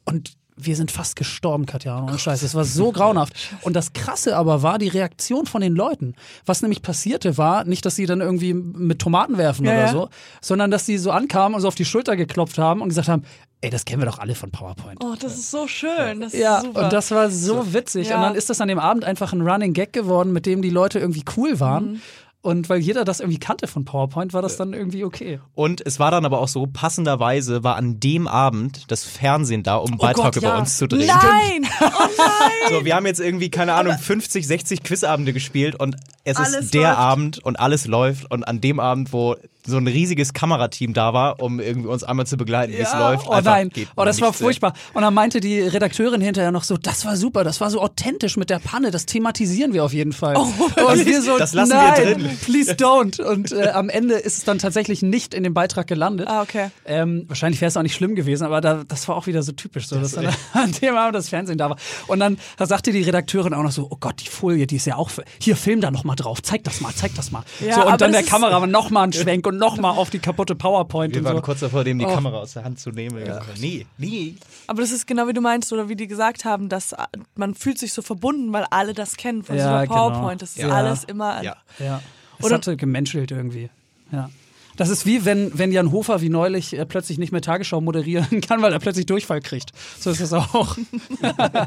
Und 0.03 0.33
wir 0.55 0.75
sind 0.75 0.91
fast 0.91 1.15
gestorben, 1.15 1.65
Katja. 1.65 2.03
Ohne 2.03 2.19
Scheiß. 2.19 2.43
Es 2.43 2.55
war 2.55 2.65
so 2.65 2.91
grauenhaft. 2.93 3.33
Und 3.61 3.75
das 3.75 3.93
Krasse 3.93 4.35
aber 4.35 4.63
war 4.63 4.77
die 4.77 4.87
Reaktion 4.87 5.45
von 5.45 5.61
den 5.61 5.75
Leuten. 5.75 6.15
Was 6.45 6.61
nämlich 6.61 6.81
passierte 6.81 7.37
war, 7.37 7.63
nicht, 7.63 7.85
dass 7.85 7.95
sie 7.95 8.05
dann 8.05 8.21
irgendwie 8.21 8.53
mit 8.53 8.99
Tomaten 8.99 9.37
werfen 9.37 9.65
Ja, 9.65 9.71
oder 9.71 9.81
ja. 9.81 9.91
so, 9.91 10.09
sondern 10.41 10.71
dass 10.71 10.85
sie 10.85 10.97
so 10.97 11.11
ankamen 11.11 11.55
und 11.55 11.61
so 11.61 11.67
auf 11.67 11.75
die 11.75 11.85
Schulter 11.85 12.15
geklopft 12.15 12.57
haben 12.57 12.81
und 12.81 12.89
gesagt 12.89 13.07
haben, 13.07 13.23
ey, 13.61 13.69
das 13.69 13.85
kennen 13.85 14.01
wir 14.01 14.07
doch 14.07 14.19
alle 14.19 14.35
von 14.35 14.51
PowerPoint. 14.51 15.03
Oh, 15.03 15.15
das 15.19 15.33
ist 15.33 15.51
so 15.51 15.67
schön. 15.67 16.21
Das 16.21 16.33
Ja, 16.33 16.61
und 16.61 16.91
das 16.91 17.11
war 17.11 17.29
so 17.29 17.73
witzig. 17.73 18.09
Ja. 18.09 18.17
Und 18.17 18.23
dann 18.23 18.35
ist 18.35 18.49
das 18.49 18.59
an 18.59 18.67
dem 18.67 18.79
Abend 18.79 19.05
einfach 19.05 19.33
ein 19.33 19.41
Running 19.41 19.73
Gag 19.73 19.93
geworden, 19.93 20.33
mit 20.33 20.45
dem 20.45 20.61
die 20.61 20.69
Leute 20.69 20.99
irgendwie 20.99 21.23
cool 21.37 21.59
waren. 21.59 21.93
Mhm. 21.93 22.01
Und 22.43 22.69
weil 22.69 22.79
jeder 22.79 23.05
das 23.05 23.19
irgendwie 23.19 23.37
kannte 23.37 23.67
von 23.67 23.85
PowerPoint, 23.85 24.33
war 24.33 24.41
das 24.41 24.57
dann 24.57 24.73
irgendwie 24.73 25.03
okay. 25.03 25.39
Und 25.53 25.85
es 25.85 25.99
war 25.99 26.09
dann 26.09 26.25
aber 26.25 26.39
auch 26.39 26.47
so, 26.47 26.65
passenderweise 26.65 27.63
war 27.63 27.75
an 27.75 27.99
dem 27.99 28.27
Abend 28.27 28.89
das 28.89 29.03
Fernsehen 29.03 29.61
da, 29.61 29.75
um 29.75 29.91
einen 29.91 29.97
Beitrag 29.99 30.33
Gott, 30.33 30.37
über 30.37 30.47
ja. 30.47 30.57
uns 30.57 30.77
zu 30.77 30.87
drehen. 30.87 31.05
Nein! 31.05 31.69
Oh 31.81 32.07
nein! 32.17 32.51
So, 32.69 32.85
wir 32.85 32.95
haben 32.95 33.05
jetzt 33.05 33.19
irgendwie, 33.19 33.51
keine 33.51 33.73
Ahnung, 33.73 33.95
50, 33.95 34.47
60 34.47 34.81
Quizabende 34.81 35.33
gespielt 35.33 35.79
und 35.79 35.97
es 36.23 36.37
Alles 36.37 36.65
ist 36.65 36.73
der 36.73 36.89
läuft. 36.89 36.97
Abend 36.97 37.39
und 37.43 37.59
alles 37.59 37.85
läuft 37.85 38.31
und 38.31 38.43
an 38.47 38.59
dem 38.59 38.79
Abend, 38.79 39.13
wo 39.13 39.35
so 39.65 39.77
ein 39.77 39.87
riesiges 39.87 40.33
Kamerateam 40.33 40.93
da 40.93 41.13
war, 41.13 41.39
um 41.41 41.59
irgendwie 41.59 41.87
uns 41.87 42.03
einmal 42.03 42.25
zu 42.25 42.37
begleiten, 42.37 42.73
wie 42.73 42.77
es 42.77 42.93
läuft. 42.93 43.27
Oh 43.27 43.31
einfach 43.31 43.51
nein, 43.51 43.69
geht 43.69 43.87
oh, 43.95 44.03
das 44.05 44.21
war 44.21 44.33
furchtbar. 44.33 44.73
Und 44.93 45.01
dann 45.03 45.13
meinte 45.13 45.39
die 45.39 45.59
Redakteurin 45.61 46.21
hinterher 46.21 46.51
noch 46.51 46.63
so, 46.63 46.77
das 46.77 47.05
war 47.05 47.15
super, 47.17 47.43
das 47.43 47.61
war 47.61 47.69
so 47.69 47.81
authentisch 47.81 48.37
mit 48.37 48.49
der 48.49 48.59
Panne, 48.59 48.91
das 48.91 49.05
thematisieren 49.05 49.73
wir 49.73 49.83
auf 49.83 49.93
jeden 49.93 50.13
Fall. 50.13 50.35
und 50.35 51.05
wir 51.05 51.21
so, 51.21 51.37
das 51.37 51.53
lassen 51.53 51.71
wir 51.71 51.75
nein, 51.77 52.19
drin. 52.19 52.37
please 52.43 52.73
don't. 52.73 53.21
Und 53.21 53.51
äh, 53.51 53.69
am 53.69 53.89
Ende 53.89 54.15
ist 54.15 54.37
es 54.39 54.43
dann 54.43 54.57
tatsächlich 54.59 55.01
nicht 55.01 55.33
in 55.33 55.43
dem 55.43 55.53
Beitrag 55.53 55.87
gelandet. 55.87 56.27
Ah, 56.27 56.41
okay. 56.41 56.69
Ähm, 56.85 57.25
wahrscheinlich 57.27 57.61
wäre 57.61 57.69
es 57.69 57.77
auch 57.77 57.83
nicht 57.83 57.95
schlimm 57.95 58.15
gewesen, 58.15 58.45
aber 58.45 58.61
da, 58.61 58.83
das 58.87 59.07
war 59.07 59.15
auch 59.15 59.27
wieder 59.27 59.43
so 59.43 59.51
typisch, 59.51 59.87
so, 59.87 59.99
dass 59.99 60.11
dann 60.13 60.29
an 60.53 60.71
dem 60.81 60.95
Abend 60.95 61.15
das 61.15 61.29
Fernsehen 61.29 61.57
da 61.57 61.69
war. 61.69 61.77
Und 62.07 62.19
dann 62.19 62.37
da 62.57 62.65
sagte 62.65 62.91
die 62.91 63.01
Redakteurin 63.01 63.53
auch 63.53 63.63
noch 63.63 63.71
so, 63.71 63.87
oh 63.89 63.97
Gott, 63.99 64.15
die 64.21 64.27
Folie, 64.27 64.67
die 64.67 64.77
ist 64.77 64.85
ja 64.85 64.95
auch, 64.95 65.11
hier, 65.39 65.55
film 65.55 65.81
da 65.81 65.91
noch 65.91 66.03
mal 66.03 66.15
drauf, 66.15 66.41
zeig 66.41 66.63
das 66.63 66.81
mal, 66.81 66.93
zeig 66.95 67.13
das 67.15 67.31
mal. 67.31 67.43
Ja, 67.59 67.75
so, 67.75 67.81
und 67.81 67.89
dann 67.89 67.99
das 67.99 68.11
der 68.11 68.19
ist- 68.21 68.29
Kameramann 68.29 68.71
noch 68.71 68.89
mal 68.89 69.03
einen 69.03 69.13
Schwenk 69.21 69.45
und 69.51 69.57
noch 69.59 69.77
mal 69.77 69.91
auf 69.91 70.09
die 70.09 70.19
kaputte 70.19 70.55
PowerPoint 70.55 71.13
Wir 71.13 71.21
und 71.21 71.25
waren 71.25 71.35
so. 71.37 71.41
kurz 71.41 71.59
davor, 71.61 71.83
dem 71.83 71.99
die 71.99 72.05
Oh. 72.05 72.13
Kamera 72.13 72.37
aus 72.39 72.53
der 72.53 72.63
Hand 72.63 72.79
zu 72.79 72.91
nehmen. 72.91 73.17
Wir 73.17 73.25
gesagt, 73.25 73.47
Nee, 73.59 73.85
nee. 73.97 74.35
Aber 74.67 74.81
das 74.81 74.91
ist 74.91 75.05
genau 75.07 75.27
wie 75.27 75.33
du 75.33 75.41
meinst 75.41 75.71
oder 75.73 75.89
wie 75.89 75.95
die 75.95 76.07
gesagt 76.07 76.45
haben, 76.45 76.69
dass 76.69 76.93
äh, 76.93 76.97
man 77.35 77.53
fühlt 77.55 77.77
sich 77.77 77.93
so 77.93 78.01
verbunden, 78.01 78.51
weil 78.53 78.65
alle 78.71 78.93
das 78.93 79.17
kennen 79.17 79.43
von 79.43 79.55
Ja, 79.57 79.63
so 79.63 79.69
einer 79.69 79.87
genau. 79.87 80.09
PowerPoint. 80.09 80.41
Das 80.41 80.51
ist 80.51 80.57
Ja. 80.59 80.69
alles 80.69 81.03
immer. 81.03 81.43
Ja. 81.43 81.57
Ja. 81.79 82.01
Es 82.39 82.45
Oder- 82.45 82.55
hatte 82.55 82.77
gemenschelt 82.77 83.31
irgendwie. 83.31 83.69
Ja. 84.11 84.29
Das 84.77 84.89
ist 84.89 85.05
wie 85.05 85.25
wenn, 85.25 85.51
wenn 85.57 85.71
Jan 85.71 85.91
Hofer 85.91 86.21
wie 86.21 86.29
neulich 86.29 86.77
äh, 86.77 86.85
plötzlich 86.85 87.17
nicht 87.19 87.31
mehr 87.31 87.41
Tagesschau 87.41 87.81
moderieren 87.81 88.41
kann, 88.41 88.61
weil 88.61 88.73
er 88.73 88.79
plötzlich 88.79 89.05
Durchfall 89.05 89.41
kriegt. 89.41 89.71
So 89.99 90.09
ist 90.09 90.21
es 90.21 90.33
auch. 90.33 90.75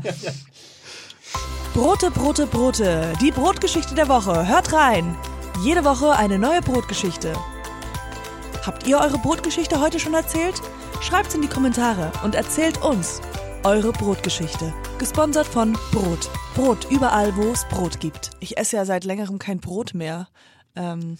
Brote, 1.74 2.10
Brote, 2.10 2.46
Brote. 2.46 3.12
Die 3.20 3.30
Brotgeschichte 3.30 3.94
der 3.94 4.08
Woche. 4.08 4.48
Hört 4.48 4.72
rein. 4.72 5.14
Jede 5.62 5.84
Woche 5.84 6.12
eine 6.12 6.38
neue 6.38 6.60
Brotgeschichte. 6.62 7.32
Habt 8.64 8.86
ihr 8.86 8.98
eure 8.98 9.18
Brotgeschichte 9.18 9.80
heute 9.80 10.00
schon 10.00 10.14
erzählt? 10.14 10.60
Schreibt's 11.02 11.34
in 11.34 11.42
die 11.42 11.48
Kommentare 11.48 12.10
und 12.24 12.34
erzählt 12.34 12.82
uns 12.82 13.20
eure 13.62 13.92
Brotgeschichte. 13.92 14.72
Gesponsert 14.98 15.46
von 15.46 15.72
Brot. 15.92 16.30
Brot 16.54 16.86
überall, 16.90 17.34
wo 17.36 17.50
es 17.52 17.64
Brot 17.68 18.00
gibt. 18.00 18.30
Ich 18.40 18.56
esse 18.56 18.76
ja 18.76 18.84
seit 18.84 19.04
längerem 19.04 19.38
kein 19.38 19.60
Brot 19.60 19.94
mehr. 19.94 20.28
Ähm, 20.76 21.18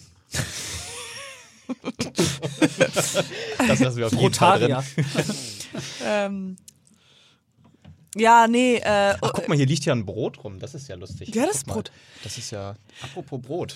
Das 3.67 3.79
lassen 3.79 3.97
wir 3.97 4.07
auf 4.07 4.13
jeden 4.13 4.33
Fall 4.33 4.59
drin. 4.59 4.77
Ähm, 6.05 6.55
ja, 8.15 8.47
nee, 8.47 8.77
äh, 8.77 9.15
Ach, 9.19 9.31
guck 9.33 9.49
mal, 9.49 9.57
hier 9.57 9.65
liegt 9.65 9.83
ja 9.83 9.93
ein 9.93 10.05
Brot 10.05 10.41
rum. 10.41 10.57
Das 10.57 10.73
ist 10.73 10.87
ja 10.87 10.95
lustig. 10.95 11.35
Ja, 11.35 11.45
das 11.45 11.57
ist 11.57 11.67
mal. 11.67 11.73
Brot. 11.73 11.91
Das 12.23 12.37
ist 12.37 12.51
ja, 12.51 12.75
apropos 13.01 13.41
Brot. 13.41 13.75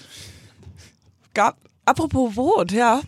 gab, 1.33 1.57
apropos 1.83 2.35
Brot, 2.35 2.71
ja. 2.71 3.01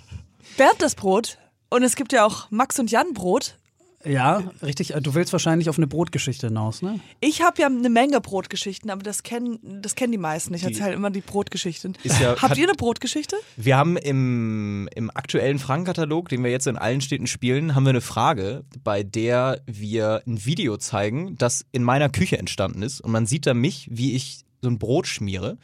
Bernd 0.57 0.81
das 0.81 0.95
Brot. 0.95 1.37
Und 1.69 1.83
es 1.83 1.95
gibt 1.95 2.11
ja 2.13 2.25
auch 2.25 2.49
Max 2.51 2.79
und 2.79 2.91
Jan 2.91 3.13
Brot. 3.13 3.57
Ja, 4.03 4.41
richtig. 4.63 4.95
Äh, 4.95 5.01
Du 5.01 5.13
willst 5.13 5.31
wahrscheinlich 5.31 5.69
auf 5.69 5.77
eine 5.77 5.85
Brotgeschichte 5.85 6.47
hinaus, 6.47 6.81
ne? 6.81 6.99
Ich 7.19 7.43
habe 7.43 7.61
ja 7.61 7.67
eine 7.67 7.87
Menge 7.89 8.19
Brotgeschichten, 8.19 8.89
aber 8.89 9.03
das 9.03 9.21
kennen, 9.21 9.59
das 9.83 9.93
kennen 9.93 10.11
die 10.11 10.17
meisten. 10.17 10.55
Ich 10.55 10.63
erzähle 10.63 10.93
immer 10.93 11.11
die 11.11 11.21
Brotgeschichten. 11.21 11.95
Ist 12.03 12.19
ja- 12.19 12.29
Habt 12.31 12.41
hat- 12.41 12.57
ihr 12.57 12.63
eine 12.67 12.73
Brotgeschichte? 12.75 13.35
Wir 13.57 13.77
haben 13.77 13.97
im, 13.97 14.89
im 14.95 15.11
aktuellen 15.11 15.59
Fragenkatalog, 15.59 16.29
den 16.29 16.43
wir 16.43 16.49
jetzt 16.49 16.65
in 16.65 16.77
allen 16.77 17.01
Städten 17.01 17.27
spielen, 17.27 17.75
haben 17.75 17.83
wir 17.85 17.91
eine 17.91 18.01
Frage, 18.01 18.63
bei 18.83 19.03
der 19.03 19.61
wir 19.67 20.23
ein 20.25 20.43
Video 20.45 20.77
zeigen, 20.77 21.35
das 21.37 21.65
in 21.71 21.83
meiner 21.83 22.09
Küche 22.09 22.39
entstanden 22.39 22.81
ist. 22.81 23.01
Und 23.01 23.11
man 23.11 23.27
sieht 23.27 23.45
da 23.45 23.53
mich, 23.53 23.87
wie 23.91 24.15
ich 24.15 24.45
so 24.63 24.69
ein 24.69 24.79
Brot 24.79 25.05
schmiere. 25.07 25.57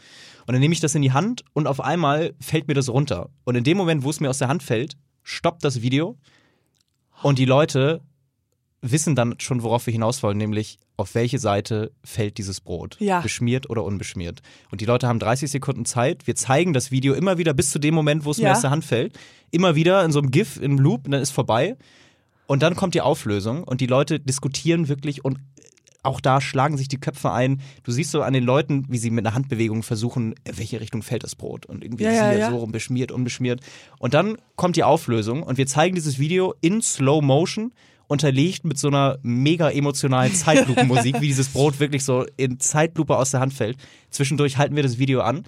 Und 0.48 0.54
dann 0.54 0.62
nehme 0.62 0.74
ich 0.74 0.80
das 0.80 0.96
in 0.96 1.02
die 1.02 1.12
Hand 1.12 1.44
und 1.54 1.68
auf 1.68 1.82
einmal 1.82 2.34
fällt 2.40 2.68
mir 2.68 2.74
das 2.74 2.90
runter. 2.90 3.30
Und 3.44 3.56
in 3.56 3.64
dem 3.64 3.78
Moment, 3.78 4.04
wo 4.04 4.10
es 4.10 4.20
mir 4.22 4.30
aus 4.30 4.38
der 4.40 4.48
Hand 4.48 4.64
fällt, 4.64 4.98
stoppt 5.24 5.64
das 5.64 5.82
Video 5.82 6.18
und 7.22 7.38
die 7.38 7.46
Leute 7.46 8.02
wissen 8.82 9.16
dann 9.16 9.36
schon, 9.40 9.64
worauf 9.64 9.86
wir 9.88 9.92
hinaus 9.92 10.24
wollen, 10.24 10.38
nämlich 10.38 10.80
auf 10.96 11.16
welche 11.16 11.40
Seite 11.40 11.92
fällt 12.04 12.38
dieses 12.38 12.62
Brot. 12.62 12.96
Ja. 13.00 13.20
Beschmiert 13.22 13.70
oder 13.70 13.84
unbeschmiert. 13.84 14.42
Und 14.72 14.82
die 14.82 14.86
Leute 14.86 15.08
haben 15.08 15.20
30 15.20 15.52
Sekunden 15.52 15.84
Zeit. 15.84 16.28
Wir 16.28 16.36
zeigen 16.36 16.74
das 16.74 16.92
Video 16.92 17.14
immer 17.14 17.38
wieder 17.38 17.54
bis 17.54 17.72
zu 17.72 17.80
dem 17.80 17.94
Moment, 17.94 18.24
wo 18.24 18.32
es 18.32 18.38
mir 18.38 18.46
Ja. 18.46 18.52
aus 18.54 18.62
der 18.62 18.70
Hand 18.70 18.86
fällt. 18.86 19.18
Immer 19.52 19.76
wieder 19.76 20.04
in 20.06 20.12
so 20.12 20.20
einem 20.20 20.32
GIF, 20.32 20.58
in 20.58 20.64
einem 20.72 20.80
Loop, 20.80 21.06
und 21.06 21.12
dann 21.12 21.22
ist 21.22 21.32
vorbei. 21.32 21.76
Und 22.46 22.64
dann 22.64 22.76
kommt 22.76 22.94
die 22.94 23.02
Auflösung 23.02 23.64
und 23.64 23.82
die 23.82 23.88
Leute 23.88 24.20
diskutieren 24.20 24.88
wirklich 24.88 25.26
und 25.26 25.40
auch 26.04 26.22
da 26.22 26.40
schlagen 26.42 26.78
sich 26.78 26.88
die 26.88 27.00
Köpfe 27.00 27.32
ein. 27.32 27.62
Du 27.84 27.92
siehst 27.92 28.12
so 28.12 28.22
an 28.22 28.34
den 28.34 28.44
Leuten, 28.44 28.86
wie 28.90 28.98
sie 28.98 29.10
mit 29.10 29.26
einer 29.26 29.36
Handbewegung 29.36 29.84
versuchen, 29.84 30.36
in 30.44 30.58
welche 30.58 30.80
Richtung 30.80 31.02
fällt 31.02 31.24
das 31.24 31.36
Brot. 31.36 31.66
Und 31.66 31.84
irgendwie 31.84 32.06
Ja, 32.06 32.12
ist 32.12 32.18
ja, 32.18 32.34
ja. 32.34 32.50
so 32.52 32.58
rum 32.58 32.72
beschmiert, 32.72 33.12
unbeschmiert. 33.12 33.62
Und 34.00 34.14
dann 34.14 34.38
kommt 34.56 34.76
die 34.76 34.84
Auflösung 34.84 35.44
und 35.44 35.58
wir 35.58 35.68
zeigen 35.68 35.96
dieses 35.96 36.20
Video 36.20 36.54
in 36.62 36.82
Slow 36.82 37.22
Motion, 37.22 37.74
unterlegt 38.08 38.64
mit 38.64 38.78
so 38.78 38.88
einer 38.88 39.20
mega 39.22 39.70
emotionalen 39.70 40.34
Zeitlupenmusik, 40.34 41.20
wie 41.22 41.28
dieses 41.28 41.50
Brot 41.50 41.80
wirklich 41.80 42.04
so 42.04 42.26
in 42.38 42.60
Zeitlupe 42.60 43.18
aus 43.18 43.32
der 43.32 43.42
Hand 43.42 43.54
fällt. 43.54 43.78
Zwischendurch 44.10 44.58
halten 44.58 44.76
wir 44.76 44.84
das 44.84 44.98
Video 44.98 45.22
an. 45.22 45.44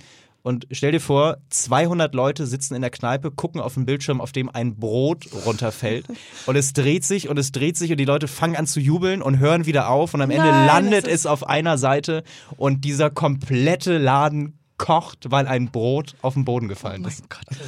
Und 0.50 0.66
stell 0.72 0.92
dir 0.92 1.00
vor, 1.00 1.38
200 1.52 2.16
Leute 2.16 2.48
sitzen 2.48 2.74
in 2.74 2.82
der 2.82 2.90
Kneipe, 2.90 3.30
gucken 3.30 3.62
auf 3.62 3.76
den 3.76 3.86
Bildschirm, 3.86 4.20
auf 4.20 4.32
dem 4.32 4.50
ein 4.50 4.78
Brot 4.78 5.28
runterfällt. 5.46 6.08
Und 6.48 6.56
es 6.56 6.74
dreht 6.74 7.04
sich 7.06 7.30
und 7.30 7.38
es 7.38 7.52
dreht 7.52 7.78
sich 7.78 7.92
und 7.92 7.98
die 7.98 8.06
Leute 8.06 8.28
fangen 8.28 8.56
an 8.56 8.66
zu 8.66 8.80
jubeln 8.80 9.22
und 9.22 9.38
hören 9.38 9.68
wieder 9.68 9.90
auf. 9.90 10.16
Und 10.16 10.24
am 10.24 10.32
Ende 10.32 10.48
Nein, 10.48 10.66
landet 10.66 11.04
das 11.06 11.14
ist- 11.14 11.20
es 11.22 11.26
auf 11.28 11.48
einer 11.48 11.78
Seite 11.78 12.24
und 12.58 12.84
dieser 12.84 13.12
komplette 13.12 14.00
Laden 14.00 14.58
kocht, 14.78 15.30
weil 15.30 15.46
ein 15.46 15.70
Brot 15.70 16.16
auf 16.24 16.34
den 16.34 16.46
Boden 16.46 16.68
gefallen 16.68 17.06
ist. 17.06 17.24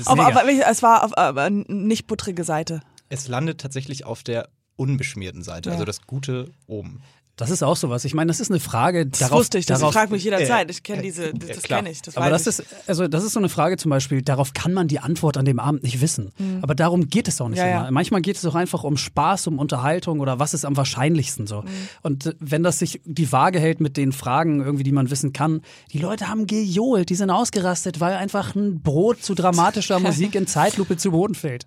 Aber, 0.06 0.26
aber 0.26 0.42
es 0.50 0.82
war 0.82 1.04
auf 1.04 1.16
aber 1.16 1.52
nicht 1.52 2.08
buttrige 2.08 2.44
Seite. 2.44 2.82
Es 3.10 3.28
landet 3.28 3.62
tatsächlich 3.62 4.06
auf 4.06 4.24
der 4.24 4.50
unbeschmierten 4.76 5.44
Seite, 5.44 5.70
Ja. 5.70 5.74
also 5.74 5.86
das 5.86 6.02
Gute 6.08 6.50
oben. 6.66 7.02
Das 7.42 7.50
ist 7.50 7.64
auch 7.64 7.76
sowas. 7.76 8.06
Ich 8.06 8.14
meine, 8.14 8.28
das 8.30 8.40
ist 8.40 8.52
eine 8.52 8.60
Frage. 8.60 9.06
Das 9.08 9.20
darauf, 9.20 9.40
wusste 9.40 9.58
ich, 9.58 9.66
das 9.66 9.80
darauf, 9.80 9.94
fragt 9.94 10.12
mich 10.12 10.24
jederzeit. 10.24 10.68
äh, 10.68 10.72
Ich 10.72 10.84
kenne 10.84 11.02
diese, 11.02 11.34
das, 11.34 11.50
äh, 11.50 11.54
das 11.56 11.64
klar. 11.64 11.80
kenne 11.80 11.92
ich. 11.92 12.02
Das 12.02 12.16
aber 12.16 12.30
das 12.30 12.44
ich. 12.44 12.60
ist, 12.60 12.64
also 12.88 13.08
das 13.08 13.24
ist 13.24 13.34
so 13.34 13.40
eine 13.40 13.50
Frage 13.50 13.78
zum 13.78 13.90
Beispiel, 13.90 14.22
darauf 14.22 14.54
kann 14.54 14.74
man 14.74 14.88
die 14.88 15.00
Antwort 15.00 15.38
an 15.38 15.46
dem 15.46 15.60
Abend 15.60 15.84
nicht 15.84 16.02
wissen. 16.02 16.32
Aber 16.62 16.76
darum 16.76 17.10
geht 17.10 17.28
es 17.28 17.42
auch 17.42 17.50
nicht 17.50 17.60
Mhm. 17.60 17.66
Ja, 17.66 17.72
immer. 17.78 17.86
ja. 17.86 17.92
Manchmal 17.92 18.22
geht 18.22 18.38
es 18.38 18.46
auch 18.46 18.56
einfach 18.56 18.84
um 18.84 18.96
Spaß, 18.98 19.48
um 19.48 19.60
Unterhaltung 19.60 20.20
oder 20.20 20.40
was 20.40 20.54
ist 20.54 20.64
am 20.66 20.78
wahrscheinlichsten 20.78 21.44
Mhm. 21.44 21.48
so. 21.48 21.64
Und 22.04 22.26
äh, 22.28 22.34
wenn 22.40 22.64
das 22.64 22.80
sich 22.80 23.02
die 23.06 23.32
Waage 23.32 23.60
hält 23.60 23.80
mit 23.82 23.98
den 23.98 24.12
Fragen 24.12 24.62
irgendwie, 24.62 24.84
die 24.84 24.92
man 24.92 25.10
wissen 25.10 25.34
kann, 25.34 25.62
die 25.92 26.00
Leute 26.00 26.28
haben 26.30 26.48
gejohlt, 26.48 27.10
die 27.10 27.16
sind 27.16 27.30
ausgerastet, 27.32 28.00
weil 28.00 28.16
einfach 28.16 28.56
ein 28.56 28.82
Brot 28.82 29.24
zu 29.24 29.34
dramatischer 29.34 30.00
Musik 30.00 30.36
in 30.36 30.48
Zeitlupe 30.48 30.98
zu 30.98 31.12
Boden 31.12 31.36
fällt. 31.36 31.66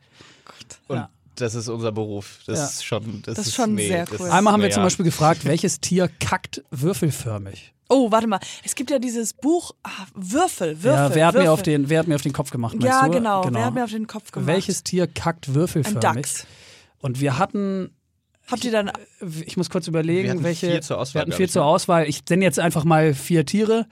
Und 0.89 0.97
Ja. 0.97 1.09
Das 1.37 1.55
ist 1.55 1.69
unser 1.69 1.93
Beruf. 1.93 2.41
Das 2.47 2.59
Ja. 2.59 2.65
ist 2.67 2.85
schon, 2.85 3.23
das, 3.23 3.37
Das 3.37 3.47
ist 3.49 3.55
schon 3.55 3.77
sehr 3.77 4.07
das 4.07 4.21
cool. 4.21 4.31
Einmal 4.31 4.53
haben 4.53 4.61
wir 4.63 4.69
ja. 4.69 4.75
zum 4.75 4.83
Beispiel 4.83 5.05
gefragt, 5.05 5.45
welches 5.45 5.81
Tier 5.81 6.09
kackt 6.21 6.63
würfelförmig? 6.71 7.73
Oh, 7.89 8.11
warte 8.11 8.27
mal. 8.27 8.41
Es 8.65 8.75
gibt 8.75 8.91
ja 8.91 8.99
dieses 8.99 9.35
Buch 9.35 9.73
ah, 9.83 9.91
Würfel, 10.15 10.83
Würfel. 10.83 10.91
ja, 11.11 11.15
wer 11.15 11.27
hat, 11.27 11.35
Würfel. 11.35 11.47
mir 11.47 11.53
auf 11.53 11.63
den, 11.63 11.89
wer 11.91 11.99
hat 11.99 12.07
mir 12.09 12.15
auf 12.15 12.23
den 12.23 12.33
Kopf 12.33 12.51
gemacht? 12.51 12.77
Ja, 12.81 13.05
du? 13.07 13.11
genau. 13.13 13.45
Wer 13.51 13.65
hat 13.67 13.75
mir 13.75 13.85
auf 13.85 13.91
den 13.91 14.07
Kopf 14.07 14.33
gemacht? 14.33 14.47
Welches 14.47 14.83
Tier 14.83 15.07
kackt 15.07 15.49
Ein 15.49 15.55
würfelförmig? 15.55 16.01
Dachs. 16.01 16.47
Und 17.01 17.21
wir 17.21 17.39
hatten, 17.39 17.91
Habt 18.47 18.65
ihr 18.65 18.73
dann. 18.73 18.91
ich 19.45 19.57
muss 19.57 19.69
kurz 19.71 19.87
überlegen, 19.87 20.25
Wir 20.25 20.31
hatten 20.31 20.43
welche. 20.45 20.67
vier 20.71 20.81
zur 20.81 20.99
Auswahl, 20.99 21.15
wir 21.15 21.21
hatten 21.23 21.33
vier 21.33 21.45
ich, 21.47 21.53
zur 21.53 21.63
ne? 21.63 21.69
Auswahl. 21.69 22.09
Ich 22.09 22.23
nenne 22.29 22.45
jetzt 22.45 22.59
einfach 22.59 22.85
mal 22.85 23.13
vier 23.15 23.45
Tiere: 23.45 23.87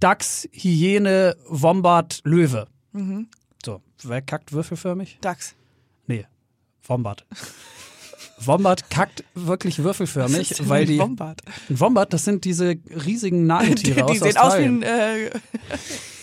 Dachs, 0.00 0.48
Hyäne, 0.52 1.36
Wombat, 1.48 2.20
Löwe. 2.24 2.66
Mhm. 2.92 3.28
So, 3.64 3.80
wer 4.02 4.20
kackt 4.22 4.52
würfelförmig? 4.52 5.18
Dachs. 5.22 5.54
Nee, 6.06 6.26
Wombat. 6.86 7.24
Wombat 8.38 8.90
kackt 8.90 9.24
wirklich 9.34 9.78
würfelförmig, 9.82 10.68
weil 10.68 10.86
die. 10.86 10.98
Wombat? 10.98 11.42
Ein 11.68 11.80
Wombat, 11.80 12.12
das 12.12 12.24
sind 12.24 12.44
diese 12.44 12.76
riesigen 13.04 13.42
Die, 13.42 13.46
Nagetiere 13.46 14.06
die 14.06 14.12
aus 14.12 14.18
sehen 14.18 14.36
aus 14.36 14.58
wie 14.58 14.64
ein, 14.64 14.82
äh, 14.82 15.30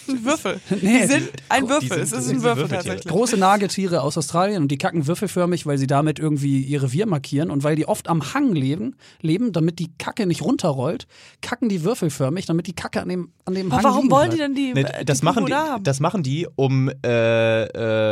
ein 0.09 0.25
Würfel. 0.25 0.59
Nee, 0.81 1.01
die 1.01 1.07
sind 1.07 1.29
ein 1.49 1.63
die 1.63 1.69
Würfel. 1.69 1.89
sind- 1.89 2.01
es 2.01 2.09
das 2.11 2.19
ist 2.19 2.25
sind 2.25 2.35
ein 2.35 2.39
die 2.39 2.43
Würfel 2.45 2.67
tatsächlich. 2.67 3.05
Große 3.11 3.37
Nagetiere 3.37 4.01
aus 4.01 4.17
Australien 4.17 4.61
und 4.63 4.69
die 4.71 4.77
kacken 4.77 5.07
würfelförmig, 5.07 5.65
weil 5.65 5.77
sie 5.77 5.87
damit 5.87 6.19
irgendwie 6.19 6.61
ihr 6.61 6.83
Revier 6.83 7.05
markieren 7.05 7.51
und 7.51 7.63
weil 7.63 7.75
die 7.75 7.87
oft 7.87 8.07
am 8.07 8.33
Hang 8.33 8.53
leben, 8.53 8.95
leben 9.21 9.51
damit 9.51 9.79
die 9.79 9.91
Kacke 9.97 10.25
nicht 10.25 10.41
runterrollt, 10.41 11.07
kacken 11.41 11.69
die 11.69 11.83
würfelförmig, 11.83 12.45
damit 12.45 12.67
die 12.67 12.73
Kacke 12.73 13.01
an 13.01 13.09
dem, 13.09 13.29
an 13.45 13.53
dem 13.55 13.71
Hang 13.71 13.79
Aber 13.79 13.89
warum 13.89 14.03
liegen 14.05 14.11
wollen 14.15 14.31
die 14.31 14.37
denn 14.37 14.55
die, 14.55 14.73
Nee, 14.73 14.81
äh, 14.81 15.05
das, 15.05 15.19
die 15.19 15.25
machen 15.25 15.45
die, 15.45 15.53
haben? 15.53 15.83
das 15.83 15.99
machen 15.99 16.23
die, 16.23 16.47
um, 16.55 16.89
äh, 17.05 17.63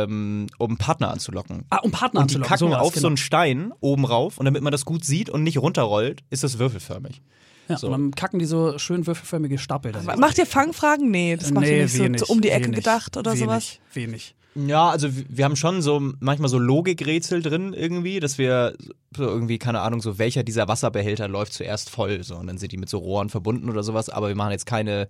ähm, 0.02 0.46
um 0.58 0.76
Partner 0.78 1.10
anzulocken. 1.10 1.64
Ah, 1.70 1.78
um 1.78 1.90
Partner 1.90 2.20
Und 2.20 2.30
die 2.30 2.36
anzulocken, 2.36 2.48
kacken 2.48 2.68
sowas, 2.70 2.80
auf 2.82 2.92
genau. 2.92 3.00
so 3.02 3.06
einen 3.08 3.16
Stein 3.16 3.72
oben 3.80 4.04
rauf 4.04 4.38
und 4.38 4.44
damit 4.44 4.62
man 4.62 4.72
das 4.72 4.84
gut 4.84 5.04
sieht 5.04 5.30
und 5.30 5.42
nicht 5.42 5.58
runterrollt, 5.58 6.22
ist 6.30 6.44
das 6.44 6.58
würfelförmig. 6.58 7.22
Ja, 7.68 7.76
so. 7.76 7.86
Und 7.88 7.92
dann 7.92 8.10
kacken 8.12 8.38
die 8.38 8.46
so 8.46 8.78
schön 8.78 9.06
würfelförmige 9.06 9.58
Stapel. 9.58 9.92
Dann. 9.92 10.04
Macht 10.18 10.38
ihr 10.38 10.46
Fangfragen? 10.46 11.10
Nee, 11.10 11.36
das 11.36 11.50
macht 11.50 11.66
ihr 11.66 11.84
nicht 11.84 12.18
so, 12.18 12.26
so 12.26 12.32
um 12.32 12.40
die 12.40 12.50
Ecke 12.50 12.70
gedacht 12.70 13.16
oder 13.16 13.32
wenig, 13.32 13.44
sowas. 13.44 13.78
Wenig. 13.92 14.34
Ja, 14.66 14.88
also 14.88 15.08
wir 15.12 15.44
haben 15.44 15.56
schon 15.56 15.82
so 15.82 16.00
manchmal 16.20 16.48
so 16.48 16.58
Logikrätsel 16.58 17.42
drin 17.42 17.74
irgendwie, 17.74 18.18
dass 18.18 18.38
wir 18.38 18.74
so 19.14 19.24
irgendwie, 19.24 19.58
keine 19.58 19.80
Ahnung, 19.80 20.00
so 20.00 20.18
welcher 20.18 20.42
dieser 20.42 20.66
Wasserbehälter 20.66 21.28
läuft 21.28 21.52
zuerst 21.52 21.90
voll, 21.90 22.24
so 22.24 22.36
und 22.36 22.48
dann 22.48 22.58
sind 22.58 22.72
die 22.72 22.76
mit 22.76 22.88
so 22.88 22.98
Rohren 22.98 23.28
verbunden 23.28 23.70
oder 23.70 23.82
sowas, 23.82 24.08
aber 24.08 24.28
wir 24.28 24.34
machen 24.34 24.50
jetzt 24.50 24.66
keine, 24.66 25.08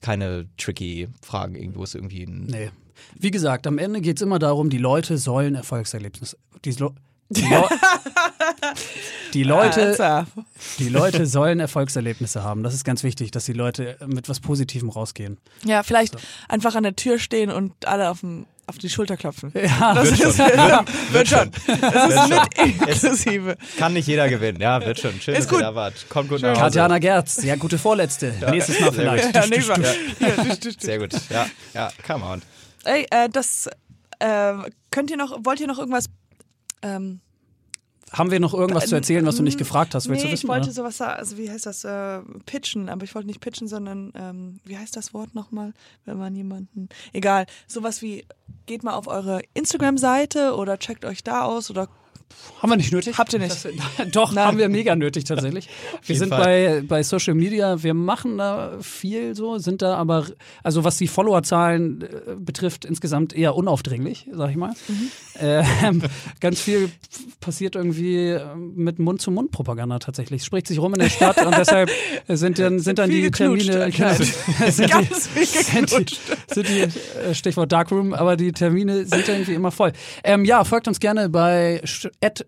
keine 0.00 0.46
tricky 0.58 1.08
Fragen 1.22 1.54
irgendwo 1.54 1.84
ist 1.84 1.94
irgendwie 1.94 2.24
ein. 2.24 2.46
Nee. 2.46 2.70
Wie 3.18 3.30
gesagt, 3.30 3.66
am 3.66 3.78
Ende 3.78 4.00
geht 4.00 4.16
es 4.16 4.22
immer 4.22 4.38
darum, 4.38 4.68
die 4.68 4.78
Leute 4.78 5.16
sollen 5.16 5.54
Erfolgserlebnisse. 5.54 6.36
Die, 6.64 6.72
Lo 6.72 6.94
die, 7.30 7.42
die 9.34 9.42
Leute, 9.42 9.82
Alter. 9.86 10.26
Die 10.78 10.88
Leute 10.88 11.26
sollen 11.26 11.60
Erfolgserlebnisse 11.60 12.42
haben. 12.42 12.62
Das 12.62 12.74
ist 12.74 12.84
ganz 12.84 13.02
wichtig, 13.02 13.30
dass 13.30 13.44
die 13.44 13.52
Leute 13.52 13.96
mit 14.06 14.28
was 14.28 14.40
Positivem 14.40 14.88
rausgehen. 14.90 15.38
Ja, 15.64 15.82
vielleicht 15.82 16.16
einfach 16.48 16.74
an 16.74 16.82
der 16.82 16.96
Tür 16.96 17.18
stehen 17.18 17.50
und 17.50 17.86
alle 17.86 18.10
auf, 18.10 18.20
dem, 18.20 18.46
auf 18.66 18.78
die 18.78 18.88
Schulter 18.88 19.16
klopfen. 19.16 19.52
Ja, 19.54 19.94
Das 19.94 20.04
Wird 20.10 20.20
ist, 20.20 20.36
schon, 20.36 20.46
ja, 20.56 20.84
wird, 20.86 21.12
wird 21.12 21.28
schon. 21.28 21.50
Das 21.80 22.14
ist 22.14 22.28
mit 22.28 22.58
inklusive. 22.66 23.56
Kann 23.78 23.92
nicht 23.92 24.06
jeder 24.08 24.28
gewinnen. 24.28 24.60
Ja, 24.60 24.84
wird 24.84 24.98
schon. 24.98 25.20
Schön, 25.20 25.34
Ist 25.34 25.44
dass 25.44 25.48
gut. 25.50 25.60
ihr 25.60 25.66
da 25.66 25.74
wart. 25.74 26.06
Kommt 26.08 26.28
gut 26.28 26.40
nach 26.42 26.50
Hause. 26.50 26.60
Katjana 26.60 26.98
Gerz, 26.98 27.42
ja, 27.42 27.56
gute 27.56 27.78
Vorletzte. 27.78 28.34
Nächstes 28.50 28.80
Mal 28.80 28.92
Sehr 28.92 29.00
vielleicht. 29.00 29.34
Ja, 29.34 29.46
nächstes 29.46 29.76
Mal. 29.76 29.82
Ja. 30.20 30.28
Ja. 30.28 30.56
Sehr 30.78 30.98
gut. 30.98 31.12
Ja, 31.30 31.46
ja, 31.74 31.90
come 32.06 32.24
on. 32.24 32.42
Ey, 32.84 33.06
äh, 33.10 33.28
das 33.28 33.68
äh, 34.20 34.52
könnt 34.90 35.10
ihr 35.10 35.16
noch, 35.16 35.44
wollt 35.44 35.60
ihr 35.60 35.66
noch 35.66 35.78
irgendwas 35.78 36.06
ähm, 36.82 37.20
Haben 38.12 38.30
wir 38.30 38.40
noch 38.40 38.54
irgendwas 38.54 38.86
zu 38.86 38.94
erzählen, 38.94 39.24
was 39.26 39.36
du 39.36 39.42
nicht 39.42 39.58
gefragt 39.58 39.94
hast? 39.94 40.08
Willst 40.08 40.24
nee, 40.24 40.30
du 40.30 40.32
wissen? 40.32 40.46
ich 40.46 40.48
wollte 40.48 40.66
oder? 40.66 40.72
sowas 40.72 40.96
sagen, 40.96 41.18
also 41.18 41.36
wie 41.36 41.50
heißt 41.50 41.66
das, 41.66 41.84
äh, 41.84 42.20
pitchen, 42.46 42.88
aber 42.88 43.04
ich 43.04 43.14
wollte 43.14 43.26
nicht 43.26 43.40
pitchen, 43.40 43.68
sondern, 43.68 44.12
ähm, 44.14 44.60
wie 44.64 44.78
heißt 44.78 44.96
das 44.96 45.12
Wort 45.14 45.34
nochmal, 45.34 45.74
wenn 46.04 46.18
man 46.18 46.34
jemanden, 46.34 46.88
egal, 47.12 47.46
sowas 47.66 48.02
wie, 48.02 48.24
geht 48.66 48.82
mal 48.82 48.94
auf 48.94 49.06
eure 49.06 49.40
Instagram-Seite 49.54 50.54
oder 50.54 50.78
checkt 50.78 51.04
euch 51.04 51.22
da 51.22 51.42
aus 51.44 51.70
oder 51.70 51.88
Haben 52.60 52.70
wir 52.70 52.76
nicht 52.76 52.92
nötig? 52.92 53.18
Habt 53.18 53.32
ihr 53.32 53.38
nicht? 53.38 53.64
Das, 53.64 53.68
doch, 54.12 54.32
Nein. 54.32 54.46
haben 54.46 54.58
wir 54.58 54.68
mega 54.68 54.96
nötig 54.96 55.24
tatsächlich. 55.24 55.68
Wir 56.04 56.16
sind 56.16 56.30
bei, 56.30 56.82
bei 56.86 57.02
Social 57.02 57.34
Media, 57.34 57.82
wir 57.82 57.92
machen 57.92 58.38
da 58.38 58.78
viel 58.80 59.34
so, 59.34 59.58
sind 59.58 59.82
da 59.82 59.96
aber, 59.96 60.26
also 60.62 60.84
was 60.84 60.96
die 60.96 61.06
Followerzahlen 61.06 62.02
äh, 62.02 62.06
betrifft, 62.38 62.84
insgesamt 62.84 63.34
eher 63.34 63.54
unaufdringlich, 63.56 64.26
sag 64.32 64.50
ich 64.50 64.56
mal. 64.56 64.72
Mhm. 64.88 65.10
Ähm, 65.40 66.02
ganz 66.40 66.60
viel 66.60 66.90
passiert 67.40 67.74
irgendwie 67.76 68.28
äh, 68.28 68.54
mit 68.56 68.98
Mund-zu-Mund-Propaganda 68.98 69.98
tatsächlich. 69.98 70.40
Es 70.40 70.46
spricht 70.46 70.66
sich 70.66 70.78
rum 70.78 70.94
in 70.94 71.00
der 71.00 71.10
Stadt 71.10 71.44
und 71.44 71.56
deshalb 71.56 71.90
sind 72.28 72.58
dann, 72.58 72.80
sind 72.80 72.98
dann 72.98 73.10
die 73.10 73.30
Termine. 73.30 73.84
anscheinend. 73.84 74.24
sind 74.68 74.92
die, 74.94 75.44
sind 75.44 75.90
die, 75.90 76.16
sind 76.52 76.68
die 76.68 76.80
äh, 76.80 77.34
Stichwort 77.34 77.70
Darkroom, 77.70 78.14
aber 78.14 78.36
die 78.36 78.52
Termine 78.52 79.04
sind 79.04 79.28
irgendwie 79.28 79.54
immer 79.54 79.70
voll. 79.70 79.92
Ähm, 80.24 80.44
ja, 80.44 80.64
folgt 80.64 80.88
uns 80.88 81.00
gerne 81.00 81.28
bei 81.28 81.82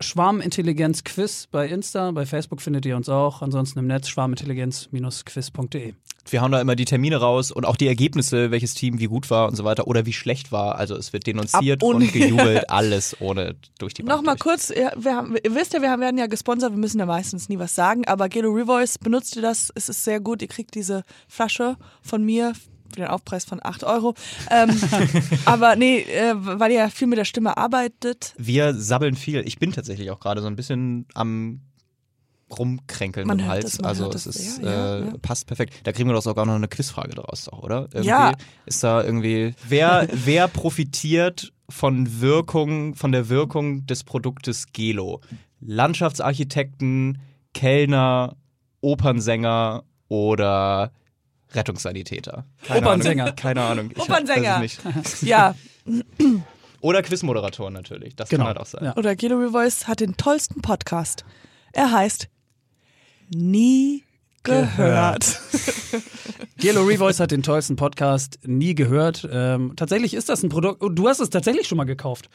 Schwarmintelligenz-Quiz 0.00 1.46
bei 1.50 1.68
Insta, 1.68 2.10
bei 2.10 2.26
Facebook 2.26 2.60
findet 2.60 2.84
ihr 2.86 2.96
uns 2.96 3.08
auch. 3.08 3.40
Ansonsten 3.42 3.78
im 3.78 3.86
Netz 3.86 4.08
schwarmintelligenz-quiz.de. 4.08 5.94
Wir 6.28 6.42
hauen 6.42 6.52
da 6.52 6.60
immer 6.60 6.76
die 6.76 6.84
Termine 6.84 7.16
raus 7.16 7.50
und 7.50 7.64
auch 7.64 7.76
die 7.76 7.86
Ergebnisse, 7.88 8.50
welches 8.50 8.74
Team 8.74 8.98
wie 9.00 9.06
gut 9.06 9.30
war 9.30 9.48
und 9.48 9.56
so 9.56 9.64
weiter 9.64 9.86
oder 9.86 10.06
wie 10.06 10.12
schlecht 10.12 10.52
war. 10.52 10.76
Also 10.76 10.94
es 10.96 11.12
wird 11.12 11.26
denunziert 11.26 11.82
und- 11.82 11.94
und 12.02 12.12
gejubelt, 12.12 12.68
alles 12.70 13.16
ohne 13.20 13.56
durch 13.78 13.94
die 13.94 14.02
Bank 14.02 14.16
Nochmal 14.18 14.34
durch. 14.36 14.42
kurz, 14.42 14.68
ja, 14.76 14.92
wir 14.96 15.14
haben, 15.16 15.36
ihr 15.42 15.54
wisst 15.54 15.72
ja, 15.72 15.80
wir 15.82 15.90
haben- 15.90 16.00
werden 16.02 16.18
ja 16.18 16.26
gesponsert, 16.26 16.72
wir 16.72 16.78
müssen 16.78 16.98
ja 16.98 17.06
meistens 17.06 17.48
nie 17.48 17.58
was 17.58 17.74
sagen, 17.74 18.04
aber 18.06 18.28
Gelo 18.28 18.50
Revoice, 18.52 18.98
benutzt 18.98 19.34
ihr 19.36 19.42
das? 19.42 19.72
Es 19.74 19.88
ist 19.88 20.04
sehr 20.04 20.20
gut, 20.20 20.42
ihr 20.42 20.48
kriegt 20.48 20.74
diese 20.74 21.04
Flasche 21.28 21.76
von 22.02 22.24
mir 22.24 22.52
für 22.90 23.00
den 23.00 23.08
Aufpreis 23.08 23.44
von 23.44 23.60
8 23.62 23.84
Euro. 23.84 24.14
Ähm, 24.50 24.70
aber 25.44 25.76
nee, 25.76 26.00
äh, 26.00 26.34
weil 26.36 26.70
ihr 26.72 26.78
ja 26.78 26.88
viel 26.90 27.06
mit 27.06 27.18
der 27.18 27.24
Stimme 27.24 27.56
arbeitet, 27.56 28.34
Wir 28.36 28.74
sabbeln 28.74 29.14
viel. 29.14 29.46
Ich 29.46 29.58
bin 29.58 29.72
tatsächlich 29.72 30.10
auch 30.10 30.20
gerade 30.20 30.40
so 30.42 30.46
ein 30.46 30.56
bisschen 30.56 31.06
am 31.14 31.60
rumkränkeln 32.56 33.26
Man 33.28 33.38
im 33.38 33.46
Hals. 33.46 33.78
man 33.78 33.86
also 33.86 34.10
es 34.10 34.26
ist, 34.26 34.62
Ja, 34.62 34.70
ja, 34.70 34.96
äh, 34.96 35.04
ja. 35.06 35.12
passt 35.22 35.46
perfekt. 35.46 35.74
Da 35.84 35.92
kriegen 35.92 36.08
wir 36.08 36.14
doch 36.14 36.22
sogar 36.22 36.46
noch 36.46 36.54
eine 36.54 36.68
Quizfrage 36.68 37.14
daraus, 37.14 37.48
auch, 37.48 37.62
oder? 37.62 37.82
Irgendwie 37.92 38.08
Ja. 38.08 38.32
Ist 38.66 38.82
da 38.82 39.02
irgendwie, 39.04 39.54
wer, 39.68 40.08
wer 40.12 40.48
profitiert 40.48 41.52
von 41.68 42.20
Wirkung, 42.20 42.96
von 42.96 43.12
der 43.12 43.28
Wirkung 43.28 43.86
des 43.86 44.02
Produktes 44.02 44.72
Gelo? 44.72 45.20
Landschaftsarchitekten, 45.60 47.18
Kellner 47.54 48.36
Opernsänger 48.80 49.84
oder 50.08 50.92
Rettungssanitäter. 51.52 52.44
Keine 52.66 52.80
Opernsänger. 52.86 53.22
Ahnung. 53.24 53.36
Keine 53.36 53.62
Ahnung. 53.62 53.90
Ich 53.92 53.98
Opernsänger. 53.98 54.64
Ja, 55.22 55.54
Oder 56.82 57.02
Quizmoderator 57.02 57.70
natürlich. 57.70 58.16
Das 58.16 58.28
Genau. 58.30 58.44
kann 58.44 58.54
halt 58.54 58.58
auch 58.58 58.66
sein. 58.66 58.84
Ja. 58.84 58.96
oder 58.96 59.14
Guido 59.14 59.50
Voice 59.50 59.86
hat 59.86 60.00
den 60.00 60.16
tollsten 60.16 60.62
Podcast. 60.62 61.24
Er 61.72 61.92
heißt 61.92 62.28
Nie 63.34 64.04
gehört. 64.42 65.40
Gelo 66.56 66.82
Revoice 66.82 67.20
hat 67.20 67.30
den 67.30 67.42
tollsten 67.42 67.76
Podcast 67.76 68.38
nie 68.44 68.74
gehört. 68.74 69.28
Ähm, 69.30 69.74
tatsächlich 69.76 70.14
ist 70.14 70.28
das 70.28 70.42
ein 70.42 70.48
Produkt. 70.48 70.82
Und 70.82 70.96
du 70.96 71.08
hast 71.08 71.20
es 71.20 71.30
tatsächlich 71.30 71.68
schon 71.68 71.76
mal 71.78 71.84
gekauft. 71.84 72.28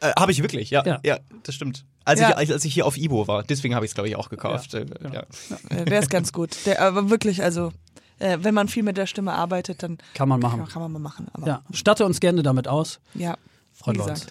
Äh, 0.00 0.12
habe 0.18 0.30
ich 0.32 0.42
wirklich, 0.42 0.70
ja. 0.70 0.84
Ja. 0.86 1.00
Ja, 1.04 1.18
das 1.42 1.54
stimmt. 1.54 1.84
Als, 2.04 2.20
Ja. 2.20 2.38
ich, 2.40 2.52
als 2.52 2.64
ich 2.64 2.72
hier 2.74 2.86
auf 2.86 2.96
Ibo 2.96 3.26
war. 3.26 3.42
Deswegen 3.42 3.74
habe 3.74 3.84
ich 3.84 3.90
es, 3.90 3.94
glaube 3.94 4.08
ich, 4.08 4.16
auch 4.16 4.28
gekauft. 4.28 4.74
Äh, 4.74 4.86
Ja, 5.12 5.24
Ja, 5.70 5.84
Der 5.84 5.98
ist 5.98 6.10
ganz 6.10 6.32
gut. 6.32 6.56
Der, 6.66 6.80
aber 6.82 7.10
wirklich, 7.10 7.42
also, 7.42 7.72
äh, 8.18 8.38
wenn 8.40 8.54
man 8.54 8.68
viel 8.68 8.82
mit 8.82 8.96
der 8.96 9.06
Stimme 9.06 9.32
arbeitet, 9.32 9.82
dann 9.82 9.98
Kann 10.14 10.28
man 10.28 10.40
ja, 10.40 10.48
machen. 10.48 10.66
kann 10.68 10.82
man 10.82 10.92
mal 10.92 10.98
machen. 10.98 11.26
Aber, 11.32 11.46
Ja, 11.46 11.62
statte 11.72 12.04
uns 12.04 12.20
gerne 12.20 12.42
damit 12.42 12.68
aus. 12.68 13.00
ja 13.14 13.36
Freuen 13.72 13.96
wie 13.96 14.00
wir 14.04 14.10
uns. 14.10 14.26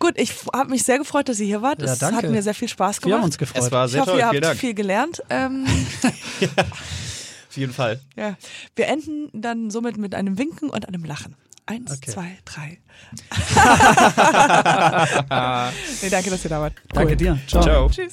Gut, 0.00 0.14
ich 0.16 0.32
habe 0.54 0.70
mich 0.70 0.84
sehr 0.84 0.98
gefreut, 0.98 1.28
dass 1.28 1.40
ihr 1.40 1.46
hier 1.46 1.62
wart. 1.62 1.80
Ja, 1.82 1.92
Es 1.92 1.98
danke. 1.98 2.16
hat 2.18 2.30
mir 2.30 2.42
sehr 2.42 2.54
viel 2.54 2.68
Spaß 2.68 2.98
Wir 2.98 3.02
haben 3.06 3.10
gemacht. 3.10 3.24
uns 3.26 3.38
gefreut. 3.38 3.62
Es 3.64 3.72
war 3.72 3.86
ich 3.86 3.92
sehr 3.92 4.00
hoffe, 4.02 4.10
toll. 4.12 4.20
ihr 4.20 4.28
Vielen 4.30 4.44
habt 4.44 4.50
Dank. 4.52 4.60
viel 4.60 4.74
gelernt. 4.74 5.22
Ähm, 5.30 5.66
Auf 7.48 7.56
jeden 7.56 7.72
Fall. 7.72 8.00
ja. 8.16 8.36
Wir 8.76 8.86
enden 8.88 9.28
dann 9.32 9.70
somit 9.70 9.96
mit 9.96 10.14
einem 10.14 10.38
Winken 10.38 10.70
und 10.70 10.86
einem 10.86 11.04
Lachen. 11.04 11.34
Eins, 11.66 11.90
Okay. 11.92 12.10
zwei, 12.12 12.38
drei. 12.44 12.78
nee, 16.02 16.10
danke, 16.10 16.30
dass 16.30 16.44
ihr 16.44 16.50
da 16.50 16.60
wart. 16.60 16.74
Danke 16.92 17.16
dir. 17.16 17.38
Ciao. 17.46 17.62
Ciao. 17.62 17.88
Tschüss. 17.90 18.12